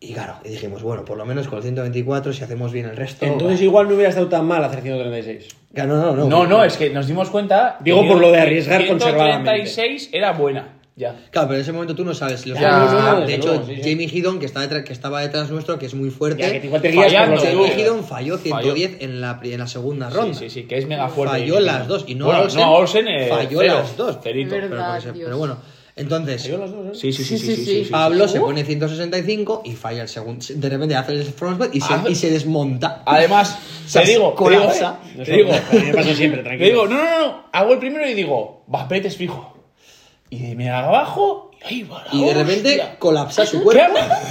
Y 0.00 0.14
claro, 0.14 0.34
y 0.44 0.48
dijimos, 0.48 0.82
bueno, 0.82 1.04
por 1.04 1.16
lo 1.16 1.24
menos 1.24 1.46
con 1.46 1.58
el 1.58 1.62
124, 1.62 2.32
si 2.32 2.42
hacemos 2.42 2.72
bien 2.72 2.86
el 2.86 2.96
resto. 2.96 3.24
Entonces 3.24 3.60
va. 3.60 3.64
igual 3.64 3.88
no 3.88 3.94
hubiera 3.94 4.08
estado 4.08 4.26
tan 4.28 4.44
mal 4.46 4.64
hacer 4.64 4.80
136. 4.82 5.48
Ya, 5.72 5.86
no, 5.86 5.96
no, 5.96 6.16
no. 6.16 6.26
No, 6.26 6.46
no, 6.46 6.64
es 6.64 6.76
que 6.76 6.90
nos 6.90 7.06
dimos 7.06 7.30
cuenta. 7.30 7.76
Digo 7.80 8.04
por 8.06 8.18
lo 8.20 8.32
de 8.32 8.40
arriesgar 8.40 8.82
136 8.82 10.10
era 10.12 10.32
buena. 10.32 10.78
Ya. 10.94 11.16
Claro, 11.30 11.48
pero 11.48 11.54
en 11.56 11.62
ese 11.62 11.72
momento 11.72 11.94
tú 11.94 12.04
no 12.04 12.12
sabes 12.12 12.40
si 12.40 12.50
los 12.50 12.60
Ya, 12.60 12.70
no, 12.78 13.20
no, 13.20 13.26
De 13.26 13.34
hecho, 13.34 13.48
luego, 13.48 13.66
sí, 13.66 13.76
sí. 13.76 13.90
Jamie 13.90 14.10
Hidon, 14.12 14.38
que, 14.38 14.44
está 14.44 14.60
detrás, 14.60 14.84
que 14.84 14.92
estaba 14.92 15.22
detrás 15.22 15.50
nuestro, 15.50 15.78
que 15.78 15.86
es 15.86 15.94
muy 15.94 16.10
fuerte. 16.10 16.42
Ya, 16.42 16.60
que 16.60 16.66
igual 16.66 16.82
te 16.82 16.92
Fallando. 16.92 17.40
Jamie 17.40 17.80
Hidon 17.80 18.04
falló 18.04 18.36
110 18.36 18.96
en 19.00 19.20
la, 19.22 19.40
en 19.42 19.58
la 19.58 19.66
segunda 19.68 20.10
ronda. 20.10 20.34
Sí, 20.34 20.50
sí, 20.50 20.60
sí, 20.62 20.62
que 20.64 20.76
es 20.76 20.86
mega 20.86 21.08
fuerte. 21.08 21.38
Falló 21.38 21.60
las 21.60 21.88
dos. 21.88 22.04
Y 22.06 22.14
no 22.14 22.26
Bueno, 22.26 22.42
Olsen, 22.42 22.60
no, 22.60 22.74
Olsen, 22.74 23.08
eh, 23.08 23.28
falló 23.30 23.60
cero, 23.60 23.74
las 23.78 23.96
dos. 23.96 24.18
cerito. 24.22 24.54
Verdad. 24.54 24.98
Pero, 25.00 25.14
se- 25.14 25.24
pero 25.24 25.38
bueno, 25.38 25.56
entonces, 25.94 26.46
¿eh? 26.46 26.58
Sí, 26.94 27.12
sí, 27.12 27.38
sí. 27.38 27.88
Pablo 27.90 28.26
se 28.26 28.40
pone 28.40 28.64
165 28.64 29.62
y 29.64 29.72
falla 29.72 30.02
el 30.02 30.08
segundo. 30.08 30.44
De 30.48 30.68
repente 30.68 30.96
hace 30.96 31.12
el 31.12 31.24
front 31.24 31.60
split 31.62 31.74
y 31.74 31.80
se, 31.80 32.14
se 32.14 32.30
desmonta. 32.30 33.02
Además, 33.04 33.58
sea, 33.86 34.02
te 34.02 34.12
digo, 34.12 34.34
te 34.34 34.50
digo, 34.50 34.62
eh, 34.72 35.24
te 35.24 35.32
digo, 35.32 35.50
Me 35.72 35.92
pasa 35.94 36.14
siempre, 36.14 36.42
tranquilo. 36.42 36.58
te 36.58 36.64
digo, 36.64 36.86
no, 36.86 36.96
no, 36.96 37.26
no, 37.26 37.44
hago 37.52 37.72
el 37.74 37.78
primero 37.78 38.08
y 38.08 38.14
digo, 38.14 38.64
va, 38.74 38.86
vete 38.86 39.08
es 39.08 39.16
fijo. 39.16 39.54
Y 40.30 40.54
me 40.54 40.70
abajo 40.70 41.50
y 41.60 41.64
ahí 41.66 41.82
va 41.82 42.04
la 42.06 42.14
Y 42.14 42.24
de 42.24 42.32
repente 42.34 42.68
hostia. 42.70 42.98
colapsa 42.98 43.44
su 43.44 43.58
¿Qué 43.58 43.64
cuerpo. 43.64 43.98
ha, 43.98 44.22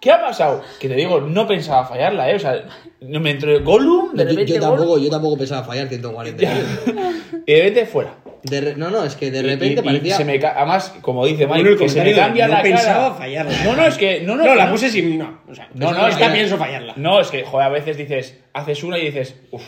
¿Qué 0.00 0.10
ha 0.10 0.20
pasado? 0.20 0.62
Que 0.80 0.88
te 0.88 0.94
digo, 0.96 1.20
no 1.20 1.46
pensaba 1.46 1.86
fallarla, 1.86 2.30
¿eh? 2.32 2.34
O 2.34 2.38
sea, 2.40 2.64
no 3.00 3.20
me 3.20 3.30
entró 3.30 3.54
el 3.56 3.62
Gollum, 3.62 4.12
de 4.12 4.24
Yo, 4.24 4.30
repente. 4.30 4.54
yo 4.54 4.60
tampoco, 4.60 4.98
yo 4.98 5.08
tampoco 5.08 5.36
pensaba 5.38 5.62
fallar 5.62 5.88
140. 5.88 6.42
ya. 6.42 6.52
y 7.46 7.52
de 7.52 7.58
repente 7.62 7.86
fuera. 7.86 8.16
De 8.42 8.60
re- 8.60 8.74
no, 8.76 8.90
no, 8.90 9.04
es 9.04 9.16
que 9.16 9.30
de 9.30 9.40
Y- 9.40 9.42
repente 9.42 9.66
y- 9.66 9.78
y 9.78 9.82
parecía. 9.86 10.16
se 10.16 10.24
me 10.24 10.38
ca- 10.38 10.54
además, 10.56 10.94
como 11.02 11.26
dice 11.26 11.46
Mike, 11.46 11.76
que 11.76 11.88
se 11.88 12.02
me 12.02 12.14
cambia 12.14 12.46
no 12.48 12.54
la 12.54 12.62
pensaba 12.62 13.02
cara. 13.08 13.14
fallarla. 13.14 13.64
No, 13.64 13.76
no, 13.76 13.86
es 13.86 13.98
que. 13.98 14.20
No, 14.22 14.36
no, 14.36 14.44
No, 14.44 14.54
la 14.54 14.70
puse 14.70 14.88
sin. 14.90 15.18
No, 15.18 15.40
o 15.48 15.54
sea, 15.54 15.68
No, 15.74 15.92
no, 15.92 15.98
no, 16.02 16.08
esta 16.08 16.32
pienso 16.32 16.56
fallarla. 16.56 16.94
No, 16.96 17.20
es 17.20 17.28
que, 17.28 17.44
joder, 17.44 17.66
a 17.66 17.70
veces 17.70 17.96
dices, 17.96 18.38
haces 18.54 18.82
una 18.82 18.98
y 18.98 19.06
dices, 19.06 19.36
uff. 19.50 19.62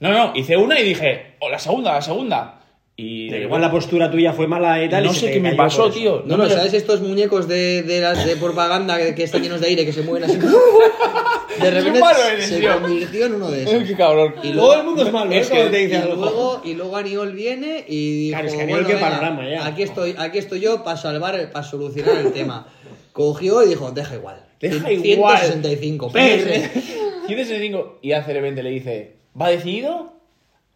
No, 0.00 0.12
no, 0.12 0.32
hice 0.36 0.56
una 0.56 0.78
y 0.78 0.84
dije, 0.84 1.34
oh, 1.40 1.48
la 1.50 1.58
segunda, 1.58 1.92
la 1.94 2.02
segunda. 2.02 2.54
Y 3.00 3.30
Pero 3.30 3.44
igual 3.44 3.60
la 3.60 3.70
postura 3.70 4.10
tuya 4.10 4.32
fue 4.32 4.48
mala 4.48 4.82
y 4.82 4.88
tal. 4.88 5.04
y 5.04 5.06
no 5.06 5.12
se 5.14 5.20
sé 5.20 5.26
te 5.28 5.32
qué 5.34 5.40
me 5.40 5.54
pasó, 5.54 5.88
tío. 5.90 6.22
No, 6.26 6.36
no, 6.36 6.48
¿sabes 6.48 6.74
estos 6.74 7.00
muñecos 7.00 7.46
de, 7.46 7.82
de, 7.84 8.00
las 8.00 8.26
de 8.26 8.34
propaganda 8.36 8.98
que, 8.98 9.14
que 9.14 9.22
están 9.22 9.40
llenos 9.42 9.60
de 9.60 9.68
aire 9.68 9.84
que 9.86 9.92
se 9.92 10.02
mueven 10.02 10.28
así? 10.28 10.38
De 11.60 11.70
repente 11.70 12.00
malo 12.00 12.18
eres, 12.32 12.46
se 12.46 12.58
tío. 12.60 12.80
convirtió 12.80 13.26
en 13.26 13.34
uno 13.34 13.50
de 13.50 13.62
esos. 13.64 13.84
Qué 13.84 13.96
cabrón. 13.96 14.34
Y 14.42 14.52
Todo 14.52 14.74
el 14.78 14.84
mundo 14.84 15.02
es 15.06 15.12
malo, 15.12 15.30
Es 15.32 15.42
es 15.42 15.50
que 15.50 15.64
que- 15.64 15.70
te 15.70 15.84
Y 15.88 15.94
algo. 15.94 16.14
luego, 16.16 16.60
y 16.64 16.74
luego 16.74 16.96
Aniol 16.96 17.32
viene 17.32 17.84
y 17.88 18.26
dijo, 18.26 18.34
Claro, 18.36 18.48
es 18.48 18.54
que 18.54 18.62
Aniol, 18.62 18.78
bueno, 18.80 18.88
qué 18.88 18.94
venga, 18.94 19.08
panorama 19.10 19.48
ya. 19.48 19.66
Aquí 19.66 19.82
estoy, 19.82 20.14
aquí 20.18 20.38
estoy 20.38 20.60
yo 20.60 20.82
para 20.84 20.96
salvar, 20.96 21.50
para 21.52 21.64
solucionar 21.64 22.16
el 22.18 22.32
tema. 22.32 22.66
Cogió 23.12 23.62
y 23.64 23.68
dijo, 23.68 23.90
deja 23.90 24.14
igual. 24.14 24.44
Deja 24.60 24.90
igual. 24.92 25.38
165. 25.38 26.10
Fíjese. 26.10 26.70
165. 27.26 27.98
Y 28.02 28.12
hace 28.12 28.32
de 28.32 28.40
repente 28.40 28.62
le 28.62 28.70
dice, 28.70 29.16
¿va 29.40 29.48
decidido? 29.50 30.12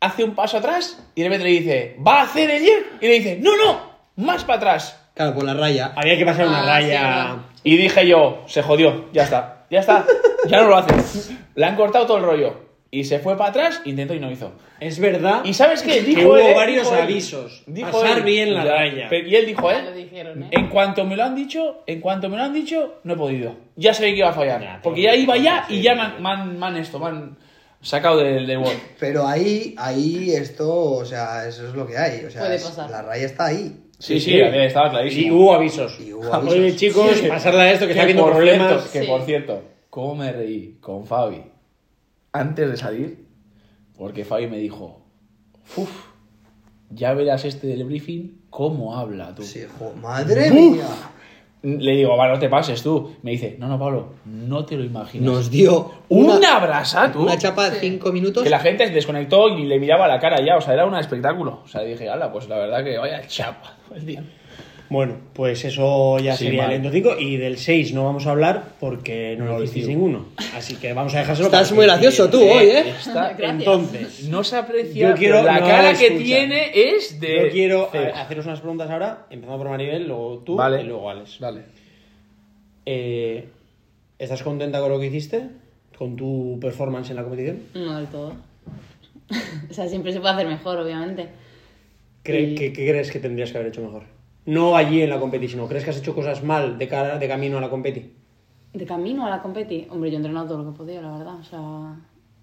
Hace 0.00 0.24
un 0.24 0.34
paso 0.34 0.58
atrás 0.58 0.98
y 1.14 1.22
de 1.22 1.28
repente 1.28 1.44
le 1.44 1.60
dice, 1.60 1.96
¿va 2.04 2.20
a 2.20 2.22
hacer 2.24 2.50
el 2.50 2.62
jerk? 2.64 2.86
Y 3.00 3.06
le 3.06 3.14
dice, 3.14 3.38
no, 3.40 3.56
no, 3.56 3.80
más 4.16 4.42
para 4.44 4.56
atrás. 4.58 4.98
Claro, 5.14 5.34
por 5.34 5.44
la 5.44 5.54
raya. 5.54 5.92
Había 5.94 6.16
que 6.18 6.24
pasar 6.24 6.48
una 6.48 6.58
Ah, 6.60 6.80
sí, 6.80 6.86
raya. 6.88 7.00
verdad. 7.02 7.36
Y 7.64 7.76
dije 7.76 8.08
yo, 8.08 8.42
se 8.46 8.62
jodió, 8.62 9.08
ya 9.12 9.22
está, 9.24 9.61
ya 9.72 9.80
está, 9.80 10.06
ya 10.46 10.60
no 10.62 10.68
lo 10.68 10.76
hace. 10.76 11.34
Le 11.56 11.64
han 11.66 11.74
cortado 11.74 12.06
todo 12.06 12.18
el 12.18 12.24
rollo. 12.24 12.70
Y 12.94 13.04
se 13.04 13.18
fue 13.20 13.38
para 13.38 13.48
atrás, 13.48 13.80
intentó 13.86 14.12
y 14.12 14.20
no 14.20 14.30
hizo. 14.30 14.52
Es 14.78 14.98
verdad 14.98 15.40
¿Y 15.44 15.54
sabes 15.54 15.82
qué? 15.82 16.02
Dijo 16.02 16.20
que 16.20 16.26
hubo 16.26 16.36
él, 16.36 16.46
¿eh? 16.48 16.54
varios 16.54 16.82
Dijo 16.82 16.94
él. 16.96 17.02
avisos. 17.04 17.62
Dijo 17.66 17.90
Pasar 17.90 18.18
él. 18.18 18.24
bien 18.24 18.52
la 18.52 18.64
Ya, 18.66 18.70
raya. 18.70 19.06
pero- 19.08 19.26
y 19.28 19.34
él 19.34 19.46
dijo, 19.46 19.70
Ya 19.70 19.80
lo 19.80 19.88
¿eh? 19.88 19.94
dijeron, 19.94 20.42
¿eh? 20.42 20.48
En 20.50 20.68
cuanto 20.68 21.04
me 21.06 21.16
lo 21.16 21.24
han 21.24 21.34
dicho, 21.34 21.84
en 21.86 22.00
cuanto 22.02 22.28
me 22.28 22.36
lo 22.36 22.42
han 22.42 22.52
dicho, 22.52 22.96
no 23.04 23.14
he 23.14 23.16
podido. 23.16 23.56
Ya 23.76 23.94
sabía 23.94 24.10
que 24.12 24.18
iba 24.18 24.28
a 24.28 24.32
fallar. 24.34 24.60
Ya, 24.60 24.80
porque 24.82 25.00
ya 25.00 25.14
iba 25.16 25.38
ya 25.38 25.64
y 25.70 25.80
ya 25.80 25.94
me 25.94 26.28
han, 26.28 26.76
esto, 26.76 26.98
me 26.98 27.06
han 27.06 27.38
sacado 27.80 28.18
del, 28.18 28.46
del 28.46 28.58
bol. 28.58 28.74
Pero 29.00 29.26
ahí, 29.26 29.74
ahí 29.78 30.30
esto, 30.34 30.70
o 30.96 31.04
sea, 31.06 31.48
eso 31.48 31.66
es 31.68 31.74
lo 31.74 31.86
que 31.86 31.96
hay. 31.96 32.26
O 32.26 32.30
sea, 32.30 32.42
Puede 32.42 32.56
es- 32.56 32.64
pasar. 32.64 32.90
la 32.90 33.00
raya 33.00 33.24
está 33.24 33.46
ahí. 33.46 33.74
Sí, 34.02 34.18
sí, 34.20 34.40
estaba 34.40 34.88
Y 34.88 34.90
clarísimo. 34.90 35.36
hubo 35.36 35.54
avisos. 35.54 36.00
Y 36.00 36.12
hubo 36.12 36.32
avisos. 36.34 36.54
Oye, 36.58 36.74
chicos, 36.76 37.20
pasarla 37.28 37.62
a 37.62 37.72
esto 37.72 37.86
que 37.86 37.92
está 37.92 38.02
habiendo 38.02 38.24
por 38.24 38.32
problemas. 38.34 38.68
Cierto, 38.68 38.92
que 38.92 39.00
Sí. 39.02 39.06
por 39.06 39.22
cierto, 39.22 39.62
¿cómo 39.90 40.14
me 40.16 40.32
reí 40.32 40.78
con 40.80 41.06
Fabi 41.06 41.42
antes 42.32 42.68
de 42.70 42.76
salir? 42.76 43.26
Porque 43.96 44.24
Fabi 44.24 44.48
me 44.48 44.58
dijo, 44.58 45.04
uff, 45.76 45.90
ya 46.90 47.14
verás 47.14 47.44
este 47.44 47.68
del 47.68 47.84
briefing, 47.84 48.40
cómo 48.50 48.96
habla 48.96 49.34
tú. 49.36 49.42
Sí, 49.44 49.60
jo, 49.78 49.92
madre 50.00 50.50
mía. 50.50 50.86
Le 51.62 51.92
digo, 51.92 52.16
vale, 52.16 52.32
no 52.32 52.38
te 52.40 52.48
pases 52.48 52.82
tú. 52.82 53.14
Me 53.22 53.30
dice, 53.30 53.56
no, 53.58 53.68
no, 53.68 53.78
Pablo, 53.78 54.14
no 54.24 54.64
te 54.64 54.76
lo 54.76 54.84
imaginas. 54.84 55.24
Nos 55.24 55.50
dio 55.50 55.92
una, 56.08 56.36
una, 56.36 56.58
brasa, 56.58 57.12
tú. 57.12 57.22
una 57.22 57.38
chapa 57.38 57.70
de 57.70 57.78
5 57.78 58.12
minutos. 58.12 58.42
Que 58.42 58.50
la 58.50 58.58
gente 58.58 58.86
se 58.86 58.92
desconectó 58.92 59.48
y 59.48 59.64
le 59.64 59.78
miraba 59.78 60.08
la 60.08 60.18
cara 60.18 60.44
ya, 60.44 60.56
o 60.56 60.60
sea, 60.60 60.74
era 60.74 60.86
un 60.86 60.96
espectáculo. 60.96 61.60
O 61.64 61.68
sea, 61.68 61.82
dije, 61.82 62.08
ala, 62.08 62.32
pues 62.32 62.48
la 62.48 62.58
verdad 62.58 62.82
que 62.82 62.98
vaya 62.98 63.24
chapa. 63.26 63.76
el 63.94 64.04
día. 64.04 64.24
Bueno, 64.92 65.16
pues 65.32 65.64
eso 65.64 66.18
ya 66.18 66.36
Sí, 66.36 66.44
sería 66.44 66.64
mal. 66.68 66.72
el 66.84 66.92
5 66.92 67.16
y 67.18 67.36
del 67.38 67.56
6 67.56 67.94
no 67.94 68.04
vamos 68.04 68.26
a 68.26 68.32
hablar 68.32 68.64
porque 68.78 69.34
no 69.38 69.46
lo 69.46 69.62
hicisteis 69.62 69.88
ninguno. 69.88 70.26
Así 70.54 70.76
que 70.76 70.92
vamos 70.92 71.14
a 71.14 71.20
dejárselo 71.20 71.46
Estás 71.48 71.72
muy 71.72 71.84
gracioso 71.86 72.28
tú 72.28 72.42
hoy, 72.42 72.66
¿eh? 72.66 72.90
Está-. 72.90 73.34
Entonces, 73.38 74.28
no 74.28 74.44
se 74.44 74.56
aprecia 74.56 75.08
Yo 75.10 75.14
quiero- 75.16 75.36
pero 75.40 75.46
la 75.46 75.60
no, 75.60 75.66
cara 75.66 75.94
que 75.94 76.10
tiene 76.10 76.70
es 76.74 77.18
de 77.18 77.36
yo 77.46 77.50
quiero 77.50 77.88
cero. 77.90 78.12
haceros 78.14 78.44
unas 78.44 78.60
preguntas 78.60 78.90
ahora, 78.90 79.26
empezando 79.30 79.58
por 79.58 79.70
Maribel, 79.70 80.06
luego 80.06 80.38
tú 80.44 80.56
Vale. 80.56 80.82
y 80.82 80.84
luego 80.84 81.08
Alex. 81.08 81.38
Dale. 81.40 81.62
Eh, 82.84 83.48
¿Estás 84.18 84.42
contenta 84.42 84.80
con 84.80 84.90
lo 84.90 85.00
que 85.00 85.06
hiciste? 85.06 85.42
¿Con 85.96 86.16
tu 86.16 86.58
performance 86.60 87.10
en 87.10 87.16
la 87.16 87.22
competición? 87.22 87.60
No 87.74 87.96
del 87.96 88.06
todo. 88.08 88.34
o 89.70 89.72
sea, 89.72 89.88
siempre 89.88 90.12
se 90.12 90.20
puede 90.20 90.34
hacer 90.34 90.46
mejor, 90.46 90.78
obviamente. 90.78 91.28
¿Cre- 92.24 92.52
Y- 92.52 92.54
¿Qué, 92.54 92.72
qué 92.72 92.86
crees 92.90 93.10
que 93.10 93.18
tendrías 93.20 93.50
que 93.50 93.58
haber 93.58 93.70
hecho 93.70 93.80
mejor? 93.82 94.02
No 94.44 94.76
allí 94.76 95.02
en 95.02 95.10
la 95.10 95.20
competición, 95.20 95.60
sino 95.60 95.68
¿crees 95.68 95.84
que 95.84 95.90
has 95.90 95.98
hecho 95.98 96.14
cosas 96.14 96.42
mal 96.42 96.76
de 96.78 96.88
cara 96.88 97.18
de 97.18 97.28
camino 97.28 97.58
a 97.58 97.60
la 97.60 97.70
competi? 97.70 98.12
De 98.72 98.84
camino 98.86 99.26
a 99.26 99.30
la 99.30 99.40
competi, 99.42 99.86
hombre, 99.90 100.10
yo 100.10 100.14
he 100.14 100.16
entrenado 100.16 100.46
todo 100.48 100.58
lo 100.58 100.64
que 100.64 100.70
he 100.70 100.78
podido, 100.78 101.02
la 101.02 101.12
verdad. 101.18 101.34
O 101.40 101.44
sea, 101.44 101.60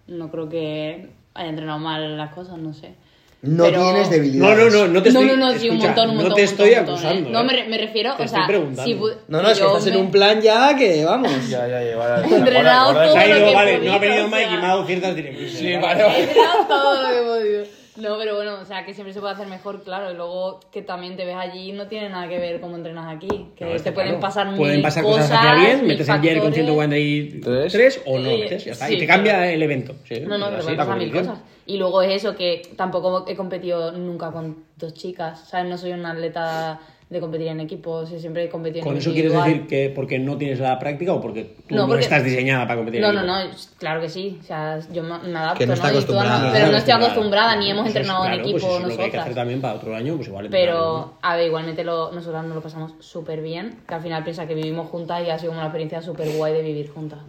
no 0.07 0.31
creo 0.31 0.47
que 0.47 1.09
haya 1.33 1.49
entrenado 1.49 1.79
mal 1.79 2.17
las 2.17 2.31
cosas, 2.33 2.57
no 2.57 2.73
sé. 2.73 2.93
No 3.41 3.63
Pero- 3.65 3.83
tienes 3.83 4.07
No, 4.07 4.13
debilidades. 4.13 4.73
no, 4.73 4.79
no, 4.87 4.93
no 4.93 5.01
te 5.03 5.11
no, 5.11 5.19
estoy 5.21 5.37
no, 5.37 5.45
no, 5.45 5.51
sí, 5.57 5.69
un 5.69 5.75
escucha, 5.77 5.87
montón, 5.87 6.09
un 6.09 6.15
no 6.15 6.21
montón. 6.21 6.35
te 6.35 6.41
un 6.41 6.45
estoy 6.49 6.69
montón, 6.75 6.83
un 6.83 6.99
acusando. 6.99 7.29
¿eh? 7.29 7.31
No, 7.31 7.43
me, 7.45 7.63
me 7.69 7.77
refiero, 7.77 8.15
Te 8.15 8.23
o 8.23 8.27
sea, 8.27 8.47
si 8.47 8.93
No, 8.95 9.41
no, 9.41 9.49
es 9.49 9.59
que 9.59 9.65
estás 9.65 9.87
en 9.87 9.93
me- 9.93 9.99
un 10.01 10.11
plan 10.11 10.41
ya 10.41 10.75
que 10.75 11.05
vamos. 11.05 11.49
Ya, 11.49 11.67
ya, 11.67 11.83
ya. 11.83 11.95
Vale, 11.97 12.27
He 12.27 12.35
entrenado 12.37 12.93
todo 12.93 13.05
lo 13.05 13.13
que 13.13 13.19
he 13.51 13.55
vale, 13.55 13.73
no 13.73 13.79
podido, 13.79 13.93
ha 13.93 13.97
venido 13.99 14.25
o 14.25 14.27
Mike 14.27 14.43
y 14.53 14.57
me 14.57 14.63
ha 14.65 14.67
dado 14.67 14.85
ciertas 14.85 15.15
directrices. 15.15 15.59
Sí, 15.59 15.73
¿vale? 15.77 16.03
vale, 16.03 16.17
He 16.19 16.23
entrenado 16.23 16.65
todo 16.67 17.01
lo 17.01 17.07
que 17.09 17.17
he 17.17 17.23
podido. 17.23 17.78
No, 17.99 18.17
pero 18.17 18.35
bueno, 18.35 18.55
o 18.61 18.65
sea, 18.65 18.85
que 18.85 18.93
siempre 18.93 19.13
se 19.13 19.19
puede 19.19 19.33
hacer 19.33 19.47
mejor, 19.47 19.83
claro. 19.83 20.11
Y 20.11 20.15
luego 20.15 20.59
que 20.71 20.81
también 20.81 21.15
te 21.17 21.25
ves 21.25 21.35
allí 21.35 21.71
no 21.73 21.87
tiene 21.87 22.09
nada 22.09 22.27
que 22.27 22.37
ver 22.39 22.59
cómo 22.61 22.75
entrenas 22.75 23.13
aquí. 23.15 23.27
Que 23.55 23.65
No, 23.65 23.81
te 23.81 23.91
pueden 23.91 24.19
pasar 24.19 24.55
Pueden 24.55 24.75
mil 24.77 24.83
pasar 24.83 25.03
cosas, 25.03 25.29
cosas 25.29 25.37
hacia 25.45 25.55
bien, 25.55 25.87
metes 25.87 26.07
el 26.09 26.21
Jerry 26.21 26.39
con 26.39 26.53
factores. 26.53 26.65
143 26.65 28.01
o 28.05 28.19
no 28.19 28.29
Sí, 28.29 28.37
metes, 28.37 28.65
ya 28.65 28.71
está. 28.71 28.87
sí, 28.87 28.95
y 28.95 28.99
te 28.99 29.07
cambia 29.07 29.51
el 29.51 29.61
evento. 29.61 29.95
Sí, 30.05 30.21
No, 30.21 30.37
no, 30.37 30.49
pero 30.49 30.61
pueden 30.61 30.77
pasar 30.77 30.97
mil 30.97 31.11
cosas. 31.11 31.39
Y 31.65 31.77
luego 31.77 32.01
es 32.01 32.11
eso, 32.23 32.35
que 32.35 32.61
tampoco 32.75 33.25
he 33.27 33.35
competido 33.35 33.91
nunca 33.91 34.31
con 34.31 34.63
dos 34.77 34.93
chicas, 34.93 35.47
¿sabes? 35.49 35.69
No 35.69 35.77
soy 35.77 35.91
una 35.91 36.11
atleta 36.11 36.79
de 37.09 37.19
competir 37.19 37.47
en 37.47 37.59
equipo, 37.59 37.89
o 37.91 38.05
sea, 38.05 38.19
siempre 38.19 38.43
he 38.43 38.49
competido 38.49 38.83
¿Con 38.83 38.93
en 38.93 38.99
eso 38.99 39.11
quieres 39.11 39.33
decir 39.33 39.65
que 39.65 39.91
porque 39.95 40.19
no 40.19 40.37
tienes 40.37 40.59
la 40.59 40.77
práctica 40.77 41.11
o 41.13 41.19
porque 41.19 41.55
tú 41.67 41.73
no, 41.73 41.81
No, 41.81 41.87
porque- 41.87 42.03
estás 42.03 42.23
diseñada 42.23 42.65
para 42.67 42.75
competir? 42.77 43.01
No, 43.01 43.09
en 43.09 43.15
no, 43.15 43.23
no, 43.23 43.39
es- 43.39 43.73
claro 43.79 43.99
que 43.99 44.09
sí. 44.09 44.37
O 44.39 44.43
sea, 44.43 44.79
yo 44.93 45.01
me 45.01 45.13
adapto, 45.35 45.57
Que 45.57 45.65
no 45.65 45.73
está 45.73 45.87
Y 45.87 45.91
tú 45.93 45.97
acostumbrada. 45.97 46.35
andas- 46.37 46.53
pero 46.53 46.65
no 46.71 46.77
estoy 46.77 46.91
Claro, 46.93 47.05
acostumbrada, 47.05 47.55
ni 47.55 47.65
claro. 47.65 47.71
hemos 47.79 47.81
Eso 47.81 47.89
es- 47.89 47.95
entrenado 47.95 48.23
en 48.25 48.29
claro, 48.29 48.41
equipo 48.43 48.51
pues 48.59 48.63
eso 48.63 48.75
es 48.75 48.81
lo 48.81 48.87
que 48.87 48.91
hay 48.93 48.97
que 48.97 49.01
nosotras. 49.05 49.23
hacer 49.23 49.35
también 49.35 49.61
para 49.61 49.73
otro 49.73 49.95
año, 49.95 50.15
pues 50.17 50.27
igual. 50.27 50.47
Pero, 50.51 51.13
a 51.23 51.35
ver, 51.35 51.47
igualmente 51.47 51.83
lo, 51.83 52.11
nosotras 52.11 52.45
nos 52.45 52.53
lo 52.55 52.61
pasamos 52.61 52.93
súper 52.99 53.41
bien, 53.41 53.79
que 53.87 53.93
al 53.95 54.01
final 54.03 54.23
piensa 54.23 54.45
que 54.47 54.53
vivimos 54.53 54.87
juntas 54.89 55.23
y 55.25 55.31
ha 55.31 55.39
sido 55.39 55.51
una 55.53 55.63
experiencia 55.63 56.03
súper 56.03 56.29
guay 56.37 56.53
de 56.53 56.61
vivir 56.61 56.91
juntas. 56.91 57.19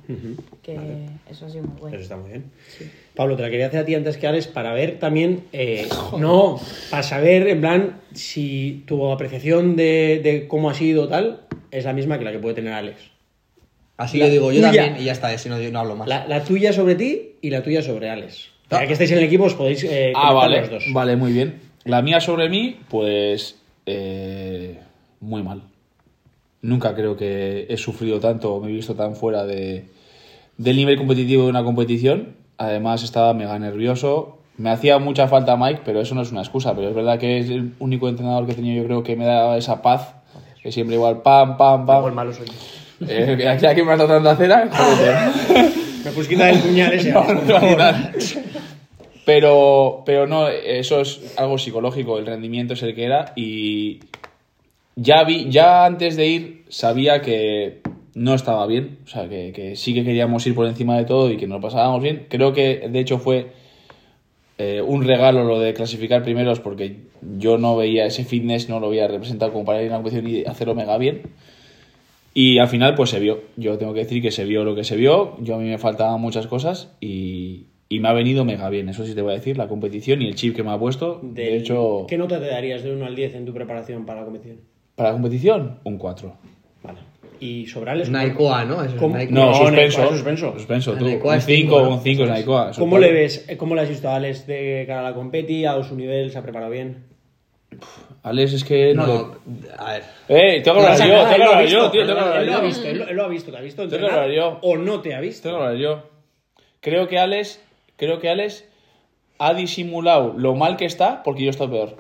Que 0.63 1.07
eso 1.31 1.47
ha 1.47 1.49
sido 1.49 1.65
muy 1.65 1.81
guay. 1.81 1.95
Eso 1.95 2.03
está 2.03 2.17
muy 2.19 2.29
bien. 2.29 2.51
Pablo, 3.15 3.37
te 3.37 3.43
la 3.43 3.51
quería 3.51 3.67
hacer 3.67 3.81
a 3.81 3.85
ti 3.85 3.95
antes 3.95 4.17
que 4.17 4.27
Alex 4.27 4.47
para 4.47 4.73
ver 4.73 4.99
también, 4.99 5.45
eh, 5.53 5.89
no, 6.19 6.61
para 6.91 7.03
saber 7.03 7.49
en 7.49 7.61
plan 7.61 8.01
si 8.15 8.83
tu 8.87 9.11
apreciación 9.11 9.77
de, 9.77 10.21
de 10.23 10.47
cómo 10.49 10.71
ha 10.71 10.75
sido 10.75 11.09
tal 11.09 11.41
es 11.71 11.85
la 11.85 11.93
misma 11.93 12.19
que 12.19 12.25
la 12.25 12.33
que 12.33 12.39
puede 12.39 12.55
tener 12.55 12.73
Alex. 12.73 12.99
Así 13.97 14.19
La 14.19 14.27
lo 14.27 14.33
digo 14.33 14.53
yo 14.53 14.61
tuya. 14.69 14.83
también 14.85 15.03
y 15.03 15.05
ya 15.07 15.13
está, 15.13 15.37
si 15.37 15.49
no, 15.49 15.59
no 15.59 15.79
hablo 15.81 15.97
más. 15.97 16.09
La, 16.09 16.27
la 16.27 16.43
tuya 16.45 16.73
sobre 16.73 16.95
ti 16.95 17.33
y 17.43 17.51
la 17.51 17.63
tuya 17.63 17.83
sobre 17.83 18.09
Alex. 18.09 18.49
Ya 18.71 18.87
que 18.87 18.93
estáis 18.93 19.11
en 19.13 19.19
el 19.19 19.25
equipo, 19.25 19.45
os 19.45 19.55
podéis 19.55 19.85
eh, 19.85 20.13
Ah, 20.15 20.33
vale. 20.33 20.61
los 20.61 20.71
dos. 20.71 20.85
Vale, 20.93 21.17
muy 21.17 21.33
bien. 21.33 21.61
La 21.85 22.01
mía 22.03 22.21
sobre 22.21 22.49
mí, 22.49 22.79
pues. 22.89 23.59
eh, 23.87 24.79
muy 25.21 25.43
mal. 25.43 25.63
Nunca 26.63 26.95
creo 26.95 27.17
que 27.17 27.67
he 27.69 27.77
sufrido 27.77 28.21
tanto 28.21 28.55
o 28.55 28.61
me 28.61 28.71
he 28.71 28.73
visto 28.75 28.95
tan 28.95 29.17
fuera 29.17 29.45
de, 29.45 29.85
del 30.57 30.77
nivel 30.77 30.97
competitivo 30.97 31.45
de 31.45 31.51
una 31.51 31.65
competición. 31.65 32.37
Además, 32.61 33.03
estaba 33.03 33.33
mega 33.33 33.59
nervioso. 33.59 34.37
Me 34.59 34.69
hacía 34.69 34.99
mucha 34.99 35.29
falta 35.29 35.57
Mike, 35.57 35.81
pero 35.83 36.03
eso 36.03 36.15
no 36.15 36.21
es 36.21 36.31
una 36.31 36.43
excusa. 36.43 36.75
Pero 36.75 36.91
es 36.91 36.95
verdad 36.95 37.19
que 37.19 37.39
es 37.39 37.49
el 37.49 37.73
único 37.79 38.07
entrenador 38.07 38.45
que 38.45 38.53
he 38.53 38.55
tenido, 38.55 38.83
yo 38.83 38.87
creo 38.87 39.03
que 39.03 39.17
me 39.17 39.25
da 39.25 39.57
esa 39.57 39.81
paz. 39.81 40.13
Que 40.63 40.71
siempre 40.71 40.97
igual, 40.97 41.23
pam, 41.23 41.57
pam, 41.57 41.87
pam. 41.87 42.13
malo 42.13 42.35
soy 42.35 42.49
yo. 42.49 43.07
Eh, 43.09 43.49
aquí, 43.49 43.65
aquí 43.65 43.83
me 43.83 43.93
está 43.93 44.07
dando 44.07 44.37
cera. 44.37 44.69
Jódete. 44.71 45.81
Me 46.05 46.11
puedes 46.13 46.29
quitar 46.29 46.51
el 46.51 46.59
puñal 46.61 46.93
ese. 46.93 47.13
No, 47.13 47.27
no. 47.29 47.93
Pero, 49.25 50.03
pero 50.05 50.27
no, 50.27 50.49
eso 50.49 51.01
es 51.01 51.35
algo 51.39 51.57
psicológico, 51.57 52.19
el 52.19 52.27
rendimiento 52.27 52.75
es 52.75 52.83
el 52.83 52.95
que 52.95 53.05
era 53.05 53.33
y 53.37 54.01
ya 54.97 55.25
vi, 55.25 55.51
ya 55.51 55.85
antes 55.85 56.17
de 56.17 56.27
ir 56.27 56.65
sabía 56.69 57.21
que 57.21 57.81
no 58.15 58.35
estaba 58.35 58.67
bien, 58.67 58.99
o 59.05 59.09
sea, 59.09 59.29
que, 59.29 59.53
que 59.53 59.77
sí 59.77 59.95
que 59.95 60.05
queríamos 60.05 60.47
ir 60.47 60.55
por 60.55 60.67
encima 60.67 60.97
de 60.97 61.05
todo 61.05 61.31
y 61.31 61.37
que 61.37 61.47
nos 61.47 61.59
lo 61.59 61.69
pasábamos 61.69 62.03
bien. 62.03 62.27
Creo 62.29 62.53
que 62.53 62.89
de 62.89 62.99
hecho 62.99 63.19
fue 63.19 63.53
eh, 64.59 64.83
un 64.83 65.05
regalo 65.05 65.45
lo 65.45 65.59
de 65.59 65.75
clasificar 65.75 66.23
primeros 66.23 66.61
porque 66.61 66.97
yo 67.39 67.59
no 67.59 67.77
veía 67.77 68.07
ese 68.07 68.25
fitness, 68.25 68.69
no 68.69 68.81
lo 68.81 68.91
veía 68.91 69.09
representado 69.09 69.53
como 69.53 69.65
para 69.65 69.83
ir 69.83 69.91
a 69.91 69.97
una 69.97 70.03
competición 70.03 70.29
y 70.29 70.45
hacerlo 70.45 70.75
mega 70.75 70.99
bien. 70.99 71.23
Y 72.33 72.59
al 72.59 72.69
final, 72.69 72.95
pues 72.95 73.11
se 73.11 73.19
vio. 73.19 73.43
Yo 73.57 73.77
tengo 73.79 73.93
que 73.93 74.01
decir 74.01 74.23
que 74.23 74.31
se 74.31 74.45
vio 74.45 74.63
lo 74.65 74.75
que 74.75 74.85
se 74.85 74.97
vio. 74.97 75.37
Yo 75.41 75.57
a 75.57 75.59
mí 75.59 75.69
me 75.69 75.79
faltaban 75.79 76.21
muchas 76.21 76.47
cosas 76.47 76.95
y, 77.01 77.67
y 77.89 77.99
me 77.99 78.09
ha 78.09 78.13
venido 78.13 78.45
mega 78.45 78.71
bien. 78.71 78.89
Eso 78.89 79.05
sí 79.05 79.15
te 79.15 79.23
voy 79.23 79.33
a 79.33 79.37
decir, 79.37 79.59
la 79.59 79.67
competición 79.67 80.23
y 80.23 80.29
el 80.29 80.37
chip 80.37 80.55
que 80.55 80.63
me 80.63 80.71
ha 80.71 80.79
puesto. 80.79 81.21
De 81.23 81.57
hecho, 81.57 82.07
¿Qué 82.09 82.17
nota 82.17 82.39
te 82.39 82.47
darías 82.47 82.85
de 82.85 82.93
1 82.93 83.05
al 83.05 83.17
10 83.17 83.35
en 83.35 83.47
tu 83.47 83.53
preparación 83.53 84.07
para 84.07 84.21
la 84.21 84.27
competición? 84.27 84.61
para 85.01 85.11
la 85.11 85.15
competición, 85.15 85.81
un 85.85 85.97
4. 85.97 86.37
Vale. 86.83 86.99
¿Y 87.41 87.67
sobre 87.67 87.91
Alex? 87.93 88.11
Naikoa, 88.11 88.65
¿no? 88.67 88.83
Eso 88.83 88.95
es 88.95 89.01
¿Cómo? 89.01 89.15
Naikoa. 89.17 89.35
No, 89.35 89.47
No, 89.47 89.55
suspenso. 89.55 89.99
Naikoa, 89.99 90.15
suspenso. 90.17 90.53
Suspenso, 90.53 90.93
tú. 90.95 91.05
Naikoa 91.07 91.33
Un 91.33 91.39
es 91.39 91.45
5, 91.47 91.57
cinco, 91.63 91.81
¿no? 91.83 91.95
un 91.97 92.01
5 92.03 92.23
es 92.25 92.29
Naikoa. 92.29 92.71
Eso 92.71 92.81
¿Cómo 92.81 92.99
le 92.99 93.13
ves? 93.13 93.47
¿Cómo 93.57 93.75
le 93.75 93.81
has 93.81 93.89
visto 93.89 94.09
a 94.09 94.17
Alex 94.17 94.47
de 94.47 94.85
cara 94.87 95.01
a 95.01 95.03
la 95.11 95.15
competi? 95.15 95.65
¿Ha 95.65 95.71
dado 95.71 95.85
su 95.85 95.97
nivel? 95.97 96.31
¿Se 96.31 96.39
ha 96.39 96.43
preparado 96.43 96.71
bien? 96.71 97.05
Alex, 98.23 98.53
es 98.53 98.65
que 98.65 98.93
no. 98.95 99.07
No, 99.07 99.35
a 99.79 99.93
ver. 99.93 100.03
le- 100.29 100.57
¡Eh! 100.59 100.61
Tengo 100.61 100.81
que 100.81 100.87
hablar 100.87 100.99
yo, 100.99 101.05
tengo 101.15 101.27
que 101.29 101.35
hablar 101.43 101.63
visto, 101.63 101.79
yo, 101.79 101.91
tío, 101.91 102.01
tengo 102.07 102.15
que 102.15 102.21
lo- 102.21 102.27
hablar 102.27 102.41
él 102.43 102.47
lo 102.49 102.53
ha 102.53 102.61
yo. 102.61 102.67
visto, 102.67 102.87
él 102.89 103.17
lo- 103.17 103.25
ha 103.25 103.29
visto, 103.29 103.51
te 103.53 103.57
ha 103.57 103.61
visto 103.63 103.89
Tengo 103.89 104.07
que 104.09 104.13
hablar 104.13 104.31
yo. 104.31 104.59
o 104.63 104.77
no 104.77 105.01
te 105.01 105.15
ha 105.15 105.21
visto. 105.21 105.49
Tengo 105.49 105.59
que 105.61 105.65
hablar 105.65 105.81
yo. 105.81 106.03
Creo 106.81 107.09
que 107.09 107.19
Alex, 107.19 107.61
creo 107.97 108.19
que 108.19 108.29
Alex 108.29 108.65
ha 109.39 109.55
disimulado 109.55 110.35
lo 110.37 110.55
mal 110.55 110.77
que 110.77 110.85
está 110.85 111.23
porque 111.23 111.45
yo 111.45 111.51
estoy 111.51 111.69
peor. 111.69 111.97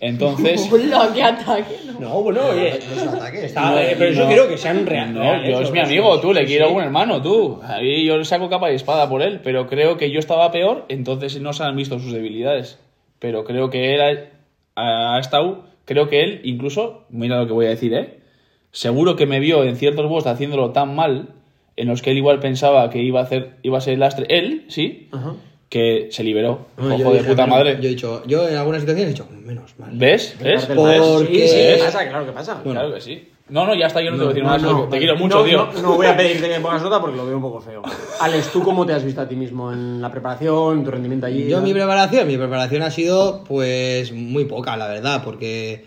Entonces. 0.00 0.68
¡Hola, 0.72 1.10
qué 1.14 1.22
ataque! 1.22 1.76
¿no? 1.86 2.00
No, 2.00 2.22
bueno, 2.22 2.40
oye. 2.46 2.70
No 2.70 2.96
es 2.96 3.02
un 3.02 3.08
ataque. 3.08 3.44
está- 3.44 3.70
No, 3.70 3.78
eh, 3.78 3.94
pero 3.98 4.22
no. 4.22 4.26
quiero 4.28 4.48
que 4.48 4.58
sean 4.58 4.86
real. 4.86 5.12
No, 5.14 5.20
reales, 5.20 5.50
yo 5.50 5.60
es 5.62 5.70
o 5.70 5.72
mi 5.72 5.80
amigo, 5.80 6.20
tú, 6.20 6.32
le 6.32 6.44
quiero 6.44 6.68
sí. 6.68 6.74
un 6.74 6.82
hermano, 6.82 7.22
tú. 7.22 7.60
Ahí 7.62 8.04
yo 8.04 8.16
le 8.16 8.24
saco 8.24 8.48
capa 8.48 8.70
y 8.72 8.74
espada 8.74 9.08
por 9.08 9.22
él, 9.22 9.40
pero 9.42 9.66
creo 9.66 9.96
que 9.96 10.10
yo 10.10 10.18
estaba 10.18 10.50
peor, 10.50 10.84
entonces 10.88 11.40
no 11.40 11.52
se 11.52 11.62
han 11.64 11.76
visto 11.76 11.98
sus 11.98 12.12
debilidades. 12.12 12.78
Pero 13.18 13.44
creo 13.44 13.70
que 13.70 13.94
él 13.94 14.00
ha, 14.76 15.14
ha 15.16 15.18
estado, 15.20 15.64
creo 15.84 16.08
que 16.08 16.22
él, 16.22 16.40
incluso, 16.44 17.04
mira 17.10 17.38
lo 17.38 17.46
que 17.46 17.52
voy 17.52 17.66
a 17.66 17.70
decir, 17.70 17.94
¿eh? 17.94 18.18
Seguro 18.72 19.14
que 19.16 19.26
me 19.26 19.38
vio 19.40 19.62
en 19.64 19.76
ciertos 19.76 20.06
posts 20.08 20.28
haciéndolo 20.28 20.70
tan 20.72 20.94
mal, 20.96 21.28
en 21.76 21.88
los 21.88 22.02
que 22.02 22.10
él 22.10 22.18
igual 22.18 22.40
pensaba 22.40 22.90
que 22.90 23.02
iba 23.02 23.20
a 23.20 23.22
hacer, 23.24 23.52
iba 23.62 23.78
a 23.78 23.80
ser 23.80 23.94
el 23.94 24.00
lastre, 24.00 24.26
él, 24.28 24.64
sí, 24.68 25.08
que 25.74 26.06
se 26.12 26.22
liberó. 26.22 26.66
No, 26.78 26.94
Ojo 26.94 26.98
yo 26.98 27.10
de 27.10 27.18
dije, 27.18 27.30
puta 27.30 27.46
menos- 27.46 27.58
madre. 27.58 27.78
Yo 27.80 27.86
he 27.88 27.90
dicho, 27.90 28.22
yo 28.26 28.48
en 28.48 28.56
algunas 28.56 28.80
situaciones 28.82 29.08
he 29.10 29.12
dicho, 29.12 29.28
menos 29.44 29.74
mal. 29.76 29.90
¿Ves? 29.92 30.36
¿Ves? 30.40 30.66
Porque- 30.66 31.26
Sí, 31.26 31.48
sí, 31.48 31.56
¿Ves? 31.56 31.82
pasa, 31.82 32.08
claro 32.08 32.26
que 32.26 32.30
pasa. 32.32 32.60
Claro 32.62 32.94
que 32.94 33.00
sí. 33.00 33.28
No, 33.48 33.66
no, 33.66 33.74
ya 33.74 33.88
está, 33.88 34.00
yo 34.00 34.10
no, 34.12 34.16
te 34.16 34.22
voy 34.22 34.26
a 34.30 34.34
decir 34.34 34.42
No, 34.44 34.48
más. 34.50 34.62
no, 34.62 34.88
te 34.88 34.98
quiero 34.98 35.16
mucho, 35.16 35.38
no, 35.40 35.44
tío. 35.44 35.68
No, 35.74 35.82
no 35.82 35.96
voy 35.96 36.06
a 36.06 36.16
pedirte 36.16 36.48
que 36.48 36.54
me 36.54 36.60
pongas 36.60 36.80
nota 36.82 37.00
porque 37.00 37.16
lo 37.16 37.26
veo 37.26 37.36
un 37.36 37.42
poco 37.42 37.60
feo. 37.60 37.82
Alex, 38.20 38.52
¿tú 38.52 38.62
cómo 38.62 38.86
te 38.86 38.92
has 38.94 39.04
visto 39.04 39.20
a 39.20 39.28
ti 39.28 39.34
mismo 39.34 39.72
en 39.72 40.00
la 40.00 40.10
preparación, 40.12 40.84
tu 40.84 40.90
rendimiento 40.92 41.26
allí? 41.26 41.48
Yo 41.48 41.58
¿no? 41.58 41.64
mi 41.64 41.72
preparación, 41.74 42.26
mi 42.28 42.38
preparación 42.38 42.82
ha 42.82 42.90
sido 42.92 43.42
pues 43.46 44.12
muy 44.12 44.44
poca, 44.44 44.76
la 44.76 44.86
verdad, 44.86 45.22
porque 45.24 45.84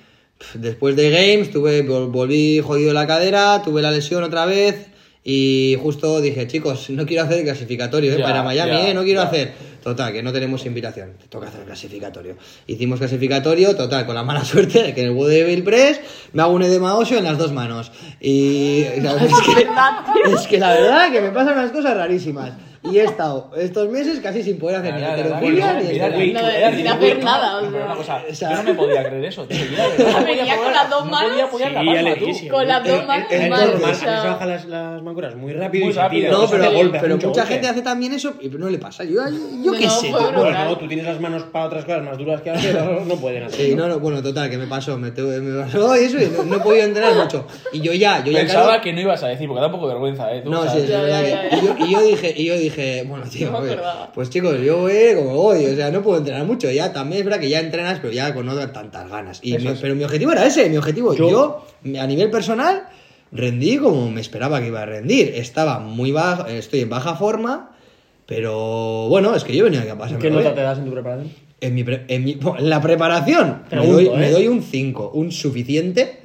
después 0.54 0.96
de 0.98 1.10
Games 1.10 1.50
tuve, 1.50 1.84
vol- 1.88 2.12
volví 2.12 2.60
jodido 2.62 2.94
la 2.94 3.08
cadera, 3.08 3.62
tuve 3.64 3.82
la 3.82 3.90
lesión 3.92 4.24
otra 4.24 4.46
vez 4.46 4.90
y 5.24 5.76
justo 5.82 6.22
dije, 6.22 6.46
chicos, 6.48 6.90
no 6.92 7.06
quiero 7.08 7.24
hacer 7.24 7.40
el 7.40 7.44
clasificatorio 7.44 8.14
¿eh? 8.14 8.18
Ya, 8.20 8.24
para 8.24 8.44
Miami, 8.44 8.72
ya, 8.72 8.90
¿eh? 8.90 8.94
no 8.94 9.04
quiero 9.04 9.22
ya. 9.24 9.28
hacer. 9.28 9.54
Total, 9.84 10.12
que 10.12 10.24
no 10.24 10.34
tenemos 10.34 10.66
invitación, 10.66 11.14
te 11.20 11.28
toca 11.28 11.48
hacer 11.48 11.64
clasificatorio. 11.64 12.36
Hicimos 12.68 13.00
clasificatorio, 13.00 13.76
total, 13.76 14.06
con 14.06 14.16
la 14.16 14.24
mala 14.24 14.44
suerte 14.46 14.84
de 14.84 14.94
que 14.94 15.02
en 15.02 15.08
el 15.08 15.14
Vodevil 15.14 15.64
Press 15.64 16.02
me 16.34 16.42
hago 16.42 16.54
un 16.54 16.64
edema 16.64 16.96
óseo 16.96 17.18
en 17.18 17.24
las 17.24 17.38
dos 17.38 17.52
manos. 17.52 17.92
Y 18.20 18.86
¿sabes? 19.02 19.32
es, 19.32 19.40
que, 19.42 19.68
es 20.34 20.48
que 20.48 20.60
la 20.60 20.74
verdad 20.74 21.12
que 21.12 21.22
me 21.22 21.32
pasan 21.32 21.54
unas 21.54 21.72
cosas 21.72 21.96
rarísimas. 21.96 22.54
Y 22.84 23.00
he 23.00 23.04
estado 23.04 23.52
estos 23.58 23.90
meses 23.90 24.20
casi 24.20 24.44
sin 24.44 24.58
poder 24.60 24.78
hacer 24.78 24.94
ni 24.96 25.02
Nada, 25.02 25.16
ni 25.80 25.88
sin 25.88 26.34
de- 26.34 26.90
hacer 26.90 27.24
nada, 27.24 27.62
yo 27.62 28.50
no 28.58 28.64
me 28.64 28.74
podía 28.74 29.04
creer 29.08 29.26
eso, 29.26 29.46
tío. 29.46 29.58
No 29.58 30.26
Venía 30.26 30.58
con 30.58 30.72
las 30.74 30.90
dos 30.90 31.06
no 31.06 31.12
manos. 31.12 31.32
Con 32.50 32.68
las 32.68 32.84
dos 32.84 33.06
manos 33.08 33.28
Es 33.30 33.50
mal, 33.50 33.72
normal, 33.72 33.96
se 33.96 34.06
bajan 34.06 34.50
las, 34.50 34.66
las 34.66 35.02
mancuras 35.02 35.36
muy 35.36 35.54
rápido 35.54 35.86
Muy 35.86 35.92
y 35.92 35.96
se 35.96 36.10
tira, 36.10 36.32
No, 36.32 36.48
pero, 36.50 36.64
mucha 36.72 37.42
golpe. 37.42 37.42
gente 37.46 37.68
hace 37.68 37.82
también 37.82 38.14
eso 38.14 38.34
y 38.42 38.50
no 38.50 38.70
le 38.70 38.78
pasa. 38.78 39.04
Yo, 39.04 39.22
yo 39.64 39.74
qué 39.74 39.86
No, 39.86 39.92
sé. 39.92 40.12
Bueno, 40.12 40.78
tú 40.78 40.88
tienes 40.88 41.06
las 41.06 41.20
manos 41.20 41.44
para 41.52 41.66
otras 41.66 41.86
cosas 41.86 42.04
más 42.04 42.18
duras 42.18 42.42
que 42.42 42.52
hacer, 42.52 42.76
no, 43.06 43.16
pueden 43.16 43.44
hacer. 43.44 43.66
Sí, 43.68 43.76
no, 43.76 43.88
no, 43.88 44.00
bueno, 44.00 44.22
total, 44.22 44.50
que 44.50 44.58
me 44.58 44.68
pasó, 44.68 44.98
me, 44.98 45.12
pasó 45.12 45.96
eso 45.96 46.18
y 46.20 46.26
no, 46.28 46.44
no 46.44 46.56
he 46.58 46.60
podido 46.60 46.86
entrenar 46.86 47.16
mucho. 47.16 47.46
Y 47.74 47.82
yo 47.82 47.94
ya, 47.94 48.24
yo 48.24 48.32
ya 48.32 48.40
Pensaba 48.40 48.66
claro, 48.68 48.82
que 48.84 48.94
no 48.94 49.02
ibas 49.02 49.24
a 49.24 49.28
decir, 49.28 49.48
porque 49.48 49.62
da 49.62 49.68
un 49.68 49.74
poco 49.74 49.88
de 49.88 49.94
vergüenza, 49.94 50.34
¿eh? 50.34 50.42
Tú, 50.42 50.50
No, 50.52 50.64
sí, 50.70 50.80
es 50.80 50.90
verdad 50.90 51.24
yo 51.90 52.02
dije, 52.02 52.34
y 52.36 52.46
yo 52.46 52.54
dije, 52.58 52.67
bueno, 53.08 53.26
tío, 53.30 53.52
No 53.52 53.58
oye, 53.60 53.74
acordaba. 53.74 54.12
pues 54.14 54.30
chicos, 54.30 54.60
yo 54.62 54.80
voy 54.80 54.94
como 55.16 55.34
voy, 55.36 55.66
o 55.66 55.76
sea, 55.76 55.92
no 55.92 56.02
puedo 56.02 56.18
entrenar 56.20 56.46
mucho, 56.46 56.70
ya 56.72 56.94
también 56.94 57.20
es 57.20 57.26
verdad 57.26 57.40
que 57.40 57.50
ya 57.50 57.60
entrenas, 57.60 58.00
pero 58.02 58.14
ya 58.14 58.34
con 58.34 58.46
no 58.46 58.56
tantas 58.70 59.10
ganas. 59.10 59.40
Y 59.44 59.58
mi- 59.58 59.74
pero 59.82 59.96
mi 59.96 60.04
objetivo 60.04 60.32
era 60.32 60.46
ese, 60.46 60.70
mi 60.70 60.78
objetivo, 60.78 61.14
Yo- 61.16 61.30
yo, 61.84 62.00
a 62.00 62.08
nivel 62.08 62.30
personal, 62.32 62.84
rendí 63.32 63.78
como 63.78 64.10
me 64.10 64.22
esperaba 64.22 64.60
que 64.62 64.68
iba 64.68 64.82
a 64.82 64.86
rendir. 64.86 65.34
Estaba 65.36 65.80
muy 65.80 66.12
bajo, 66.12 66.46
estoy 66.48 66.82
en 66.82 66.90
baja 66.90 67.16
forma, 67.16 67.76
pero 68.26 69.08
bueno, 69.10 69.36
es 69.36 69.44
que 69.44 69.56
yo 69.56 69.64
venía 69.66 69.82
aquí 69.82 69.90
a 69.90 69.98
pasar. 69.98 70.20
¿Qué 70.20 70.30
nota 70.30 70.54
te 70.54 70.62
das 70.62 70.78
en 70.80 70.86
tu 70.86 70.92
preparación? 70.92 71.32
En, 71.60 71.74
mi 71.74 71.84
pre- 71.84 72.06
en, 72.08 72.24
mi- 72.24 72.38
en 72.60 72.70
la 72.70 72.82
preparación 72.82 73.64
me, 73.64 73.70
Pregunto, 73.70 73.94
doy, 73.94 74.06
¿eh? 74.08 74.12
me 74.18 74.30
doy 74.32 74.48
un 74.48 74.62
5, 74.62 75.12
un 75.14 75.32
suficiente. 75.32 76.20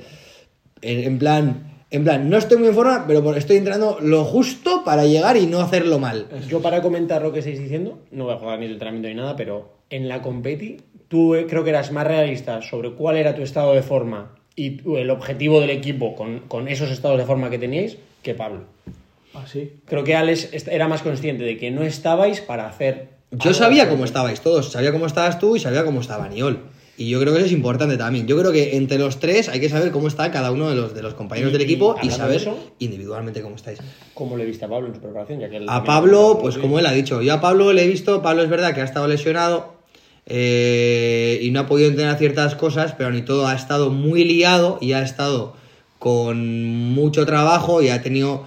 En, 0.83 0.99
en 1.05 1.19
plan, 1.19 1.72
en 1.93 2.05
plan, 2.05 2.29
no 2.29 2.37
estoy 2.39 2.57
muy 2.59 2.69
en 2.69 2.75
forma, 2.75 3.05
pero 3.07 3.23
por- 3.23 3.37
estoy 3.39 3.57
entrando 3.59 3.99
lo 4.01 4.25
justo 4.25 4.83
para 4.85 5.05
llegar 5.05 5.37
y 5.37 5.47
no 5.47 5.61
hacerlo 5.61 5.99
mal. 5.99 6.27
Yo 6.49 6.61
para 6.61 6.83
comentar 6.83 7.23
lo 7.23 7.33
que 7.33 7.39
estáis 7.41 7.59
diciendo, 7.61 8.01
no 8.11 8.25
voy 8.25 8.35
a 8.35 8.39
jugar 8.39 8.59
ni 8.59 8.67
el 8.67 8.73
entrenamiento 8.73 9.09
ni 9.09 9.15
nada, 9.15 9.37
pero 9.37 9.73
en 9.91 10.09
la 10.09 10.23
competi 10.23 10.79
tú 11.09 11.35
eh, 11.35 11.47
creo 11.49 11.63
que 11.65 11.71
eras 11.71 11.93
más 11.93 12.07
realista 12.07 12.63
sobre 12.63 12.93
cuál 12.93 13.17
era 13.17 13.35
tu 13.35 13.43
estado 13.43 13.75
de 13.75 13.83
forma 13.83 14.35
y 14.57 14.81
el 14.99 15.11
objetivo 15.11 15.61
del 15.61 15.71
equipo 15.71 16.15
con, 16.17 16.41
con 16.41 16.67
esos 16.69 16.91
estados 16.91 17.19
de 17.19 17.25
forma 17.27 17.49
que 17.51 17.59
teníais 17.59 17.97
que 18.23 18.35
Pablo. 18.35 18.65
Ah, 19.35 19.45
sí. 19.47 19.73
Creo 19.87 20.05
que 20.05 20.15
Alex 20.15 20.67
era 20.69 20.89
más 20.89 21.03
consciente 21.03 21.43
de 21.45 21.57
que 21.57 21.71
no 21.71 21.83
estabais 21.83 22.41
para 22.41 22.67
hacer... 22.69 23.09
Yo 23.31 23.55
sabía 23.55 23.89
cómo 23.89 24.05
estabais 24.05 24.43
todos, 24.43 24.73
sabía 24.73 24.93
cómo 24.93 25.07
estabas 25.07 25.39
tú 25.39 25.57
y 25.57 25.61
sabía 25.61 25.85
cómo 25.87 26.01
estaba 26.03 26.29
Niol. 26.29 26.59
Y 27.03 27.09
yo 27.11 27.19
creo 27.19 27.33
que 27.33 27.39
eso 27.41 27.47
es 27.47 27.53
importante 27.53 27.97
también. 27.97 28.29
Yo 28.29 28.39
creo 28.39 28.53
que 28.53 28.77
entre 28.77 28.97
los 28.97 29.19
tres 29.19 29.49
hay 29.49 29.59
que 29.59 29.69
saber 29.69 29.91
cómo 29.91 30.07
está 30.07 30.31
cada 30.31 30.53
uno 30.53 30.69
de 30.71 30.77
los, 30.77 30.95
de 30.95 31.03
los 31.03 31.15
compañeros 31.15 31.51
Y- 31.51 31.53
del 31.55 31.63
equipo 31.63 31.97
y 32.01 32.11
saber 32.11 32.37
eso- 32.37 32.57
individualmente 32.79 33.43
cómo 33.43 33.57
estáis. 33.57 33.81
¿Cómo 34.15 34.37
le 34.37 34.45
viste 34.45 34.65
a 34.67 34.69
Pablo 34.69 34.87
en 34.87 34.95
su 34.95 35.01
preparación? 35.01 35.41
Ya 35.41 35.51
que 35.51 35.57
él 35.57 35.67
A 35.69 35.83
Pablo, 35.83 36.39
pues 36.41 36.59
como 36.59 36.79
él 36.79 36.87
ha 36.87 36.93
dicho, 36.93 37.21
yo 37.21 37.35
a 37.35 37.41
Pablo 37.41 37.73
le 37.73 37.83
he 37.85 37.89
visto, 37.89 38.23
Pablo 38.23 38.43
es 38.45 38.49
verdad 38.51 38.73
que 38.73 38.83
ha 38.83 38.85
estado 38.85 39.09
lesionado 39.09 39.75
eh, 40.27 41.41
y 41.43 41.51
no 41.51 41.61
ha 41.61 41.67
podido 41.67 41.89
entrenar 41.91 42.19
ciertas 42.19 42.55
cosas, 42.55 42.95
pero 42.97 43.11
ni 43.11 43.23
todo 43.23 43.49
ha 43.49 43.55
estado 43.55 43.91
muy 43.91 44.23
liado 44.25 44.79
y 44.81 44.93
ha 44.93 45.03
estado 45.03 45.55
con 45.99 46.65
mucho 46.95 47.27
trabajo 47.27 47.83
y 47.83 47.89
ha 47.89 48.01
tenido 48.03 48.45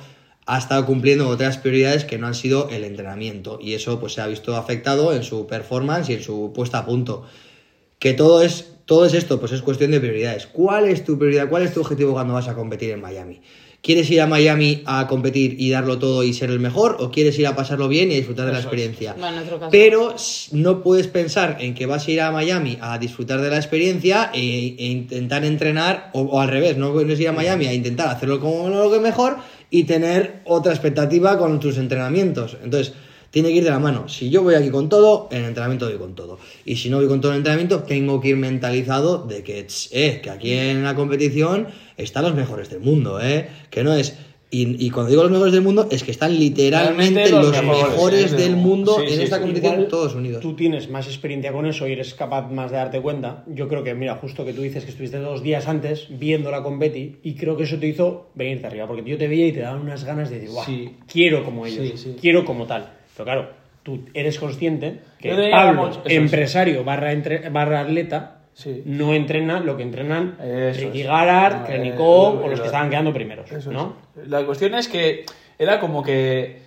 ha 0.47 0.59
estado 0.59 0.85
cumpliendo 0.85 1.27
otras 1.27 1.57
prioridades 1.57 2.05
que 2.05 2.19
no 2.19 2.27
han 2.27 2.35
sido 2.35 2.69
el 2.69 2.83
entrenamiento 2.83 3.57
y 3.59 3.73
eso 3.73 3.99
pues 3.99 4.13
se 4.13 4.21
ha 4.21 4.27
visto 4.27 4.55
afectado 4.55 5.11
en 5.13 5.23
su 5.23 5.47
performance 5.47 6.09
y 6.09 6.13
en 6.13 6.21
su 6.23 6.51
puesta 6.53 6.77
a 6.79 6.85
punto 6.85 7.23
que 8.05 8.13
todo 8.13 8.43
es 8.43 8.65
todo 8.85 9.07
es 9.07 9.15
esto, 9.15 9.39
pues 9.39 9.51
es 9.51 9.63
cuestión 9.63 9.89
de 9.89 9.99
prioridades. 9.99 10.45
¿Cuál 10.45 10.87
es 10.89 11.03
tu 11.03 11.17
prioridad? 11.17 11.49
¿Cuál 11.49 11.63
es 11.63 11.73
tu 11.73 11.81
objetivo 11.81 12.13
cuando 12.13 12.35
vas 12.35 12.47
a 12.47 12.53
competir 12.53 12.91
en 12.91 13.01
Miami? 13.01 13.41
¿Quieres 13.81 14.07
ir 14.11 14.21
a 14.21 14.27
Miami 14.27 14.83
a 14.85 15.07
competir 15.07 15.55
y 15.57 15.71
darlo 15.71 15.97
todo 15.97 16.23
y 16.23 16.31
ser 16.31 16.51
el 16.51 16.59
mejor? 16.59 16.97
¿O 16.99 17.09
quieres 17.09 17.39
ir 17.39 17.47
a 17.47 17.55
pasarlo 17.55 17.87
bien 17.87 18.11
y 18.11 18.13
a 18.13 18.17
disfrutar 18.17 18.45
de 18.45 18.51
la 18.51 18.59
experiencia? 18.59 19.13
Bueno, 19.13 19.29
en 19.29 19.35
nuestro 19.37 19.59
caso. 19.59 19.71
Pero 19.71 20.13
no 20.51 20.83
puedes 20.83 21.07
pensar 21.07 21.57
en 21.61 21.73
que 21.73 21.87
vas 21.87 22.07
a 22.07 22.11
ir 22.11 22.21
a 22.21 22.31
Miami 22.31 22.77
a 22.79 22.99
disfrutar 22.99 23.41
de 23.41 23.49
la 23.49 23.57
experiencia 23.57 24.29
e, 24.35 24.75
e 24.77 24.85
intentar 24.85 25.43
entrenar, 25.43 26.11
o, 26.13 26.21
o 26.21 26.39
al 26.39 26.49
revés, 26.49 26.77
no 26.77 26.93
puedes 26.93 27.19
ir 27.19 27.29
a 27.29 27.31
Miami 27.31 27.65
a 27.65 27.73
intentar 27.73 28.09
hacerlo 28.09 28.39
como 28.39 28.69
lo 28.69 28.91
que 28.91 28.99
mejor 28.99 29.37
y 29.71 29.85
tener 29.85 30.41
otra 30.45 30.73
expectativa 30.73 31.39
con 31.39 31.59
tus 31.59 31.79
entrenamientos. 31.79 32.55
Entonces, 32.63 32.93
tiene 33.35 33.49
que 33.49 33.55
ir 33.55 33.65
de 33.65 33.69
la 33.69 33.79
mano. 33.79 34.07
Si 34.07 34.29
yo 34.29 34.43
voy 34.43 34.55
aquí 34.55 34.69
con 34.69 34.87
todo, 34.87 35.27
en 35.29 35.39
el 35.39 35.45
entrenamiento 35.49 35.87
voy 35.89 35.97
con 35.97 36.15
todo. 36.15 36.39
Y 36.63 36.77
si 36.77 36.89
no 36.89 36.99
voy 36.99 37.07
con 37.09 37.19
todo 37.19 37.33
el 37.33 37.39
entrenamiento, 37.39 37.83
tengo 37.83 38.21
que 38.21 38.29
ir 38.29 38.37
mentalizado 38.37 39.25
de 39.27 39.43
que, 39.43 39.67
eh, 39.91 40.21
que 40.23 40.29
aquí 40.29 40.53
en 40.53 40.83
la 40.83 40.95
competición 40.95 41.67
están 41.97 42.23
los 42.23 42.33
mejores 42.33 42.69
del 42.69 42.79
mundo, 42.79 43.19
¿eh? 43.21 43.49
Que 43.69 43.83
no 43.83 43.93
es... 43.93 44.17
Y, 44.51 44.85
y 44.85 44.89
cuando 44.89 45.09
digo 45.09 45.23
los 45.23 45.31
mejores 45.33 45.51
del 45.51 45.63
mundo, 45.63 45.89
es 45.91 46.03
que 46.03 46.11
están 46.11 46.39
literalmente 46.39 47.29
los, 47.29 47.47
los 47.47 47.51
mejores, 47.61 47.89
mejores, 47.91 48.23
es 48.25 48.31
del 48.37 48.51
de- 48.51 48.55
mundo 48.55 48.95
sí, 48.99 49.03
en 49.11 49.17
sí, 49.17 49.23
esta 49.23 49.35
sí. 49.35 49.41
competición 49.41 49.87
todos 49.89 50.15
unidos. 50.15 50.41
Tú 50.41 50.55
tienes 50.55 50.89
más 50.89 51.07
experiencia 51.07 51.51
con 51.51 51.65
eso 51.65 51.85
y 51.89 51.91
eres 51.91 52.13
capaz 52.13 52.49
más 52.49 52.71
de 52.71 52.77
darte 52.77 53.01
cuenta. 53.01 53.43
Yo 53.53 53.67
creo 53.67 53.83
que, 53.83 53.93
mira, 53.95 54.15
justo 54.15 54.45
que 54.45 54.53
tú 54.53 54.61
dices 54.61 54.85
que 54.85 54.91
estuviste 54.91 55.17
dos 55.17 55.43
días 55.43 55.67
antes 55.67 56.07
viendo 56.09 56.51
la 56.51 56.63
competi 56.63 57.17
y 57.21 57.33
creo 57.33 57.57
que 57.57 57.63
eso 57.63 57.75
te 57.79 57.87
hizo 57.87 58.29
venirte 58.33 58.67
arriba. 58.67 58.87
Porque 58.87 59.03
yo 59.09 59.17
te 59.17 59.27
veía 59.27 59.47
y 59.47 59.51
te 59.51 59.59
daban 59.59 59.81
unas 59.81 60.05
ganas 60.05 60.29
de 60.29 60.35
decir, 60.39 60.51
guau, 60.53 60.65
quiero 61.11 61.43
como 61.43 61.65
ellos, 61.65 62.07
quiero 62.21 62.45
como 62.45 62.65
tal. 62.65 62.93
Pero 63.15 63.25
claro, 63.25 63.49
tú 63.83 64.05
eres 64.13 64.39
consciente 64.39 64.99
que 65.19 65.49
Pablo, 65.51 65.89
eso 65.89 66.01
empresario 66.05 66.83
barra, 66.83 67.11
entre- 67.11 67.49
barra 67.49 67.81
atleta, 67.81 68.31
Sí. 68.53 68.83
no 68.85 69.13
entrena 69.13 69.59
lo 69.59 69.75
que 69.75 69.83
entrenan 69.83 70.37
Eso 70.41 70.79
Ricky. 70.87 71.03
Garard, 71.03 71.65
Krenikov 71.65 72.41
eh, 72.41 72.45
o 72.45 72.47
los 72.49 72.59
que 72.61 72.67
estaban 72.67 72.89
quedando 72.89 73.11
primeros, 73.13 73.51
Eso 73.51 73.71
¿no? 73.71 73.95
es. 74.21 74.29
La 74.29 74.45
cuestión 74.45 74.73
es 74.75 74.87
que 74.87 75.25
era 75.59 75.79
como 75.81 76.01
que 76.03 76.61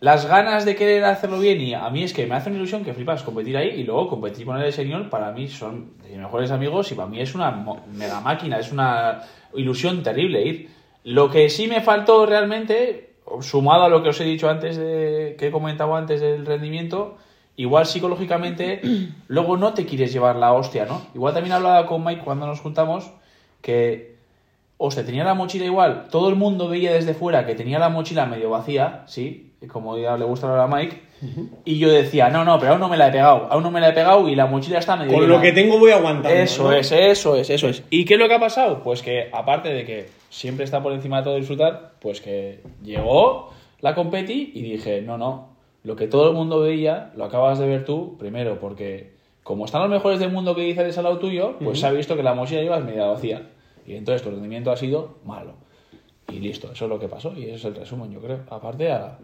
las 0.00 0.26
ganas 0.26 0.64
de 0.66 0.74
querer 0.76 1.04
hacerlo 1.04 1.38
bien 1.40 1.60
y 1.60 1.72
a 1.74 1.88
mí 1.90 2.02
es 2.02 2.12
que 2.12 2.26
me 2.26 2.34
hace 2.34 2.48
una 2.50 2.58
ilusión 2.58 2.84
que 2.84 2.92
flipas 2.94 3.22
competir 3.22 3.56
ahí 3.56 3.68
y 3.68 3.84
luego 3.84 4.08
competir 4.08 4.44
con 4.46 4.60
el 4.60 4.72
señor 4.72 5.08
para 5.10 5.30
mí 5.32 5.48
son 5.48 5.92
de 6.02 6.10
mis 6.10 6.18
mejores 6.18 6.50
amigos 6.50 6.90
y 6.92 6.94
para 6.94 7.08
mí 7.08 7.20
es 7.20 7.34
una 7.34 7.50
mega 7.94 8.20
máquina, 8.20 8.58
es 8.58 8.70
una 8.72 9.22
ilusión 9.54 10.02
terrible 10.02 10.42
ir. 10.42 10.68
Lo 11.04 11.30
que 11.30 11.48
sí 11.48 11.66
me 11.68 11.80
faltó 11.80 12.26
realmente, 12.26 13.09
sumado 13.40 13.84
a 13.84 13.88
lo 13.88 14.02
que 14.02 14.10
os 14.10 14.20
he 14.20 14.24
dicho 14.24 14.48
antes 14.48 14.76
de, 14.76 15.36
que 15.38 15.48
he 15.48 15.50
comentado 15.50 15.94
antes 15.94 16.20
del 16.20 16.46
rendimiento, 16.46 17.16
igual 17.56 17.86
psicológicamente 17.86 18.80
luego 19.28 19.56
no 19.56 19.74
te 19.74 19.86
quieres 19.86 20.12
llevar 20.12 20.36
la 20.36 20.52
hostia, 20.52 20.86
¿no? 20.86 21.02
Igual 21.14 21.34
también 21.34 21.52
hablaba 21.52 21.86
con 21.86 22.04
Mike 22.04 22.22
cuando 22.24 22.46
nos 22.46 22.60
juntamos 22.60 23.10
que 23.60 24.10
hostia, 24.82 25.04
tenía 25.04 25.24
la 25.24 25.34
mochila 25.34 25.66
igual, 25.66 26.08
todo 26.10 26.30
el 26.30 26.36
mundo 26.36 26.68
veía 26.68 26.92
desde 26.92 27.12
fuera 27.12 27.44
que 27.44 27.54
tenía 27.54 27.78
la 27.78 27.90
mochila 27.90 28.24
medio 28.24 28.48
vacía, 28.48 29.02
sí, 29.06 29.52
como 29.70 29.98
ya 29.98 30.16
le 30.16 30.24
gusta 30.24 30.48
hablar 30.48 30.64
a 30.64 30.74
Mike, 30.74 31.02
y 31.66 31.78
yo 31.78 31.90
decía, 31.90 32.30
no, 32.30 32.46
no, 32.46 32.58
pero 32.58 32.72
aún 32.72 32.80
no 32.80 32.88
me 32.88 32.96
la 32.96 33.08
he 33.08 33.12
pegado, 33.12 33.46
aún 33.50 33.62
no 33.62 33.70
me 33.70 33.80
la 33.80 33.90
he 33.90 33.92
pegado 33.92 34.26
y 34.26 34.34
la 34.34 34.46
mochila 34.46 34.78
está 34.78 34.96
medio 34.96 35.12
Con 35.12 35.20
llena". 35.20 35.34
lo 35.34 35.42
que 35.42 35.52
tengo 35.52 35.78
voy 35.78 35.90
aguantando. 35.90 36.30
Eso 36.30 36.64
¿no? 36.64 36.72
es, 36.72 36.90
eso 36.92 37.36
es, 37.36 37.50
eso 37.50 37.68
es. 37.68 37.82
¿Y 37.90 38.06
qué 38.06 38.14
es 38.14 38.20
lo 38.20 38.26
que 38.26 38.34
ha 38.34 38.40
pasado? 38.40 38.82
Pues 38.82 39.02
que, 39.02 39.28
aparte 39.30 39.68
de 39.68 39.84
que 39.84 40.08
siempre 40.30 40.64
está 40.64 40.82
por 40.82 40.92
encima 40.92 41.18
de 41.18 41.24
todo 41.24 41.36
disfrutar, 41.36 41.92
pues 42.00 42.22
que 42.22 42.62
llegó 42.82 43.50
la 43.80 43.94
competi 43.94 44.52
y 44.54 44.62
dije, 44.62 45.02
no, 45.02 45.18
no, 45.18 45.48
lo 45.84 45.96
que 45.96 46.06
todo 46.06 46.30
el 46.30 46.34
mundo 46.34 46.60
veía, 46.60 47.12
lo 47.16 47.24
acabas 47.24 47.58
de 47.58 47.66
ver 47.66 47.84
tú, 47.84 48.16
primero, 48.18 48.58
porque 48.58 49.12
como 49.42 49.64
están 49.64 49.82
los 49.82 49.90
mejores 49.90 50.20
del 50.20 50.30
mundo 50.30 50.54
que 50.54 50.62
dices 50.62 50.96
al 50.96 51.04
lado 51.04 51.18
tuyo, 51.18 51.56
pues 51.58 51.80
se 51.80 51.86
ha 51.86 51.90
visto 51.90 52.16
que 52.16 52.22
la 52.22 52.34
mochila 52.34 52.62
llevas 52.62 52.84
media 52.84 53.06
vacía. 53.06 53.50
Y 53.86 53.94
entonces 53.94 54.22
tu 54.22 54.30
rendimiento 54.30 54.70
ha 54.70 54.76
sido 54.76 55.16
malo. 55.24 55.54
Y 56.28 56.38
listo, 56.38 56.70
eso 56.70 56.84
es 56.84 56.88
lo 56.88 56.98
que 56.98 57.08
pasó 57.08 57.32
y 57.36 57.44
ese 57.44 57.54
es 57.54 57.64
el 57.64 57.74
resumen, 57.74 58.12
yo 58.12 58.20
creo. 58.20 58.40
Aparte 58.50 58.92
a 58.92 59.18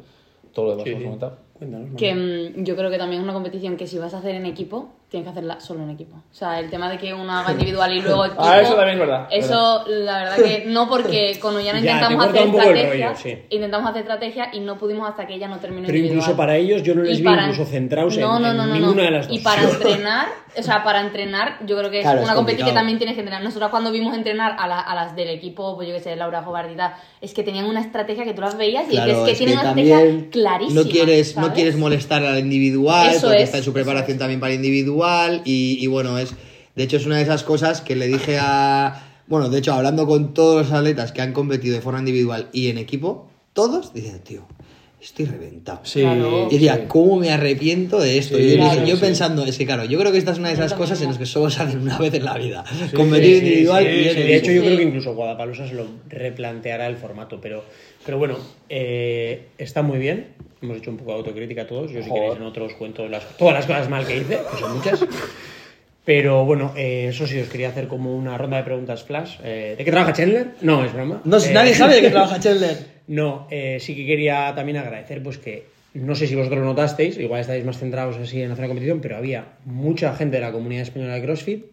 todo 0.52 0.66
lo 0.66 0.70
demás 0.72 0.84
Sí, 0.84 0.90
que 0.90 0.96
hemos 0.96 1.04
comentado. 1.04 1.38
Cuéntanos, 1.58 1.88
Que 1.96 2.14
mm, 2.14 2.64
yo 2.64 2.76
creo 2.76 2.90
que 2.90 2.98
también 2.98 3.20
es 3.20 3.24
una 3.24 3.32
competición 3.34 3.76
que 3.76 3.86
si 3.86 3.98
vas 3.98 4.12
a 4.14 4.18
hacer 4.18 4.34
en 4.34 4.46
equipo, 4.46 4.90
tienes 5.08 5.24
que 5.26 5.30
hacerla 5.30 5.60
solo 5.60 5.84
en 5.84 5.90
equipo. 5.90 6.16
O 6.16 6.34
sea, 6.34 6.58
el 6.60 6.68
tema 6.68 6.90
de 6.90 6.98
que 6.98 7.14
uno 7.14 7.32
haga 7.32 7.52
individual 7.52 7.92
y 7.96 8.00
luego 8.02 8.24
equipo... 8.26 8.42
Ah, 8.44 8.60
eso 8.60 8.74
también 8.74 8.94
es 8.94 8.98
verdad, 9.00 9.28
Eso, 9.30 9.84
la 9.86 10.18
verdad 10.24 10.36
que 10.36 10.64
no, 10.66 10.88
porque 10.88 11.38
con 11.40 11.54
Ollana 11.56 11.78
intentamos 11.78 12.24
hacer 12.26 12.46
estrategia, 12.48 13.06
rollo, 13.08 13.18
sí. 13.20 13.38
intentamos 13.50 13.88
hacer 13.90 14.02
estrategia 14.02 14.48
y 14.52 14.60
no 14.60 14.76
pudimos 14.78 15.08
hasta 15.08 15.26
que 15.26 15.34
ella 15.34 15.48
no 15.48 15.58
terminó 15.58 15.86
Pero 15.86 15.96
individual. 15.98 16.22
incluso 16.24 16.36
para 16.36 16.56
ellos 16.56 16.82
yo 16.82 16.94
no 16.94 17.02
les 17.02 17.14
Y 17.18 17.22
vi 17.22 17.24
para- 17.24 17.42
incluso 17.48 17.64
centrados 17.70 18.14
en- 18.16 18.20
No, 18.22 18.38
no, 18.40 18.50
en 18.50 18.56
no, 18.56 18.66
no, 18.66 18.74
ninguna 18.74 18.94
no. 18.96 19.02
de 19.02 19.10
las 19.12 19.28
dos. 19.28 19.36
Y 19.36 19.40
para 19.40 19.62
entrenar, 19.70 20.26
o 20.58 20.62
sea, 20.62 20.82
para 20.82 21.00
entrenar, 21.00 21.58
yo 21.66 21.78
creo 21.78 21.90
que 21.90 21.98
es 21.98 22.02
Claro, 22.04 22.18
es 22.18 22.24
una 22.24 22.34
competición 22.34 22.68
que 22.68 22.74
también 22.74 22.98
tienes 22.98 23.14
que 23.14 23.20
entrenar. 23.20 23.42
Nosotros 23.44 23.70
cuando 23.70 23.92
vimos 23.92 24.14
entrenar 24.14 24.56
a, 24.58 24.66
la- 24.66 24.80
a 24.80 24.94
las 24.94 25.14
del 25.14 25.28
equipo, 25.28 25.76
pues 25.76 25.88
yo 25.88 25.94
que 25.94 26.00
sé, 26.00 26.16
Laura 26.16 26.42
Jovardita, 26.42 26.98
es 27.20 27.32
que 27.32 27.42
tenían 27.44 27.66
una 27.66 27.80
estrategia 27.80 28.24
que 28.24 28.34
tú 28.34 28.40
las 28.40 28.58
veías 28.58 28.86
y 28.88 28.96
Claro, 28.96 29.12
es 29.12 29.18
que 29.20 29.30
es 29.32 29.38
tienen 29.38 29.56
que 29.58 29.62
una 29.62 29.80
estrategia 29.80 30.30
clarísima. 30.30 30.82
No 30.82 30.88
quieres, 30.90 31.36
no 31.48 31.54
quieres 31.54 31.76
molestar 31.76 32.24
al 32.24 32.38
individual, 32.38 33.10
Eso 33.14 33.26
porque 33.28 33.38
es, 33.42 33.44
está 33.44 33.58
en 33.58 33.64
su 33.64 33.72
preparación 33.72 34.14
es. 34.16 34.18
también 34.18 34.40
para 34.40 34.54
individual. 34.54 35.42
Y, 35.44 35.78
y 35.80 35.86
bueno, 35.86 36.18
es. 36.18 36.34
De 36.74 36.82
hecho, 36.84 36.96
es 36.98 37.06
una 37.06 37.16
de 37.16 37.22
esas 37.22 37.42
cosas 37.42 37.80
que 37.80 37.96
le 37.96 38.06
dije 38.06 38.38
a. 38.40 39.02
Bueno, 39.28 39.48
de 39.48 39.58
hecho, 39.58 39.72
hablando 39.72 40.06
con 40.06 40.34
todos 40.34 40.66
los 40.66 40.72
atletas 40.72 41.10
que 41.12 41.20
han 41.22 41.32
competido 41.32 41.74
de 41.74 41.80
forma 41.80 41.98
individual 41.98 42.48
y 42.52 42.68
en 42.68 42.78
equipo, 42.78 43.28
todos 43.54 43.92
dicen, 43.92 44.20
tío, 44.20 44.46
estoy 45.02 45.24
reventado. 45.24 45.80
Sí, 45.82 46.00
Claro. 46.02 46.46
Y 46.48 46.54
decía, 46.54 46.74
sí. 46.76 46.82
¿cómo 46.86 47.16
me 47.18 47.30
arrepiento 47.30 47.98
de 47.98 48.18
esto? 48.18 48.36
Sí, 48.36 48.42
y 48.42 48.46
yo, 48.50 48.50
dije- 48.56 48.68
claro, 48.74 48.86
yo 48.86 48.94
sí. 48.96 49.00
pensando, 49.00 49.44
es 49.44 49.58
que 49.58 49.66
claro, 49.66 49.84
yo 49.84 49.98
creo 49.98 50.12
que 50.12 50.18
esta 50.18 50.30
es 50.32 50.38
una 50.38 50.48
de 50.48 50.54
esas 50.54 50.74
cosas 50.74 51.00
en 51.02 51.08
las 51.08 51.18
que 51.18 51.26
solo 51.26 51.50
se 51.50 51.60
hacen 51.62 51.80
una 51.80 51.98
vez 51.98 52.14
en 52.14 52.24
la 52.24 52.38
vida. 52.38 52.64
Competir 52.94 53.42
individual 53.42 53.82
sí, 53.84 53.90
y 53.90 54.04
de 54.04 54.36
hecho, 54.36 54.52
yo 54.52 54.60
Sí. 54.60 54.66
creo 54.66 54.76
que 54.78 54.82
incluso 54.84 55.14
Guadalajara 55.14 55.68
se 55.68 55.74
lo 55.74 55.86
replanteará 56.08 56.86
el 56.86 56.96
formato, 56.96 57.40
pero, 57.40 57.64
pero 58.04 58.18
bueno, 58.18 58.36
eh, 58.68 59.46
está 59.58 59.82
muy 59.82 59.98
bien. 59.98 60.28
Hemos 60.66 60.78
hecho 60.78 60.90
un 60.90 60.96
poco 60.96 61.12
de 61.12 61.18
autocrítica 61.18 61.64
todos. 61.66 61.92
Yo, 61.92 62.02
si 62.02 62.08
Joder. 62.08 62.22
queréis, 62.24 62.40
en 62.40 62.46
otros 62.46 62.74
cuento 62.74 63.08
las, 63.08 63.24
todas 63.38 63.54
las 63.54 63.66
cosas 63.66 63.88
mal 63.88 64.04
que 64.04 64.16
hice, 64.16 64.38
que 64.50 64.58
son 64.58 64.76
muchas. 64.76 65.04
Pero 66.04 66.44
bueno, 66.44 66.72
eh, 66.76 67.06
eso 67.08 67.26
sí, 67.26 67.38
os 67.40 67.48
quería 67.48 67.68
hacer 67.68 67.88
como 67.88 68.16
una 68.16 68.36
ronda 68.38 68.56
de 68.58 68.62
preguntas 68.64 69.02
flash. 69.04 69.38
Eh, 69.44 69.74
¿De 69.78 69.84
qué 69.84 69.90
trabaja 69.90 70.12
Chandler? 70.12 70.50
No, 70.60 70.84
es 70.84 70.92
broma. 70.92 71.20
No, 71.24 71.38
Eh, 71.38 71.50
nadie 71.52 71.74
sabe 71.74 71.96
de 71.96 72.00
qué 72.00 72.10
trabaja 72.10 72.38
Chandler. 72.40 72.76
No, 73.08 73.46
eh, 73.50 73.78
sí 73.80 73.94
que 73.94 74.04
quería 74.06 74.52
también 74.56 74.78
agradecer, 74.78 75.22
pues 75.22 75.38
que 75.38 75.64
no 75.94 76.14
sé 76.14 76.26
si 76.26 76.34
vosotros 76.34 76.60
lo 76.60 76.66
notasteis, 76.66 77.16
igual 77.18 77.40
estáis 77.40 77.64
más 77.64 77.78
centrados 77.78 78.16
así 78.18 78.42
en 78.42 78.48
la 78.50 78.54
zona 78.56 78.66
de 78.66 78.68
competición, 78.70 79.00
pero 79.00 79.16
había 79.16 79.44
mucha 79.64 80.14
gente 80.14 80.36
de 80.36 80.42
la 80.42 80.52
comunidad 80.52 80.82
española 80.82 81.14
de 81.14 81.22
CrossFit, 81.22 81.64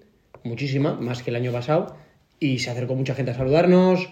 muchísima, 0.43 0.93
más 0.93 1.23
que 1.23 1.30
el 1.31 1.35
año 1.35 1.51
pasado, 1.51 1.95
y 2.39 2.59
se 2.59 2.69
acercó 2.69 2.95
mucha 2.95 3.15
gente 3.15 3.31
a 3.31 3.35
saludarnos, 3.35 4.09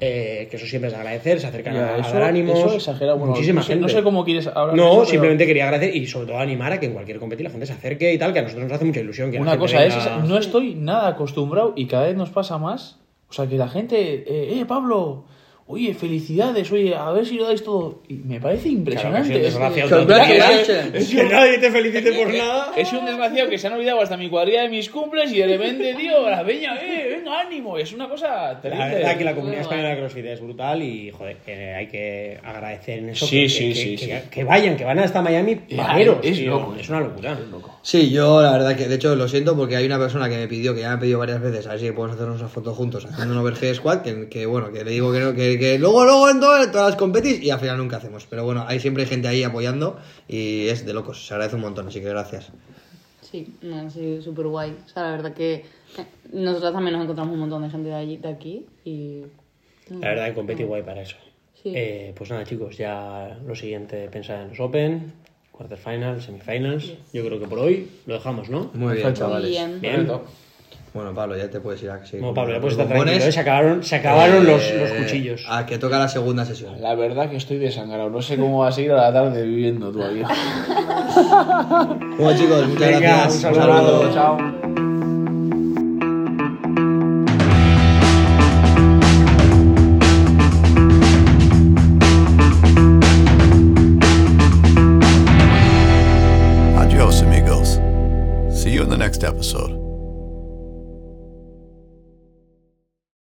eh, 0.00 0.48
que 0.50 0.56
eso 0.56 0.66
siempre 0.66 0.88
es 0.88 0.94
de 0.94 0.98
agradecer, 1.00 1.38
se 1.40 1.46
acercan 1.46 1.74
Ya, 1.74 1.90
a, 1.90 1.94
a 1.96 1.98
eso, 1.98 2.12
dar 2.14 2.22
ánimos. 2.24 2.58
eso 2.58 2.74
exagera, 2.74 3.12
bueno, 3.14 3.32
muchísima 3.34 3.60
no 3.60 3.62
sé, 3.66 3.72
gente. 3.74 3.82
no 3.82 3.88
sé 3.88 4.02
cómo 4.02 4.24
quieres 4.24 4.46
hablar 4.48 4.74
No, 4.76 4.86
eso, 4.86 4.94
pero- 5.00 5.06
simplemente 5.10 5.46
quería 5.46 5.64
agradecer 5.64 5.94
y 5.94 6.06
sobre 6.06 6.26
todo 6.26 6.38
animar 6.38 6.72
a 6.72 6.80
que 6.80 6.86
en 6.86 6.92
cualquier 6.94 7.18
competición 7.18 7.44
la 7.44 7.50
gente 7.50 7.66
se 7.66 7.72
acerque 7.74 8.12
y 8.12 8.18
tal, 8.18 8.32
que 8.32 8.40
a 8.40 8.42
nosotros 8.42 8.64
nos 8.66 8.72
hace 8.74 8.84
mucha 8.84 9.00
ilusión. 9.00 9.30
Que 9.30 9.38
Una 9.38 9.56
cosa 9.58 9.84
es, 9.84 9.94
no 10.24 10.38
estoy 10.38 10.74
nada 10.74 11.08
acostumbrado 11.08 11.72
y 11.76 11.86
cada 11.86 12.06
vez 12.06 12.16
nos 12.16 12.30
pasa 12.30 12.58
más. 12.58 12.98
O 13.28 13.32
sea, 13.32 13.46
que 13.46 13.56
la 13.56 13.68
gente, 13.68 13.96
eh, 14.26 14.60
eh, 14.60 14.64
Pablo, 14.66 15.24
oye, 15.72 15.94
felicidades, 15.94 16.70
oye, 16.70 16.94
a 16.94 17.10
ver 17.10 17.26
si 17.26 17.36
lo 17.36 17.46
dais 17.46 17.62
todo. 17.64 18.02
Y 18.08 18.14
me 18.14 18.40
parece 18.40 18.64
Claro, 18.68 18.78
impresionante. 18.78 19.28
un 19.30 19.34
Es- 19.36 19.42
desgraciado 19.44 20.02
es- 20.60 20.68
es-. 20.94 21.08
Que 21.10 21.24
nadie 21.24 21.58
te 21.58 21.70
felicite 21.70 22.12
por 22.12 22.32
nada. 22.34 22.72
Es 22.76 22.92
un 22.92 23.04
desgraciado 23.04 23.50
que 23.50 23.58
se 23.58 23.66
han 23.66 23.72
olvidado 23.74 24.00
hasta 24.00 24.16
mi 24.16 24.28
cuadrilla 24.28 24.62
de 24.62 24.68
mis 24.68 24.88
cumples 24.90 25.32
y 25.32 25.38
de 25.38 25.46
repente, 25.46 25.94
tío, 25.94 26.28
la 26.30 26.44
peña, 26.44 26.76
eh, 26.82 27.16
venga, 27.16 27.40
ánimo. 27.40 27.76
Es 27.78 27.92
una 27.92 28.08
cosa 28.08 28.60
terrible. 28.60 28.84
La 28.88 28.94
verdad 28.94 29.16
que 29.18 29.24
la 29.24 29.34
comunidad 29.34 29.60
española 29.62 29.88
de. 29.90 29.96
CrossFit 30.02 30.24
es 30.26 30.40
brutal 30.40 30.82
y, 30.82 31.10
joder, 31.10 31.36
que 31.44 31.74
hay 31.74 31.86
que 31.88 32.38
agradecer 32.42 32.98
en 33.00 33.08
eso. 33.10 33.26
Sí, 33.26 33.42
que, 33.42 33.48
sí, 33.48 33.68
que- 33.68 33.74
sí, 33.74 33.96
que- 33.96 34.20
sí. 34.20 34.28
que 34.30 34.44
vayan, 34.44 34.76
que 34.76 34.84
van 34.84 34.98
hasta 34.98 35.22
Miami 35.22 35.58
vaqueros, 35.76 36.18
es 36.22 36.36
tío. 36.38 36.50
loco, 36.50 36.74
es 36.78 36.88
una 36.88 37.00
locura. 37.00 37.38
Sí, 37.82 38.10
yo 38.10 38.40
la 38.42 38.52
verdad 38.52 38.76
que, 38.76 38.86
de 38.86 38.94
hecho, 38.94 39.14
lo 39.16 39.26
siento 39.28 39.56
porque 39.56 39.76
hay 39.76 39.86
una 39.86 39.98
persona 39.98 40.28
que 40.28 40.36
me 40.36 40.46
pidió, 40.48 40.74
que 40.74 40.80
ya 40.82 40.88
me 40.90 40.94
ha 40.94 41.00
pedido 41.00 41.18
varias 41.18 41.40
veces, 41.40 41.66
a 41.66 41.70
ver 41.70 41.80
si 41.80 41.90
podemos 41.92 42.16
hacernos 42.16 42.40
una 42.40 42.48
foto 42.48 42.74
juntos 42.74 43.04
haciendo 43.06 43.34
un 43.34 43.40
overhead 43.40 43.74
squad, 43.74 44.02
que, 44.02 44.28
que, 44.28 44.46
bueno, 44.46 44.72
que 44.72 44.84
le 44.84 44.90
digo 44.92 45.12
que, 45.12 45.18
no, 45.20 45.34
que, 45.34 45.58
que 45.62 45.78
luego, 45.78 46.04
luego 46.04 46.28
en, 46.28 46.40
todas 46.40 46.72
las 46.72 46.96
competis 46.96 47.40
y 47.40 47.50
al 47.50 47.60
final 47.60 47.78
nunca 47.78 47.98
hacemos. 47.98 48.26
Pero 48.28 48.44
bueno, 48.44 48.64
hay 48.66 48.80
siempre 48.80 49.06
gente 49.06 49.28
ahí 49.28 49.44
apoyando 49.44 49.96
y 50.26 50.66
es 50.66 50.84
de 50.84 50.92
locos, 50.92 51.24
se 51.24 51.34
agradece 51.34 51.54
un 51.54 51.62
montón, 51.62 51.86
así 51.86 52.00
que 52.00 52.08
gracias. 52.08 52.50
Sí, 53.20 53.54
no, 53.62 53.88
sí, 53.88 54.20
súper 54.22 54.48
guay. 54.48 54.76
O 54.84 54.88
sea, 54.88 55.04
la 55.04 55.10
verdad 55.12 55.34
que 55.34 55.54
eh, 55.54 55.64
nosotros 56.32 56.72
también 56.72 56.94
nos 56.94 57.04
encontramos 57.04 57.32
un 57.34 57.40
montón 57.40 57.62
de 57.62 57.70
gente 57.70 57.88
de, 57.90 57.94
allí, 57.94 58.16
de 58.16 58.28
aquí 58.28 58.66
y... 58.84 59.22
La 59.88 60.08
verdad 60.08 60.26
que 60.26 60.34
compete 60.34 60.64
guay 60.64 60.82
para 60.82 61.02
eso. 61.02 61.16
Sí. 61.62 61.72
Eh, 61.74 62.12
pues 62.16 62.28
nada, 62.30 62.44
chicos, 62.44 62.76
ya 62.76 63.38
lo 63.46 63.54
siguiente 63.54 64.08
pensar 64.08 64.40
en 64.40 64.48
los 64.48 64.58
Open, 64.58 65.12
quarterfinals, 65.52 66.24
semifinals. 66.24 66.92
Yo 67.12 67.24
creo 67.24 67.38
que 67.38 67.46
por 67.46 67.60
hoy 67.60 67.88
lo 68.06 68.14
dejamos, 68.14 68.48
¿no? 68.48 68.70
Muy 68.74 68.96
bien, 68.96 69.14
chavales. 69.14 69.50
Bien. 69.50 69.80
Bien. 69.80 70.08
Bueno, 70.94 71.14
Pablo, 71.14 71.36
ya 71.38 71.48
te 71.48 71.58
puedes 71.60 71.82
ir 71.82 71.90
a 71.90 72.04
seguir. 72.04 72.22
No, 72.24 72.34
Pablo, 72.34 72.50
ya 72.52 72.58
los 72.58 72.60
puedes 72.60 72.78
estar 72.78 72.86
tranquilo. 72.88 73.24
¿eh? 73.26 73.32
Se 73.32 73.40
acabaron, 73.40 73.82
se 73.82 73.96
acabaron 73.96 74.44
los, 74.46 74.62
Eh, 74.62 74.78
los 74.78 74.90
cuchillos. 75.04 75.44
A 75.48 75.64
que 75.64 75.78
toca 75.78 75.98
la 75.98 76.08
segunda 76.08 76.44
sesión. 76.44 76.80
La 76.82 76.94
verdad 76.94 77.30
que 77.30 77.36
estoy 77.36 77.56
desangrado. 77.58 78.10
No 78.10 78.20
sé 78.20 78.36
cómo 78.36 78.58
va 78.60 78.68
a 78.68 78.72
seguir 78.72 78.92
a 78.92 78.96
la 78.96 79.12
tarde 79.12 79.42
viviendo 79.42 79.90
todavía. 79.90 80.28
Bueno, 82.18 82.38
chicos, 82.38 82.68
muchas 82.68 82.88
Venga, 82.88 83.00
gracias. 83.00 83.44
un 83.44 83.54
saludo. 83.54 84.12
Chao. 84.14 84.38
Adios, 96.78 97.22
amigos. 97.22 97.78
See 98.50 98.70
you 98.72 98.82
in 98.82 98.88
the 98.90 98.96
next 98.96 99.22
episode. 99.24 99.71